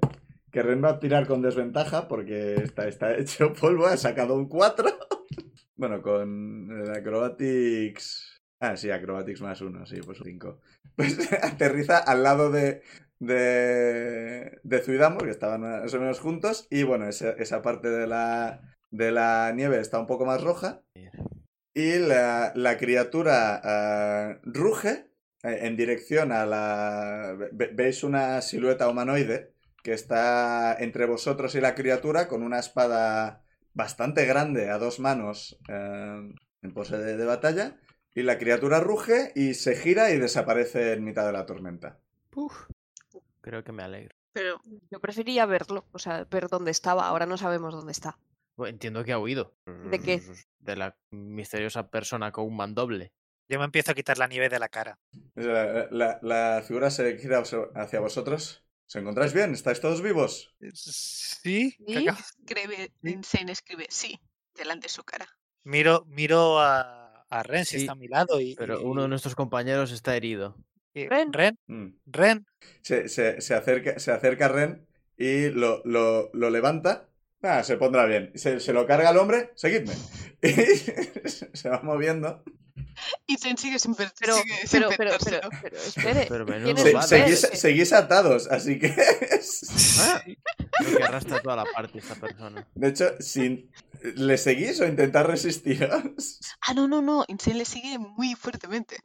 Que 0.51 0.63
Ren 0.63 0.83
va 0.83 0.91
a 0.91 1.01
tirar 1.01 1.27
con 1.27 1.43
desventaja 1.43 2.09
porque 2.09 2.55
está, 2.55 2.89
está 2.89 3.17
hecho 3.17 3.53
polvo, 3.53 3.87
ha 3.87 3.97
sacado 3.97 4.35
un 4.35 4.49
4. 4.49 4.87
Bueno, 5.77 6.01
con 6.01 6.71
el 6.71 6.91
Acrobatics. 6.91 8.41
Ah, 8.61 8.77
sí, 8.79 8.91
Acrobatics 8.91 9.43
más 9.43 9.61
uno, 9.61 9.85
sí, 9.87 10.01
pues 10.05 10.19
5. 10.25 10.61
Pues 10.97 11.31
aterriza 11.43 11.99
al 11.99 12.23
lado 12.23 12.51
de. 12.51 12.81
de. 13.19 14.59
de 14.63 14.79
Zuidamo, 14.81 15.19
que 15.19 15.29
estaban 15.29 15.61
más 15.61 15.93
o 15.93 16.01
menos 16.01 16.21
juntos. 16.21 16.67
Y 16.71 16.85
bueno, 16.85 17.07
esa, 17.07 17.33
esa 17.33 17.61
parte 17.61 17.91
de 17.91 18.07
la. 18.07 18.63
de 18.91 19.13
la 19.13 19.53
nieve 19.55 19.79
está 19.79 19.99
un 19.99 20.07
poco 20.07 20.25
más 20.25 20.43
roja. 20.43 20.81
Y 21.83 21.99
la, 21.99 22.53
la 22.55 22.79
criatura 22.79 23.61
ah, 23.63 24.41
ruge 24.45 25.11
eh, 25.43 25.59
en 25.67 25.77
dirección 25.77 26.33
a 26.33 26.47
la... 26.47 27.35
ve- 27.39 27.51
ve- 27.53 27.71
Veis 27.75 28.03
una 28.03 28.41
silueta 28.41 28.89
humanoide 28.89 29.53
que 29.85 29.93
está 29.93 30.75
entre 30.87 31.05
vosotros 31.07 31.55
y 31.55 31.61
la 31.61 31.75
criatura 31.75 32.29
con 32.29 32.43
una 32.43 32.59
espada 32.61 33.45
bastante 33.75 34.25
grande 34.25 34.71
a 34.71 34.79
dos 34.79 35.01
manos 35.01 35.59
eh, 35.69 36.21
en 36.63 36.75
pose 36.75 36.97
de, 36.99 37.17
de 37.17 37.25
batalla. 37.27 37.77
Y 38.15 38.23
la 38.23 38.39
criatura 38.39 38.81
ruge 38.81 39.33
y 39.35 39.53
se 39.53 39.77
gira 39.77 40.11
y 40.11 40.19
desaparece 40.19 40.95
en 40.95 41.05
mitad 41.05 41.27
de 41.27 41.33
la 41.33 41.45
tormenta. 41.45 41.99
Uf. 42.35 42.55
Creo 43.41 43.63
que 43.65 43.73
me 43.73 43.83
alegro. 43.83 44.15
Pero 44.33 44.61
Yo 44.91 45.01
prefería 45.01 45.47
verlo, 45.47 45.85
o 45.93 45.99
sea, 45.99 46.25
ver 46.25 46.49
dónde 46.49 46.71
estaba. 46.71 47.07
Ahora 47.09 47.27
no 47.27 47.37
sabemos 47.37 47.75
dónde 47.75 47.93
está. 47.93 48.19
Entiendo 48.59 49.05
que 49.05 49.13
ha 49.13 49.19
huido. 49.19 49.55
¿De 49.91 49.99
qué? 50.01 50.23
De 50.61 50.77
la 50.77 50.97
misteriosa 51.11 51.89
persona 51.91 52.33
con 52.33 52.47
un 52.47 52.57
mandoble. 52.57 53.13
Yo 53.49 53.59
me 53.59 53.65
empiezo 53.65 53.93
a 53.93 53.95
quitar 53.95 54.19
la 54.19 54.27
nieve 54.27 54.49
de 54.49 54.59
la 54.59 54.69
cara. 54.69 54.99
La, 55.35 55.89
la- 55.91 56.19
la 56.23 56.65
figura 56.67 56.91
se 56.91 57.17
gira 57.19 57.43
hacia 57.75 58.01
vosotros. 58.01 58.65
¿Os 58.89 58.97
encontráis 58.97 59.33
bien? 59.35 59.53
¿Estáis 59.53 59.81
todos 59.81 60.01
vivos? 60.03 60.55
Sí. 60.73 61.71
¿Sí? 61.73 62.07
Escribe, 62.09 62.93
escribe 63.51 63.87
sí, 63.89 64.19
delante 64.55 64.85
de 64.87 64.89
su 64.91 65.03
cara. 65.05 65.27
Miro, 65.65 66.05
miro 66.07 66.59
a, 66.61 67.25
a 67.29 67.43
Ren 67.43 67.65
si 67.65 67.77
Sí, 67.77 67.81
está 67.83 67.93
a 67.93 67.97
mi 67.97 68.09
lado 68.09 68.41
y. 68.41 68.55
Pero 68.55 68.81
y- 68.81 68.85
uno 68.85 69.03
de 69.03 69.09
nuestros 69.09 69.35
compañeros 69.35 69.91
está 69.93 70.17
herido. 70.17 70.57
y- 70.95 71.09
Ren. 71.09 71.33
Ren, 71.33 71.59
Mm. 71.67 71.89
Ren. 72.07 72.47
Se, 72.83 73.09
se- 73.09 73.41
se 73.41 73.55
acerca, 73.55 73.99
se 73.99 74.13
acerca 74.13 74.47
a 74.47 74.49
Ren 74.49 74.87
y 75.17 75.49
lo, 75.51 75.83
lo- 75.85 76.31
lo 76.33 76.51
levanta. 76.51 77.09
Ah, 77.43 77.63
se 77.63 77.77
pondrá 77.77 78.07
bien. 78.07 78.33
Se, 78.35 78.61
se 78.61 78.73
lo 78.73 78.87
carga 78.87 79.11
al 79.11 79.19
hombre. 79.19 79.53
Seguidme. 79.55 79.95
Y 80.43 81.57
se 81.57 81.69
va 81.69 81.81
moviendo. 81.83 82.43
Insane 83.27 83.57
sigue 83.57 83.79
sin, 83.79 83.95
per- 83.95 84.13
Pero, 84.19 84.35
sigue 84.37 84.55
sin 84.67 84.81
pero, 84.83 84.91
pero, 84.97 85.11
pero, 85.25 85.41
pero, 85.63 85.77
espere. 85.77 86.27
Pero 86.29 86.47
¿quién 86.47 86.63
menudo 86.63 86.77
es 86.77 86.83
Se- 86.83 86.93
vale. 86.93 87.05
usted? 87.05 87.17
seguís, 87.25 87.45
Eh, 87.45 87.57
seguís 87.57 87.93
atados, 87.93 88.49
así 88.51 88.79
que. 88.79 88.95
Ah, 90.01 90.23
Creo 90.79 90.97
que 90.99 91.03
arrastra 91.05 91.41
toda 91.43 91.57
la 91.57 91.65
parte 91.65 91.99
esta 91.99 92.15
persona. 92.17 92.67
De 92.75 92.89
hecho, 92.89 93.15
sin... 93.21 93.71
¿le 94.03 94.37
seguís 94.39 94.81
o 94.81 94.87
intentar 94.87 95.27
resistiros? 95.27 96.41
Ah, 96.61 96.75
no, 96.75 96.87
no, 96.87 97.01
no. 97.03 97.25
Insane 97.29 97.57
le 97.59 97.65
sigue 97.65 97.99
muy 97.99 98.35
fuertemente. 98.35 98.97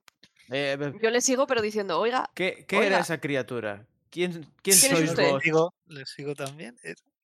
Eh, 0.49 0.77
eh, 0.79 0.93
Yo 1.01 1.09
le 1.09 1.21
sigo, 1.21 1.47
pero 1.47 1.61
diciendo, 1.61 1.97
oiga, 1.99 2.29
¿Qué, 2.35 2.65
qué 2.67 2.75
Oiga. 2.77 2.87
era 2.87 2.99
esa 2.99 3.19
criatura? 3.19 3.87
¿Quién, 4.09 4.31
quién 4.61 4.77
¿Quién 4.77 4.91
es 4.91 4.97
sois 4.97 5.09
usted? 5.11 5.31
vos? 5.31 5.41
Sigo, 5.43 5.73
les 5.87 6.09
sigo 6.09 6.35
también. 6.35 6.77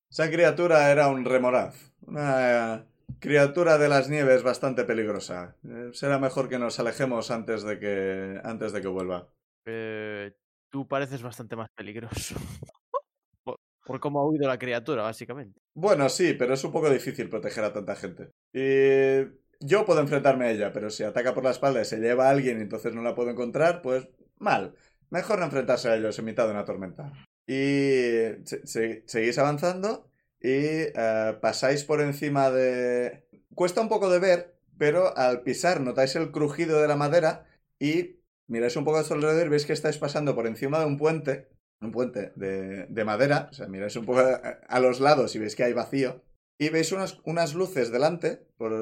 Esa 0.09 0.29
criatura 0.29 0.91
era 0.91 1.09
un 1.09 1.25
remoraz. 1.25 1.93
Una 2.05 2.85
criatura 3.19 3.77
de 3.77 3.89
las 3.89 4.09
nieves 4.09 4.43
bastante 4.43 4.83
peligrosa. 4.83 5.55
Eh, 5.67 5.89
será 5.93 6.19
mejor 6.19 6.49
que 6.49 6.59
nos 6.59 6.79
alejemos 6.79 7.31
antes 7.31 7.63
de 7.63 7.79
que, 7.79 8.39
antes 8.43 8.71
de 8.71 8.81
que 8.81 8.87
vuelva. 8.87 9.27
Eh, 9.65 10.33
tú 10.69 10.87
pareces 10.87 11.21
bastante 11.21 11.55
más 11.55 11.69
peligroso. 11.75 12.35
Por, 13.43 13.59
por 13.85 13.99
cómo 13.99 14.19
ha 14.19 14.27
huido 14.27 14.47
la 14.47 14.59
criatura, 14.59 15.03
básicamente. 15.03 15.61
Bueno, 15.73 16.09
sí, 16.09 16.33
pero 16.33 16.53
es 16.53 16.63
un 16.63 16.71
poco 16.71 16.89
difícil 16.89 17.29
proteger 17.29 17.63
a 17.63 17.71
tanta 17.71 17.95
gente. 17.95 18.31
Y 18.53 19.23
yo 19.59 19.85
puedo 19.85 20.01
enfrentarme 20.01 20.45
a 20.45 20.51
ella, 20.51 20.73
pero 20.73 20.89
si 20.89 21.03
ataca 21.03 21.33
por 21.33 21.43
la 21.43 21.51
espalda 21.51 21.81
y 21.81 21.85
se 21.85 21.99
lleva 21.99 22.27
a 22.27 22.31
alguien 22.31 22.59
y 22.59 22.61
entonces 22.61 22.93
no 22.93 23.01
la 23.01 23.15
puedo 23.15 23.29
encontrar, 23.29 23.81
pues 23.81 24.09
mal. 24.37 24.75
Mejor 25.09 25.39
no 25.39 25.45
enfrentarse 25.45 25.89
a 25.89 25.95
ellos 25.95 26.19
en 26.19 26.25
mitad 26.25 26.45
de 26.45 26.51
una 26.51 26.65
tormenta. 26.65 27.13
Y 27.47 28.43
se- 28.45 28.65
se- 28.67 29.03
seguís 29.07 29.37
avanzando 29.37 30.09
y 30.41 30.49
eh, 30.51 31.37
pasáis 31.41 31.83
por 31.83 32.01
encima 32.01 32.49
de... 32.51 33.25
Cuesta 33.55 33.81
un 33.81 33.89
poco 33.89 34.09
de 34.09 34.19
ver, 34.19 34.55
pero 34.77 35.17
al 35.17 35.41
pisar 35.43 35.81
notáis 35.81 36.15
el 36.15 36.31
crujido 36.31 36.81
de 36.81 36.87
la 36.87 36.95
madera 36.97 37.45
y 37.79 38.17
miráis 38.47 38.75
un 38.75 38.85
poco 38.85 38.97
a 38.97 39.03
su 39.03 39.13
alrededor 39.13 39.47
y 39.47 39.49
veis 39.49 39.65
que 39.65 39.73
estáis 39.73 39.97
pasando 39.97 40.35
por 40.35 40.45
encima 40.47 40.79
de 40.79 40.85
un 40.85 40.97
puente, 40.97 41.47
un 41.81 41.91
puente 41.91 42.31
de, 42.35 42.85
de 42.87 43.05
madera, 43.05 43.47
o 43.51 43.53
sea, 43.53 43.67
miráis 43.67 43.95
un 43.95 44.05
poco 44.05 44.19
a, 44.19 44.35
a 44.67 44.79
los 44.79 44.99
lados 44.99 45.35
y 45.35 45.39
veis 45.39 45.55
que 45.55 45.63
hay 45.63 45.73
vacío, 45.73 46.23
y 46.59 46.69
veis 46.69 46.91
unas, 46.91 47.19
unas 47.23 47.53
luces 47.55 47.91
delante, 47.91 48.37
por, 48.57 48.73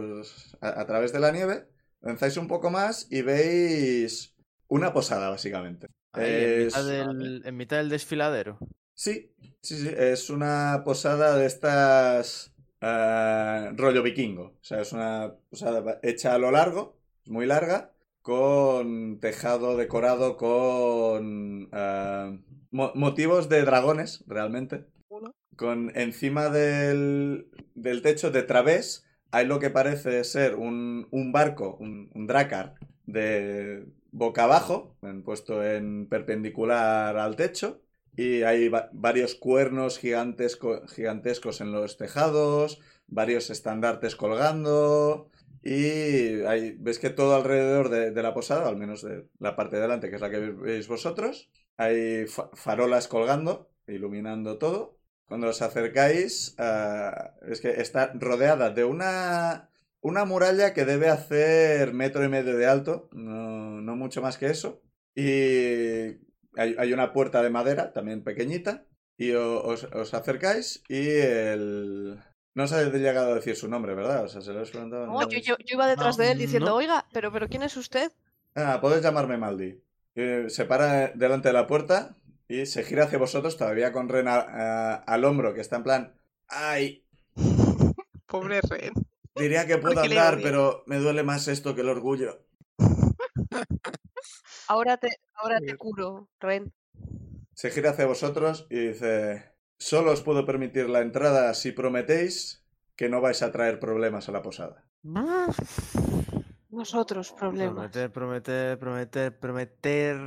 a, 0.62 0.82
a 0.82 0.86
través 0.86 1.12
de 1.14 1.20
la 1.20 1.32
nieve, 1.32 1.68
avanzáis 2.02 2.38
un 2.38 2.48
poco 2.48 2.70
más 2.72 3.08
y 3.10 3.22
veis 3.22 4.36
una 4.68 4.94
posada, 4.94 5.30
básicamente. 5.30 5.88
Ahí, 6.16 6.44
en, 6.44 6.58
mitad 6.58 6.82
Es- 6.82 6.88
del, 6.88 7.42
en 7.46 7.58
mitad 7.58 7.78
del 7.78 7.90
desfiladero. 7.90 8.58
Sí, 8.94 9.32
sí, 9.62 9.78
sí, 9.78 9.90
es 9.96 10.30
una 10.30 10.82
posada 10.86 11.36
de 11.38 11.46
estas 11.46 12.54
eh, 12.82 13.72
rollo 13.76 14.04
vikingo. 14.04 14.44
O 14.44 14.64
sea, 14.64 14.82
es 14.82 14.94
una 14.94 15.36
posada 15.50 16.00
hecha 16.04 16.34
a 16.34 16.38
lo 16.38 16.52
largo, 16.52 16.98
es 17.24 17.30
muy 17.32 17.46
larga, 17.46 17.92
con 18.22 19.20
tejado 19.20 19.76
decorado 19.78 20.38
con 20.38 21.70
mo- 22.72 22.92
motivos 22.96 23.50
de 23.50 23.64
dragones, 23.64 24.24
realmente. 24.28 24.86
Con 25.56 25.92
encima 25.96 26.50
del, 26.50 27.48
del 27.76 28.02
techo 28.02 28.32
de 28.32 28.44
través 28.44 29.06
hay 29.32 29.46
lo 29.48 29.60
que 29.60 29.70
parece 29.70 30.24
ser 30.24 30.56
un, 30.56 31.08
un 31.12 31.32
barco, 31.32 31.78
un, 31.80 32.10
un 32.14 32.28
dracar, 32.28 32.76
de 33.06 33.86
boca 34.16 34.46
abajo, 34.46 34.96
puesto 35.24 35.64
en 35.64 36.08
perpendicular 36.08 37.18
al 37.18 37.36
techo. 37.36 37.82
Y 38.16 38.44
hay 38.44 38.70
va- 38.70 38.90
varios 38.94 39.36
cuernos 39.36 40.00
gigantesco- 40.02 40.88
gigantescos 40.88 41.60
en 41.60 41.74
los 41.74 41.98
tejados, 41.98 42.80
varios 43.08 43.50
estandartes 43.50 44.16
colgando. 44.16 45.30
Y 45.62 46.42
hay- 46.46 46.76
ves 46.80 47.00
que 47.00 47.10
todo 47.10 47.36
alrededor 47.36 47.90
de, 47.90 48.22
la 48.24 48.34
posada, 48.34 48.70
al 48.70 48.78
menos 48.78 49.02
de 49.02 49.28
la 49.40 49.56
parte 49.58 49.76
de 49.76 49.82
delante, 49.82 50.10
que 50.10 50.16
es 50.16 50.22
la 50.22 50.30
que 50.30 50.40
veis 50.40 50.88
vosotros, 50.88 51.50
hay 51.76 52.26
fa- 52.28 52.50
farolas 52.54 53.08
colgando, 53.10 53.70
iluminando 53.88 54.58
todo. 54.58 54.98
Cuando 55.26 55.48
os 55.50 55.62
acercáis, 55.62 56.56
ah, 56.58 57.32
es 57.50 57.60
que 57.60 57.82
está 57.82 58.12
rodeada 58.14 58.70
de 58.70 58.84
una, 58.86 59.70
una 60.10 60.24
muralla 60.26 60.74
que 60.74 60.86
debe 60.86 61.10
hacer 61.10 61.94
metro 61.94 62.24
y 62.24 62.30
medio 62.30 62.56
de 62.56 62.68
alto, 62.68 63.10
no, 63.12 63.82
no 63.82 63.96
mucho 63.96 64.22
más 64.22 64.38
que 64.38 64.48
eso. 64.48 64.82
Y 65.16 66.20
hay, 66.58 66.76
hay 66.78 66.94
una 66.94 67.12
puerta 67.14 67.42
de 67.42 67.50
madera, 67.50 67.92
también 67.94 68.24
pequeñita, 68.24 68.86
y 69.18 69.32
os, 69.32 69.84
os 69.86 70.14
acercáis 70.14 70.84
y 70.90 71.08
el... 71.10 72.20
No 72.54 72.64
os 72.64 72.72
he 72.72 72.86
llegado 73.00 73.32
a 73.32 73.36
decir 73.36 73.56
su 73.56 73.68
nombre, 73.68 73.96
¿verdad? 73.96 74.24
O 74.26 74.28
sea, 74.30 74.42
se 74.42 74.54
lo 74.54 74.62
he 74.64 74.66
preguntado. 74.70 75.08
no, 75.08 75.28
yo, 75.30 75.38
es- 75.40 75.46
yo, 75.46 75.56
yo 75.58 75.76
iba 75.76 75.88
detrás 75.88 76.18
No, 76.18 76.24
de 76.24 76.32
él 76.32 76.38
diciendo, 76.38 76.70
no. 76.70 76.76
oiga, 76.76 77.06
pero, 77.12 77.32
pero 77.32 77.48
¿quién 77.50 77.64
es 77.64 77.76
usted? 77.76 78.12
Ah, 78.56 78.80
podéis 78.82 79.02
llamarme 79.04 79.38
Maldi. 79.38 79.82
Eh, 80.16 80.46
se 80.50 80.64
para 80.66 81.08
delante 81.10 81.50
de 81.50 81.54
la 81.54 81.68
puerta 81.68 82.16
y 82.48 82.66
se 82.68 82.84
gira 82.84 83.06
hacia 83.06 83.18
vosotros, 83.18 83.58
todavía 83.58 83.92
con 83.92 84.08
Ren 84.08 84.28
a- 84.30 84.36
a- 84.40 84.96
al 84.96 85.26
hombro, 85.26 85.54
que 85.54 85.62
está 85.62 85.78
en 85.78 85.84
plan... 85.84 86.14
¡Ay! 86.48 87.04
Pobre 88.28 88.62
Ren. 88.62 88.94
Diría 89.36 89.68
que 89.68 89.78
puedo 89.78 90.02
andar, 90.02 90.40
pero 90.42 90.84
me 90.86 90.98
duele 90.98 91.24
más 91.24 91.48
esto 91.48 91.76
que 91.76 91.82
el 91.82 91.90
orgullo. 91.90 92.46
Ahora 94.68 94.98
te, 94.98 95.10
ahora 95.36 95.60
te 95.60 95.78
curo, 95.78 96.28
Ren. 96.40 96.74
Se 97.54 97.70
gira 97.70 97.92
hacia 97.92 98.08
vosotros 98.08 98.66
y 98.72 98.88
dice... 98.88 99.56
Solo 99.78 100.12
os 100.14 100.22
puedo 100.22 100.46
permitir 100.46 100.90
la 100.90 101.02
entrada 101.02 101.54
si 101.54 101.72
prometéis 101.72 102.66
que 102.96 103.10
no 103.10 103.20
vais 103.20 103.44
a 103.44 103.52
traer 103.52 103.80
problemas 103.80 104.30
a 104.30 104.32
la 104.32 104.42
posada. 104.42 104.88
Nosotros, 106.70 107.34
problemas. 107.34 107.92
Prometer, 107.92 108.12
prometer, 108.12 108.80
prometer, 108.80 109.40
prometer. 109.40 110.18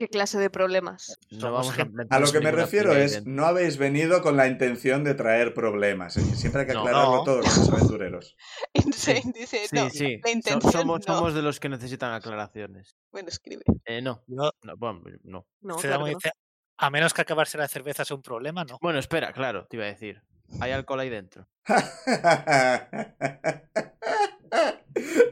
¿Qué 0.00 0.08
clase 0.08 0.38
de 0.38 0.48
problemas? 0.48 1.18
No 1.28 1.52
vamos 1.52 1.78
a, 1.78 2.18
lo 2.20 2.32
que 2.32 2.40
me 2.40 2.50
refiero 2.52 2.96
es, 2.96 3.26
no 3.26 3.44
habéis 3.44 3.76
venido 3.76 4.22
con 4.22 4.34
la 4.34 4.46
intención 4.46 5.04
de 5.04 5.12
traer 5.12 5.52
problemas. 5.52 6.16
Es 6.16 6.26
que 6.26 6.36
siempre 6.36 6.62
hay 6.62 6.66
que 6.68 6.72
No. 6.72 6.80
aclararlo 6.80 7.16
No. 7.16 7.24
todo 7.24 7.40
con 7.42 7.50
los 7.50 7.68
aventureros. 7.68 8.34
Insane 8.72 9.34
dice, 9.38 9.58
Sí, 9.68 9.76
no, 9.76 9.90
sí. 9.90 10.18
la 10.24 10.30
intención 10.30 10.72
somos, 10.72 11.06
no. 11.06 11.14
somos 11.16 11.34
de 11.34 11.42
los 11.42 11.60
que 11.60 11.68
necesitan 11.68 12.14
aclaraciones. 12.14 12.96
Bueno, 13.12 13.28
escribe. 13.28 13.62
Eh, 13.84 14.00
no. 14.00 14.24
No, 14.26 14.50
bueno, 14.78 15.02
no. 15.22 15.46
No, 15.60 15.76
claro 15.76 15.98
no. 15.98 16.06
dice, 16.06 16.32
a 16.78 16.88
menos 16.88 17.12
que 17.12 17.20
acabarse 17.20 17.58
la 17.58 17.68
cerveza 17.68 18.04
es 18.04 18.10
un 18.10 18.22
problema, 18.22 18.64
no. 18.64 18.78
Bueno, 18.80 18.98
espera, 18.98 19.34
claro, 19.34 19.66
te 19.66 19.76
iba 19.76 19.84
a 19.84 19.88
decir. 19.88 20.22
Hay 20.60 20.72
alcohol 20.72 21.00
ahí 21.00 21.10
dentro. 21.10 21.46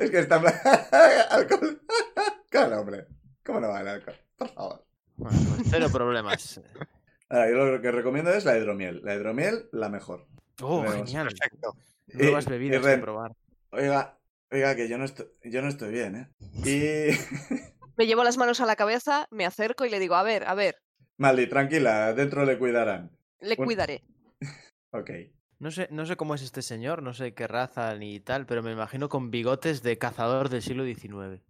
es 0.00 0.10
que 0.10 0.18
está 0.18 0.36
alcohol. 1.30 1.80
Claro, 2.50 2.80
hombre. 2.82 3.06
¿Cómo 3.46 3.60
no 3.60 3.68
va 3.68 3.80
el 3.80 3.88
alcohol? 3.88 4.16
Por 4.36 4.48
favor. 4.50 4.84
Bueno, 5.16 5.36
pues 5.56 5.72
Ahora, 7.28 7.50
yo 7.50 7.56
lo 7.66 7.80
que 7.82 7.90
recomiendo 7.92 8.32
es 8.32 8.44
la 8.44 8.56
hidromiel. 8.56 9.00
La 9.04 9.14
hidromiel, 9.14 9.68
la 9.72 9.88
mejor. 9.88 10.26
Oh, 10.62 10.82
Vemos. 10.82 10.96
genial. 11.08 11.28
Perfecto. 11.28 11.76
Nuevas 12.14 12.46
Y- 12.46 12.50
bebidas 12.50 12.86
que 12.86 12.98
probar. 12.98 13.32
Oiga, 13.70 14.18
oiga, 14.50 14.74
que 14.74 14.88
yo 14.88 14.96
no 14.98 15.04
estoy, 15.04 15.26
yo 15.44 15.60
no 15.62 15.68
estoy 15.68 15.92
bien, 15.92 16.16
¿eh? 16.16 16.28
Y... 16.64 17.08
Me 17.98 18.06
llevo 18.06 18.22
las 18.24 18.36
manos 18.38 18.60
a 18.60 18.66
la 18.66 18.76
cabeza, 18.76 19.26
me 19.30 19.44
acerco 19.44 19.84
y 19.84 19.90
le 19.90 19.98
digo, 19.98 20.14
a 20.14 20.22
ver, 20.22 20.44
a 20.46 20.54
ver, 20.54 20.76
Maldi, 21.16 21.48
tranquila, 21.48 22.14
dentro 22.14 22.44
le 22.44 22.56
cuidarán. 22.56 23.10
le 23.40 23.56
Un- 23.58 23.64
cuidaré. 23.64 24.04
Ok. 24.92 25.10
No 25.58 25.70
sé, 25.72 25.88
no 25.90 26.06
sé 26.06 26.16
cómo 26.16 26.34
es 26.36 26.42
este 26.42 26.62
señor, 26.62 27.02
no 27.02 27.12
sé 27.12 27.34
qué 27.34 27.46
raza 27.48 27.94
ni 27.96 28.20
tal, 28.20 28.46
pero 28.46 28.62
me 28.62 28.70
imagino 28.72 29.08
con 29.10 29.30
bigotes 29.32 29.82
de 29.82 29.98
cazador 29.98 30.48
del 30.48 30.62
siglo 30.62 30.84
XIX. 30.84 31.42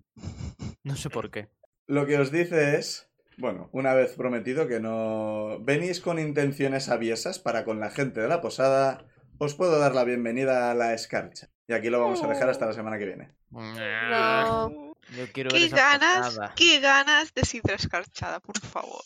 No 0.83 0.97
sé 0.97 1.11
por 1.11 1.31
qué. 1.31 1.49
Lo 1.87 2.07
que 2.07 2.19
os 2.19 2.33
dice 2.33 2.77
es, 2.79 3.11
bueno, 3.39 3.69
una 3.73 3.95
vez 3.95 4.15
prometido 4.15 4.67
que 4.67 4.81
no 4.81 5.59
venís 5.61 6.01
con 6.01 6.19
intenciones 6.19 6.89
aviesas 6.89 7.39
para 7.39 7.65
con 7.65 7.81
la 7.81 7.91
gente 7.91 8.21
de 8.21 8.29
la 8.29 8.41
posada, 8.41 9.07
os 9.39 9.55
puedo 9.55 9.79
dar 9.79 9.95
la 9.95 10.05
bienvenida 10.05 10.71
a 10.71 10.75
la 10.75 10.95
escarcha. 10.95 11.51
Y 11.67 11.73
aquí 11.73 11.91
lo 11.91 12.01
vamos 12.01 12.23
a 12.23 12.29
dejar 12.29 12.49
hasta 12.51 12.67
la 12.67 12.73
semana 12.73 12.99
que 12.99 13.07
viene. 13.07 13.35
No. 13.51 14.95
Yo 15.17 15.33
quiero 15.33 15.51
ver 15.51 15.61
¿Qué 15.61 15.67
esa 15.67 15.77
ganas? 15.77 16.27
posada. 16.27 16.53
¿Qué 16.55 16.81
ganas 16.81 17.33
de 17.35 17.45
sidra 17.45 17.75
escarchada, 17.77 18.41
por 18.41 18.59
favor? 18.59 19.03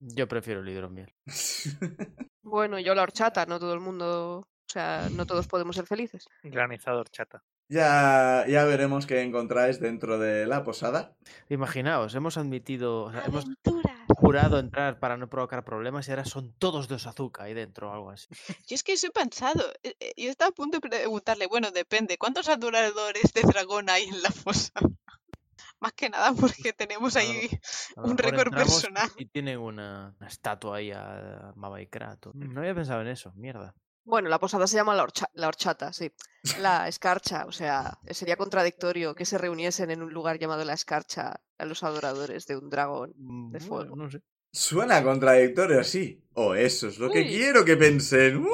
Yo 0.00 0.26
prefiero 0.26 0.60
el 0.60 0.68
hidromiel. 0.68 1.14
Bueno, 2.42 2.80
yo 2.80 2.94
la 2.96 3.02
horchata, 3.02 3.46
no 3.46 3.60
todo 3.60 3.74
el 3.74 3.80
mundo 3.80 4.38
O 4.40 4.46
sea, 4.66 5.08
no 5.12 5.24
todos 5.24 5.46
podemos 5.46 5.76
ser 5.76 5.86
felices. 5.86 6.26
Granizador 6.42 7.08
chata. 7.10 7.44
Ya, 7.70 8.44
ya 8.48 8.64
veremos 8.64 9.06
qué 9.06 9.22
encontráis 9.22 9.78
dentro 9.78 10.18
de 10.18 10.44
la 10.44 10.64
posada. 10.64 11.14
Imaginaos, 11.48 12.16
hemos 12.16 12.36
admitido, 12.36 13.04
o 13.04 13.12
sea, 13.12 13.22
hemos 13.24 13.46
jurado 14.08 14.58
entrar 14.58 14.98
para 14.98 15.16
no 15.16 15.30
provocar 15.30 15.64
problemas 15.64 16.08
y 16.08 16.10
ahora 16.10 16.24
son 16.24 16.52
todos 16.58 16.88
de 16.88 16.96
Osazuka 16.96 17.44
ahí 17.44 17.54
dentro 17.54 17.88
o 17.90 17.94
algo 17.94 18.10
así. 18.10 18.26
Yo 18.66 18.74
es 18.74 18.82
que 18.82 18.94
eso 18.94 19.06
he 19.06 19.10
pensado. 19.10 19.62
eh, 19.84 19.94
eh, 20.00 20.12
Yo 20.16 20.30
estaba 20.30 20.48
a 20.48 20.52
punto 20.52 20.80
de 20.80 20.88
preguntarle, 20.88 21.46
bueno, 21.46 21.70
depende, 21.70 22.18
¿cuántos 22.18 22.48
adoradores 22.48 23.32
de 23.32 23.42
dragón 23.42 23.88
hay 23.88 24.02
en 24.04 24.20
la 24.20 24.30
fosa? 24.32 24.72
Más 25.80 25.92
que 25.92 26.10
nada 26.10 26.32
porque 26.34 26.72
tenemos 26.72 27.14
A 27.16 27.20
ahí 27.20 27.48
A 27.96 28.02
un 28.02 28.18
récord 28.18 28.52
personal. 28.52 29.08
Y 29.16 29.26
tienen 29.26 29.58
una, 29.60 30.12
una 30.18 30.28
estatua 30.28 30.78
ahí 30.78 30.90
a 30.90 31.52
Maba 31.54 31.80
y 31.80 31.86
Kratos. 31.86 32.34
Mm, 32.34 32.52
No 32.52 32.60
había 32.62 32.74
pensado 32.74 33.00
en 33.00 33.06
eso, 33.08 33.32
mierda. 33.36 33.74
Bueno, 34.04 34.28
la 34.28 34.38
posada 34.38 34.66
se 34.66 34.76
llama 34.76 34.94
la, 34.94 35.04
horcha- 35.04 35.30
la 35.34 35.48
horchata, 35.48 35.92
sí. 35.92 36.10
La 36.58 36.88
escarcha, 36.88 37.44
o 37.46 37.52
sea, 37.52 37.98
sería 38.10 38.36
contradictorio 38.36 39.14
que 39.14 39.26
se 39.26 39.36
reuniesen 39.38 39.90
en 39.90 40.02
un 40.02 40.12
lugar 40.12 40.38
llamado 40.38 40.64
la 40.64 40.72
escarcha 40.72 41.40
a 41.58 41.64
los 41.66 41.82
adoradores 41.82 42.46
de 42.46 42.56
un 42.56 42.70
dragón. 42.70 43.12
De 43.52 43.58
bueno, 43.58 43.66
fuego. 43.66 43.96
no 43.96 44.10
sé. 44.10 44.22
Suena 44.52 45.02
contradictorio, 45.04 45.84
sí. 45.84 46.24
O 46.34 46.54
eso 46.54 46.88
es 46.88 46.98
lo 46.98 47.10
que 47.10 47.26
quiero 47.26 47.64
que 47.64 47.76
pensen. 47.76 48.44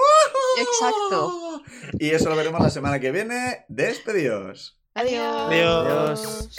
Exacto. 0.59 1.63
Y 1.99 2.11
eso 2.11 2.29
lo 2.29 2.37
veremos 2.37 2.61
la 2.61 2.71
semana 2.71 2.99
que 3.01 3.13
viene. 3.13 3.65
Despedidos. 3.69 4.79
Adiós. 4.95 5.47
Adiós. 5.49 6.59